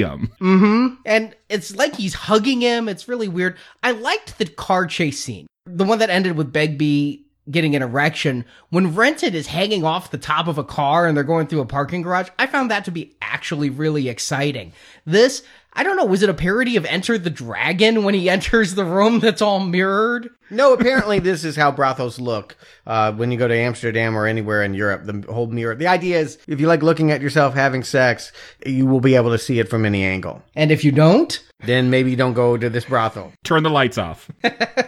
him. 0.00 0.32
Mm 0.40 0.58
hmm. 0.58 0.94
And 1.04 1.36
it's 1.48 1.76
like 1.76 1.94
he's 1.94 2.14
hugging 2.14 2.60
him. 2.60 2.88
It's 2.94 3.08
really 3.08 3.28
weird. 3.28 3.56
I 3.82 3.90
liked 3.90 4.38
the 4.38 4.46
car 4.46 4.86
chase 4.86 5.22
scene, 5.22 5.46
the 5.66 5.84
one 5.84 5.98
that 5.98 6.10
ended 6.10 6.36
with 6.36 6.52
Begbie 6.52 7.24
getting 7.50 7.76
an 7.76 7.82
erection. 7.82 8.44
When 8.70 8.94
Renton 8.94 9.34
is 9.34 9.48
hanging 9.48 9.84
off 9.84 10.10
the 10.10 10.18
top 10.18 10.48
of 10.48 10.58
a 10.58 10.64
car 10.64 11.06
and 11.06 11.16
they're 11.16 11.24
going 11.24 11.46
through 11.46 11.60
a 11.60 11.66
parking 11.66 12.02
garage, 12.02 12.28
I 12.38 12.46
found 12.46 12.70
that 12.70 12.84
to 12.86 12.90
be 12.90 13.16
actually 13.20 13.70
really 13.70 14.08
exciting. 14.08 14.72
This, 15.04 15.42
I 15.72 15.82
don't 15.82 15.96
know, 15.96 16.06
was 16.06 16.22
it 16.22 16.30
a 16.30 16.34
parody 16.34 16.76
of 16.76 16.86
Enter 16.86 17.18
the 17.18 17.30
Dragon 17.30 18.04
when 18.04 18.14
he 18.14 18.30
enters 18.30 18.74
the 18.74 18.84
room 18.84 19.20
that's 19.20 19.42
all 19.42 19.60
mirrored? 19.60 20.30
No, 20.50 20.72
apparently 20.72 21.18
this 21.18 21.44
is 21.44 21.56
how 21.56 21.72
brothels 21.72 22.18
look 22.20 22.56
uh, 22.86 23.12
when 23.12 23.30
you 23.32 23.38
go 23.38 23.48
to 23.48 23.56
Amsterdam 23.56 24.16
or 24.16 24.26
anywhere 24.26 24.62
in 24.62 24.74
Europe. 24.74 25.04
The 25.04 25.32
whole 25.32 25.46
mirror. 25.46 25.74
The 25.74 25.86
idea 25.86 26.20
is, 26.20 26.38
if 26.46 26.60
you 26.60 26.66
like 26.66 26.82
looking 26.82 27.10
at 27.10 27.20
yourself 27.22 27.54
having 27.54 27.82
sex, 27.82 28.32
you 28.64 28.86
will 28.86 29.00
be 29.00 29.14
able 29.14 29.30
to 29.30 29.38
see 29.38 29.58
it 29.58 29.68
from 29.68 29.84
any 29.84 30.04
angle. 30.04 30.42
And 30.54 30.70
if 30.70 30.84
you 30.84 30.92
don't, 30.92 31.40
Then 31.66 31.88
maybe 31.88 32.10
you 32.10 32.16
don't 32.16 32.34
go 32.34 32.56
to 32.58 32.68
this 32.68 32.84
brothel. 32.84 33.32
Turn 33.42 33.62
the 33.62 33.70
lights 33.70 33.96
off. 33.96 34.30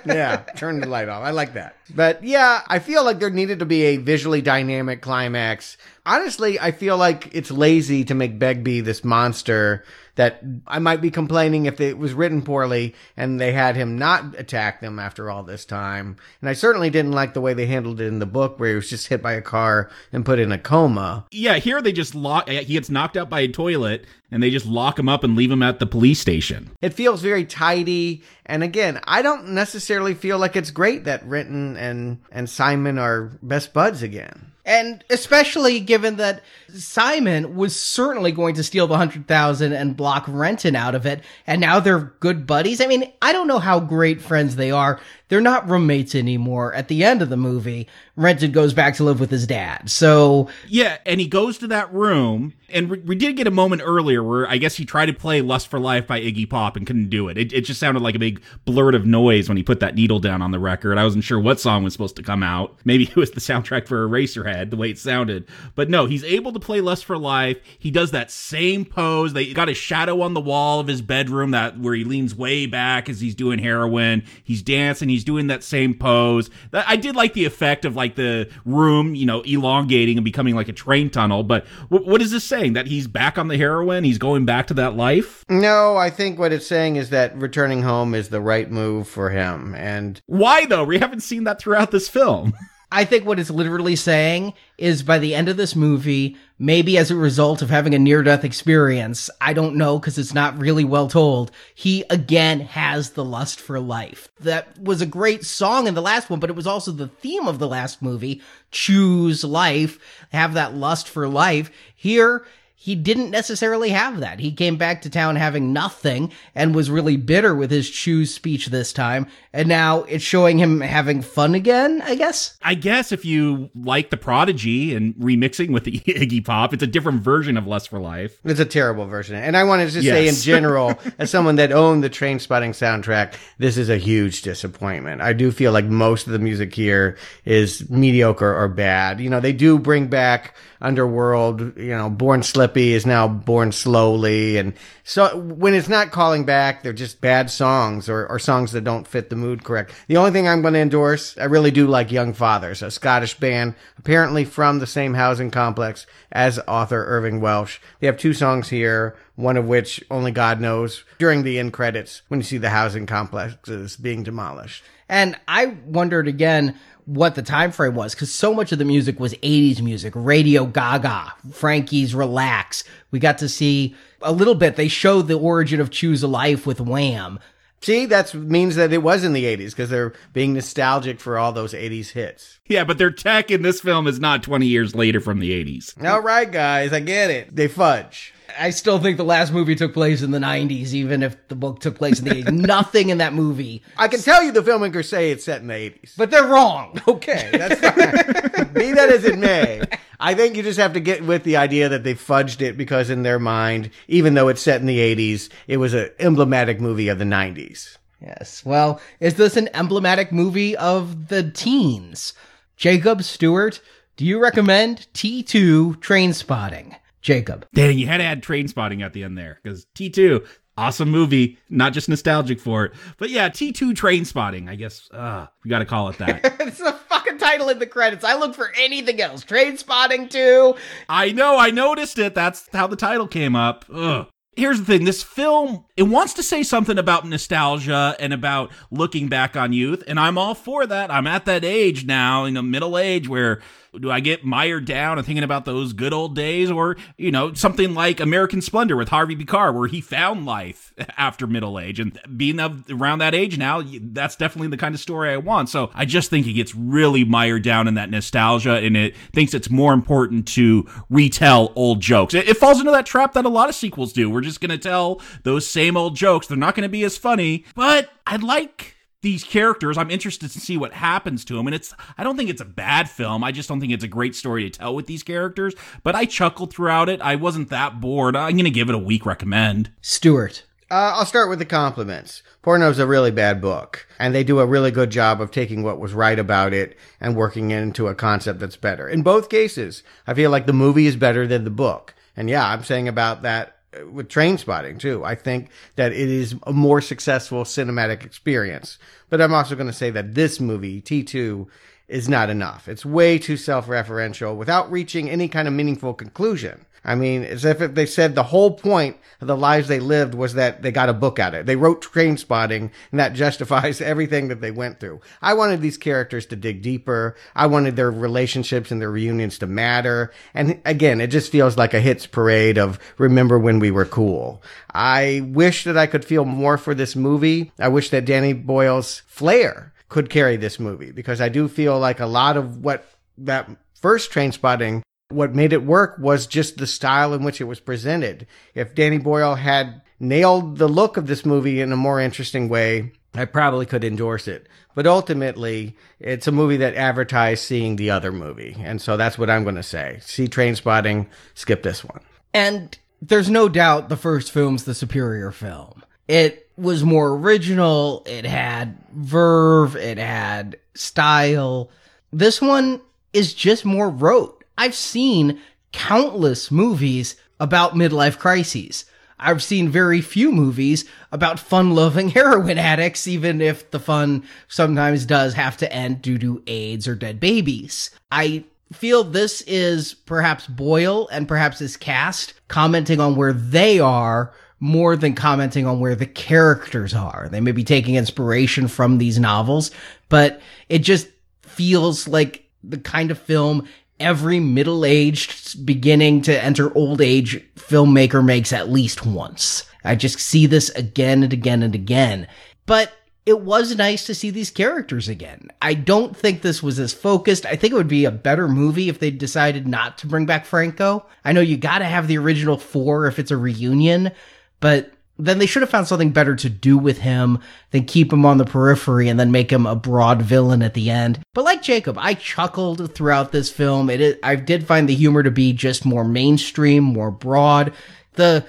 yeah, 0.05 0.43
turn 0.57 0.81
the 0.81 0.87
light 0.87 1.09
off. 1.09 1.23
I 1.25 1.31
like 1.31 1.55
that. 1.55 1.75
But 1.95 2.23
yeah, 2.23 2.63
I 2.67 2.81
feel 2.81 3.05
like 3.05 3.19
there 3.19 3.31
needed 3.31 3.61
to 3.61 3.67
be 3.67 3.83
a 3.85 3.97
visually 3.97 4.43
dynamic 4.43 5.01
climax. 5.01 5.79
Honestly, 6.05 6.61
I 6.61 6.73
feel 6.73 6.97
like 6.99 7.35
it's 7.35 7.51
lazy 7.51 8.05
to 8.05 8.15
make 8.15 8.39
Begbie 8.39 8.83
this 8.83 9.05
monster 9.05 9.85
that 10.17 10.43
I 10.67 10.79
might 10.79 11.01
be 11.01 11.11
complaining 11.11 11.67
if 11.67 11.81
it 11.81 11.99
was 11.99 12.15
written 12.15 12.43
poorly 12.43 12.95
and 13.17 13.41
they 13.41 13.53
had 13.53 13.77
him 13.77 13.99
not 13.99 14.39
attack 14.39 14.81
them 14.81 14.99
after 14.99 15.31
all 15.31 15.43
this 15.47 15.65
time. 15.65 16.17
And 16.41 16.51
I 16.51 16.53
certainly 16.53 16.91
didn't 16.91 17.13
like 17.13 17.35
the 17.35 17.41
way 17.41 17.55
they 17.55 17.67
handled 17.67 18.01
it 18.01 18.07
in 18.07 18.19
the 18.19 18.27
book 18.27 18.59
where 18.59 18.71
he 18.71 18.75
was 18.77 18.91
just 18.91 19.09
hit 19.09 19.23
by 19.23 19.33
a 19.33 19.43
car 19.43 19.91
and 20.13 20.25
put 20.25 20.39
in 20.39 20.53
a 20.53 20.59
coma. 20.59 21.25
yeah, 21.31 21.57
here 21.57 21.81
they 21.81 21.93
just 21.93 22.15
lock. 22.15 22.49
He 22.49 22.65
gets 22.65 22.91
knocked 22.91 23.17
out 23.17 23.31
by 23.31 23.41
a 23.41 23.49
toilet, 23.49 24.05
and 24.31 24.43
they 24.43 24.51
just 24.51 24.67
lock 24.67 24.99
him 24.99 25.09
up 25.09 25.25
and 25.25 25.37
leave 25.37 25.51
him 25.51 25.63
at 25.63 25.79
the 25.79 25.87
police 25.87 26.21
station. 26.21 26.71
It 26.83 26.95
feels 26.95 27.23
very 27.23 27.45
tidy. 27.45 28.23
And 28.45 28.63
again, 28.63 29.01
I 29.05 29.23
don't 29.23 29.49
necessarily 29.51 30.15
feel 30.15 30.39
like 30.39 30.57
it's 30.57 30.71
great 30.71 31.05
that 31.05 31.27
Renton 31.27 31.77
and, 31.77 32.21
and 32.31 32.51
Simon 32.51 32.99
are 32.99 33.39
best 33.43 33.73
buds 33.73 34.03
again. 34.03 34.53
And 34.65 35.05
especially 35.11 35.79
given 35.79 36.17
that 36.17 36.43
Simon 36.75 37.55
was 37.55 37.81
certainly 37.81 38.33
going 38.33 38.57
to 38.57 38.65
steal 38.65 38.89
the 38.89 38.97
hundred 38.97 39.29
thousand 39.29 39.75
and 39.75 39.97
block 39.97 40.25
Renton 40.27 40.75
out 40.75 40.97
of 40.97 41.07
it, 41.07 41.23
and 41.47 41.61
now 41.61 41.79
they're 41.79 42.13
good 42.19 42.49
buddies. 42.49 42.81
I 42.81 42.89
mean, 42.89 43.13
I 43.23 43.33
don't 43.33 43.47
know 43.47 43.61
how 43.61 43.79
great 43.79 44.21
friends 44.21 44.57
they 44.57 44.73
are. 44.73 44.99
They're 45.29 45.41
not 45.41 45.69
roommates 45.69 46.15
anymore. 46.15 46.73
At 46.75 46.89
the 46.89 47.03
end 47.03 47.21
of 47.21 47.31
the 47.31 47.37
movie, 47.37 47.89
Renton 48.15 48.53
goes 48.53 48.73
back 48.73 48.95
to 48.97 49.05
live 49.05 49.19
with 49.19 49.31
his 49.31 49.47
dad. 49.47 49.91
So 49.91 50.49
Yeah, 50.69 50.99
and 51.05 51.21
he 51.21 51.27
goes 51.27 51.59
to 51.59 51.67
that 51.67 51.93
room, 51.93 52.55
and 52.69 52.89
we, 52.89 52.99
we 52.99 53.17
did 53.17 53.37
get 53.37 53.47
a 53.47 53.51
moment 53.51 53.83
earlier 53.85 54.23
where 54.23 54.49
I 54.49 54.57
guess 54.59 54.77
he 54.77 54.85
tried 54.85 55.07
to 55.07 55.13
play 55.13 55.41
"Lust 55.41 55.69
for 55.69 55.81
Life" 55.81 56.07
by 56.07 56.21
Iggy 56.21 56.49
Pop 56.49 56.77
and 56.77 56.87
couldn't 56.87 57.11
do 57.11 57.29
it. 57.29 57.37
It, 57.37 57.53
it 57.53 57.61
just 57.63 57.81
sounded 57.81 58.03
like 58.03 58.15
a 58.15 58.21
big 58.21 58.41
blurt 58.65 58.95
of 58.95 59.05
noise 59.05 59.49
when 59.49 59.57
he 59.57 59.63
put 59.63 59.81
that 59.81 59.97
needle 59.97 60.21
down 60.21 60.43
on 60.43 60.53
the 60.53 60.59
record. 60.61 60.97
I 60.97 61.05
wasn't 61.05 61.25
sure 61.25 61.41
what 61.41 61.59
song 61.61 61.83
was 61.83 61.93
supposed 61.93 62.17
to 62.17 62.23
come 62.23 62.43
out. 62.43 62.77
Maybe 62.85 63.05
it 63.05 63.17
was 63.17 63.33
the 63.33 63.41
soundtrack 63.41 63.89
for 63.89 64.09
Eraserhead, 64.09 64.71
the 64.71 64.77
way 64.77 64.91
it 64.91 64.99
sounded. 64.99 65.47
But 65.75 65.91
no, 65.91 66.07
he's 66.07 66.25
able 66.25 66.53
to 66.53 66.61
play 66.61 66.81
"Lust 66.81 67.05
for 67.05 67.19
Life." 67.19 67.59
He 67.79 67.91
does 67.91 68.13
that 68.13 68.31
same 68.31 68.85
pose. 68.85 69.33
They 69.33 69.53
got 69.53 69.69
a 69.69 69.75
shadow 69.75 70.23
on 70.23 70.35
the 70.35 70.41
wall 70.41 70.79
of 70.79 70.87
his 70.87 71.03
bedroom 71.03 71.51
that 71.51 71.79
where 71.79 71.95
he 71.95 72.05
leans 72.05 72.35
way 72.35 72.67
back 72.67 73.09
as 73.09 73.21
he's 73.21 73.35
doing 73.35 73.59
heroin. 73.59 74.23
He's 74.45 74.63
dancing. 74.63 75.09
He's 75.09 75.16
doing 75.25 75.47
that 75.49 75.63
same 75.63 75.95
pose. 75.95 76.51
That 76.71 76.85
I 76.89 76.97
did 76.97 77.17
like 77.17 77.35
the 77.35 77.45
effect 77.45 77.85
of 77.85 77.97
like 77.97 78.15
the 78.15 78.49
room, 78.65 79.15
you 79.15 79.27
know, 79.27 79.43
elongating 79.43 80.17
and 80.17 80.25
becoming 80.25 80.55
like 80.55 80.69
a 80.69 80.73
train 80.73 81.11
tunnel. 81.11 81.43
But 81.43 81.67
w- 81.91 82.11
what 82.11 82.23
is 82.23 82.31
this 82.31 82.45
saying? 82.45 82.75
That 82.75 82.87
he's 82.87 83.07
back 83.07 83.39
on 83.39 83.49
the 83.49 83.57
heroin? 83.57 84.05
He's 84.05 84.19
going 84.19 84.45
back 84.45 84.67
to 84.69 84.75
that 84.75 84.97
life? 84.97 85.45
No, 85.49 85.97
I 85.97 86.11
think 86.11 86.39
what 86.39 86.53
it's 86.53 86.67
saying 86.67 86.97
is 86.97 87.11
that 87.11 87.37
returning 87.37 87.83
home 87.83 88.15
is 88.15 88.29
the 88.29 88.41
right 88.41 88.71
move 88.71 89.09
for 89.09 89.31
him. 89.31 89.75
And 89.75 90.21
Why 90.27 90.67
though? 90.67 90.85
We 90.85 90.99
haven't 90.99 91.21
seen 91.21 91.45
that 91.45 91.59
throughout 91.61 91.91
this 91.91 92.09
film. 92.09 92.55
I 92.91 93.05
think 93.05 93.27
what 93.27 93.41
it's 93.41 93.51
literally 93.51 93.97
saying 93.97 94.55
is 94.79 95.03
by 95.03 95.19
the 95.19 95.35
end 95.35 95.49
of 95.49 95.57
this 95.57 95.75
movie, 95.75 96.37
maybe 96.57 96.97
as 96.97 97.11
a 97.11 97.17
result 97.17 97.61
of 97.61 97.69
having 97.69 97.95
a 97.95 97.99
near 97.99 98.23
death 98.23 98.45
experience, 98.45 99.29
I 99.41 99.55
don't 99.55 99.75
know 99.75 99.99
because 99.99 100.19
it's 100.19 100.33
not 100.33 100.59
really 100.59 100.85
well 100.85 101.09
told, 101.09 101.51
he 101.75 102.05
again 102.11 102.61
has 102.61 103.11
the 103.11 103.25
lust 103.25 103.61
for 103.61 103.81
life. 103.81 104.29
That 104.39 104.79
was 104.79 105.03
a 105.03 105.07
great 105.07 105.45
song 105.45 105.89
in 105.89 105.95
the 105.95 106.03
last 106.03 106.31
one, 106.31 106.39
but 106.39 106.49
it 106.49 106.57
was 106.57 106.67
also 106.67 106.93
the 106.93 107.09
theme 107.09 107.49
of 107.49 107.59
the 107.59 107.69
last 107.69 108.03
movie 108.03 108.41
choose 108.71 109.43
life, 109.43 109.99
have 110.31 110.55
that 110.55 110.75
lust 110.75 111.09
for 111.09 111.27
life. 111.27 111.71
Here, 111.95 112.47
he 112.79 112.95
didn't 112.95 113.31
necessarily 113.31 113.89
have 113.89 114.21
that. 114.21 114.39
He 114.39 114.53
came 114.53 114.77
back 114.77 115.01
to 115.03 115.11
town 115.11 115.37
having 115.37 115.73
nothing 115.73 116.31
and 116.55 116.75
was 116.75 116.91
really 116.91 117.17
bitter 117.17 117.55
with 117.55 117.71
his 117.71 117.89
choose 117.89 118.35
speech 118.35 118.67
this 118.67 118.93
time. 118.93 119.27
And 119.55 119.67
now 119.67 120.03
it's 120.03 120.23
showing 120.23 120.59
him 120.59 120.83
having 120.83 121.23
fun 121.23 121.55
again, 121.55 122.03
I 122.03 122.17
guess. 122.17 122.59
I 122.63 122.75
guess 122.75 123.13
if 123.13 123.25
you 123.25 123.71
like 123.75 124.11
the 124.11 124.19
Prodigy 124.19 124.95
and 124.95 125.15
remixing 125.15 125.73
with 125.73 125.85
the 125.85 125.99
Iggy 126.07 126.45
Pop, 126.45 126.75
it's 126.75 126.83
a 126.83 126.87
different 126.87 127.23
version 127.23 127.57
of 127.57 127.67
Lust 127.67 127.89
for 127.89 127.99
Life. 127.99 128.39
it's 128.45 128.61
a 128.61 128.67
terrible 128.67 129.07
version. 129.07 129.37
And 129.37 129.57
I 129.57 129.65
wanted 129.65 129.91
to 129.93 130.03
say 130.03 130.29
in 130.29 130.35
general, 130.41 130.99
as 131.19 131.31
someone 131.31 131.57
that 131.57 131.73
owned 131.73 132.05
the 132.05 132.11
Trainspotting 132.11 132.71
soundtrack, 132.71 133.37
this 133.57 133.79
is 133.79 133.89
a 133.89 133.97
huge 133.97 134.43
disappointment. 134.43 135.23
I 135.23 135.33
do 135.33 135.51
feel 135.51 135.73
like 135.73 135.87
most 135.87 136.27
of 136.27 136.35
the 136.35 136.39
music 136.39 136.75
here 136.75 137.17
is 137.47 137.89
mediocre 137.89 138.55
or 138.55 138.69
bad. 138.69 139.19
You 139.19 139.31
know, 139.31 139.41
they 139.41 139.55
do 139.55 139.79
bring 139.79 140.09
back 140.09 140.55
Underworld, 140.81 141.77
you 141.77 141.97
know, 141.97 142.11
Born 142.11 142.43
Slippy 142.43 142.93
is 142.93 143.07
now 143.07 143.29
Born 143.29 143.73
Slowly. 143.73 144.57
And 144.59 144.75
so 145.05 145.37
when 145.37 145.75
it's 145.75 145.89
not 145.89 146.11
calling 146.11 146.45
back, 146.45 146.83
they're 146.83 146.93
just 146.93 147.21
bad 147.21 147.51
songs 147.51 148.09
or, 148.09 148.27
or 148.27 148.39
songs 148.39 148.73
that 148.73 148.85
don't 148.85 149.07
fit 149.07 149.31
the 149.31 149.37
mood 149.37 149.65
correct. 149.65 149.93
The 150.09 150.17
only 150.17 150.31
thing 150.31 150.49
I'm 150.49 150.63
going 150.63 150.75
to 150.75 150.81
endorse, 150.81 151.37
I 151.39 151.45
really 151.45 151.71
do 151.71 151.87
like 151.87 152.13
Young 152.13 152.33
Fathers, 152.33 152.83
a 152.83 152.91
Scottish 152.91 153.35
band, 153.39 153.75
apparently 153.99 154.45
from 154.45 154.79
the 154.79 154.87
same 154.87 155.15
housing 155.15 155.51
complex 155.51 156.07
as 156.33 156.59
author 156.69 157.05
Irvine 157.07 157.41
Welsh. 157.41 157.79
They 158.01 158.07
have 158.07 158.19
two 158.19 158.35
songs 158.35 158.69
here, 158.69 159.17
one 159.37 159.57
of 159.57 159.67
which 159.67 160.05
only 160.11 160.33
God 160.33 160.61
knows 160.61 161.05
during 161.19 161.43
the 161.43 161.59
end 161.59 161.73
credits 161.73 162.23
when 162.29 162.41
you 162.41 162.45
see 162.45 162.59
the 162.59 162.71
housing 162.71 163.07
complexes 163.07 163.97
being 163.97 164.23
demolished. 164.23 164.83
And 165.09 165.39
I 165.47 165.77
wondered 165.87 166.27
again 166.27 166.79
what 167.07 167.35
the 167.35 167.43
time 167.43 167.73
frame 167.73 167.95
was 167.95 168.15
because 168.15 168.33
so 168.33 168.53
much 168.53 168.73
of 168.73 168.79
the 168.79 168.85
music 168.85 169.19
was 169.19 169.33
80s 169.35 169.81
music 169.81 170.13
radio 170.17 170.67
gaga 170.67 171.33
frankie's 171.53 172.15
relax 172.15 172.85
we 173.11 173.19
got 173.19 173.39
to 173.39 173.49
see 173.49 173.95
a 174.23 174.33
little 174.33 174.57
bit 174.57 174.77
they 174.77 174.89
showed 174.89 175.29
the 175.29 175.39
origin 175.39 175.81
of 175.81 175.91
choose 175.91 176.23
a 176.23 176.29
life 176.29 176.67
with 176.67 176.81
wham 176.81 177.39
See, 177.83 178.07
that 178.07 178.35
means 178.35 178.75
that 178.77 178.93
it 178.93 179.03
was 179.03 179.23
in 179.23 179.33
the 179.33 179.45
80s 179.45 179.71
because 179.71 179.91
they're 179.91 180.15
being 180.33 180.55
nostalgic 180.55 181.21
for 181.21 181.39
all 181.39 181.53
those 181.53 181.73
80s 181.73 182.13
hits. 182.13 182.59
Yeah, 182.67 182.85
but 182.85 182.99
their 182.99 183.11
tech 183.11 183.51
in 183.51 183.63
this 183.63 183.81
film 183.81 184.07
is 184.07 184.19
not 184.19 184.43
20 184.43 184.67
years 184.67 184.95
later 184.95 185.21
from 185.21 185.39
the 185.41 185.51
80s. 185.51 186.05
All 186.05 186.23
right, 186.23 186.51
guys, 186.51 186.93
I 186.93 187.01
get 187.01 187.31
it. 187.31 187.55
They 187.55 187.69
fudge. 187.69 188.33
I 188.59 188.71
still 188.71 188.99
think 188.99 189.17
the 189.17 189.25
last 189.25 189.53
movie 189.53 189.75
took 189.75 189.93
place 189.93 190.23
in 190.23 190.31
the 190.31 190.39
90s 190.39 190.93
even 190.93 191.23
if 191.23 191.37
the 191.49 191.55
book 191.55 191.81
took 191.81 191.97
place 191.97 192.19
in 192.19 192.25
the 192.27 192.43
80s 192.43 192.53
nothing 192.67 193.11
in 193.11 193.19
that 193.19 193.33
movie 193.35 193.83
I 193.97 194.09
can 194.09 194.21
tell 194.21 194.43
you 194.43 194.53
the 194.53 194.63
filmmakers 194.63 195.07
say 195.07 195.31
it's 195.31 195.45
set 195.45 195.61
in 195.61 195.69
the 195.69 195.75
80s. 195.75 196.13
but 196.17 196.31
they're 196.31 196.47
wrong 196.47 197.01
Okay, 197.09 197.51
that's 197.53 197.81
fine. 197.81 198.73
Be 198.75 198.93
that 198.93 199.09
as 199.11 199.25
it 199.25 199.39
may, 199.39 199.83
I 200.21 200.35
think 200.35 200.57
you 200.57 200.63
just 200.63 200.79
have 200.79 200.93
to 200.95 201.01
get 201.01 201.25
with 201.25 201.45
the 201.45 201.57
idea 201.57 201.89
that 201.89 202.05
they 202.05 202.15
fudged 202.15 202.61
it 202.61 202.77
because 202.77 203.11
in 203.11 203.23
their 203.23 203.39
mind, 203.39 203.91
even 204.09 204.35
though 204.35 204.49
it's 204.49 204.61
set 204.61 204.81
in 204.81 204.87
the 204.87 204.99
80s, 204.99 205.49
it 205.67 205.79
was 205.79 205.95
an 205.95 206.11
emblematic 206.19 206.81
movie 206.81 207.09
of 207.09 207.19
the 207.19 207.25
90s. 207.25 207.97
Yes. 208.21 208.65
Well, 208.65 209.01
is 209.21 209.35
this 209.35 209.57
an 209.57 209.69
emblematic 209.75 210.33
movie 210.33 210.77
of 210.77 211.29
the 211.29 211.51
teens? 211.51 212.35
Jacob 212.77 213.23
Stuart, 213.23 213.81
do 214.17 214.25
you 214.25 214.39
recommend 214.43 215.07
T2 215.15 215.97
Trainspotting? 215.97 216.97
Jacob. 217.27 217.67
Dang, 217.75 217.99
you 217.99 218.07
had 218.07 218.19
to 218.19 218.25
add 218.25 218.41
Trainspotting 218.41 219.03
at 219.05 219.13
the 219.13 219.25
end 219.25 219.37
there 219.37 219.59
because 219.61 219.85
T2, 219.97 220.47
awesome 220.79 221.11
movie, 221.11 221.59
not 221.69 221.93
just 221.93 222.09
nostalgic 222.09 222.61
for 222.61 222.85
it. 222.85 222.93
But 223.19 223.31
yeah, 223.31 223.49
T2 223.49 223.95
Trainspotting, 223.95 224.71
I 224.71 224.77
guess 224.77 225.11
uh, 225.11 225.49
we 225.65 225.69
got 225.69 225.81
to 225.81 225.87
call 225.87 226.09
it 226.09 226.19
that. 226.19 226.41
it's 226.61 226.79
a 226.79 226.93
fucking 226.93 227.39
title 227.39 227.69
in 227.69 227.81
the 227.81 227.87
credits. 227.87 228.25
I 228.25 228.37
look 228.37 228.55
for 228.55 228.71
anything 228.79 229.21
else. 229.21 229.45
Trainspotting 229.45 230.31
too. 230.31 230.77
I 231.09 231.33
know, 231.33 231.59
I 231.59 231.73
noticed 231.73 232.21
it. 232.21 232.37
That's 232.37 232.69
how 232.73 232.87
the 232.87 232.95
title 232.95 233.27
came 233.27 233.57
up. 233.57 233.85
Ugh. 233.93 234.29
here's 234.55 234.79
the 234.79 234.85
thing 234.85 235.05
this 235.05 235.25
film 235.25 235.85
it 235.97 236.05
wants 236.05 236.35
to 236.35 236.45
say 236.45 236.63
something 236.63 236.97
about 236.97 237.27
nostalgia 237.27 238.15
and 238.21 238.33
about 238.33 238.71
looking 238.93 239.29
back 239.29 239.55
on 239.57 239.73
youth 239.73 240.03
and 240.07 240.19
i'm 240.19 240.39
all 240.39 240.55
for 240.55 240.87
that 240.87 241.11
i'm 241.11 241.27
at 241.27 241.45
that 241.45 241.63
age 241.63 242.07
now 242.07 242.47
in 242.47 242.55
the 242.55 242.63
middle 242.63 242.97
age 242.97 243.29
where 243.29 243.61
do 244.01 244.11
i 244.11 244.21
get 244.21 244.45
mired 244.45 244.85
down 244.85 245.19
and 245.19 245.27
thinking 245.27 245.45
about 245.45 245.65
those 245.65 245.93
good 245.93 246.13
old 246.13 246.35
days? 246.35 246.71
Or 246.71 246.97
you 247.17 247.31
know 247.31 247.55
something 247.55 247.95
like 247.95 248.21
american 248.21 248.61
splendor 248.61 248.97
with 248.97 249.09
harvey 249.09 249.37
Pekar, 249.37 249.75
where 249.75 249.89
he 249.89 250.01
found 250.01 250.47
life 250.47 250.93
after 251.17 251.47
middle 251.47 251.79
age. 251.79 252.01
And 252.01 252.19
being 252.37 252.61
around 252.61 253.19
that 253.19 253.35
age 253.35 253.59
now 253.59 253.83
that's 253.85 254.37
definitely 254.37 254.69
the 254.69 254.77
kind 254.77 254.95
of 254.95 255.01
story 255.01 255.31
i 255.31 255.37
want. 255.37 255.69
So 255.69 255.91
i 255.95 256.05
just 256.05 256.31
think 256.31 256.47
he 256.47 256.53
gets 256.53 256.75
really 256.75 257.25
mired 257.25 257.63
down 257.63 257.89
in 257.89 257.95
that 257.95 258.11
nostalgia 258.11 258.77
and 258.77 258.97
it 258.97 259.17
thinks 259.33 259.55
it's 259.55 259.71
more 259.71 259.93
important 259.93 260.47
to 260.49 260.87
retell 261.11 261.73
old 261.75 262.01
jokes. 262.01 262.35
It, 262.35 262.49
it 262.49 262.57
falls 262.57 262.79
into 262.79 262.93
that 262.93 263.07
trap 263.07 263.33
that 263.35 263.45
a 263.45 263.49
lot 263.49 263.69
of 263.69 263.75
sequels 263.75 264.13
do. 264.13 264.31
We're 264.31 264.41
just 264.41 264.61
going 264.61 264.71
to 264.71 264.79
tell 264.79 265.21
those 265.43 265.67
same 265.67 265.97
old 265.97 266.17
jokes. 266.17 266.47
They're 266.47 266.57
not 266.57 266.75
going 266.75 266.83
to 266.83 266.89
be 266.89 267.05
as 267.05 267.17
funny, 267.17 267.65
but 267.75 268.11
I 268.27 268.37
like 268.37 268.96
these 269.27 269.43
characters. 269.43 269.99
I'm 269.99 270.11
interested 270.11 270.53
to 270.53 270.61
see 270.61 270.77
what 270.77 270.93
happens 270.93 271.45
to 271.47 271.57
them. 271.57 271.67
And 271.67 271.75
it's, 271.75 271.93
I 272.17 272.23
don't 272.23 272.37
think 272.37 272.49
it's 272.49 272.61
a 272.61 272.65
bad 272.65 273.11
film. 273.11 273.43
I 273.43 273.51
just 273.51 273.69
don't 273.69 273.81
think 273.81 273.93
it's 273.93 274.05
a 274.05 274.09
great 274.09 274.37
story 274.37 274.63
to 274.63 274.79
tell 274.79 274.95
with 274.95 275.07
these 275.07 275.25
characters. 275.25 275.75
But 276.05 276.15
I 276.15 276.27
chuckled 276.27 276.73
throughout 276.73 277.09
it. 277.09 277.21
I 277.21 277.35
wasn't 277.35 277.69
that 277.71 278.01
bored. 278.01 278.37
I'm 278.37 278.53
going 278.53 278.65
to 278.67 278.71
give 278.71 278.89
it 278.89 278.95
a 278.95 278.99
weak 278.99 279.27
recommend. 279.27 279.91
Stuart. 280.01 280.63
Uh, 280.89 281.15
I'll 281.17 281.27
start 281.27 281.49
with 281.49 281.59
the 281.59 281.65
compliments. 281.65 282.45
Porno's 282.63 283.01
a 283.01 283.07
really 283.09 283.33
bad 283.33 283.61
book, 283.61 284.07
and 284.21 284.33
they 284.33 284.45
do 284.45 284.61
a 284.61 284.67
really 284.67 284.93
good 284.93 285.11
job 285.11 285.41
of 285.41 285.51
taking 285.51 285.83
what 285.83 285.99
was 285.99 286.15
right 286.15 286.39
about 286.39 286.73
it 286.73 286.97
and 287.21 287.35
working 287.35 287.73
it 287.73 287.83
into 287.83 288.07
a 288.07 288.15
concept 288.15 288.61
that's 288.61 288.77
better. 288.77 289.09
In 289.09 289.25
both 289.25 289.49
cases, 289.49 290.05
I 290.29 290.35
feel 290.35 290.53
like 290.53 290.67
the 290.67 290.73
movie 290.73 291.09
is 291.09 291.17
better 291.17 291.49
than 291.49 291.65
the 291.65 291.71
book. 291.71 292.15
And 292.37 292.49
yeah, 292.49 292.69
I'm 292.69 292.85
saying 292.85 293.09
about 293.09 293.43
that 293.43 293.76
with 294.11 294.29
Trainspotting 294.29 294.99
too. 294.99 295.25
I 295.25 295.35
think 295.35 295.69
that 295.97 296.13
it 296.13 296.29
is 296.29 296.55
a 296.67 296.73
more 296.73 297.01
successful 297.01 297.65
cinematic 297.65 298.25
experience. 298.25 298.99
But 299.29 299.41
I'm 299.41 299.55
also 299.55 299.75
going 299.75 299.87
to 299.89 299.93
say 299.93 300.11
that 300.11 300.35
this 300.35 300.61
movie, 300.61 301.03
T2, 301.03 301.67
is 302.09 302.29
not 302.29 302.51
enough. 302.51 302.89
It's 302.89 303.05
way 303.05 303.39
too 303.39 303.57
self-referential 303.57 304.57
without 304.57 304.91
reaching 304.91 305.29
any 305.29 305.49
kind 305.49 305.67
of 305.67 305.75
meaningful 305.75 306.15
conclusion. 306.15 306.87
I 307.07 307.15
mean, 307.15 307.45
as 307.45 307.65
if 307.65 307.79
they 307.79 308.05
said 308.05 308.35
the 308.35 308.43
whole 308.43 308.73
point 308.73 309.17
of 309.41 309.47
the 309.47 309.57
lives 309.57 309.87
they 309.87 310.01
lived 310.01 310.35
was 310.35 310.55
that 310.55 310.83
they 310.83 310.91
got 310.91 311.09
a 311.09 311.15
book 311.15 311.39
out 311.39 311.55
of 311.55 311.61
it. 311.61 311.67
They 311.67 311.77
wrote 311.77 312.05
Trainspotting, 312.05 312.91
and 313.11 313.21
that 313.21 313.33
justifies 313.35 314.01
everything 314.01 314.49
that 314.49 314.61
they 314.61 314.73
went 314.73 314.99
through. 314.99 315.21
I 315.41 315.55
wanted 315.55 315.81
these 315.81 315.97
characters 315.97 316.47
to 316.47 316.57
dig 316.57 316.83
deeper. 316.83 317.37
I 317.55 317.67
wanted 317.67 317.95
their 317.95 318.11
relationships 318.11 318.91
and 318.91 319.01
their 319.01 319.11
reunions 319.11 319.57
to 319.59 319.69
matter. 319.69 320.33
And 320.53 320.81
again, 320.85 321.21
it 321.21 321.29
just 321.29 321.53
feels 321.53 321.77
like 321.77 321.95
a 321.95 322.01
hits 322.01 322.27
parade 322.27 322.77
of 322.77 322.99
remember 323.19 323.57
when 323.57 323.79
we 323.79 323.93
were 323.93 324.05
cool. 324.05 324.61
I 324.93 325.43
wish 325.47 325.85
that 325.85 325.97
I 325.97 326.09
could 326.09 326.25
feel 326.25 326.45
more 326.45 326.77
for 326.77 326.95
this 326.95 327.15
movie. 327.15 327.73
I 327.79 327.89
wish 327.89 328.11
that 328.11 328.25
Danny 328.25 328.53
Boyle's 328.53 329.23
flair 329.29 329.93
could 330.09 330.29
carry 330.29 330.57
this 330.57 330.81
movie 330.81 331.13
because 331.13 331.41
I 331.41 331.51
do 331.51 331.69
feel 331.69 332.01
like 332.01 332.19
a 332.19 332.27
lot 332.27 332.57
of 332.57 332.79
what 332.83 333.07
that 333.39 333.71
first 333.95 334.33
Trainspotting 334.33 335.03
what 335.29 335.55
made 335.55 335.73
it 335.73 335.85
work 335.85 336.17
was 336.19 336.47
just 336.47 336.79
the 336.79 336.87
style 336.87 337.35
in 337.35 337.43
which 337.43 337.61
it 337.61 337.65
was 337.65 337.81
presented. 337.81 338.47
If 338.75 338.95
Danny 338.95 339.19
Boyle 339.19 339.57
had 339.57 340.03
nailed 340.21 340.79
the 340.79 340.89
look 340.89 341.17
of 341.17 341.27
this 341.27 341.45
movie 341.45 341.81
in 341.81 341.93
a 341.93 341.97
more 341.97 342.21
interesting 342.21 342.69
way, 342.69 343.13
I 343.35 343.45
probably 343.45 343.87
could 343.87 344.05
endorse 344.05 344.49
it. 344.49 344.67
But 344.95 345.07
ultimately, 345.07 345.97
it's 346.21 346.47
a 346.47 346.53
movie 346.53 346.79
that 346.79 346.95
advertised 346.95 347.65
seeing 347.65 347.97
the 347.97 348.11
other 348.11 348.33
movie. 348.33 348.77
And 348.81 349.01
so 349.01 349.17
that's 349.17 349.37
what 349.37 349.51
I'm 349.51 349.63
going 349.63 349.75
to 349.75 349.83
say. 349.83 350.19
See 350.23 350.49
Trainspotting, 350.49 351.27
skip 351.55 351.83
this 351.83 352.03
one. 352.03 352.21
And 352.55 352.97
there's 353.21 353.51
no 353.51 353.69
doubt 353.69 354.09
the 354.09 354.17
first 354.17 354.53
film's 354.53 354.85
the 354.85 354.95
superior 354.95 355.51
film. 355.51 356.03
It 356.29 356.71
was 356.77 357.05
more 357.05 357.35
original, 357.35 358.23
it 358.27 358.45
had 358.45 358.99
verve, 359.13 359.97
it 359.97 360.19
had 360.19 360.79
style. 360.95 361.91
This 362.33 362.61
one 362.61 363.01
is 363.33 363.55
just 363.55 363.85
more 363.85 364.09
rote. 364.09 364.65
I've 364.79 364.95
seen 364.95 365.61
countless 365.93 366.71
movies 366.71 367.37
about 367.59 367.95
midlife 367.95 368.39
crises. 368.39 369.05
I've 369.39 369.63
seen 369.63 369.89
very 369.89 370.21
few 370.21 370.51
movies 370.51 371.05
about 371.31 371.59
fun 371.59 371.95
loving 371.95 372.29
heroin 372.31 372.79
addicts, 372.79 373.27
even 373.27 373.61
if 373.61 373.91
the 373.91 374.01
fun 374.01 374.45
sometimes 374.69 375.27
does 375.27 375.55
have 375.55 375.77
to 375.79 375.93
end 375.93 376.23
due 376.23 376.39
to 376.39 376.63
AIDS 376.67 377.07
or 377.07 377.15
dead 377.15 377.41
babies. 377.41 378.11
I 378.31 378.65
feel 378.93 379.25
this 379.25 379.63
is 379.63 380.15
perhaps 380.15 380.67
Boyle 380.67 381.29
and 381.29 381.49
perhaps 381.49 381.79
his 381.79 381.97
cast 381.97 382.55
commenting 382.69 383.21
on 383.21 383.37
where 383.37 383.53
they 383.53 383.99
are 383.99 384.53
more 384.79 385.17
than 385.17 385.35
commenting 385.35 385.87
on 385.87 386.01
where 386.01 386.15
the 386.15 386.27
characters 386.27 387.15
are. 387.15 387.49
They 387.51 387.61
may 387.61 387.73
be 387.73 387.85
taking 387.85 388.15
inspiration 388.15 388.89
from 388.89 389.19
these 389.19 389.39
novels, 389.39 389.91
but 390.29 390.61
it 390.89 390.99
just 390.99 391.29
feels 391.63 392.29
like 392.29 392.69
the 392.85 392.99
kind 392.99 393.31
of 393.31 393.39
film 393.39 393.89
every 394.21 394.61
middle 394.61 395.05
aged, 395.05 395.85
beginning 395.85 396.43
to 396.43 396.65
enter 396.65 396.95
old 396.95 397.21
age 397.21 397.63
filmmaker 397.77 398.45
makes 398.45 398.73
at 398.73 398.91
least 398.91 399.27
once. 399.27 399.85
I 400.05 400.15
just 400.15 400.39
see 400.39 400.67
this 400.67 400.91
again 400.91 401.43
and 401.43 401.53
again 401.53 401.83
and 401.83 401.95
again. 401.95 402.47
But 402.87 403.13
it 403.45 403.61
was 403.61 403.97
nice 403.97 404.27
to 404.27 404.35
see 404.35 404.51
these 404.51 404.71
characters 404.71 405.29
again. 405.29 405.69
I 405.81 405.95
don't 405.95 406.37
think 406.37 406.63
this 406.63 406.83
was 406.83 406.99
as 406.99 407.13
focused. 407.13 407.65
I 407.65 407.77
think 407.77 407.93
it 407.93 407.97
would 407.97 408.09
be 408.09 408.25
a 408.25 408.31
better 408.33 408.67
movie 408.67 409.09
if 409.09 409.21
they 409.21 409.31
decided 409.31 409.87
not 409.87 410.19
to 410.19 410.27
bring 410.27 410.47
back 410.47 410.67
Franco. 410.67 411.25
I 411.45 411.53
know 411.53 411.61
you 411.61 411.77
gotta 411.77 412.07
have 412.07 412.27
the 412.27 412.39
original 412.39 412.77
four 412.77 413.27
if 413.27 413.39
it's 413.39 413.53
a 413.53 413.57
reunion, 413.57 414.33
but 414.81 415.13
then 415.39 415.59
they 415.59 415.67
should 415.67 415.83
have 415.83 415.91
found 415.91 416.07
something 416.07 416.31
better 416.31 416.57
to 416.57 416.69
do 416.69 416.97
with 416.97 417.19
him 417.19 417.59
than 417.91 418.05
keep 418.05 418.33
him 418.33 418.45
on 418.45 418.59
the 418.59 418.65
periphery 418.65 419.29
and 419.29 419.39
then 419.39 419.51
make 419.51 419.71
him 419.71 419.87
a 419.87 419.95
broad 419.95 420.43
villain 420.43 420.83
at 420.83 420.95
the 420.95 421.11
end. 421.11 421.41
But 421.55 421.65
like 421.65 421.83
Jacob, 421.83 422.17
I 422.19 422.35
chuckled 422.35 423.15
throughout 423.15 423.53
this 423.53 423.71
film. 423.71 424.09
It 424.09 424.21
is, 424.21 424.37
I 424.43 424.57
did 424.57 424.87
find 424.87 425.09
the 425.09 425.15
humor 425.15 425.43
to 425.43 425.51
be 425.51 425.73
just 425.73 426.07
more 426.07 426.25
mainstream, 426.25 427.05
more 427.05 427.31
broad. 427.31 427.93
The 428.35 428.67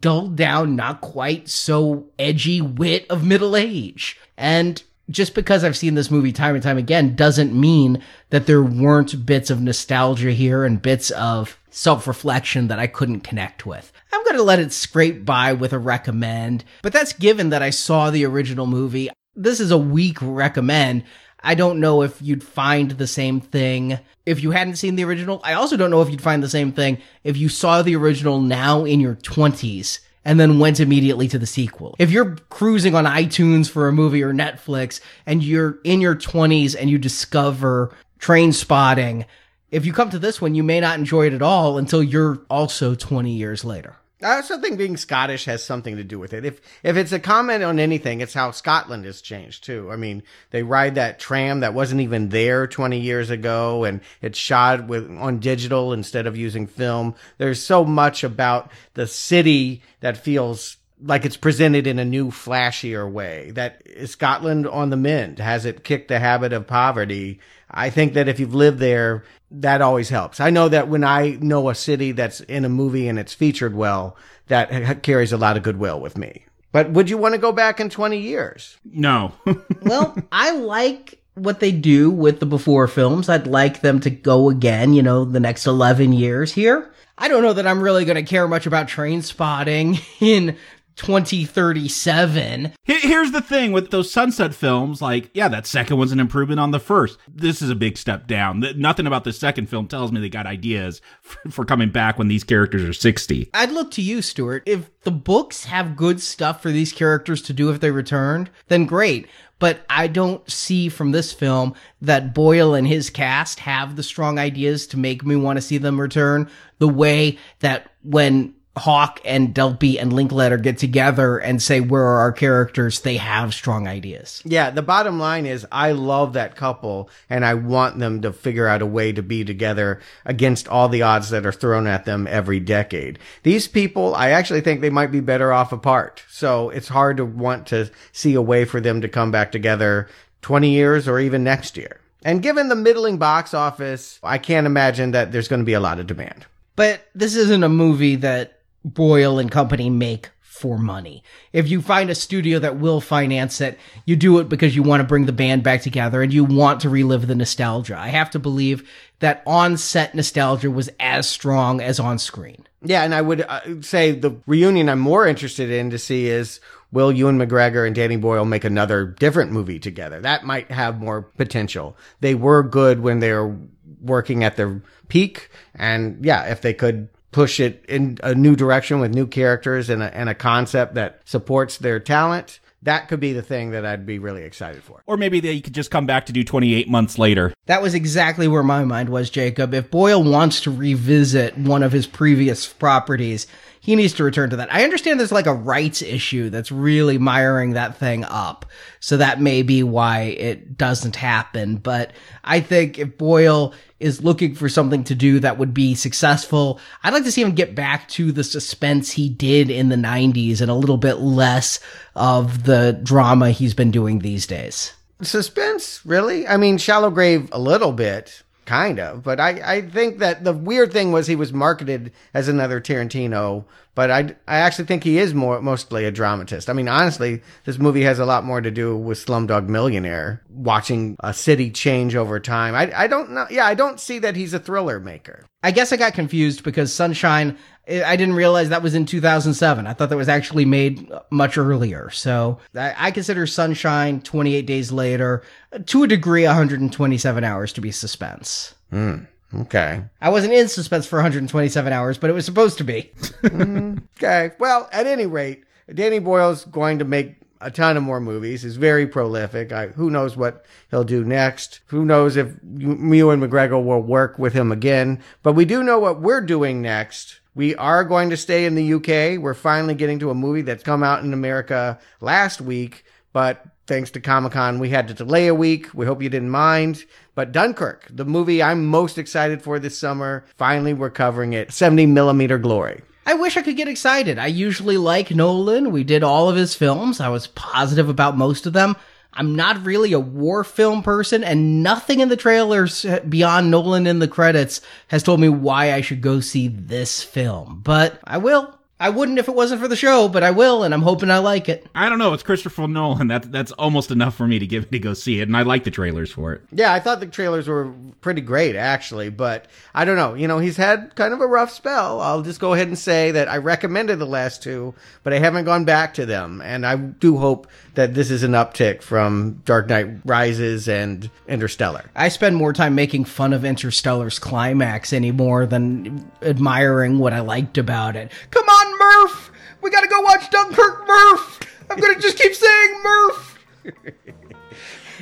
dulled 0.00 0.36
down, 0.36 0.76
not 0.76 1.00
quite 1.00 1.48
so 1.48 2.06
edgy 2.18 2.60
wit 2.60 3.06
of 3.08 3.24
middle 3.24 3.56
age. 3.56 4.18
And 4.36 4.82
just 5.10 5.34
because 5.34 5.64
I've 5.64 5.76
seen 5.76 5.94
this 5.94 6.10
movie 6.10 6.32
time 6.32 6.54
and 6.54 6.62
time 6.62 6.78
again 6.78 7.14
doesn't 7.16 7.58
mean 7.58 8.02
that 8.30 8.46
there 8.46 8.62
weren't 8.62 9.24
bits 9.24 9.50
of 9.50 9.60
nostalgia 9.60 10.32
here 10.32 10.64
and 10.64 10.82
bits 10.82 11.10
of 11.10 11.57
self 11.70 12.06
reflection 12.06 12.68
that 12.68 12.78
I 12.78 12.86
couldn't 12.86 13.20
connect 13.20 13.66
with. 13.66 13.92
I'm 14.12 14.24
going 14.24 14.36
to 14.36 14.42
let 14.42 14.58
it 14.58 14.72
scrape 14.72 15.24
by 15.24 15.52
with 15.52 15.72
a 15.72 15.78
recommend, 15.78 16.64
but 16.82 16.92
that's 16.92 17.12
given 17.12 17.50
that 17.50 17.62
I 17.62 17.70
saw 17.70 18.10
the 18.10 18.24
original 18.24 18.66
movie. 18.66 19.10
This 19.34 19.60
is 19.60 19.70
a 19.70 19.78
weak 19.78 20.18
recommend. 20.20 21.04
I 21.40 21.54
don't 21.54 21.80
know 21.80 22.02
if 22.02 22.20
you'd 22.20 22.42
find 22.42 22.90
the 22.92 23.06
same 23.06 23.40
thing 23.40 23.98
if 24.26 24.42
you 24.42 24.50
hadn't 24.50 24.76
seen 24.76 24.96
the 24.96 25.04
original. 25.04 25.40
I 25.44 25.52
also 25.52 25.76
don't 25.76 25.90
know 25.90 26.02
if 26.02 26.10
you'd 26.10 26.22
find 26.22 26.42
the 26.42 26.48
same 26.48 26.72
thing 26.72 26.98
if 27.22 27.36
you 27.36 27.48
saw 27.48 27.82
the 27.82 27.96
original 27.96 28.40
now 28.40 28.84
in 28.84 28.98
your 28.98 29.14
20s 29.14 30.00
and 30.24 30.38
then 30.38 30.58
went 30.58 30.80
immediately 30.80 31.28
to 31.28 31.38
the 31.38 31.46
sequel. 31.46 31.94
If 31.98 32.10
you're 32.10 32.36
cruising 32.50 32.94
on 32.94 33.04
iTunes 33.04 33.70
for 33.70 33.88
a 33.88 33.92
movie 33.92 34.22
or 34.22 34.34
Netflix 34.34 35.00
and 35.26 35.42
you're 35.42 35.78
in 35.84 36.00
your 36.00 36.16
20s 36.16 36.76
and 36.78 36.90
you 36.90 36.98
discover 36.98 37.94
Trainspotting, 38.18 39.24
if 39.70 39.84
you 39.84 39.92
come 39.92 40.10
to 40.10 40.18
this 40.18 40.40
one, 40.40 40.54
you 40.54 40.62
may 40.62 40.80
not 40.80 40.98
enjoy 40.98 41.26
it 41.26 41.32
at 41.32 41.42
all 41.42 41.78
until 41.78 42.02
you're 42.02 42.40
also 42.48 42.94
20 42.94 43.30
years 43.30 43.64
later. 43.64 43.96
I 44.20 44.34
also 44.36 44.58
think 44.58 44.78
being 44.78 44.96
Scottish 44.96 45.44
has 45.44 45.62
something 45.62 45.96
to 45.96 46.02
do 46.02 46.18
with 46.18 46.32
it. 46.32 46.44
If 46.44 46.60
if 46.82 46.96
it's 46.96 47.12
a 47.12 47.20
comment 47.20 47.62
on 47.62 47.78
anything, 47.78 48.20
it's 48.20 48.34
how 48.34 48.50
Scotland 48.50 49.04
has 49.04 49.20
changed 49.20 49.62
too. 49.62 49.92
I 49.92 49.96
mean, 49.96 50.24
they 50.50 50.64
ride 50.64 50.96
that 50.96 51.20
tram 51.20 51.60
that 51.60 51.72
wasn't 51.72 52.00
even 52.00 52.30
there 52.30 52.66
20 52.66 52.98
years 52.98 53.30
ago, 53.30 53.84
and 53.84 54.00
it's 54.20 54.36
shot 54.36 54.88
with 54.88 55.08
on 55.08 55.38
digital 55.38 55.92
instead 55.92 56.26
of 56.26 56.36
using 56.36 56.66
film. 56.66 57.14
There's 57.36 57.62
so 57.62 57.84
much 57.84 58.24
about 58.24 58.72
the 58.94 59.06
city 59.06 59.82
that 60.00 60.16
feels 60.16 60.77
like 61.00 61.24
it's 61.24 61.36
presented 61.36 61.86
in 61.86 61.98
a 61.98 62.04
new, 62.04 62.30
flashier 62.30 63.10
way. 63.10 63.50
That 63.52 63.82
is 63.84 64.10
Scotland 64.10 64.66
on 64.66 64.90
the 64.90 64.96
mend? 64.96 65.38
Has 65.38 65.64
it 65.64 65.84
kicked 65.84 66.08
the 66.08 66.18
habit 66.18 66.52
of 66.52 66.66
poverty? 66.66 67.40
I 67.70 67.90
think 67.90 68.14
that 68.14 68.28
if 68.28 68.40
you've 68.40 68.54
lived 68.54 68.78
there, 68.78 69.24
that 69.50 69.82
always 69.82 70.08
helps. 70.08 70.40
I 70.40 70.50
know 70.50 70.68
that 70.68 70.88
when 70.88 71.04
I 71.04 71.38
know 71.40 71.68
a 71.68 71.74
city 71.74 72.12
that's 72.12 72.40
in 72.40 72.64
a 72.64 72.68
movie 72.68 73.08
and 73.08 73.18
it's 73.18 73.34
featured 73.34 73.74
well, 73.74 74.16
that 74.48 75.02
carries 75.02 75.32
a 75.32 75.38
lot 75.38 75.56
of 75.56 75.62
goodwill 75.62 76.00
with 76.00 76.16
me. 76.16 76.44
But 76.72 76.90
would 76.90 77.08
you 77.08 77.16
want 77.16 77.34
to 77.34 77.40
go 77.40 77.52
back 77.52 77.80
in 77.80 77.90
20 77.90 78.18
years? 78.18 78.76
No. 78.84 79.32
well, 79.82 80.16
I 80.30 80.50
like 80.52 81.22
what 81.34 81.60
they 81.60 81.72
do 81.72 82.10
with 82.10 82.40
the 82.40 82.46
before 82.46 82.88
films. 82.88 83.28
I'd 83.28 83.46
like 83.46 83.80
them 83.80 84.00
to 84.00 84.10
go 84.10 84.50
again, 84.50 84.92
you 84.92 85.02
know, 85.02 85.24
the 85.24 85.40
next 85.40 85.66
11 85.66 86.12
years 86.12 86.52
here. 86.52 86.92
I 87.16 87.28
don't 87.28 87.42
know 87.42 87.54
that 87.54 87.66
I'm 87.66 87.82
really 87.82 88.04
going 88.04 88.16
to 88.16 88.22
care 88.22 88.46
much 88.46 88.66
about 88.66 88.86
Trainspotting 88.86 90.00
in 90.20 90.56
2037. 90.98 92.72
Here's 92.84 93.30
the 93.30 93.40
thing 93.40 93.72
with 93.72 93.90
those 93.90 94.12
sunset 94.12 94.54
films, 94.54 95.00
like, 95.00 95.30
yeah, 95.32 95.48
that 95.48 95.66
second 95.66 95.96
one's 95.96 96.12
an 96.12 96.20
improvement 96.20 96.60
on 96.60 96.72
the 96.72 96.80
first. 96.80 97.18
This 97.26 97.62
is 97.62 97.70
a 97.70 97.74
big 97.74 97.96
step 97.96 98.26
down. 98.26 98.64
Nothing 98.76 99.06
about 99.06 99.24
the 99.24 99.32
second 99.32 99.68
film 99.68 99.86
tells 99.86 100.12
me 100.12 100.20
they 100.20 100.28
got 100.28 100.46
ideas 100.46 101.00
for, 101.22 101.50
for 101.50 101.64
coming 101.64 101.90
back 101.90 102.18
when 102.18 102.28
these 102.28 102.44
characters 102.44 102.82
are 102.86 102.92
60. 102.92 103.50
I'd 103.54 103.72
look 103.72 103.90
to 103.92 104.02
you, 104.02 104.20
Stuart. 104.20 104.64
If 104.66 104.90
the 105.02 105.10
books 105.12 105.64
have 105.64 105.96
good 105.96 106.20
stuff 106.20 106.60
for 106.60 106.70
these 106.70 106.92
characters 106.92 107.42
to 107.42 107.52
do 107.52 107.70
if 107.70 107.80
they 107.80 107.90
returned, 107.90 108.50
then 108.66 108.84
great. 108.84 109.28
But 109.60 109.80
I 109.88 110.06
don't 110.06 110.48
see 110.50 110.88
from 110.88 111.12
this 111.12 111.32
film 111.32 111.74
that 112.00 112.34
Boyle 112.34 112.74
and 112.74 112.86
his 112.86 113.10
cast 113.10 113.60
have 113.60 113.96
the 113.96 114.02
strong 114.02 114.38
ideas 114.38 114.86
to 114.88 114.96
make 114.96 115.24
me 115.24 115.36
want 115.36 115.56
to 115.56 115.62
see 115.62 115.78
them 115.78 116.00
return 116.00 116.48
the 116.78 116.88
way 116.88 117.38
that 117.60 117.90
when 118.02 118.54
Hawke 118.78 119.20
and 119.24 119.54
Delpy 119.54 120.00
and 120.00 120.12
Linklater 120.12 120.56
get 120.56 120.78
together 120.78 121.38
and 121.38 121.62
say, 121.62 121.80
where 121.80 122.02
are 122.02 122.20
our 122.20 122.32
characters? 122.32 123.00
They 123.00 123.16
have 123.18 123.52
strong 123.52 123.86
ideas. 123.86 124.42
Yeah, 124.44 124.70
the 124.70 124.82
bottom 124.82 125.18
line 125.18 125.46
is 125.46 125.66
I 125.70 125.92
love 125.92 126.32
that 126.32 126.56
couple 126.56 127.10
and 127.28 127.44
I 127.44 127.54
want 127.54 127.98
them 127.98 128.22
to 128.22 128.32
figure 128.32 128.66
out 128.66 128.82
a 128.82 128.86
way 128.86 129.12
to 129.12 129.22
be 129.22 129.44
together 129.44 130.00
against 130.24 130.68
all 130.68 130.88
the 130.88 131.02
odds 131.02 131.30
that 131.30 131.44
are 131.44 131.52
thrown 131.52 131.86
at 131.86 132.04
them 132.04 132.26
every 132.26 132.60
decade. 132.60 133.18
These 133.42 133.68
people, 133.68 134.14
I 134.14 134.30
actually 134.30 134.60
think 134.62 134.80
they 134.80 134.90
might 134.90 135.12
be 135.12 135.20
better 135.20 135.52
off 135.52 135.72
apart. 135.72 136.24
So 136.30 136.70
it's 136.70 136.88
hard 136.88 137.18
to 137.18 137.24
want 137.24 137.66
to 137.68 137.90
see 138.12 138.34
a 138.34 138.42
way 138.42 138.64
for 138.64 138.80
them 138.80 139.00
to 139.00 139.08
come 139.08 139.30
back 139.30 139.52
together 139.52 140.08
20 140.42 140.70
years 140.70 141.08
or 141.08 141.18
even 141.18 141.44
next 141.44 141.76
year. 141.76 142.00
And 142.24 142.42
given 142.42 142.68
the 142.68 142.74
middling 142.74 143.18
box 143.18 143.54
office, 143.54 144.18
I 144.22 144.38
can't 144.38 144.66
imagine 144.66 145.12
that 145.12 145.30
there's 145.32 145.48
going 145.48 145.60
to 145.60 145.66
be 145.66 145.74
a 145.74 145.80
lot 145.80 146.00
of 146.00 146.06
demand. 146.06 146.46
But 146.76 147.08
this 147.14 147.34
isn't 147.34 147.64
a 147.64 147.68
movie 147.68 148.16
that 148.16 148.57
Boyle 148.94 149.38
and 149.38 149.50
company 149.50 149.90
make 149.90 150.30
for 150.58 150.76
money. 150.76 151.22
If 151.52 151.68
you 151.68 151.80
find 151.80 152.10
a 152.10 152.16
studio 152.16 152.58
that 152.58 152.78
will 152.78 153.00
finance 153.00 153.60
it, 153.60 153.78
you 154.04 154.16
do 154.16 154.40
it 154.40 154.48
because 154.48 154.74
you 154.74 154.82
want 154.82 155.00
to 155.00 155.06
bring 155.06 155.26
the 155.26 155.32
band 155.32 155.62
back 155.62 155.82
together 155.82 156.20
and 156.20 156.32
you 156.32 156.44
want 156.44 156.80
to 156.80 156.88
relive 156.88 157.28
the 157.28 157.36
nostalgia. 157.36 157.96
I 157.96 158.08
have 158.08 158.30
to 158.30 158.40
believe 158.40 158.88
that 159.20 159.42
on 159.46 159.76
set 159.76 160.16
nostalgia 160.16 160.70
was 160.70 160.90
as 160.98 161.28
strong 161.28 161.80
as 161.80 162.00
on 162.00 162.18
screen. 162.18 162.66
Yeah, 162.82 163.04
and 163.04 163.14
I 163.14 163.22
would 163.22 163.42
uh, 163.42 163.82
say 163.82 164.12
the 164.12 164.36
reunion 164.46 164.88
I'm 164.88 164.98
more 164.98 165.26
interested 165.26 165.70
in 165.70 165.90
to 165.90 165.98
see 165.98 166.26
is 166.26 166.60
will 166.90 167.12
Ewan 167.12 167.38
McGregor 167.38 167.86
and 167.86 167.94
Danny 167.94 168.16
Boyle 168.16 168.44
make 168.44 168.64
another 168.64 169.04
different 169.04 169.52
movie 169.52 169.78
together? 169.78 170.20
That 170.20 170.44
might 170.44 170.70
have 170.72 171.00
more 171.00 171.22
potential. 171.22 171.96
They 172.20 172.34
were 172.34 172.64
good 172.64 173.00
when 173.00 173.20
they 173.20 173.32
were 173.32 173.56
working 174.00 174.42
at 174.42 174.56
their 174.56 174.82
peak, 175.08 175.50
and 175.74 176.24
yeah, 176.24 176.50
if 176.50 176.62
they 176.62 176.74
could 176.74 177.08
push 177.30 177.60
it 177.60 177.84
in 177.88 178.18
a 178.22 178.34
new 178.34 178.56
direction 178.56 179.00
with 179.00 179.14
new 179.14 179.26
characters 179.26 179.90
and 179.90 180.02
a, 180.02 180.16
and 180.16 180.28
a 180.28 180.34
concept 180.34 180.94
that 180.94 181.20
supports 181.24 181.78
their 181.78 182.00
talent, 182.00 182.60
that 182.82 183.08
could 183.08 183.20
be 183.20 183.32
the 183.32 183.42
thing 183.42 183.70
that 183.70 183.84
I'd 183.84 184.06
be 184.06 184.18
really 184.18 184.44
excited 184.44 184.82
for. 184.82 185.02
Or 185.06 185.16
maybe 185.16 185.40
they 185.40 185.60
could 185.60 185.74
just 185.74 185.90
come 185.90 186.06
back 186.06 186.26
to 186.26 186.32
do 186.32 186.44
28 186.44 186.88
months 186.88 187.18
later. 187.18 187.52
That 187.66 187.82
was 187.82 187.94
exactly 187.94 188.46
where 188.46 188.62
my 188.62 188.84
mind 188.84 189.08
was, 189.08 189.30
Jacob. 189.30 189.74
If 189.74 189.90
Boyle 189.90 190.22
wants 190.22 190.60
to 190.62 190.70
revisit 190.70 191.58
one 191.58 191.82
of 191.82 191.92
his 191.92 192.06
previous 192.06 192.66
properties, 192.66 193.46
he 193.88 193.96
needs 193.96 194.12
to 194.12 194.22
return 194.22 194.50
to 194.50 194.56
that. 194.56 194.70
I 194.70 194.84
understand 194.84 195.18
there's 195.18 195.32
like 195.32 195.46
a 195.46 195.54
rights 195.54 196.02
issue 196.02 196.50
that's 196.50 196.70
really 196.70 197.16
miring 197.16 197.72
that 197.72 197.96
thing 197.96 198.22
up. 198.22 198.66
So 199.00 199.16
that 199.16 199.40
may 199.40 199.62
be 199.62 199.82
why 199.82 200.24
it 200.24 200.76
doesn't 200.76 201.16
happen. 201.16 201.76
But 201.76 202.12
I 202.44 202.60
think 202.60 202.98
if 202.98 203.16
Boyle 203.16 203.72
is 203.98 204.22
looking 204.22 204.54
for 204.54 204.68
something 204.68 205.04
to 205.04 205.14
do 205.14 205.40
that 205.40 205.56
would 205.56 205.72
be 205.72 205.94
successful, 205.94 206.78
I'd 207.02 207.14
like 207.14 207.24
to 207.24 207.32
see 207.32 207.40
him 207.40 207.54
get 207.54 207.74
back 207.74 208.06
to 208.08 208.30
the 208.30 208.44
suspense 208.44 209.10
he 209.12 209.30
did 209.30 209.70
in 209.70 209.88
the 209.88 209.96
90s 209.96 210.60
and 210.60 210.70
a 210.70 210.74
little 210.74 210.98
bit 210.98 211.14
less 211.14 211.80
of 212.14 212.64
the 212.64 213.00
drama 213.02 213.52
he's 213.52 213.72
been 213.72 213.90
doing 213.90 214.18
these 214.18 214.46
days. 214.46 214.92
Suspense, 215.22 216.04
really? 216.04 216.46
I 216.46 216.58
mean, 216.58 216.76
Shallow 216.76 217.08
Grave 217.08 217.48
a 217.52 217.58
little 217.58 217.92
bit, 217.92 218.42
kind 218.68 219.00
of. 219.00 219.22
But 219.22 219.40
I, 219.40 219.76
I 219.76 219.80
think 219.80 220.18
that 220.18 220.44
the 220.44 220.52
weird 220.52 220.92
thing 220.92 221.10
was 221.10 221.26
he 221.26 221.34
was 221.34 221.52
marketed 221.52 222.12
as 222.34 222.48
another 222.48 222.80
Tarantino. 222.80 223.64
But 223.94 224.10
I, 224.10 224.36
I 224.46 224.58
actually 224.58 224.84
think 224.84 225.02
he 225.02 225.18
is 225.18 225.34
more 225.34 225.60
mostly 225.60 226.04
a 226.04 226.12
dramatist. 226.12 226.68
I 226.70 226.72
mean, 226.74 226.86
honestly, 226.86 227.42
this 227.64 227.78
movie 227.78 228.02
has 228.02 228.18
a 228.18 228.26
lot 228.26 228.44
more 228.44 228.60
to 228.60 228.70
do 228.70 228.96
with 228.96 229.18
Slumdog 229.24 229.68
Millionaire, 229.68 230.42
watching 230.50 231.16
a 231.20 231.34
city 231.34 231.70
change 231.70 232.14
over 232.14 232.38
time. 232.38 232.74
I, 232.74 232.92
I 232.94 233.06
don't 233.08 233.32
know. 233.32 233.46
Yeah, 233.50 233.66
I 233.66 233.74
don't 233.74 233.98
see 233.98 234.20
that 234.20 234.36
he's 234.36 234.54
a 234.54 234.60
thriller 234.60 235.00
maker. 235.00 235.46
I 235.62 235.72
guess 235.72 235.92
I 235.92 235.96
got 235.96 236.14
confused 236.14 236.62
because 236.62 236.94
Sunshine, 236.94 237.58
I 237.88 238.02
I 238.04 238.16
didn't 238.16 238.34
realize 238.34 238.68
that 238.68 238.82
was 238.82 238.94
in 238.94 239.06
2007. 239.06 239.86
I 239.86 239.92
thought 239.92 240.10
that 240.10 240.16
was 240.16 240.28
actually 240.28 240.64
made 240.64 241.10
much 241.30 241.56
earlier. 241.56 242.10
So 242.10 242.58
I, 242.74 242.94
I 242.96 243.10
consider 243.10 243.46
Sunshine 243.46 244.20
28 244.20 244.66
Days 244.66 244.92
Later, 244.92 245.42
uh, 245.72 245.78
to 245.86 246.02
a 246.02 246.06
degree, 246.06 246.44
127 246.44 247.44
hours 247.44 247.72
to 247.72 247.80
be 247.80 247.90
suspense. 247.90 248.74
Hmm, 248.90 249.24
okay. 249.54 250.02
I 250.20 250.28
wasn't 250.30 250.52
in 250.52 250.68
suspense 250.68 251.06
for 251.06 251.16
127 251.16 251.92
hours, 251.92 252.18
but 252.18 252.30
it 252.30 252.34
was 252.34 252.44
supposed 252.44 252.78
to 252.78 252.84
be. 252.84 253.10
Hmm, 253.40 253.98
okay. 254.16 254.50
Well, 254.58 254.88
at 254.92 255.06
any 255.06 255.26
rate, 255.26 255.64
Danny 255.94 256.18
Boyle's 256.18 256.64
going 256.64 256.98
to 256.98 257.04
make 257.04 257.36
a 257.60 257.70
ton 257.70 257.96
of 257.96 258.02
more 258.02 258.20
movies. 258.20 258.62
He's 258.62 258.76
very 258.76 259.06
prolific. 259.06 259.72
I, 259.72 259.88
who 259.88 260.10
knows 260.10 260.36
what 260.36 260.64
he'll 260.90 261.04
do 261.04 261.24
next? 261.24 261.80
Who 261.86 262.04
knows 262.04 262.36
if 262.36 262.52
Ewan 262.76 263.40
McGregor 263.40 263.82
will 263.82 264.02
work 264.02 264.38
with 264.38 264.52
him 264.52 264.70
again? 264.72 265.22
But 265.42 265.54
we 265.54 265.64
do 265.64 265.82
know 265.82 265.98
what 265.98 266.20
we're 266.20 266.40
doing 266.40 266.82
next. 266.82 267.40
We 267.54 267.74
are 267.76 268.04
going 268.04 268.30
to 268.30 268.36
stay 268.36 268.66
in 268.66 268.74
the 268.74 268.94
UK. 268.94 269.40
We're 269.40 269.54
finally 269.54 269.94
getting 269.94 270.18
to 270.20 270.30
a 270.30 270.34
movie 270.34 270.62
that's 270.62 270.82
come 270.82 271.02
out 271.02 271.24
in 271.24 271.32
America 271.32 271.98
last 272.20 272.60
week, 272.60 273.04
but 273.32 273.64
thanks 273.86 274.10
to 274.12 274.20
Comic 274.20 274.52
Con, 274.52 274.78
we 274.78 274.90
had 274.90 275.08
to 275.08 275.14
delay 275.14 275.48
a 275.48 275.54
week. 275.54 275.92
We 275.94 276.06
hope 276.06 276.22
you 276.22 276.28
didn't 276.28 276.50
mind. 276.50 277.04
But 277.34 277.52
Dunkirk, 277.52 278.06
the 278.10 278.24
movie 278.24 278.62
I'm 278.62 278.86
most 278.86 279.18
excited 279.18 279.62
for 279.62 279.78
this 279.78 279.98
summer, 279.98 280.44
finally 280.56 280.94
we're 280.94 281.10
covering 281.10 281.52
it. 281.52 281.72
70 281.72 282.06
millimeter 282.06 282.58
glory. 282.58 283.02
I 283.26 283.34
wish 283.34 283.56
I 283.56 283.62
could 283.62 283.76
get 283.76 283.88
excited. 283.88 284.38
I 284.38 284.46
usually 284.46 284.96
like 284.96 285.30
Nolan. 285.30 285.90
We 285.90 286.02
did 286.02 286.22
all 286.22 286.48
of 286.48 286.56
his 286.56 286.74
films. 286.74 287.20
I 287.20 287.28
was 287.28 287.48
positive 287.48 288.08
about 288.08 288.38
most 288.38 288.64
of 288.66 288.72
them. 288.72 288.96
I'm 289.32 289.54
not 289.54 289.84
really 289.84 290.12
a 290.12 290.20
war 290.20 290.64
film 290.64 291.02
person, 291.02 291.44
and 291.44 291.82
nothing 291.82 292.20
in 292.20 292.28
the 292.28 292.36
trailers 292.36 293.04
beyond 293.28 293.70
Nolan 293.70 294.06
in 294.06 294.18
the 294.18 294.28
credits 294.28 294.80
has 295.08 295.22
told 295.22 295.40
me 295.40 295.48
why 295.48 295.92
I 295.92 296.00
should 296.00 296.20
go 296.20 296.40
see 296.40 296.68
this 296.68 297.22
film. 297.22 297.80
But 297.84 298.18
I 298.24 298.38
will. 298.38 298.77
I 299.00 299.10
wouldn't 299.10 299.38
if 299.38 299.48
it 299.48 299.54
wasn't 299.54 299.80
for 299.80 299.88
the 299.88 299.96
show, 299.96 300.28
but 300.28 300.42
I 300.42 300.50
will, 300.50 300.82
and 300.82 300.92
I'm 300.92 301.02
hoping 301.02 301.30
I 301.30 301.38
like 301.38 301.68
it. 301.68 301.86
I 301.94 302.08
don't 302.08 302.18
know. 302.18 302.32
It's 302.32 302.42
Christopher 302.42 302.88
Nolan. 302.88 303.28
That, 303.28 303.52
that's 303.52 303.70
almost 303.72 304.10
enough 304.10 304.34
for 304.34 304.46
me 304.46 304.58
to 304.58 304.66
give 304.66 304.90
to 304.90 304.98
go 304.98 305.14
see 305.14 305.40
it, 305.40 305.48
and 305.48 305.56
I 305.56 305.62
like 305.62 305.84
the 305.84 305.90
trailers 305.90 306.32
for 306.32 306.52
it. 306.52 306.62
Yeah, 306.72 306.92
I 306.92 306.98
thought 307.00 307.20
the 307.20 307.26
trailers 307.26 307.68
were 307.68 307.92
pretty 308.20 308.40
great, 308.40 308.74
actually, 308.74 309.28
but 309.30 309.66
I 309.94 310.04
don't 310.04 310.16
know. 310.16 310.34
You 310.34 310.48
know, 310.48 310.58
he's 310.58 310.76
had 310.76 311.14
kind 311.14 311.32
of 311.32 311.40
a 311.40 311.46
rough 311.46 311.70
spell. 311.70 312.20
I'll 312.20 312.42
just 312.42 312.60
go 312.60 312.74
ahead 312.74 312.88
and 312.88 312.98
say 312.98 313.30
that 313.30 313.48
I 313.48 313.58
recommended 313.58 314.18
the 314.18 314.26
last 314.26 314.62
two, 314.62 314.94
but 315.22 315.32
I 315.32 315.38
haven't 315.38 315.64
gone 315.64 315.84
back 315.84 316.14
to 316.14 316.26
them. 316.26 316.60
And 316.60 316.84
I 316.84 316.96
do 316.96 317.36
hope 317.36 317.68
that 317.94 318.14
this 318.14 318.30
is 318.30 318.42
an 318.42 318.52
uptick 318.52 319.02
from 319.02 319.60
Dark 319.64 319.88
Knight 319.88 320.08
Rises 320.24 320.88
and 320.88 321.28
Interstellar. 321.48 322.10
I 322.14 322.28
spend 322.28 322.56
more 322.56 322.72
time 322.72 322.94
making 322.94 323.24
fun 323.24 323.52
of 323.52 323.64
Interstellar's 323.64 324.38
climax 324.38 325.12
anymore 325.12 325.66
than 325.66 326.30
admiring 326.42 327.18
what 327.18 327.32
I 327.32 327.40
liked 327.40 327.76
about 327.76 328.14
it. 328.16 328.30
Come 328.50 328.68
on, 328.68 328.87
Murph! 329.08 329.52
We 329.80 329.90
gotta 329.90 330.08
go 330.08 330.20
watch 330.20 330.50
Dunkirk, 330.50 331.06
Murph! 331.06 331.60
I'm 331.90 331.98
gonna 331.98 332.20
just 332.20 332.38
keep 332.38 332.54
saying 332.54 333.00
Murph! 333.02 333.58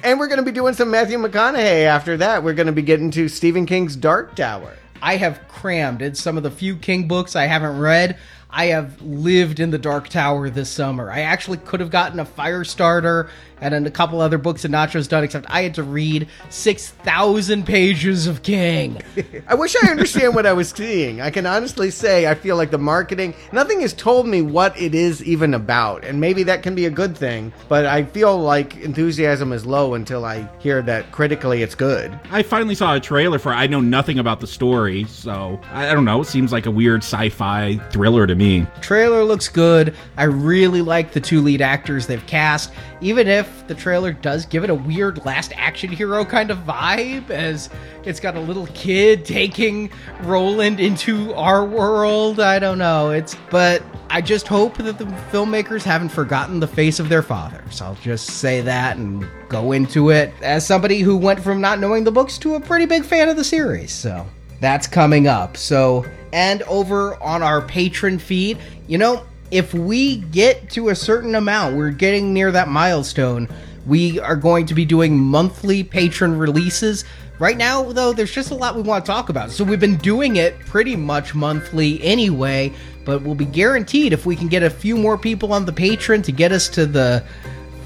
And 0.04 0.20
we're 0.20 0.28
going 0.28 0.38
to 0.38 0.44
be 0.44 0.52
doing 0.52 0.74
some 0.74 0.90
Matthew 0.90 1.18
McConaughey 1.18 1.84
after 1.84 2.18
that. 2.18 2.44
We're 2.44 2.54
going 2.54 2.66
to 2.66 2.72
be 2.72 2.82
getting 2.82 3.10
to 3.12 3.28
Stephen 3.28 3.66
King's 3.66 3.96
Dark 3.96 4.36
Tower. 4.36 4.76
I 5.02 5.16
have 5.16 5.40
crammed 5.48 6.02
in 6.02 6.14
some 6.14 6.36
of 6.36 6.42
the 6.42 6.50
few 6.50 6.76
King 6.76 7.08
books 7.08 7.34
I 7.34 7.46
haven't 7.46 7.78
read. 7.78 8.18
I 8.50 8.66
have 8.66 9.00
lived 9.02 9.58
in 9.58 9.70
the 9.70 9.78
Dark 9.78 10.08
Tower 10.08 10.48
this 10.48 10.70
summer. 10.70 11.10
I 11.10 11.20
actually 11.20 11.58
could 11.58 11.80
have 11.80 11.90
gotten 11.90 12.20
a 12.20 12.24
Firestarter 12.24 13.28
and 13.60 13.72
then 13.72 13.86
a 13.86 13.90
couple 13.90 14.20
other 14.20 14.38
books 14.38 14.62
that 14.62 14.70
Nacho's 14.70 15.08
done, 15.08 15.24
except 15.24 15.46
I 15.48 15.62
had 15.62 15.74
to 15.74 15.82
read 15.82 16.28
6,000 16.50 17.64
pages 17.64 18.26
of 18.26 18.42
King. 18.42 19.00
I 19.48 19.54
wish 19.54 19.76
I 19.82 19.90
understand 19.90 20.34
what 20.34 20.46
I 20.46 20.52
was 20.52 20.70
seeing. 20.70 21.20
I 21.20 21.30
can 21.30 21.46
honestly 21.46 21.90
say 21.90 22.26
I 22.26 22.34
feel 22.34 22.56
like 22.56 22.70
the 22.70 22.78
marketing, 22.78 23.34
nothing 23.52 23.80
has 23.80 23.92
told 23.92 24.26
me 24.26 24.42
what 24.42 24.78
it 24.80 24.94
is 24.94 25.22
even 25.24 25.54
about. 25.54 26.04
And 26.04 26.20
maybe 26.20 26.42
that 26.44 26.62
can 26.62 26.74
be 26.74 26.86
a 26.86 26.90
good 26.90 27.16
thing, 27.16 27.52
but 27.68 27.86
I 27.86 28.04
feel 28.04 28.38
like 28.38 28.76
enthusiasm 28.76 29.52
is 29.52 29.64
low 29.64 29.94
until 29.94 30.24
I 30.24 30.48
hear 30.58 30.82
that 30.82 31.10
critically 31.12 31.62
it's 31.62 31.74
good. 31.74 32.18
I 32.30 32.42
finally 32.42 32.74
saw 32.74 32.94
a 32.94 33.00
trailer 33.00 33.38
for 33.38 33.52
it. 33.52 33.56
I 33.56 33.66
know 33.66 33.80
nothing 33.80 34.18
about 34.18 34.40
the 34.40 34.46
story, 34.46 35.04
so 35.04 35.60
I, 35.70 35.90
I 35.90 35.94
don't 35.94 36.04
know. 36.04 36.20
It 36.20 36.26
seems 36.26 36.52
like 36.52 36.66
a 36.66 36.70
weird 36.70 37.02
sci 37.02 37.30
fi 37.30 37.76
thriller 37.90 38.26
to 38.26 38.34
me. 38.34 38.66
Trailer 38.80 39.24
looks 39.24 39.48
good. 39.48 39.94
I 40.16 40.24
really 40.24 40.82
like 40.82 41.12
the 41.12 41.20
two 41.20 41.40
lead 41.40 41.62
actors 41.62 42.06
they've 42.06 42.26
cast, 42.26 42.72
even 43.00 43.28
if 43.28 43.45
the 43.66 43.74
trailer 43.74 44.12
does 44.12 44.46
give 44.46 44.64
it 44.64 44.70
a 44.70 44.74
weird 44.74 45.24
last 45.24 45.52
action 45.56 45.90
hero 45.90 46.24
kind 46.24 46.50
of 46.50 46.58
vibe, 46.58 47.30
as 47.30 47.68
it's 48.04 48.20
got 48.20 48.36
a 48.36 48.40
little 48.40 48.66
kid 48.68 49.24
taking 49.24 49.90
Roland 50.22 50.80
into 50.80 51.34
our 51.34 51.64
world. 51.64 52.40
I 52.40 52.58
don't 52.58 52.78
know. 52.78 53.10
It's 53.10 53.36
but 53.50 53.82
I 54.08 54.20
just 54.20 54.46
hope 54.46 54.76
that 54.78 54.98
the 54.98 55.04
filmmakers 55.30 55.82
haven't 55.82 56.10
forgotten 56.10 56.60
the 56.60 56.68
face 56.68 57.00
of 57.00 57.08
their 57.08 57.22
fathers. 57.22 57.80
I'll 57.80 57.96
just 57.96 58.26
say 58.26 58.60
that 58.60 58.96
and 58.96 59.26
go 59.48 59.72
into 59.72 60.10
it 60.10 60.32
as 60.42 60.66
somebody 60.66 61.00
who 61.00 61.16
went 61.16 61.40
from 61.40 61.60
not 61.60 61.80
knowing 61.80 62.04
the 62.04 62.12
books 62.12 62.38
to 62.38 62.54
a 62.54 62.60
pretty 62.60 62.86
big 62.86 63.04
fan 63.04 63.28
of 63.28 63.36
the 63.36 63.44
series. 63.44 63.92
So 63.92 64.26
that's 64.60 64.86
coming 64.86 65.26
up. 65.26 65.56
So, 65.56 66.04
and 66.32 66.62
over 66.62 67.20
on 67.22 67.42
our 67.42 67.62
patron 67.62 68.18
feed, 68.18 68.58
you 68.86 68.98
know, 68.98 69.24
if 69.50 69.72
we 69.74 70.16
get 70.16 70.70
to 70.70 70.88
a 70.88 70.94
certain 70.94 71.34
amount, 71.34 71.76
we're 71.76 71.90
getting 71.90 72.32
near 72.32 72.50
that 72.52 72.68
milestone, 72.68 73.48
we 73.86 74.18
are 74.18 74.36
going 74.36 74.66
to 74.66 74.74
be 74.74 74.84
doing 74.84 75.18
monthly 75.18 75.84
patron 75.84 76.36
releases. 76.36 77.04
Right 77.38 77.56
now, 77.56 77.92
though, 77.92 78.12
there's 78.12 78.32
just 78.32 78.50
a 78.50 78.54
lot 78.54 78.74
we 78.74 78.82
want 78.82 79.04
to 79.04 79.10
talk 79.12 79.28
about. 79.28 79.50
So 79.50 79.62
we've 79.62 79.78
been 79.78 79.98
doing 79.98 80.36
it 80.36 80.58
pretty 80.60 80.96
much 80.96 81.34
monthly 81.34 82.02
anyway, 82.02 82.72
but 83.04 83.22
we'll 83.22 83.34
be 83.34 83.44
guaranteed 83.44 84.12
if 84.12 84.26
we 84.26 84.34
can 84.34 84.48
get 84.48 84.62
a 84.62 84.70
few 84.70 84.96
more 84.96 85.18
people 85.18 85.52
on 85.52 85.66
the 85.66 85.72
patron 85.72 86.22
to 86.22 86.32
get 86.32 86.50
us 86.50 86.68
to 86.70 86.86
the 86.86 87.22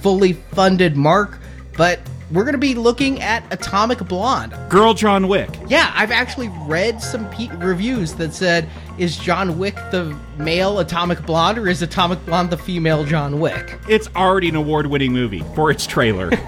fully 0.00 0.34
funded 0.34 0.96
mark. 0.96 1.38
But 1.76 2.00
we're 2.30 2.44
going 2.44 2.54
to 2.54 2.58
be 2.58 2.74
looking 2.74 3.20
at 3.20 3.42
Atomic 3.52 3.98
Blonde. 4.06 4.54
Girl 4.68 4.94
John 4.94 5.26
Wick. 5.26 5.50
Yeah, 5.66 5.92
I've 5.96 6.12
actually 6.12 6.48
read 6.66 7.02
some 7.02 7.28
pe- 7.30 7.48
reviews 7.56 8.14
that 8.14 8.32
said, 8.32 8.68
is 9.00 9.16
John 9.16 9.58
Wick 9.58 9.74
the 9.90 10.14
male 10.36 10.78
Atomic 10.78 11.24
Blonde 11.24 11.56
or 11.56 11.68
is 11.68 11.80
Atomic 11.80 12.24
Blonde 12.26 12.50
the 12.50 12.58
female 12.58 13.02
John 13.04 13.40
Wick? 13.40 13.78
It's 13.88 14.08
already 14.14 14.50
an 14.50 14.56
award 14.56 14.86
winning 14.88 15.12
movie 15.12 15.42
for 15.54 15.70
its 15.70 15.86
trailer. 15.86 16.30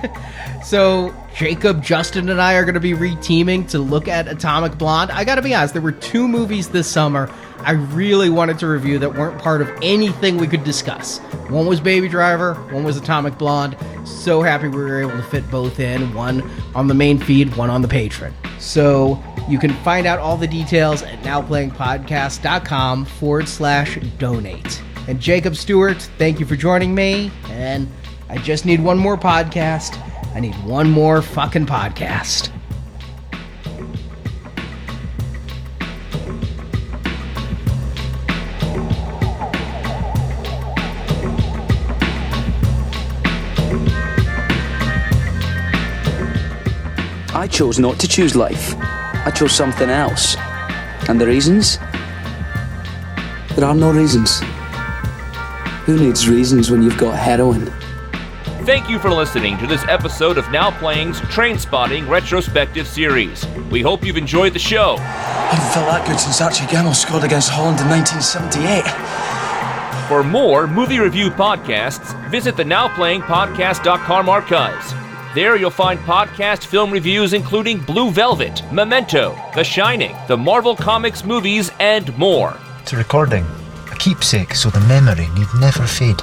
So, 0.62 1.12
Jacob, 1.34 1.82
Justin, 1.82 2.28
and 2.28 2.40
I 2.40 2.54
are 2.54 2.62
going 2.62 2.74
to 2.74 2.80
be 2.80 2.92
reteaming 2.92 3.68
to 3.70 3.80
look 3.80 4.06
at 4.06 4.28
Atomic 4.28 4.78
Blonde. 4.78 5.10
I 5.10 5.24
got 5.24 5.34
to 5.34 5.42
be 5.42 5.52
honest, 5.52 5.74
there 5.74 5.82
were 5.82 5.90
two 5.90 6.28
movies 6.28 6.68
this 6.68 6.86
summer 6.86 7.28
I 7.64 7.72
really 7.72 8.30
wanted 8.30 8.58
to 8.60 8.68
review 8.68 8.98
that 9.00 9.14
weren't 9.14 9.40
part 9.40 9.60
of 9.60 9.68
anything 9.82 10.36
we 10.36 10.46
could 10.46 10.64
discuss. 10.64 11.18
One 11.48 11.66
was 11.66 11.80
Baby 11.80 12.08
Driver, 12.08 12.54
one 12.70 12.84
was 12.84 12.96
Atomic 12.96 13.38
Blonde. 13.38 13.76
So 14.04 14.42
happy 14.42 14.68
we 14.68 14.76
were 14.76 15.00
able 15.00 15.12
to 15.12 15.22
fit 15.22 15.48
both 15.50 15.80
in, 15.80 16.14
one 16.14 16.48
on 16.74 16.86
the 16.86 16.94
main 16.94 17.18
feed, 17.18 17.56
one 17.56 17.70
on 17.70 17.82
the 17.82 17.88
patron. 17.88 18.32
So, 18.58 19.22
you 19.48 19.59
can 19.59 19.73
find 19.82 20.06
out 20.06 20.19
all 20.19 20.36
the 20.36 20.47
details 20.47 21.02
at 21.02 21.19
nowplayingpodcast.com 21.23 23.05
forward 23.05 23.48
slash 23.48 23.98
donate. 24.19 24.82
And 25.09 25.20
Jacob 25.20 25.56
Stuart, 25.56 26.02
thank 26.19 26.39
you 26.39 26.47
for 26.47 26.56
joining 26.56 26.94
me. 26.94 27.31
And 27.48 27.89
I 28.28 28.39
just 28.39 28.64
need 28.64 28.81
one 28.81 28.98
more 28.98 29.16
podcast. 29.16 29.98
I 30.35 30.40
need 30.40 30.55
one 30.64 30.90
more 30.90 31.20
fucking 31.20 31.66
podcast. 31.66 32.51
I 47.35 47.48
chose 47.48 47.78
not 47.81 47.98
to 47.98 48.06
choose 48.06 48.36
life. 48.36 49.01
I 49.24 49.30
chose 49.30 49.52
something 49.52 49.88
else. 49.88 50.36
And 51.08 51.20
the 51.20 51.26
reasons? 51.26 51.78
There 53.54 53.64
are 53.64 53.74
no 53.74 53.92
reasons. 53.92 54.40
Who 55.84 55.98
needs 55.98 56.28
reasons 56.28 56.70
when 56.70 56.82
you've 56.82 56.98
got 56.98 57.18
heroin? 57.18 57.66
Thank 58.64 58.88
you 58.88 58.98
for 58.98 59.10
listening 59.10 59.58
to 59.58 59.66
this 59.66 59.84
episode 59.88 60.38
of 60.38 60.50
Now 60.50 60.70
Playing's 60.78 61.20
Trainspotting 61.22 62.08
Retrospective 62.08 62.86
Series. 62.86 63.46
We 63.70 63.82
hope 63.82 64.04
you've 64.04 64.16
enjoyed 64.16 64.52
the 64.54 64.58
show. 64.58 64.96
I 64.98 65.54
haven't 65.54 65.72
felt 65.72 65.86
that 65.86 66.06
good 66.06 66.18
since 66.20 66.40
Archie 66.40 66.64
Gemmill 66.66 66.94
scored 66.94 67.24
against 67.24 67.50
Holland 67.50 67.80
in 67.80 67.88
1978. 67.88 68.84
For 70.08 70.22
more 70.22 70.66
movie 70.66 70.98
review 70.98 71.30
podcasts, 71.30 72.14
visit 72.30 72.56
the 72.56 72.64
Now 72.64 72.94
Playing 72.94 73.22
NowPlayingPodcast.com 73.22 74.28
archives. 74.28 75.01
There 75.34 75.56
you'll 75.56 75.70
find 75.70 75.98
podcast 76.00 76.66
film 76.66 76.90
reviews 76.90 77.32
including 77.32 77.78
Blue 77.78 78.10
Velvet, 78.10 78.62
Memento, 78.70 79.34
The 79.54 79.64
Shining, 79.64 80.14
the 80.28 80.36
Marvel 80.36 80.76
Comics 80.76 81.24
movies, 81.24 81.70
and 81.80 82.14
more. 82.18 82.54
It's 82.82 82.92
a 82.92 82.98
recording, 82.98 83.46
a 83.90 83.94
keepsake 83.96 84.54
so 84.54 84.68
the 84.68 84.80
memory 84.80 85.26
need 85.34 85.46
never 85.59 85.86
fade. 85.86 86.20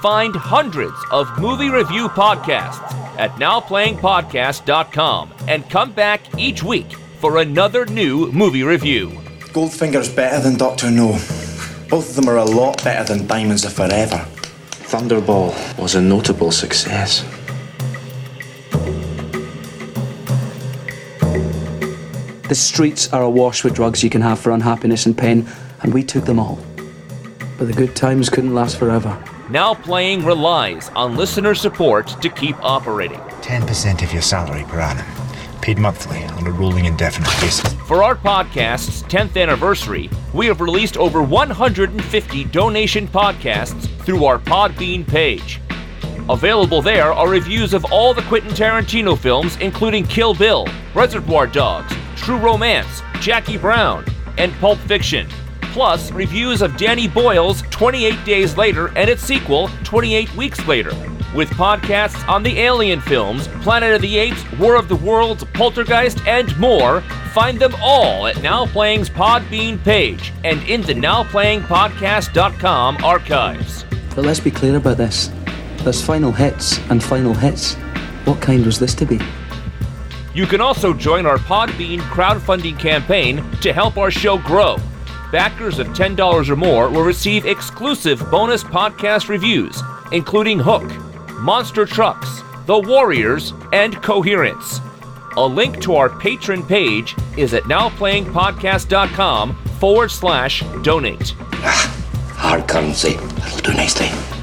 Find 0.00 0.36
hundreds 0.36 0.94
of 1.10 1.26
movie 1.40 1.70
review 1.70 2.08
podcasts 2.08 2.92
at 3.18 3.32
NowPlayingPodcast.com 3.32 5.32
and 5.48 5.68
come 5.68 5.90
back 5.92 6.20
each 6.38 6.62
week 6.62 6.92
for 7.18 7.38
another 7.38 7.84
new 7.86 8.30
movie 8.30 8.62
review. 8.62 9.10
Goldfinger's 9.52 10.08
better 10.08 10.38
than 10.40 10.56
Doctor 10.56 10.88
No. 10.92 11.18
Both 11.88 12.10
of 12.10 12.14
them 12.14 12.28
are 12.28 12.36
a 12.36 12.44
lot 12.44 12.84
better 12.84 13.12
than 13.12 13.26
Diamonds 13.26 13.66
Are 13.66 13.70
Forever. 13.70 14.24
Thunderball 14.86 15.52
was 15.80 15.96
a 15.96 16.00
notable 16.00 16.52
success. 16.52 17.24
The 22.48 22.54
streets 22.54 23.12
are 23.12 23.24
awash 23.24 23.64
with 23.64 23.74
drugs 23.74 24.04
you 24.04 24.10
can 24.10 24.20
have 24.20 24.38
for 24.38 24.52
unhappiness 24.52 25.06
and 25.06 25.18
pain, 25.18 25.48
and 25.82 25.92
we 25.92 26.04
took 26.04 26.26
them 26.26 26.38
all. 26.38 26.60
But 27.58 27.66
the 27.66 27.72
good 27.72 27.96
times 27.96 28.30
couldn't 28.30 28.54
last 28.54 28.78
forever. 28.78 29.20
Now 29.50 29.74
Playing 29.74 30.24
relies 30.24 30.88
on 30.90 31.16
listener 31.16 31.56
support 31.56 32.06
to 32.22 32.28
keep 32.28 32.56
operating. 32.62 33.18
10% 33.42 34.00
of 34.04 34.12
your 34.12 34.22
salary 34.22 34.62
per 34.68 34.78
annum, 34.78 35.04
paid 35.60 35.78
monthly 35.78 36.22
on 36.22 36.46
a 36.46 36.52
rolling 36.52 36.84
indefinite 36.84 37.30
basis. 37.40 37.72
For 37.88 38.04
our 38.04 38.14
podcast's 38.14 39.02
10th 39.04 39.36
anniversary, 39.40 40.08
we 40.32 40.46
have 40.46 40.60
released 40.60 40.96
over 40.96 41.22
150 41.22 42.44
donation 42.44 43.08
podcasts 43.08 43.88
through 44.04 44.24
our 44.24 44.38
Podbean 44.38 45.04
page. 45.04 45.60
Available 46.28 46.80
there 46.80 47.12
are 47.12 47.28
reviews 47.28 47.74
of 47.74 47.84
all 47.86 48.14
the 48.14 48.22
Quentin 48.22 48.50
Tarantino 48.50 49.18
films, 49.18 49.56
including 49.56 50.04
Kill 50.06 50.34
Bill, 50.34 50.68
Reservoir 50.94 51.48
Dogs, 51.48 51.92
True 52.26 52.38
Romance, 52.38 53.02
Jackie 53.20 53.56
Brown, 53.56 54.04
and 54.36 54.52
Pulp 54.54 54.80
Fiction. 54.80 55.28
Plus, 55.60 56.10
reviews 56.10 56.60
of 56.60 56.76
Danny 56.76 57.06
Boyle's 57.06 57.62
28 57.70 58.24
Days 58.24 58.56
Later 58.56 58.88
and 58.96 59.08
its 59.08 59.22
sequel, 59.22 59.70
28 59.84 60.34
Weeks 60.34 60.66
Later. 60.66 60.90
With 61.36 61.48
podcasts 61.50 62.28
on 62.28 62.42
the 62.42 62.58
Alien 62.58 63.00
films, 63.00 63.46
Planet 63.62 63.94
of 63.94 64.02
the 64.02 64.18
Apes, 64.18 64.42
War 64.58 64.74
of 64.74 64.88
the 64.88 64.96
Worlds, 64.96 65.44
Poltergeist, 65.54 66.18
and 66.26 66.58
more, 66.58 67.00
find 67.32 67.60
them 67.60 67.76
all 67.80 68.26
at 68.26 68.42
Now 68.42 68.66
Playing's 68.66 69.08
Podbean 69.08 69.80
page 69.84 70.32
and 70.42 70.60
in 70.64 70.80
the 70.80 70.94
NowPlayingPodcast.com 70.94 73.04
archives. 73.04 73.84
But 74.16 74.24
let's 74.24 74.40
be 74.40 74.50
clear 74.50 74.78
about 74.78 74.96
this. 74.96 75.30
There's 75.84 76.04
final 76.04 76.32
hits 76.32 76.80
and 76.90 77.00
final 77.00 77.34
hits. 77.34 77.74
What 78.24 78.40
kind 78.40 78.66
was 78.66 78.80
this 78.80 78.96
to 78.96 79.06
be? 79.06 79.20
You 80.36 80.44
can 80.46 80.60
also 80.60 80.92
join 80.92 81.24
our 81.24 81.38
Podbean 81.38 81.98
crowdfunding 82.00 82.78
campaign 82.78 83.42
to 83.62 83.72
help 83.72 83.96
our 83.96 84.10
show 84.10 84.36
grow. 84.36 84.76
Backers 85.32 85.78
of 85.78 85.86
$10 85.88 86.50
or 86.50 86.56
more 86.56 86.90
will 86.90 87.04
receive 87.04 87.46
exclusive 87.46 88.18
bonus 88.30 88.62
podcast 88.62 89.30
reviews, 89.30 89.82
including 90.12 90.58
Hook, 90.58 90.84
Monster 91.40 91.86
Trucks, 91.86 92.42
The 92.66 92.78
Warriors, 92.78 93.54
and 93.72 94.02
Coherence. 94.02 94.82
A 95.38 95.46
link 95.46 95.80
to 95.80 95.94
our 95.94 96.10
patron 96.10 96.62
page 96.62 97.16
is 97.38 97.54
at 97.54 97.62
nowplayingpodcast.com 97.62 99.54
forward 99.80 100.10
slash 100.10 100.62
donate. 100.82 101.34
Ah, 101.64 102.06
hard 102.34 102.68
currency. 102.68 103.14
That'll 103.14 103.60
do 103.60 103.72
nicely. 103.72 104.35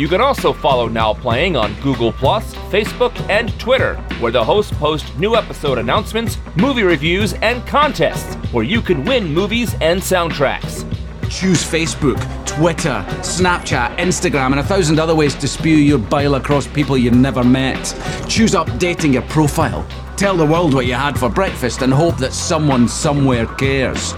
You 0.00 0.08
can 0.08 0.22
also 0.22 0.54
follow 0.54 0.88
Now 0.88 1.12
Playing 1.12 1.58
on 1.58 1.74
Google, 1.82 2.10
Facebook, 2.10 3.14
and 3.28 3.52
Twitter, 3.60 3.96
where 4.18 4.32
the 4.32 4.42
hosts 4.42 4.72
post 4.78 5.14
new 5.18 5.36
episode 5.36 5.76
announcements, 5.76 6.38
movie 6.56 6.84
reviews, 6.84 7.34
and 7.34 7.66
contests 7.66 8.34
where 8.50 8.64
you 8.64 8.80
can 8.80 9.04
win 9.04 9.26
movies 9.26 9.74
and 9.82 10.00
soundtracks. 10.00 10.90
Choose 11.30 11.62
Facebook, 11.62 12.16
Twitter, 12.46 13.04
Snapchat, 13.18 13.98
Instagram, 13.98 14.52
and 14.52 14.60
a 14.60 14.62
thousand 14.62 14.98
other 14.98 15.14
ways 15.14 15.34
to 15.34 15.46
spew 15.46 15.76
your 15.76 15.98
bile 15.98 16.36
across 16.36 16.66
people 16.66 16.96
you've 16.96 17.12
never 17.12 17.44
met. 17.44 17.84
Choose 18.26 18.52
updating 18.52 19.12
your 19.12 19.22
profile. 19.24 19.86
Tell 20.16 20.34
the 20.34 20.46
world 20.46 20.72
what 20.72 20.86
you 20.86 20.94
had 20.94 21.18
for 21.18 21.28
breakfast 21.28 21.82
and 21.82 21.92
hope 21.92 22.16
that 22.16 22.32
someone 22.32 22.88
somewhere 22.88 23.44
cares. 23.44 24.14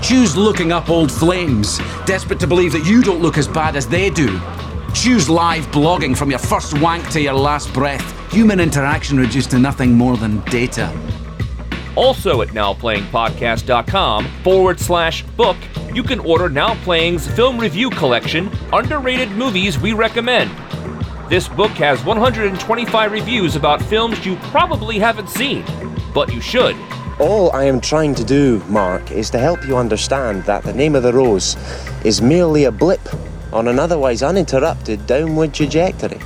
Choose 0.00 0.34
looking 0.34 0.72
up 0.72 0.88
old 0.88 1.12
flames, 1.12 1.76
desperate 2.06 2.40
to 2.40 2.46
believe 2.46 2.72
that 2.72 2.86
you 2.86 3.02
don't 3.02 3.20
look 3.20 3.36
as 3.36 3.46
bad 3.46 3.76
as 3.76 3.86
they 3.86 4.08
do. 4.08 4.40
Choose 4.96 5.28
live 5.28 5.66
blogging 5.66 6.16
from 6.16 6.30
your 6.30 6.38
first 6.38 6.80
wank 6.80 7.06
to 7.10 7.20
your 7.20 7.34
last 7.34 7.72
breath. 7.72 8.32
Human 8.32 8.58
interaction 8.58 9.18
reduced 9.18 9.50
to 9.50 9.58
nothing 9.58 9.92
more 9.92 10.16
than 10.16 10.40
data. 10.46 10.90
Also 11.94 12.40
at 12.40 12.48
nowplayingpodcast.com 12.48 14.26
forward 14.42 14.80
slash 14.80 15.22
book, 15.22 15.58
you 15.92 16.02
can 16.02 16.18
order 16.20 16.48
Now 16.48 16.74
Playing's 16.82 17.28
film 17.28 17.58
review 17.58 17.90
collection, 17.90 18.50
Underrated 18.72 19.30
Movies 19.32 19.78
We 19.78 19.92
Recommend. 19.92 20.50
This 21.28 21.46
book 21.46 21.72
has 21.72 22.02
125 22.02 23.12
reviews 23.12 23.54
about 23.54 23.82
films 23.82 24.24
you 24.24 24.36
probably 24.36 24.98
haven't 24.98 25.28
seen, 25.28 25.62
but 26.14 26.32
you 26.32 26.40
should. 26.40 26.74
All 27.20 27.52
I 27.52 27.64
am 27.64 27.82
trying 27.82 28.14
to 28.14 28.24
do, 28.24 28.60
Mark, 28.66 29.12
is 29.12 29.28
to 29.30 29.38
help 29.38 29.64
you 29.66 29.76
understand 29.76 30.44
that 30.44 30.64
the 30.64 30.72
name 30.72 30.96
of 30.96 31.02
the 31.02 31.12
rose 31.12 31.54
is 32.02 32.22
merely 32.22 32.64
a 32.64 32.72
blip 32.72 33.06
on 33.52 33.68
an 33.68 33.78
otherwise 33.78 34.22
uninterrupted 34.22 35.06
downward 35.06 35.54
trajectory. 35.54 36.20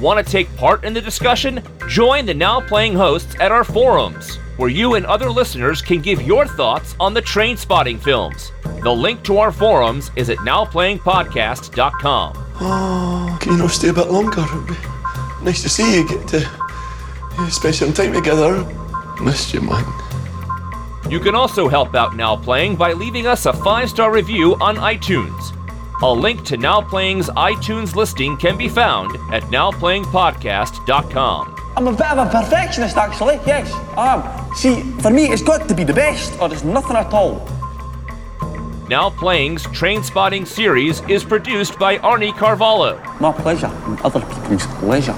Want 0.00 0.24
to 0.24 0.32
take 0.32 0.54
part 0.56 0.84
in 0.84 0.94
the 0.94 1.00
discussion? 1.00 1.62
Join 1.88 2.24
the 2.24 2.34
Now 2.34 2.60
Playing 2.60 2.94
hosts 2.94 3.34
at 3.40 3.50
our 3.50 3.64
forums, 3.64 4.36
where 4.56 4.68
you 4.68 4.94
and 4.94 5.04
other 5.06 5.30
listeners 5.30 5.82
can 5.82 6.00
give 6.00 6.22
your 6.22 6.46
thoughts 6.46 6.94
on 7.00 7.14
the 7.14 7.22
Trainspotting 7.22 8.00
films. 8.00 8.52
The 8.82 8.90
link 8.92 9.24
to 9.24 9.38
our 9.38 9.50
forums 9.50 10.12
is 10.14 10.30
at 10.30 10.38
nowplayingpodcast.com. 10.38 12.32
Oh, 12.60 13.38
can 13.40 13.52
you 13.52 13.58
not 13.58 13.70
stay 13.70 13.88
a 13.88 13.92
bit 13.92 14.08
longer? 14.08 14.42
It'd 14.42 14.66
be 14.68 14.74
nice 15.42 15.62
to 15.62 15.68
see 15.68 15.96
you, 15.96 16.08
get 16.08 16.28
to 16.28 16.48
uh, 17.38 17.48
spend 17.50 17.74
some 17.74 17.92
time 17.92 18.12
together. 18.12 18.64
Missed 19.20 19.52
you, 19.52 19.62
man. 19.62 19.84
You 21.10 21.18
can 21.18 21.34
also 21.34 21.68
help 21.68 21.94
out 21.96 22.14
Now 22.14 22.36
Playing 22.36 22.76
by 22.76 22.92
leaving 22.92 23.26
us 23.26 23.46
a 23.46 23.52
five 23.52 23.90
star 23.90 24.12
review 24.12 24.54
on 24.60 24.76
iTunes. 24.76 25.57
A 26.00 26.12
link 26.12 26.44
to 26.44 26.56
Now 26.56 26.80
Playing's 26.80 27.28
iTunes 27.30 27.96
listing 27.96 28.36
can 28.36 28.56
be 28.56 28.68
found 28.68 29.16
at 29.32 29.42
nowplayingpodcast.com. 29.44 31.56
I'm 31.76 31.88
a 31.88 31.92
bit 31.92 32.06
of 32.06 32.18
a 32.18 32.26
perfectionist, 32.30 32.96
actually. 32.96 33.40
Yes, 33.44 33.72
I 33.96 34.14
am. 34.14 34.54
See, 34.54 34.82
for 35.00 35.10
me, 35.10 35.24
it's 35.24 35.42
got 35.42 35.68
to 35.68 35.74
be 35.74 35.82
the 35.82 35.92
best, 35.92 36.40
or 36.40 36.48
there's 36.48 36.62
nothing 36.62 36.94
at 36.94 37.12
all. 37.12 37.44
Now 38.88 39.10
Playing's 39.10 39.64
Trainspotting 39.64 40.46
series 40.46 41.00
is 41.08 41.24
produced 41.24 41.80
by 41.80 41.98
Arnie 41.98 42.32
Carvalho. 42.32 43.02
My 43.18 43.32
pleasure, 43.32 43.66
and 43.66 44.00
other 44.02 44.20
people's 44.20 44.66
pleasure. 44.78 45.16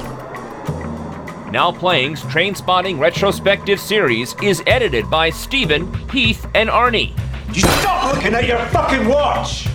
Now 1.53 1.73
Playing's 1.73 2.23
Trainspotting 2.23 2.99
retrospective 2.99 3.79
series 3.79 4.35
is 4.43 4.63
edited 4.67 5.11
by 5.11 5.29
Stephen, 5.29 5.93
Heath, 6.09 6.47
and 6.55 6.71
Arnie. 6.71 7.13
You 7.55 7.61
stop 7.61 8.15
looking 8.15 8.33
at 8.33 8.47
your 8.47 8.65
fucking 8.69 9.07
watch! 9.07 9.67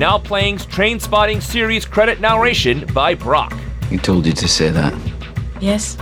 Now 0.00 0.16
Playing's 0.16 0.64
Trainspotting 0.64 1.42
series 1.42 1.84
credit 1.84 2.22
narration 2.22 2.86
by 2.94 3.14
Brock. 3.14 3.52
He 3.90 3.98
told 3.98 4.24
you 4.24 4.32
to 4.32 4.48
say 4.48 4.70
that. 4.70 4.94
Yes. 5.60 5.98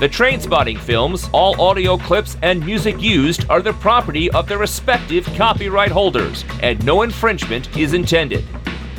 The 0.00 0.08
Trainspotting 0.08 0.80
films, 0.80 1.30
all 1.32 1.60
audio 1.60 1.98
clips 1.98 2.36
and 2.42 2.66
music 2.66 3.00
used 3.00 3.48
are 3.48 3.62
the 3.62 3.74
property 3.74 4.28
of 4.32 4.48
their 4.48 4.58
respective 4.58 5.24
copyright 5.36 5.92
holders, 5.92 6.44
and 6.64 6.84
no 6.84 7.02
infringement 7.02 7.76
is 7.76 7.94
intended. 7.94 8.44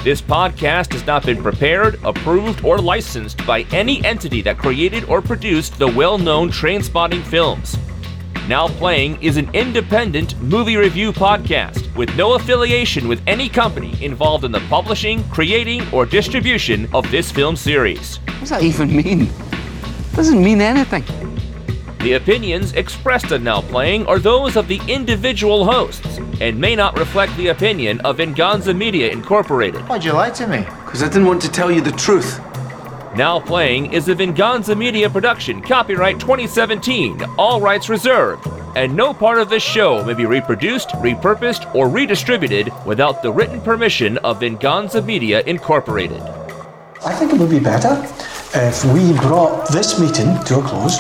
This 0.05 0.21
podcast 0.21 0.93
has 0.93 1.05
not 1.05 1.25
been 1.25 1.43
prepared, 1.43 1.99
approved, 2.05 2.63
or 2.63 2.77
licensed 2.77 3.45
by 3.45 3.63
any 3.73 4.01
entity 4.05 4.41
that 4.43 4.57
created 4.57 5.03
or 5.09 5.21
produced 5.21 5.77
the 5.77 5.88
well 5.89 6.17
known 6.17 6.49
Trainspotting 6.49 7.23
films. 7.23 7.77
Now 8.48 8.69
Playing 8.69 9.22
is 9.22 9.36
an 9.36 9.49
independent 9.53 10.41
movie 10.41 10.78
review 10.78 11.11
podcast 11.11 11.94
with 11.98 12.15
no 12.15 12.36
affiliation 12.36 13.10
with 13.10 13.22
any 13.28 13.49
company 13.49 14.02
involved 14.02 14.45
in 14.45 14.53
the 14.53 14.61
publishing, 14.69 15.22
creating, 15.26 15.82
or 15.91 16.06
distribution 16.06 16.88
of 16.94 17.11
this 17.11 17.30
film 17.30 17.57
series. 17.57 18.19
What 18.19 18.40
does 18.40 18.49
that 18.52 18.64
even 18.64 18.95
mean? 18.95 19.30
Doesn't 20.14 20.41
mean 20.41 20.61
anything. 20.61 21.03
The 21.99 22.14
opinions 22.14 22.72
expressed 22.72 23.34
on 23.34 23.44
Now 23.44 23.60
Playing 23.60 24.06
are 24.07 24.18
those 24.18 24.56
of 24.56 24.69
the 24.69 24.80
individual 24.88 25.65
hosts 25.65 26.18
and 26.40 26.57
may 26.57 26.74
not 26.74 26.98
reflect 26.98 27.36
the 27.36 27.49
opinion 27.49 27.99
of 28.02 28.15
Venganza 28.15 28.74
Media 28.74 29.11
Incorporated. 29.11 29.82
Why'd 29.90 30.06
you 30.06 30.14
lie 30.14 30.30
to 30.30 30.48
me? 30.48 30.60
Because 30.86 31.03
I 31.03 31.10
didn't 31.10 31.26
want 31.26 31.41
to 31.41 31.52
tell 31.52 31.69
you 31.69 31.82
the 31.82 31.91
truth. 31.91 32.40
Now 33.18 33.39
Playing 33.39 33.94
is 33.94 34.10
a 34.10 34.14
Venganza 34.14 34.76
Media 34.76 35.10
production, 35.10 35.60
copyright 35.60 36.19
2017, 36.19 37.23
all 37.39 37.60
rights 37.60 37.89
reserved, 37.89 38.45
and 38.76 38.95
no 38.95 39.11
part 39.11 39.39
of 39.39 39.49
this 39.49 39.64
show 39.64 40.03
may 40.03 40.14
be 40.14 40.27
reproduced, 40.27 40.89
repurposed, 40.89 41.73
or 41.73 41.89
redistributed 41.89 42.72
without 42.85 43.23
the 43.23 43.31
written 43.31 43.60
permission 43.60 44.19
of 44.19 44.39
Venganza 44.41 45.02
Media 45.02 45.41
Incorporated. 45.48 46.22
I 47.03 47.15
think 47.15 47.34
it 47.34 47.39
would 47.39 47.49
be 47.49 47.60
better 47.60 47.99
if 48.53 48.85
we 48.85 49.14
brought 49.14 49.68
this 49.72 49.99
meeting 49.99 50.38
to 50.44 50.60
a 50.60 50.61
close 50.61 50.99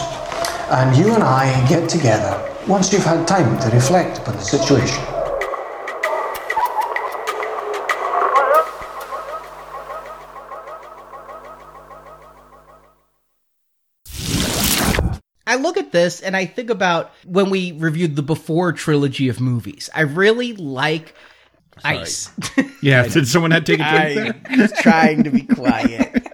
and 0.71 0.97
you 0.97 1.13
and 1.13 1.21
I 1.21 1.67
get 1.69 1.87
together 1.87 2.51
once 2.67 2.91
you've 2.91 3.05
had 3.05 3.27
time 3.27 3.59
to 3.59 3.69
reflect 3.69 4.17
upon 4.17 4.37
the 4.37 4.41
situation. 4.41 5.03
I 15.49 15.55
look 15.55 15.75
at 15.87 15.91
this 15.91 16.21
and 16.21 16.35
I 16.35 16.45
think 16.45 16.69
about 16.69 17.11
when 17.25 17.49
we 17.49 17.71
reviewed 17.73 18.15
the 18.15 18.21
before 18.21 18.73
trilogy 18.73 19.29
of 19.29 19.39
movies. 19.39 19.89
I 19.95 20.01
really 20.01 20.53
like 20.53 21.15
Ice. 21.83 22.31
Yeah, 22.81 23.07
did 23.07 23.27
someone 23.27 23.51
had 23.51 23.65
take 23.65 23.79
a 23.79 24.13
drink 24.13 24.49
I 24.49 24.57
was 24.57 24.71
trying 24.81 25.23
to 25.23 25.29
be 25.29 25.41
quiet. 25.55 26.27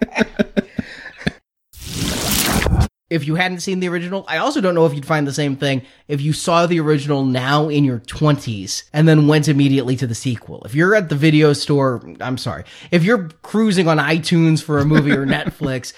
if 3.09 3.25
you 3.25 3.35
hadn't 3.35 3.59
seen 3.59 3.79
the 3.79 3.87
original, 3.87 4.25
I 4.27 4.37
also 4.37 4.59
don't 4.61 4.75
know 4.75 4.85
if 4.85 4.93
you'd 4.93 5.05
find 5.05 5.25
the 5.25 5.33
same 5.33 5.55
thing 5.55 5.83
if 6.07 6.21
you 6.21 6.33
saw 6.33 6.65
the 6.65 6.79
original 6.79 7.25
now 7.25 7.69
in 7.69 7.83
your 7.83 7.99
20s 7.99 8.83
and 8.91 9.07
then 9.07 9.27
went 9.27 9.47
immediately 9.47 9.95
to 9.97 10.07
the 10.07 10.15
sequel. 10.15 10.63
If 10.63 10.75
you're 10.75 10.95
at 10.95 11.09
the 11.09 11.15
video 11.15 11.53
store, 11.53 12.01
I'm 12.19 12.37
sorry, 12.37 12.65
if 12.91 13.03
you're 13.03 13.29
cruising 13.41 13.87
on 13.87 13.97
iTunes 13.97 14.61
for 14.61 14.79
a 14.79 14.85
movie 14.85 15.11
or 15.11 15.25
Netflix, 15.25 15.93